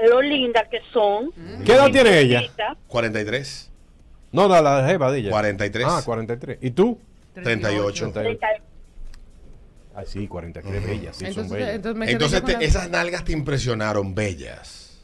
Lo 0.09 0.21
linda 0.21 0.67
que 0.69 0.79
son. 0.91 1.31
¿Qué 1.65 1.73
edad 1.73 1.89
tiene 1.91 2.19
ella? 2.19 2.41
Limpiecita. 2.41 2.77
43, 2.87 3.71
No, 4.31 4.47
la, 4.49 4.61
la 4.61 4.85
jeva 4.87 5.11
de 5.11 5.19
ella. 5.19 5.29
43, 5.29 5.85
Ah, 5.87 6.01
43. 6.03 6.57
¿Y 6.61 6.71
tú? 6.71 6.99
38. 7.33 8.11
38. 8.11 8.11
Treinta- 8.11 8.47
Ah, 9.97 10.03
sí, 10.05 10.27
43 10.27 10.85
bellas, 10.85 11.15
sí, 11.15 11.19
son 11.25 11.45
Entonces, 11.45 11.51
bellas. 11.57 11.75
entonces 11.75 12.09
Entonces 12.09 12.43
te- 12.43 12.53
la- 12.53 12.59
esas 12.59 12.89
nalgas 12.89 13.23
te 13.23 13.31
impresionaron, 13.31 14.13
bellas. 14.13 15.01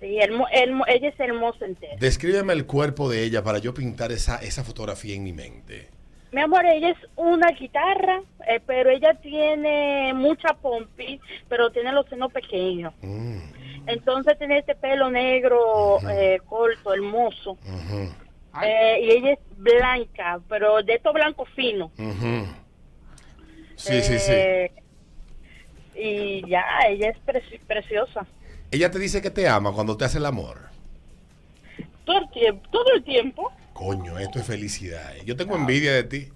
Sí, 0.00 0.18
hermo- 0.20 0.48
hermo- 0.52 0.84
ella 0.88 1.08
es 1.08 1.20
hermosa 1.20 1.64
entera. 1.64 1.94
Descríbeme 2.00 2.52
el 2.52 2.66
cuerpo 2.66 3.08
de 3.08 3.22
ella 3.22 3.44
para 3.44 3.58
yo 3.58 3.72
pintar 3.72 4.10
esa, 4.10 4.36
esa 4.38 4.64
fotografía 4.64 5.14
en 5.14 5.22
mi 5.22 5.32
mente. 5.32 5.88
Mi 6.34 6.40
amor, 6.40 6.66
ella 6.66 6.88
es 6.90 6.96
una 7.14 7.48
guitarra, 7.52 8.20
eh, 8.48 8.58
pero 8.66 8.90
ella 8.90 9.14
tiene 9.14 10.12
mucha 10.14 10.52
pompi, 10.54 11.20
pero 11.48 11.70
tiene 11.70 11.92
los 11.92 12.06
senos 12.08 12.32
pequeños. 12.32 12.92
Mm, 13.02 13.38
Entonces 13.86 14.36
tiene 14.36 14.58
este 14.58 14.74
pelo 14.74 15.10
negro 15.10 16.00
eh, 16.10 16.40
corto, 16.46 16.92
hermoso. 16.92 17.56
Eh, 18.64 18.98
y 19.02 19.10
ella 19.12 19.32
es 19.34 19.38
blanca, 19.56 20.40
pero 20.48 20.82
de 20.82 20.94
estos 20.94 21.14
blancos 21.14 21.48
finos. 21.54 21.92
ujú. 21.96 22.46
Sí, 23.76 24.02
sí, 24.02 24.18
sí. 24.18 24.32
Y 25.96 26.48
ya, 26.48 26.64
ella 26.88 27.10
es 27.10 27.16
preci- 27.24 27.60
preciosa. 27.64 28.26
Ella 28.72 28.90
te 28.90 28.98
dice 28.98 29.22
que 29.22 29.30
te 29.30 29.48
ama 29.48 29.72
cuando 29.72 29.96
te 29.96 30.04
hace 30.04 30.18
el 30.18 30.26
amor. 30.26 30.58
Todo 32.04 32.18
el 32.18 32.30
tiempo. 32.30 32.68
Todo 32.72 32.92
el 32.94 33.04
tiempo 33.04 33.52
Coño, 33.74 34.18
esto 34.18 34.38
es 34.38 34.46
felicidad. 34.46 35.16
eh. 35.16 35.22
Yo 35.26 35.36
tengo 35.36 35.54
envidia 35.56 35.92
de 35.92 36.04
ti. 36.04 36.28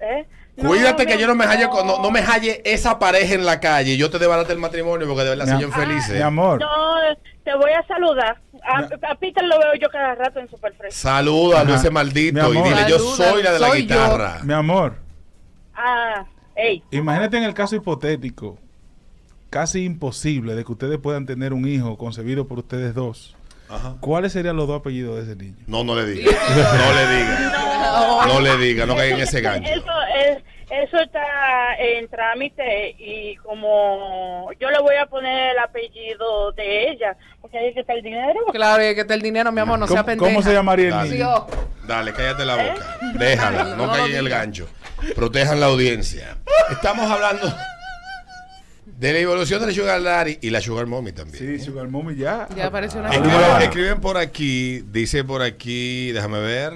¿eh? 0.00 0.26
Cuídate 0.56 1.04
No, 1.04 1.08
que 1.08 1.14
mi 1.16 1.20
yo 1.20 1.26
no 1.26 1.34
me 1.34 1.44
halle, 1.44 1.64
amor. 1.64 1.84
no, 1.84 2.02
no 2.02 2.10
me 2.10 2.20
halle 2.20 2.60
esa 2.64 2.98
pareja 2.98 3.34
en 3.34 3.44
la 3.44 3.60
calle 3.60 3.92
y 3.92 3.96
yo 3.96 4.10
te 4.10 4.18
debarate 4.18 4.52
el 4.52 4.58
matrimonio 4.58 5.06
porque 5.06 5.22
de 5.24 5.30
verdad 5.30 5.46
Mi 5.46 5.52
soy 5.52 5.64
infeliz. 5.64 6.08
Mi 6.10 6.16
eh. 6.18 6.22
amor. 6.22 6.60
No, 6.60 6.68
te 7.44 7.54
voy 7.56 7.70
a 7.72 7.86
saludar. 7.86 8.40
A, 8.62 9.10
a 9.10 9.14
Peter 9.16 9.42
lo 9.44 9.58
veo 9.58 9.74
yo 9.80 9.88
cada 9.90 10.14
rato 10.14 10.38
en 10.40 10.48
Superfresh. 10.50 10.92
Salúdalo 10.92 11.74
ese 11.74 11.88
Mi 11.88 11.94
maldito 11.94 12.38
y 12.52 12.56
amor. 12.58 12.68
dile, 12.68 12.88
yo 12.88 12.98
soy 12.98 13.42
la 13.42 13.52
de 13.52 13.58
la 13.58 13.68
soy 13.68 13.86
yo. 13.86 13.94
guitarra. 13.94 14.40
Mi 14.44 14.52
amor. 14.52 14.96
Ah, 15.74 16.26
hey. 16.56 16.82
Imagínate 16.90 17.38
en 17.38 17.44
el 17.44 17.54
caso 17.54 17.74
hipotético, 17.76 18.58
casi 19.48 19.84
imposible 19.84 20.54
de 20.54 20.64
que 20.64 20.72
ustedes 20.72 20.98
puedan 20.98 21.24
tener 21.26 21.52
un 21.54 21.66
hijo 21.66 21.96
concebido 21.96 22.46
por 22.46 22.58
ustedes 22.58 22.94
dos. 22.94 23.34
¿Cuáles 24.00 24.32
serían 24.32 24.56
los 24.56 24.66
dos 24.66 24.80
apellidos 24.80 25.16
de 25.16 25.22
ese 25.32 25.36
niño? 25.36 25.56
No, 25.66 25.84
no 25.84 25.94
le 25.94 26.06
diga. 26.06 26.30
No 26.32 26.94
le 26.94 27.16
diga. 27.16 28.26
No 28.26 28.40
le 28.40 28.56
diga, 28.58 28.86
no 28.86 28.96
caiga 28.96 29.16
en 29.16 29.22
ese 29.22 29.40
gancho. 29.40 29.70
Eso, 29.70 29.92
es, 30.16 30.38
eso 30.70 30.98
está 31.00 31.76
en 31.78 32.08
trámite 32.08 32.94
y 32.98 33.36
como 33.36 34.50
yo 34.60 34.70
le 34.70 34.78
voy 34.80 34.96
a 34.96 35.06
poner 35.06 35.52
el 35.52 35.58
apellido 35.58 36.52
de 36.52 36.90
ella, 36.90 37.16
porque 37.40 37.58
ahí 37.58 37.74
que 37.74 37.80
está 37.80 37.94
el 37.94 38.02
dinero. 38.02 38.40
Claro, 38.52 38.88
y 38.88 38.94
que 38.94 39.00
está 39.02 39.14
el 39.14 39.22
dinero, 39.22 39.50
mi 39.52 39.60
amor, 39.60 39.78
no 39.78 39.86
sea 39.86 40.04
pendeja. 40.04 40.30
¿Cómo 40.30 40.42
se 40.42 40.52
llamaría 40.52 40.86
el 40.86 40.90
Dale. 40.92 41.10
niño? 41.10 41.46
Dale, 41.86 42.12
cállate 42.12 42.44
la 42.44 42.64
¿Eh? 42.66 42.70
boca. 42.70 42.96
Déjala, 43.14 43.64
no, 43.64 43.86
No 43.86 43.92
caiga 43.92 44.06
en 44.06 44.16
el 44.16 44.28
gancho. 44.28 44.68
Protejan 45.16 45.60
la 45.60 45.66
audiencia. 45.66 46.36
Estamos 46.70 47.10
hablando 47.10 47.52
de 49.00 49.14
la 49.14 49.18
evolución 49.18 49.62
del 49.64 49.74
Sugar 49.74 50.02
Daddy 50.02 50.38
y 50.42 50.50
la 50.50 50.60
Sugar 50.60 50.84
Mommy 50.86 51.12
también. 51.12 51.58
Sí, 51.58 51.64
Sugar 51.64 51.88
Mommy 51.88 52.16
ya. 52.16 52.46
Ya 52.54 52.66
apareció 52.66 53.00
una 53.00 53.08
Escriben, 53.08 53.40
foto. 53.40 53.58
escriben 53.58 54.00
por 54.02 54.18
aquí, 54.18 54.80
dice 54.92 55.24
por 55.24 55.40
aquí, 55.40 56.12
déjame 56.12 56.38
ver. 56.40 56.74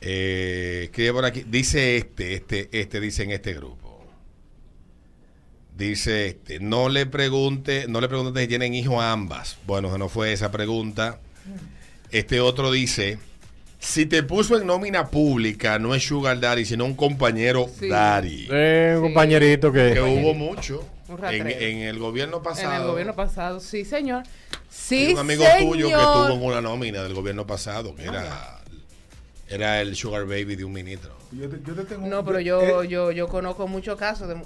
Eh, 0.00 0.82
escribe 0.84 1.12
por 1.12 1.24
aquí, 1.24 1.44
dice 1.44 1.96
este, 1.96 2.34
este, 2.34 2.68
este 2.70 3.00
dice 3.00 3.24
en 3.24 3.32
este 3.32 3.52
grupo. 3.52 4.04
Dice 5.76 6.28
este, 6.28 6.60
no 6.60 6.88
le 6.88 7.06
pregunte, 7.06 7.86
no 7.88 8.00
le 8.00 8.06
pregunte 8.08 8.40
si 8.40 8.46
tienen 8.46 8.72
hijos 8.72 9.02
a 9.02 9.10
ambas. 9.10 9.58
Bueno, 9.66 9.98
no 9.98 10.08
fue 10.08 10.32
esa 10.32 10.52
pregunta. 10.52 11.18
Este 12.12 12.40
otro 12.40 12.70
dice, 12.70 13.18
si 13.84 14.06
te 14.06 14.22
puso 14.22 14.56
en 14.56 14.66
nómina 14.66 15.08
pública, 15.10 15.78
no 15.80 15.92
es 15.94 16.04
Sugar 16.06 16.38
Daddy, 16.38 16.64
sino 16.64 16.84
un 16.84 16.94
compañero 16.94 17.66
Daddy. 17.80 18.46
Eh, 18.50 18.94
un 18.96 19.02
compañerito 19.02 19.72
que... 19.72 19.92
Que 19.94 20.00
hubo 20.00 20.34
mucho 20.34 20.84
Un 21.08 21.24
en, 21.24 21.48
en 21.48 21.78
el 21.78 21.98
gobierno 21.98 22.42
pasado. 22.42 22.72
En 22.74 22.80
el 22.82 22.86
gobierno 22.86 23.14
pasado, 23.16 23.58
sí, 23.58 23.84
señor. 23.84 24.22
Hay 24.24 24.58
Sí, 24.70 25.12
un 25.12 25.18
amigo 25.18 25.44
señor. 25.44 25.72
tuyo 25.72 25.88
que 25.88 25.94
tuvo 25.94 26.30
en 26.32 26.42
una 26.44 26.60
nómina 26.60 27.02
del 27.02 27.12
gobierno 27.12 27.44
pasado, 27.46 27.94
que 27.96 28.04
era, 28.04 28.60
era 29.48 29.80
el 29.80 29.96
sugar 29.96 30.26
baby 30.26 30.54
de 30.56 30.64
un 30.64 30.72
ministro. 30.72 31.10
Yo 31.32 31.48
te, 31.48 31.58
yo 31.66 31.74
te 31.74 31.84
tengo, 31.84 32.06
No, 32.06 32.24
pero 32.24 32.38
yo, 32.40 32.84
yo, 32.84 33.10
yo 33.10 33.26
conozco 33.28 33.66
muchos 33.66 33.98
casos 33.98 34.28
de... 34.28 34.36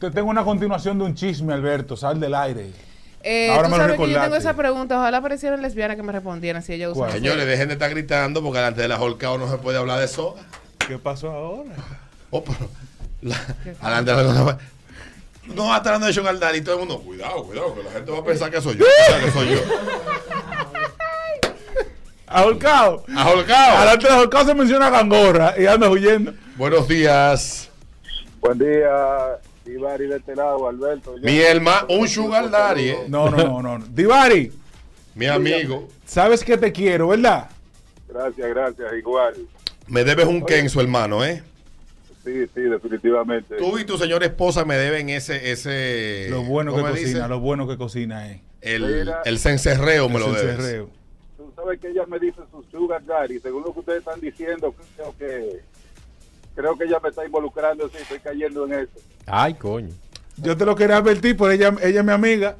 te 0.00 0.10
tengo 0.10 0.28
una 0.28 0.44
continuación 0.44 0.98
de 0.98 1.04
un 1.04 1.14
chisme, 1.14 1.54
Alberto. 1.54 1.96
Sal 1.96 2.18
del 2.18 2.34
aire. 2.34 2.72
Eh, 3.24 3.50
Ahora 3.50 3.64
tú 3.64 3.70
me 3.70 3.76
lo 3.78 3.82
sabes 3.84 4.00
que 4.00 4.10
yo 4.10 4.20
tengo 4.20 4.36
esa 4.36 4.54
pregunta. 4.54 4.98
Ojalá 4.98 5.18
aparecieran 5.18 5.62
lesbianas 5.62 5.96
que 5.96 6.02
me 6.02 6.12
respondieran 6.12 6.62
si 6.62 6.72
ellas 6.74 6.92
usan. 6.94 7.12
Señores, 7.12 7.46
dejen 7.46 7.68
de 7.68 7.74
estar 7.74 7.90
gritando 7.90 8.42
porque 8.42 8.58
delante 8.58 8.82
de 8.82 8.88
la 8.88 9.00
Holcao 9.00 9.38
no 9.38 9.50
se 9.50 9.58
puede 9.58 9.78
hablar 9.78 10.00
de 10.00 10.08
soga. 10.08 10.42
¿Qué 10.86 10.98
pasó 10.98 11.30
ahora? 11.30 11.70
Oh, 12.30 12.42
pero 12.42 12.68
la- 13.22 13.40
delante 13.82 14.10
de 14.14 14.24
la 14.24 14.58
No 15.54 15.66
va 15.66 15.74
a 15.74 15.76
estar 15.78 15.94
hablando 15.94 16.06
de 16.08 16.12
sugar 16.12 16.38
daddy 16.38 16.58
y 16.58 16.60
todo 16.62 16.74
el 16.74 16.80
mundo, 16.80 17.00
cuidado, 17.00 17.44
cuidado, 17.44 17.74
que 17.74 17.82
la 17.84 17.90
gente 17.92 18.10
va 18.10 18.18
a 18.18 18.24
pensar 18.24 18.50
que 18.50 18.60
soy 18.60 18.76
yo. 18.76 18.84
que 19.24 19.30
soy 19.30 19.48
yo. 19.50 19.60
A 22.26 22.44
Holcao. 22.44 23.04
A 23.14 23.28
Holcao. 23.28 23.76
Adelante 23.76 24.06
de 24.08 24.14
Holcao 24.14 24.44
se 24.46 24.54
menciona 24.54 24.88
Gangorra 24.90 25.54
y 25.58 25.66
anda 25.66 25.88
huyendo. 25.90 26.32
Buenos 26.56 26.88
días. 26.88 27.68
Buen 28.40 28.58
día, 28.58 28.88
Ibarri 29.66 30.06
de 30.08 30.16
este 30.16 30.34
lado, 30.36 30.68
Alberto. 30.68 31.14
Mi 31.22 31.38
hermano, 31.40 31.86
un 31.90 32.08
sugar 32.08 32.50
daddy, 32.50 32.88
eh. 32.90 32.98
No, 33.08 33.30
no, 33.30 33.36
no, 33.36 33.62
no. 33.62 33.78
no. 33.78 33.86
Divari. 33.86 34.52
Mi 35.14 35.26
amigo. 35.26 35.88
Sabes 36.06 36.42
que 36.44 36.56
te 36.56 36.72
quiero, 36.72 37.08
¿verdad? 37.08 37.48
Gracias, 38.08 38.48
gracias, 38.48 38.92
igual. 38.98 39.34
Me 39.86 40.04
debes 40.04 40.26
un 40.26 40.44
Kenzo, 40.44 40.80
hermano, 40.80 41.24
¿eh? 41.24 41.42
Sí, 42.24 42.46
sí, 42.54 42.60
definitivamente. 42.62 43.56
Tú 43.56 43.78
y 43.78 43.84
tu 43.84 43.98
señora 43.98 44.24
esposa 44.26 44.64
me 44.64 44.76
deben 44.76 45.08
ese, 45.10 45.50
ese. 45.50 46.28
Lo 46.30 46.42
bueno 46.42 46.72
que 46.72 46.80
¿cómo 46.80 46.90
cocina, 46.92 47.08
dice? 47.08 47.28
lo 47.28 47.40
bueno 47.40 47.66
que 47.68 47.76
cocina 47.76 48.30
es. 48.30 48.40
El, 48.60 48.82
Mira. 49.00 49.22
el 49.24 49.38
cencerreo 49.40 50.08
me 50.08 50.16
El 50.16 50.20
lo 50.20 50.26
debes. 50.32 50.40
cencerreo. 50.56 50.90
Tú 51.36 51.52
sabes 51.56 51.80
que 51.80 51.88
ella 51.88 52.04
me 52.06 52.18
dice 52.20 52.40
su 52.50 52.62
sugar 52.70 53.04
daddy. 53.04 53.40
Según 53.40 53.64
lo 53.64 53.72
que 53.72 53.80
ustedes 53.80 53.98
están 53.98 54.20
diciendo, 54.20 54.72
creo 54.96 55.14
que 55.18 55.60
creo 56.54 56.76
que 56.76 56.84
ella 56.84 56.98
me 57.02 57.08
está 57.10 57.24
involucrando. 57.24 57.88
Sí, 57.88 57.96
estoy 58.00 58.18
cayendo 58.20 58.66
en 58.66 58.72
eso. 58.74 58.90
Ay, 59.26 59.54
coño. 59.54 59.90
Yo 60.36 60.56
te 60.56 60.64
lo 60.64 60.74
quería 60.74 60.96
advertir, 60.96 61.36
por 61.36 61.52
ella, 61.52 61.74
ella 61.82 62.00
es 62.00 62.06
mi 62.06 62.12
amiga. 62.12 62.56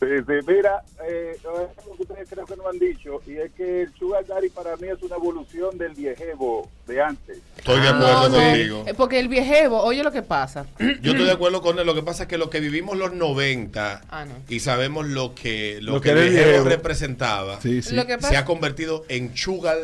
Sí, 0.00 0.06
sí, 0.28 0.32
mira, 0.46 0.80
eh, 1.08 1.36
lo 1.42 1.96
que 1.96 2.02
ustedes 2.02 2.28
creo 2.30 2.46
que 2.46 2.54
no 2.54 2.68
han 2.68 2.78
dicho, 2.78 3.20
y 3.26 3.34
es 3.36 3.50
que 3.54 3.82
el 3.82 3.92
sugar 3.98 4.24
daddy 4.24 4.48
para 4.50 4.76
mí 4.76 4.86
es 4.86 5.02
una 5.02 5.16
evolución 5.16 5.76
del 5.76 5.92
viejevo 5.94 6.70
de 6.86 7.02
antes. 7.02 7.38
Estoy 7.56 7.80
de 7.80 7.90
No, 7.92 8.06
acuerdo 8.06 8.28
no, 8.28 8.36
contigo. 8.44 8.84
eh, 8.86 8.94
Porque 8.96 9.18
el 9.18 9.26
viejevo, 9.26 9.82
oye 9.82 10.04
lo 10.04 10.12
que 10.12 10.22
pasa. 10.22 10.66
Yo 10.78 11.10
estoy 11.10 11.24
de 11.26 11.32
acuerdo 11.32 11.60
con 11.62 11.80
él. 11.80 11.84
Lo 11.86 11.96
que 11.96 12.04
pasa 12.04 12.22
es 12.24 12.28
que 12.28 12.38
lo 12.38 12.48
que 12.48 12.60
vivimos 12.60 12.96
los 12.96 13.12
90 13.12 14.02
Ah, 14.08 14.24
no. 14.24 14.34
y 14.48 14.60
sabemos 14.60 15.08
lo 15.08 15.34
que, 15.34 15.80
lo 15.82 15.94
Lo 15.94 16.00
que 16.00 16.10
el 16.10 16.30
viejo. 16.30 16.64
representaba, 16.68 17.60
Sí, 17.60 17.82
sí. 17.82 17.96
Lo 17.96 18.06
que 18.06 18.18
pasa- 18.18 18.28
se 18.28 18.36
ha 18.36 18.44
convertido 18.44 19.04
en 19.08 19.36
sugar 19.36 19.78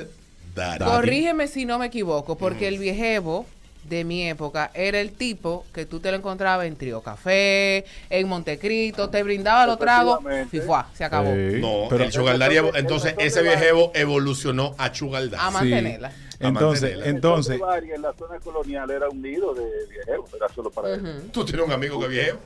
daddy. 0.54 0.84
Corrígeme 0.84 1.48
si 1.48 1.64
no 1.64 1.78
me 1.78 1.86
equivoco, 1.86 2.36
porque 2.36 2.68
el 2.68 2.78
viejevo 2.78 3.46
de 3.88 4.02
mi 4.04 4.26
época 4.26 4.70
era 4.72 4.98
el 5.00 5.12
tipo 5.12 5.66
que 5.74 5.84
tú 5.84 6.00
te 6.00 6.10
lo 6.10 6.16
encontrabas 6.16 6.66
en 6.66 6.76
Trío 6.76 7.02
Café, 7.02 7.84
en 8.08 8.28
Montecristo, 8.28 9.10
te 9.10 9.22
brindaba 9.22 9.66
los 9.66 9.78
tragos, 9.78 10.20
fue, 10.22 10.82
se 10.94 11.04
acabó. 11.04 11.30
Sí. 11.34 11.60
No, 11.60 11.86
Pero- 11.90 12.04
el 12.04 12.12
sugar 12.12 12.38
daddy, 12.38 12.56
entonces 12.76 13.14
ese 13.18 13.42
viejevo 13.42 13.92
evolucionó 13.94 14.74
a 14.78 14.92
sugar 14.94 15.28
A 15.38 15.50
mantenerla. 15.50 16.12
Entonces, 16.40 16.82
mantenerla. 16.82 17.06
entonces, 17.06 17.58
Bari 17.60 17.92
en 17.92 18.02
la 18.02 18.12
zona 18.14 18.38
colonial 18.40 18.90
era 18.90 19.08
un 19.08 19.22
nido 19.22 19.54
de 19.54 19.64
viejevos, 19.88 20.30
era 20.34 20.48
solo 20.48 20.70
para 20.70 20.94
él. 20.94 21.00
Ujú. 21.00 21.28
Tú 21.30 21.44
tienes 21.44 21.64
un 21.66 21.72
amigo 21.72 21.98
que 22.00 22.04
es 22.06 22.10
viejo. 22.10 22.38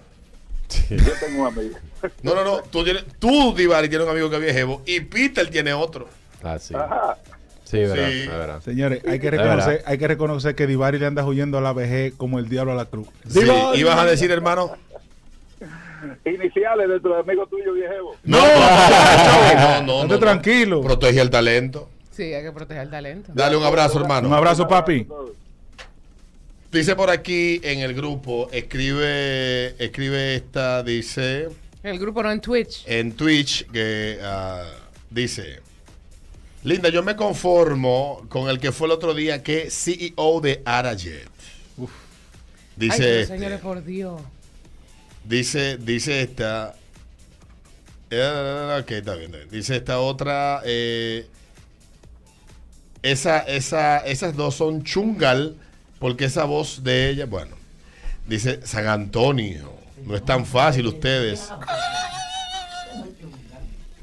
Yo 0.91 1.13
tengo 1.21 1.43
un 1.43 1.47
amigo. 1.47 1.77
No, 2.23 2.35
no, 2.35 2.45
no. 2.45 2.59
Tú, 2.63 2.85
tienes, 2.85 3.05
tú 3.19 3.55
Divari, 3.57 3.89
tienes 3.89 4.07
un 4.07 4.11
amigo 4.13 4.29
que 4.31 4.37
es 4.37 4.55
viejo 4.55 4.83
y 4.87 5.01
Peter 5.01 5.49
tiene 5.51 5.73
otro. 5.73 6.09
Ah, 6.43 6.59
sí. 6.59 6.75
Ajá. 6.75 7.17
Sí, 7.69 7.79
verdad, 7.79 8.09
Sí. 8.09 8.21
es 8.21 8.29
verdad. 8.29 8.63
señores, 8.63 9.03
hay 9.07 9.19
que 9.21 9.31
reconocer, 9.31 9.69
verdad. 9.75 9.85
hay 9.87 9.99
que 9.99 10.09
reconocer 10.09 10.55
que 10.55 10.67
Divari 10.67 10.99
le 10.99 11.07
anda 11.07 11.25
huyendo 11.25 11.59
a 11.59 11.61
la 11.61 11.73
vejez 11.75 12.15
como 12.17 12.39
el 12.39 12.49
diablo 12.49 12.73
a 12.73 12.75
la 12.75 12.87
cruz. 12.87 13.09
Sí. 13.29 13.41
Divari. 13.41 13.79
¿Ibas 13.81 13.99
a 13.99 14.05
decir, 14.07 14.31
hermano? 14.31 14.73
Iniciales 16.25 16.89
de 16.89 17.01
tu 17.01 17.13
amigo 17.13 17.47
tuyo 17.47 17.73
viejevo. 17.75 18.15
No, 18.25 18.39
no, 18.39 19.83
no. 19.83 20.03
Estate 20.03 20.19
tranquilo. 20.19 20.81
Protege 20.81 21.21
el 21.21 21.29
talento. 21.29 21.91
Sí, 22.13 22.33
hay 22.35 22.43
que 22.43 22.53
proteger 22.53 22.85
el 22.85 22.91
talento. 22.91 23.33
Dale 23.35 23.57
un 23.57 23.65
abrazo, 23.65 24.01
hermano. 24.01 24.29
Un 24.29 24.35
abrazo, 24.35 24.67
papi. 24.67 25.07
Dice 26.71 26.95
por 26.97 27.11
aquí 27.11 27.61
en 27.65 27.81
el 27.81 27.95
grupo, 27.95 28.49
escribe, 28.53 29.75
escribe 29.83 30.35
esta, 30.35 30.83
dice 30.83 31.49
El 31.83 31.99
grupo 31.99 32.23
no 32.23 32.31
en 32.31 32.41
Twitch. 32.43 32.85
en 32.87 33.13
Twitch 33.13 33.67
que 33.71 34.19
ah, 34.23 34.65
dice, 35.09 35.61
Linda, 36.65 36.89
yo 36.89 37.03
me 37.03 37.15
conformo 37.17 38.27
con 38.29 38.49
el 38.49 38.59
que 38.59 38.73
fue 38.73 38.89
el 38.89 38.93
otro 38.93 39.15
día 39.15 39.43
que 39.43 39.71
CEO 39.71 40.41
de 40.41 40.63
Arajet. 40.65 41.29
Dice, 42.77 43.03
Ay, 43.03 43.21
este, 43.23 43.27
señores, 43.27 43.61
por 43.61 43.85
Dios. 43.85 44.21
dice, 45.25 45.79
dice 45.79 46.23
esta, 46.23 46.75
eh, 48.11 48.79
ok, 48.81 48.91
está 48.91 49.15
bien, 49.15 49.27
está 49.27 49.39
bien. 49.39 49.51
dice 49.51 49.77
esta 49.77 49.99
otra, 50.01 50.63
eh, 50.65 51.27
esa, 53.03 53.39
esa, 53.41 53.99
esas 53.99 54.37
dos 54.37 54.55
son 54.55 54.83
chungal, 54.85 55.57
porque 55.99 56.27
esa 56.27 56.45
voz 56.45 56.85
de 56.85 57.11
ella, 57.11 57.27
bueno, 57.27 57.57
dice 58.27 58.61
San 58.65 58.87
Antonio, 58.87 59.73
no 60.05 60.15
es 60.15 60.25
tan 60.25 60.47
fácil 60.47 60.87
ustedes. 60.87 61.49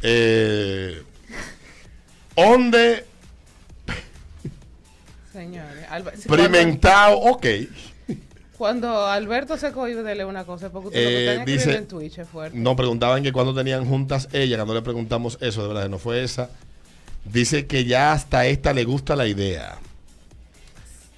Eh, 0.02 1.02
¿Dónde 2.36 3.06
Señores. 5.32 5.86
Cuando- 5.90 6.10
experimentado? 6.12 7.18
Ok. 7.20 7.46
Cuando 8.58 9.06
Alberto 9.06 9.58
se 9.58 9.74
cohibe 9.74 10.02
de 10.02 10.16
leer 10.16 10.28
una 10.28 10.46
cosa, 10.46 10.68
es 10.68 10.72
porque 10.72 10.88
usted 10.88 11.04
lo 11.04 11.10
que 11.46 11.52
Eh, 11.52 11.56
dice, 11.58 11.76
en 11.76 11.88
Twitch 11.88 12.20
es 12.20 12.28
fuerte. 12.30 12.58
nos 12.58 12.76
preguntaban 12.78 13.22
que 13.22 13.34
cuando 13.34 13.54
tenían 13.54 13.86
juntas 13.86 14.30
ella, 14.32 14.56
cuando 14.56 14.76
le 14.76 14.82
preguntamos 14.82 15.38
eso, 15.42 15.62
de 15.64 15.68
verdad 15.68 15.84
que 15.84 15.90
no 15.90 16.00
fue 16.00 16.24
esa. 16.24 16.50
Dice 17.26 17.66
que 17.68 17.84
ya 17.84 18.14
hasta 18.14 18.46
esta 18.46 18.72
le 18.74 18.86
gusta 18.86 19.16
la 19.18 19.28
idea. 19.28 19.78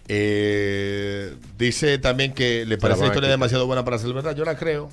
Eh, 0.08 1.36
dice 1.60 1.98
también 2.00 2.34
que 2.34 2.66
le 2.66 2.78
parece 2.78 3.02
la 3.02 3.08
historia 3.08 3.30
demasiado 3.30 3.68
buena 3.68 3.84
para 3.86 4.00
ser 4.00 4.14
verdad. 4.14 4.36
Yo 4.36 4.46
la 4.46 4.58
creo. 4.58 4.90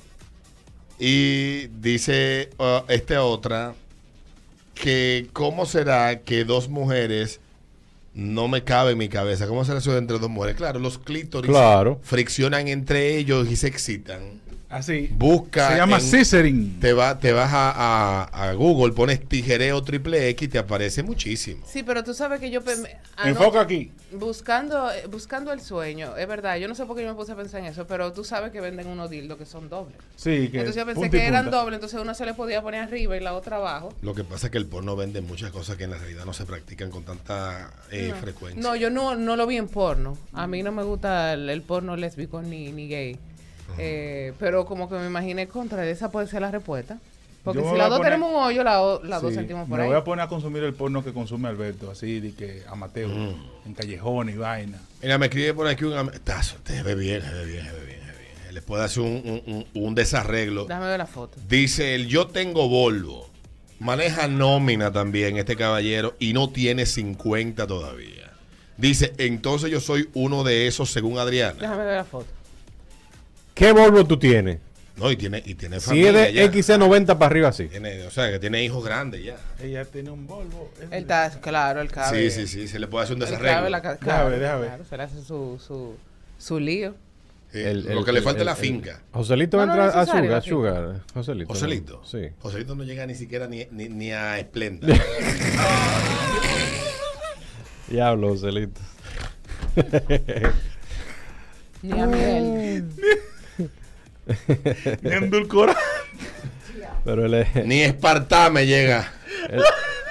Y 0.99 1.67
dice 1.79 2.49
uh, 2.59 2.81
esta 2.89 3.23
otra 3.23 3.73
que 4.75 5.27
cómo 5.33 5.65
será 5.65 6.19
que 6.19 6.45
dos 6.45 6.69
mujeres 6.69 7.39
no 8.13 8.47
me 8.47 8.63
cabe 8.63 8.91
en 8.91 8.97
mi 8.97 9.09
cabeza. 9.09 9.47
¿Cómo 9.47 9.65
será 9.65 9.79
eso 9.79 9.97
entre 9.97 10.19
dos 10.19 10.29
mujeres? 10.29 10.55
Claro, 10.55 10.79
los 10.79 10.97
clítoris 10.99 11.49
Claro. 11.49 11.99
friccionan 12.03 12.67
entre 12.67 13.17
ellos 13.17 13.49
y 13.51 13.55
se 13.55 13.67
excitan. 13.67 14.39
Así. 14.75 15.09
Busca. 15.13 15.69
Se 15.69 15.77
llama 15.77 15.95
en- 15.97 16.01
scissoring. 16.01 16.79
Te, 16.81 16.91
va, 16.91 17.17
te 17.17 17.31
vas 17.31 17.53
a, 17.53 17.71
a- 18.23 18.49
a 18.49 18.53
Google, 18.53 18.93
pones 18.93 19.25
tijereo 19.25 19.81
triple 19.83 20.27
X 20.29 20.47
y 20.47 20.51
te 20.51 20.57
aparece 20.59 21.01
muchísimo. 21.01 21.65
Sí, 21.65 21.81
pero 21.81 22.03
tú 22.03 22.13
sabes 22.13 22.41
que 22.41 22.49
yo... 22.51 22.59
anoche- 22.61 22.97
Enfoca 23.23 23.61
aquí. 23.61 23.91
Buscando, 24.11 24.91
eh, 24.91 25.07
buscando 25.09 25.53
el 25.53 25.61
sueño, 25.61 26.17
es 26.17 26.27
verdad. 26.27 26.57
Yo 26.57 26.67
no 26.67 26.75
sé 26.75 26.85
por 26.85 26.97
qué 26.97 27.03
yo 27.03 27.09
me 27.09 27.15
puse 27.15 27.31
a 27.31 27.35
pensar 27.37 27.61
en 27.61 27.67
eso, 27.67 27.87
pero 27.87 28.11
tú 28.11 28.25
sabes 28.25 28.51
que 28.51 28.59
venden 28.59 28.87
unos 28.87 29.09
dildos 29.09 29.37
que 29.37 29.45
son 29.45 29.69
dobles. 29.69 29.97
Sí, 30.17 30.49
que 30.49 30.59
Entonces 30.59 30.75
yo 30.75 30.85
pensé 30.85 31.09
que 31.09 31.25
eran 31.25 31.49
dobles, 31.49 31.75
entonces 31.75 31.99
uno 32.01 32.13
se 32.13 32.25
le 32.25 32.33
podía 32.33 32.61
poner 32.61 32.81
arriba 32.83 33.15
y 33.15 33.21
la 33.21 33.33
otra 33.33 33.57
abajo. 33.57 33.93
Lo 34.01 34.13
que 34.13 34.25
pasa 34.25 34.47
es 34.47 34.51
que 34.51 34.57
el 34.57 34.65
porno 34.65 34.95
vende 34.97 35.21
muchas 35.21 35.51
cosas 35.51 35.77
que 35.77 35.85
en 35.85 35.91
la 35.91 35.97
realidad 35.97 36.25
no 36.25 36.33
se 36.33 36.45
practican 36.45 36.89
con 36.91 37.03
tanta 37.03 37.71
eh, 37.91 38.09
no. 38.13 38.15
frecuencia. 38.17 38.61
No, 38.61 38.75
yo 38.75 38.89
no, 38.89 39.15
no 39.15 39.37
lo 39.37 39.47
vi 39.47 39.55
en 39.55 39.67
porno. 39.69 40.17
A 40.33 40.47
mí 40.47 40.63
no 40.63 40.71
me 40.73 40.83
gusta 40.83 41.31
el, 41.33 41.49
el 41.49 41.61
porno 41.61 41.95
lésbico 41.95 42.41
ni, 42.41 42.71
ni 42.73 42.87
gay. 42.89 43.17
Eh, 43.77 44.33
pero 44.39 44.65
como 44.65 44.87
que 44.89 44.95
me 44.95 45.05
imaginé 45.07 45.47
contra 45.47 45.85
esa 45.87 46.11
puede 46.11 46.27
ser 46.27 46.41
la 46.41 46.51
respuesta. 46.51 46.97
Porque 47.43 47.59
Yo 47.59 47.65
me 47.65 47.71
si 47.73 47.77
las 47.77 47.89
dos 47.89 47.99
poner- 47.99 48.13
tenemos 48.13 48.31
un 48.31 48.37
hoyo, 48.43 48.63
las 48.63 48.77
o- 48.77 49.01
las 49.03 49.21
dos 49.21 49.29
Sí, 49.31 49.35
sentimos 49.37 49.69
por 49.69 49.77
me 49.77 49.83
ahí. 49.83 49.89
voy 49.89 49.97
a 49.97 50.03
poner 50.03 50.25
a 50.25 50.27
consumir 50.27 50.63
el 50.63 50.73
porno 50.73 51.03
que 51.03 51.13
consume 51.13 51.47
Alberto, 51.47 51.91
así 51.91 52.19
de 52.19 52.33
que 52.33 52.63
amateur, 52.67 53.09
en 53.65 53.73
callejones 53.75 54.33
y 54.35 54.37
vaina. 54.39 54.79
Mira, 55.01 55.17
me 55.19 55.27
escribe 55.27 55.53
por 55.53 55.67
aquí 55.67 55.83
un 55.85 56.11
Tazo, 56.23 56.55
te 56.63 56.81
ve 56.81 56.95
bien, 56.95 57.21
se 57.21 57.29
ve 57.31 57.45
bien, 57.45 57.65
se 57.65 57.71
ve 57.71 57.85
bien, 57.85 57.99
se 57.99 58.11
ve 58.13 58.17
bien. 58.17 58.53
Les 58.55 58.63
puede 58.63 58.83
hacer 58.83 59.03
un, 59.03 59.41
un- 59.45 59.53
un- 59.73 59.83
un 59.83 59.93
desarreglo. 59.95 60.65
Déjame 60.65 60.87
ver 60.87 60.97
la 60.97 61.05
foto. 61.05 61.37
Dice 61.47 61.93
el 61.93 62.07
yo 62.07 62.25
tengo 62.27 62.67
Volvo. 62.67 63.29
Maneja 63.77 64.27
nómina 64.27 64.91
también 64.91 65.37
este 65.37 65.55
caballero 65.55 66.15
y 66.17 66.33
no 66.33 66.49
tiene 66.49 66.85
50 66.87 67.67
todavía. 67.67 68.31
Dice, 68.77 69.13
entonces 69.19 69.69
yo 69.69 69.79
soy 69.81 70.09
uno 70.15 70.43
de 70.43 70.65
esos 70.65 70.89
según 70.89 71.19
Adriana. 71.19 71.57
Déjame 71.59 71.83
ver 71.85 71.97
la 71.97 72.05
foto. 72.05 72.25
¿Qué 73.55 73.71
Volvo 73.71 74.05
tú 74.05 74.17
tienes? 74.19 74.59
No, 74.97 75.09
y 75.11 75.17
tiene, 75.17 75.41
y 75.45 75.55
tiene 75.55 75.79
Si 75.79 75.87
familia 75.87 76.27
es 76.27 76.33
ya. 76.35 76.41
de 76.47 76.51
XC90 76.51 77.05
para 77.17 77.25
arriba, 77.25 77.51
sí. 77.51 77.65
Tiene, 77.67 78.03
o 78.03 78.11
sea, 78.11 78.31
que 78.31 78.39
tiene 78.39 78.63
hijos 78.63 78.83
grandes 78.85 79.23
ya. 79.23 79.35
Ella 79.61 79.83
tiene 79.85 80.09
un 80.11 80.25
Volvo. 80.27 80.71
Él 80.79 80.87
está, 80.91 81.29
claro, 81.41 81.81
él 81.81 81.89
cabe. 81.91 82.29
Sí, 82.29 82.41
sí, 82.41 82.47
sí, 82.47 82.67
se 82.67 82.79
le 82.79 82.87
puede 82.87 83.03
hacer 83.05 83.15
un 83.15 83.19
desarreglo. 83.21 83.49
cabe 83.57 83.69
la 83.71 83.81
ca- 83.81 83.93
Déjame 83.95 84.37
claro, 84.37 84.61
déjame 84.61 84.85
se 84.87 84.95
le 84.97 85.03
hace 85.03 85.21
su, 85.23 85.59
su, 85.65 85.95
su 86.37 86.59
lío. 86.59 86.95
Sí, 87.51 87.61
lo 87.73 88.03
que 88.05 88.11
le 88.11 88.21
falta 88.21 88.39
es 88.41 88.45
la 88.45 88.55
finca. 88.55 89.01
Joselito 89.13 89.57
No, 89.57 89.65
no 89.67 89.73
entra 89.85 90.01
a 90.01 90.05
Sugar. 90.05 90.43
Sugar. 90.43 91.01
Joselito. 91.13 91.47
¿no? 91.47 91.53
Joselito. 91.59 92.01
Sí. 92.05 92.29
Joselito 92.39 92.75
no 92.75 92.83
llega 92.83 93.05
ni 93.05 93.15
siquiera 93.15 93.47
ni, 93.47 93.65
ni, 93.71 93.87
ni 93.89 94.11
a 94.11 94.37
Esplenda. 94.39 94.87
Diablo, 97.87 98.29
Joselito. 98.29 98.81
Ni 101.81 101.99
a 101.99 102.05
Miguel. 102.07 102.85
Ni 105.01 105.11
endulcorado. 105.11 105.77
Pero 107.03 107.25
él 107.25 107.33
es. 107.35 107.65
Ni 107.65 107.81
Espartá 107.81 108.49
me 108.49 108.65
llega. 108.65 109.11
Él, 109.49 109.61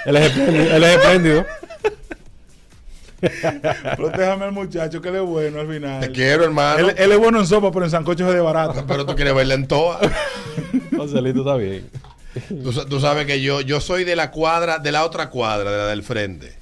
él 0.07 0.16
es 0.16 0.27
espléndido. 0.27 0.77
Él 0.77 0.85
es 0.85 0.97
espléndido. 0.97 1.47
Protégame 3.97 4.45
al 4.45 4.53
muchacho, 4.53 5.01
que 5.01 5.09
él 5.09 5.16
es 5.16 5.23
bueno 5.23 5.61
al 5.61 5.69
final. 5.69 6.01
Te 6.01 6.12
quiero, 6.12 6.45
hermano. 6.45 6.78
Él, 6.78 6.95
él 6.97 7.12
es 7.12 7.19
bueno 7.19 7.41
en 7.41 7.47
sopa, 7.47 7.73
pero 7.73 7.85
en 7.85 7.91
sancocho 7.91 8.28
es 8.28 8.35
de 8.35 8.41
barato. 8.41 8.85
Pero 8.86 9.07
tú 9.07 9.15
quieres 9.15 9.35
verla 9.35 9.55
en 9.55 9.66
toa. 9.66 10.01
Joselito 10.97 11.41
está 11.41 11.57
bien. 11.57 11.89
Tú 12.89 13.01
sabes 13.01 13.27
que 13.27 13.41
yo, 13.41 13.61
yo 13.61 13.81
soy 13.81 14.05
de 14.05 14.16
la 14.16 14.31
cuadra, 14.31 14.78
de 14.78 14.91
la 14.91 15.05
otra 15.05 15.31
cuadra, 15.31 15.70
de 15.70 15.78
la 15.78 15.86
del 15.86 16.03
frente. 16.03 16.53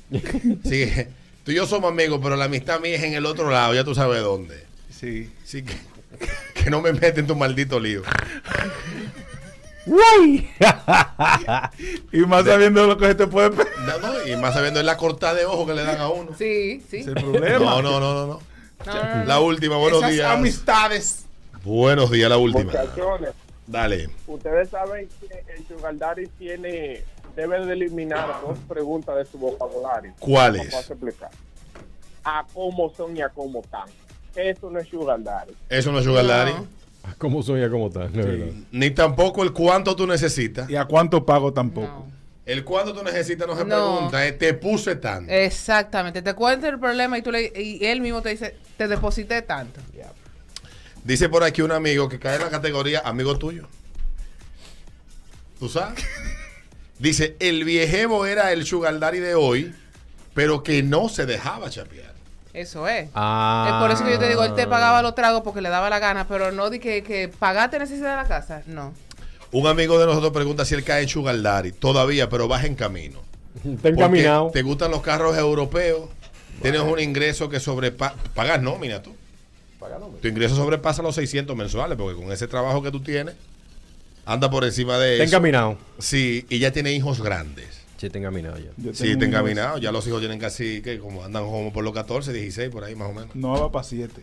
Sí, 0.65 0.91
tú 1.45 1.51
y 1.51 1.55
yo 1.55 1.67
somos 1.67 1.91
amigos, 1.91 2.21
pero 2.23 2.37
la 2.37 2.45
amistad 2.45 2.79
mía 2.81 2.97
es 2.97 3.03
en 3.03 3.15
el 3.15 3.25
otro 3.25 3.51
lado, 3.51 3.75
ya 3.75 3.83
tú 3.83 3.95
sabes 3.95 4.23
dónde. 4.23 4.65
Sí. 4.91 5.31
Sí, 5.45 5.63
que, 5.63 5.73
que 6.55 6.71
no 6.71 6.81
me 6.81 6.93
meten 6.93 7.21
en 7.21 7.27
tu 7.27 7.37
maldito 7.37 7.79
lío. 7.81 8.03
¡Guay! 9.85 10.49
y 12.13 12.21
más 12.21 12.45
sabiendo 12.45 12.87
lo 12.87 12.97
que 12.97 13.07
se 13.07 13.15
te 13.17 13.27
puede 13.27 13.51
No, 13.51 13.99
no, 13.99 14.27
y 14.27 14.37
más 14.37 14.55
sabiendo 14.55 14.81
la 14.83 14.97
cortada 14.97 15.35
de 15.35 15.45
ojo 15.45 15.67
que 15.67 15.75
le 15.75 15.83
dan 15.83 16.01
a 16.01 16.09
uno. 16.09 16.31
Sí, 16.39 16.81
sí. 16.89 16.99
Es 16.99 17.09
el 17.09 17.15
problema. 17.15 17.59
No, 17.59 17.83
no, 17.83 18.01
no, 18.01 18.15
no, 18.15 18.27
no. 18.27 18.53
La 19.27 19.41
última, 19.41 19.77
buenos 19.77 20.01
Esas 20.01 20.13
días. 20.13 20.31
amistades. 20.31 21.27
Buenos 21.65 22.11
días, 22.11 22.29
la 22.29 22.37
última. 22.37 22.73
Dale. 23.67 24.09
ustedes 24.27 24.69
saben 24.71 25.09
que 25.21 25.45
el 25.55 25.67
Sugar 25.67 25.97
Daddy 25.97 26.27
tiene, 26.39 27.03
debe 27.37 27.65
de 27.65 27.73
eliminar 27.73 28.41
dos 28.45 28.59
preguntas 28.69 29.17
de 29.17 29.25
su 29.25 29.39
vocabulario. 29.39 30.13
¿Cuáles? 30.19 30.75
A 32.25 32.45
cómo 32.53 32.93
son 32.95 33.17
y 33.17 33.23
a 33.23 33.29
cómo 33.29 33.61
están. 33.61 33.89
Eso 34.35 34.71
no 34.71 34.79
es 34.79 34.89
Sugar 34.89 35.23
Daddy. 35.23 35.53
Eso 35.69 35.93
no 35.93 35.99
es 35.99 36.05
Sugar 36.05 36.27
Daddy. 36.27 36.53
¿Cómo 37.19 37.43
soy 37.43 37.61
ya 37.61 37.71
cómo 37.71 37.89
está? 37.89 38.07
De 38.09 38.23
verdad. 38.23 38.53
Ni 38.71 38.91
tampoco 38.91 39.43
el 39.43 39.53
cuánto 39.53 39.97
tú 39.97 40.07
necesitas. 40.07 40.71
¿Y 40.71 40.77
a 40.77 40.85
cuánto 40.85 41.27
pago 41.27 41.53
tampoco? 41.53 42.07
El 42.47 42.65
cuánto 42.65 42.93
tú 42.93 43.03
necesitas 43.03 43.47
no 43.47 43.57
se 43.57 43.65
No. 43.65 43.97
pregunta, 43.99 44.27
es 44.27 44.39
te 44.39 44.55
puse 44.55 44.97
tanto. 44.97 45.33
Exactamente. 45.33 46.23
Te 46.23 46.35
cuenta 46.35 46.69
el 46.69 46.79
problema 46.79 47.19
y, 47.19 47.23
tú 47.23 47.31
le, 47.31 47.53
y 47.55 47.85
él 47.85 48.01
mismo 48.01 48.23
te 48.23 48.31
dice, 48.31 48.57
te 48.77 48.89
deposité 48.89 49.43
tanto. 49.43 49.81
Dice 51.05 51.29
por 51.29 51.43
aquí 51.43 51.63
un 51.63 51.73
amigo 51.73 52.09
que 52.09 52.19
cae 52.21 52.37
en 52.37 52.43
la 52.43 52.51
categoría 52.51 53.01
amigo 53.05 53.37
tuyo. 53.37 53.69
¿Tú 55.59 55.69
sabes? 55.69 56.05
Dice, 56.99 57.37
el 57.41 57.65
viejevo 57.65 58.27
era 58.27 58.53
el 58.53 58.65
sugar 58.65 59.01
daddy 59.01 59.19
de 59.19 59.35
hoy, 59.35 59.75
pero 60.35 60.63
que 60.63 60.85
no 60.85 61.09
se 61.09 61.27
dejaba 61.27 61.69
chapear. 61.71 62.12
Eso 62.55 62.87
es. 62.87 63.09
Ah. 63.15 63.67
Es 63.69 63.83
por 63.83 63.91
eso 63.91 64.05
que 64.05 64.13
yo 64.13 64.19
te 64.19 64.29
digo, 64.29 64.45
él 64.45 64.55
te 64.55 64.67
pagaba 64.67 65.01
los 65.03 65.15
tragos 65.15 65.43
porque 65.43 65.61
le 65.63 65.69
daba 65.71 65.89
la 65.89 65.99
gana, 65.99 66.27
pero 66.29 66.53
no 66.53 66.69
de 66.71 66.81
que, 66.81 67.03
que 67.03 67.29
pagaste 67.29 67.79
necesidad 67.79 68.11
de 68.11 68.17
la 68.23 68.29
casa. 68.29 68.63
No. 68.67 68.93
Un 69.53 69.67
amigo 69.67 69.99
de 69.99 70.07
nosotros 70.07 70.33
pregunta 70.33 70.65
si 70.65 70.75
él 70.75 70.85
cae 70.85 71.03
en 71.03 71.09
sugar 71.09 71.41
daddy. 71.41 71.73
Todavía, 71.73 72.29
pero 72.29 72.49
vas 72.49 72.65
en 72.65 72.75
camino. 72.75 73.21
Está 73.65 73.89
encaminado. 73.89 74.51
¿Te 74.53 74.63
gustan 74.63 74.91
los 74.91 75.03
carros 75.03 75.37
europeos? 75.37 76.09
Tienes 76.61 76.81
un 76.83 77.01
ingreso 77.01 77.49
que 77.49 77.59
sobrepasa... 77.59 78.15
Pagas 78.35 78.63
nómina 78.63 79.03
tú. 79.03 79.15
Tu 80.21 80.29
ingreso 80.29 80.55
sobrepasa 80.55 81.03
los 81.03 81.15
600 81.17 81.57
mensuales, 81.57 81.99
porque 81.99 82.21
con 82.21 82.31
ese 82.31 82.47
trabajo 82.47 82.83
que 82.83 82.91
tú 82.93 83.01
tienes, 83.01 83.35
anda 84.25 84.49
por 84.49 84.65
encima 84.65 84.97
de 84.99 85.15
Está 85.15 85.25
eso. 85.25 85.37
encaminado. 85.37 85.79
Sí, 85.99 86.47
y 86.49 86.61
ya 86.61 86.71
tiene 86.71 86.93
hijos 86.93 87.21
grandes. 87.21 87.72
Sí, 88.03 88.07
está 88.07 88.19
encaminado 88.19 88.59
ya. 88.59 88.71
Yo 88.79 88.93
Sí, 88.93 89.13
está 89.13 89.25
encaminado. 89.25 89.79
Ya 89.79 89.93
los 89.93 90.05
hijos 90.09 90.19
tienen 90.19 90.41
casi, 90.41 90.83
que 90.83 90.99
como 90.99 91.23
andan 91.23 91.45
como 91.45 91.73
por 91.73 91.85
los 91.85 91.95
14, 91.95 92.33
16, 92.33 92.69
por 92.69 92.83
ahí 92.83 92.97
más 92.97 93.09
o 93.11 93.13
menos. 93.13 93.33
No 93.37 93.53
va 93.53 93.71
para 93.71 93.85
7. 93.85 94.21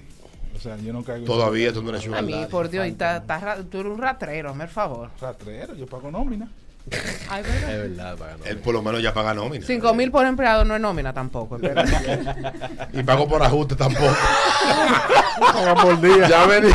O 0.53 0.59
sea, 0.59 0.75
yo 0.75 0.91
no 0.91 1.01
caigo 1.01 1.25
Todavía 1.25 1.71
tú 1.71 1.81
no 1.81 1.91
eres 1.91 2.05
A 2.13 2.21
mí, 2.21 2.45
por 2.51 2.69
Dios, 2.69 2.85
y 2.87 2.91
ta- 2.91 3.23
ta 3.25 3.55
tú 3.71 3.79
eres 3.79 3.93
un 3.93 3.97
ratrero, 3.97 4.49
hazme 4.49 4.65
el 4.65 4.69
favor. 4.69 5.11
Ratrero, 5.21 5.75
yo 5.75 5.85
pago 5.87 6.11
nómina. 6.11 6.51
Ay, 7.29 7.41
¿verdad? 7.43 7.71
Es 7.71 7.89
verdad, 7.89 8.17
pagando. 8.17 8.45
Él 8.45 8.57
por 8.57 8.73
lo 8.73 8.81
menos 8.81 9.01
ya 9.01 9.13
paga 9.13 9.33
nómina. 9.33 9.65
Cinco 9.65 9.93
mil 9.93 10.11
por 10.11 10.25
empleado 10.25 10.65
no 10.65 10.75
es 10.75 10.81
nómina 10.81 11.13
tampoco. 11.13 11.57
Y 12.91 13.03
pago 13.03 13.29
por 13.29 13.41
ajuste 13.41 13.77
tampoco. 13.77 14.13
Paga 15.39 15.73
por 15.75 16.01
día. 16.01 16.27
ya 16.27 16.45
vení. 16.47 16.69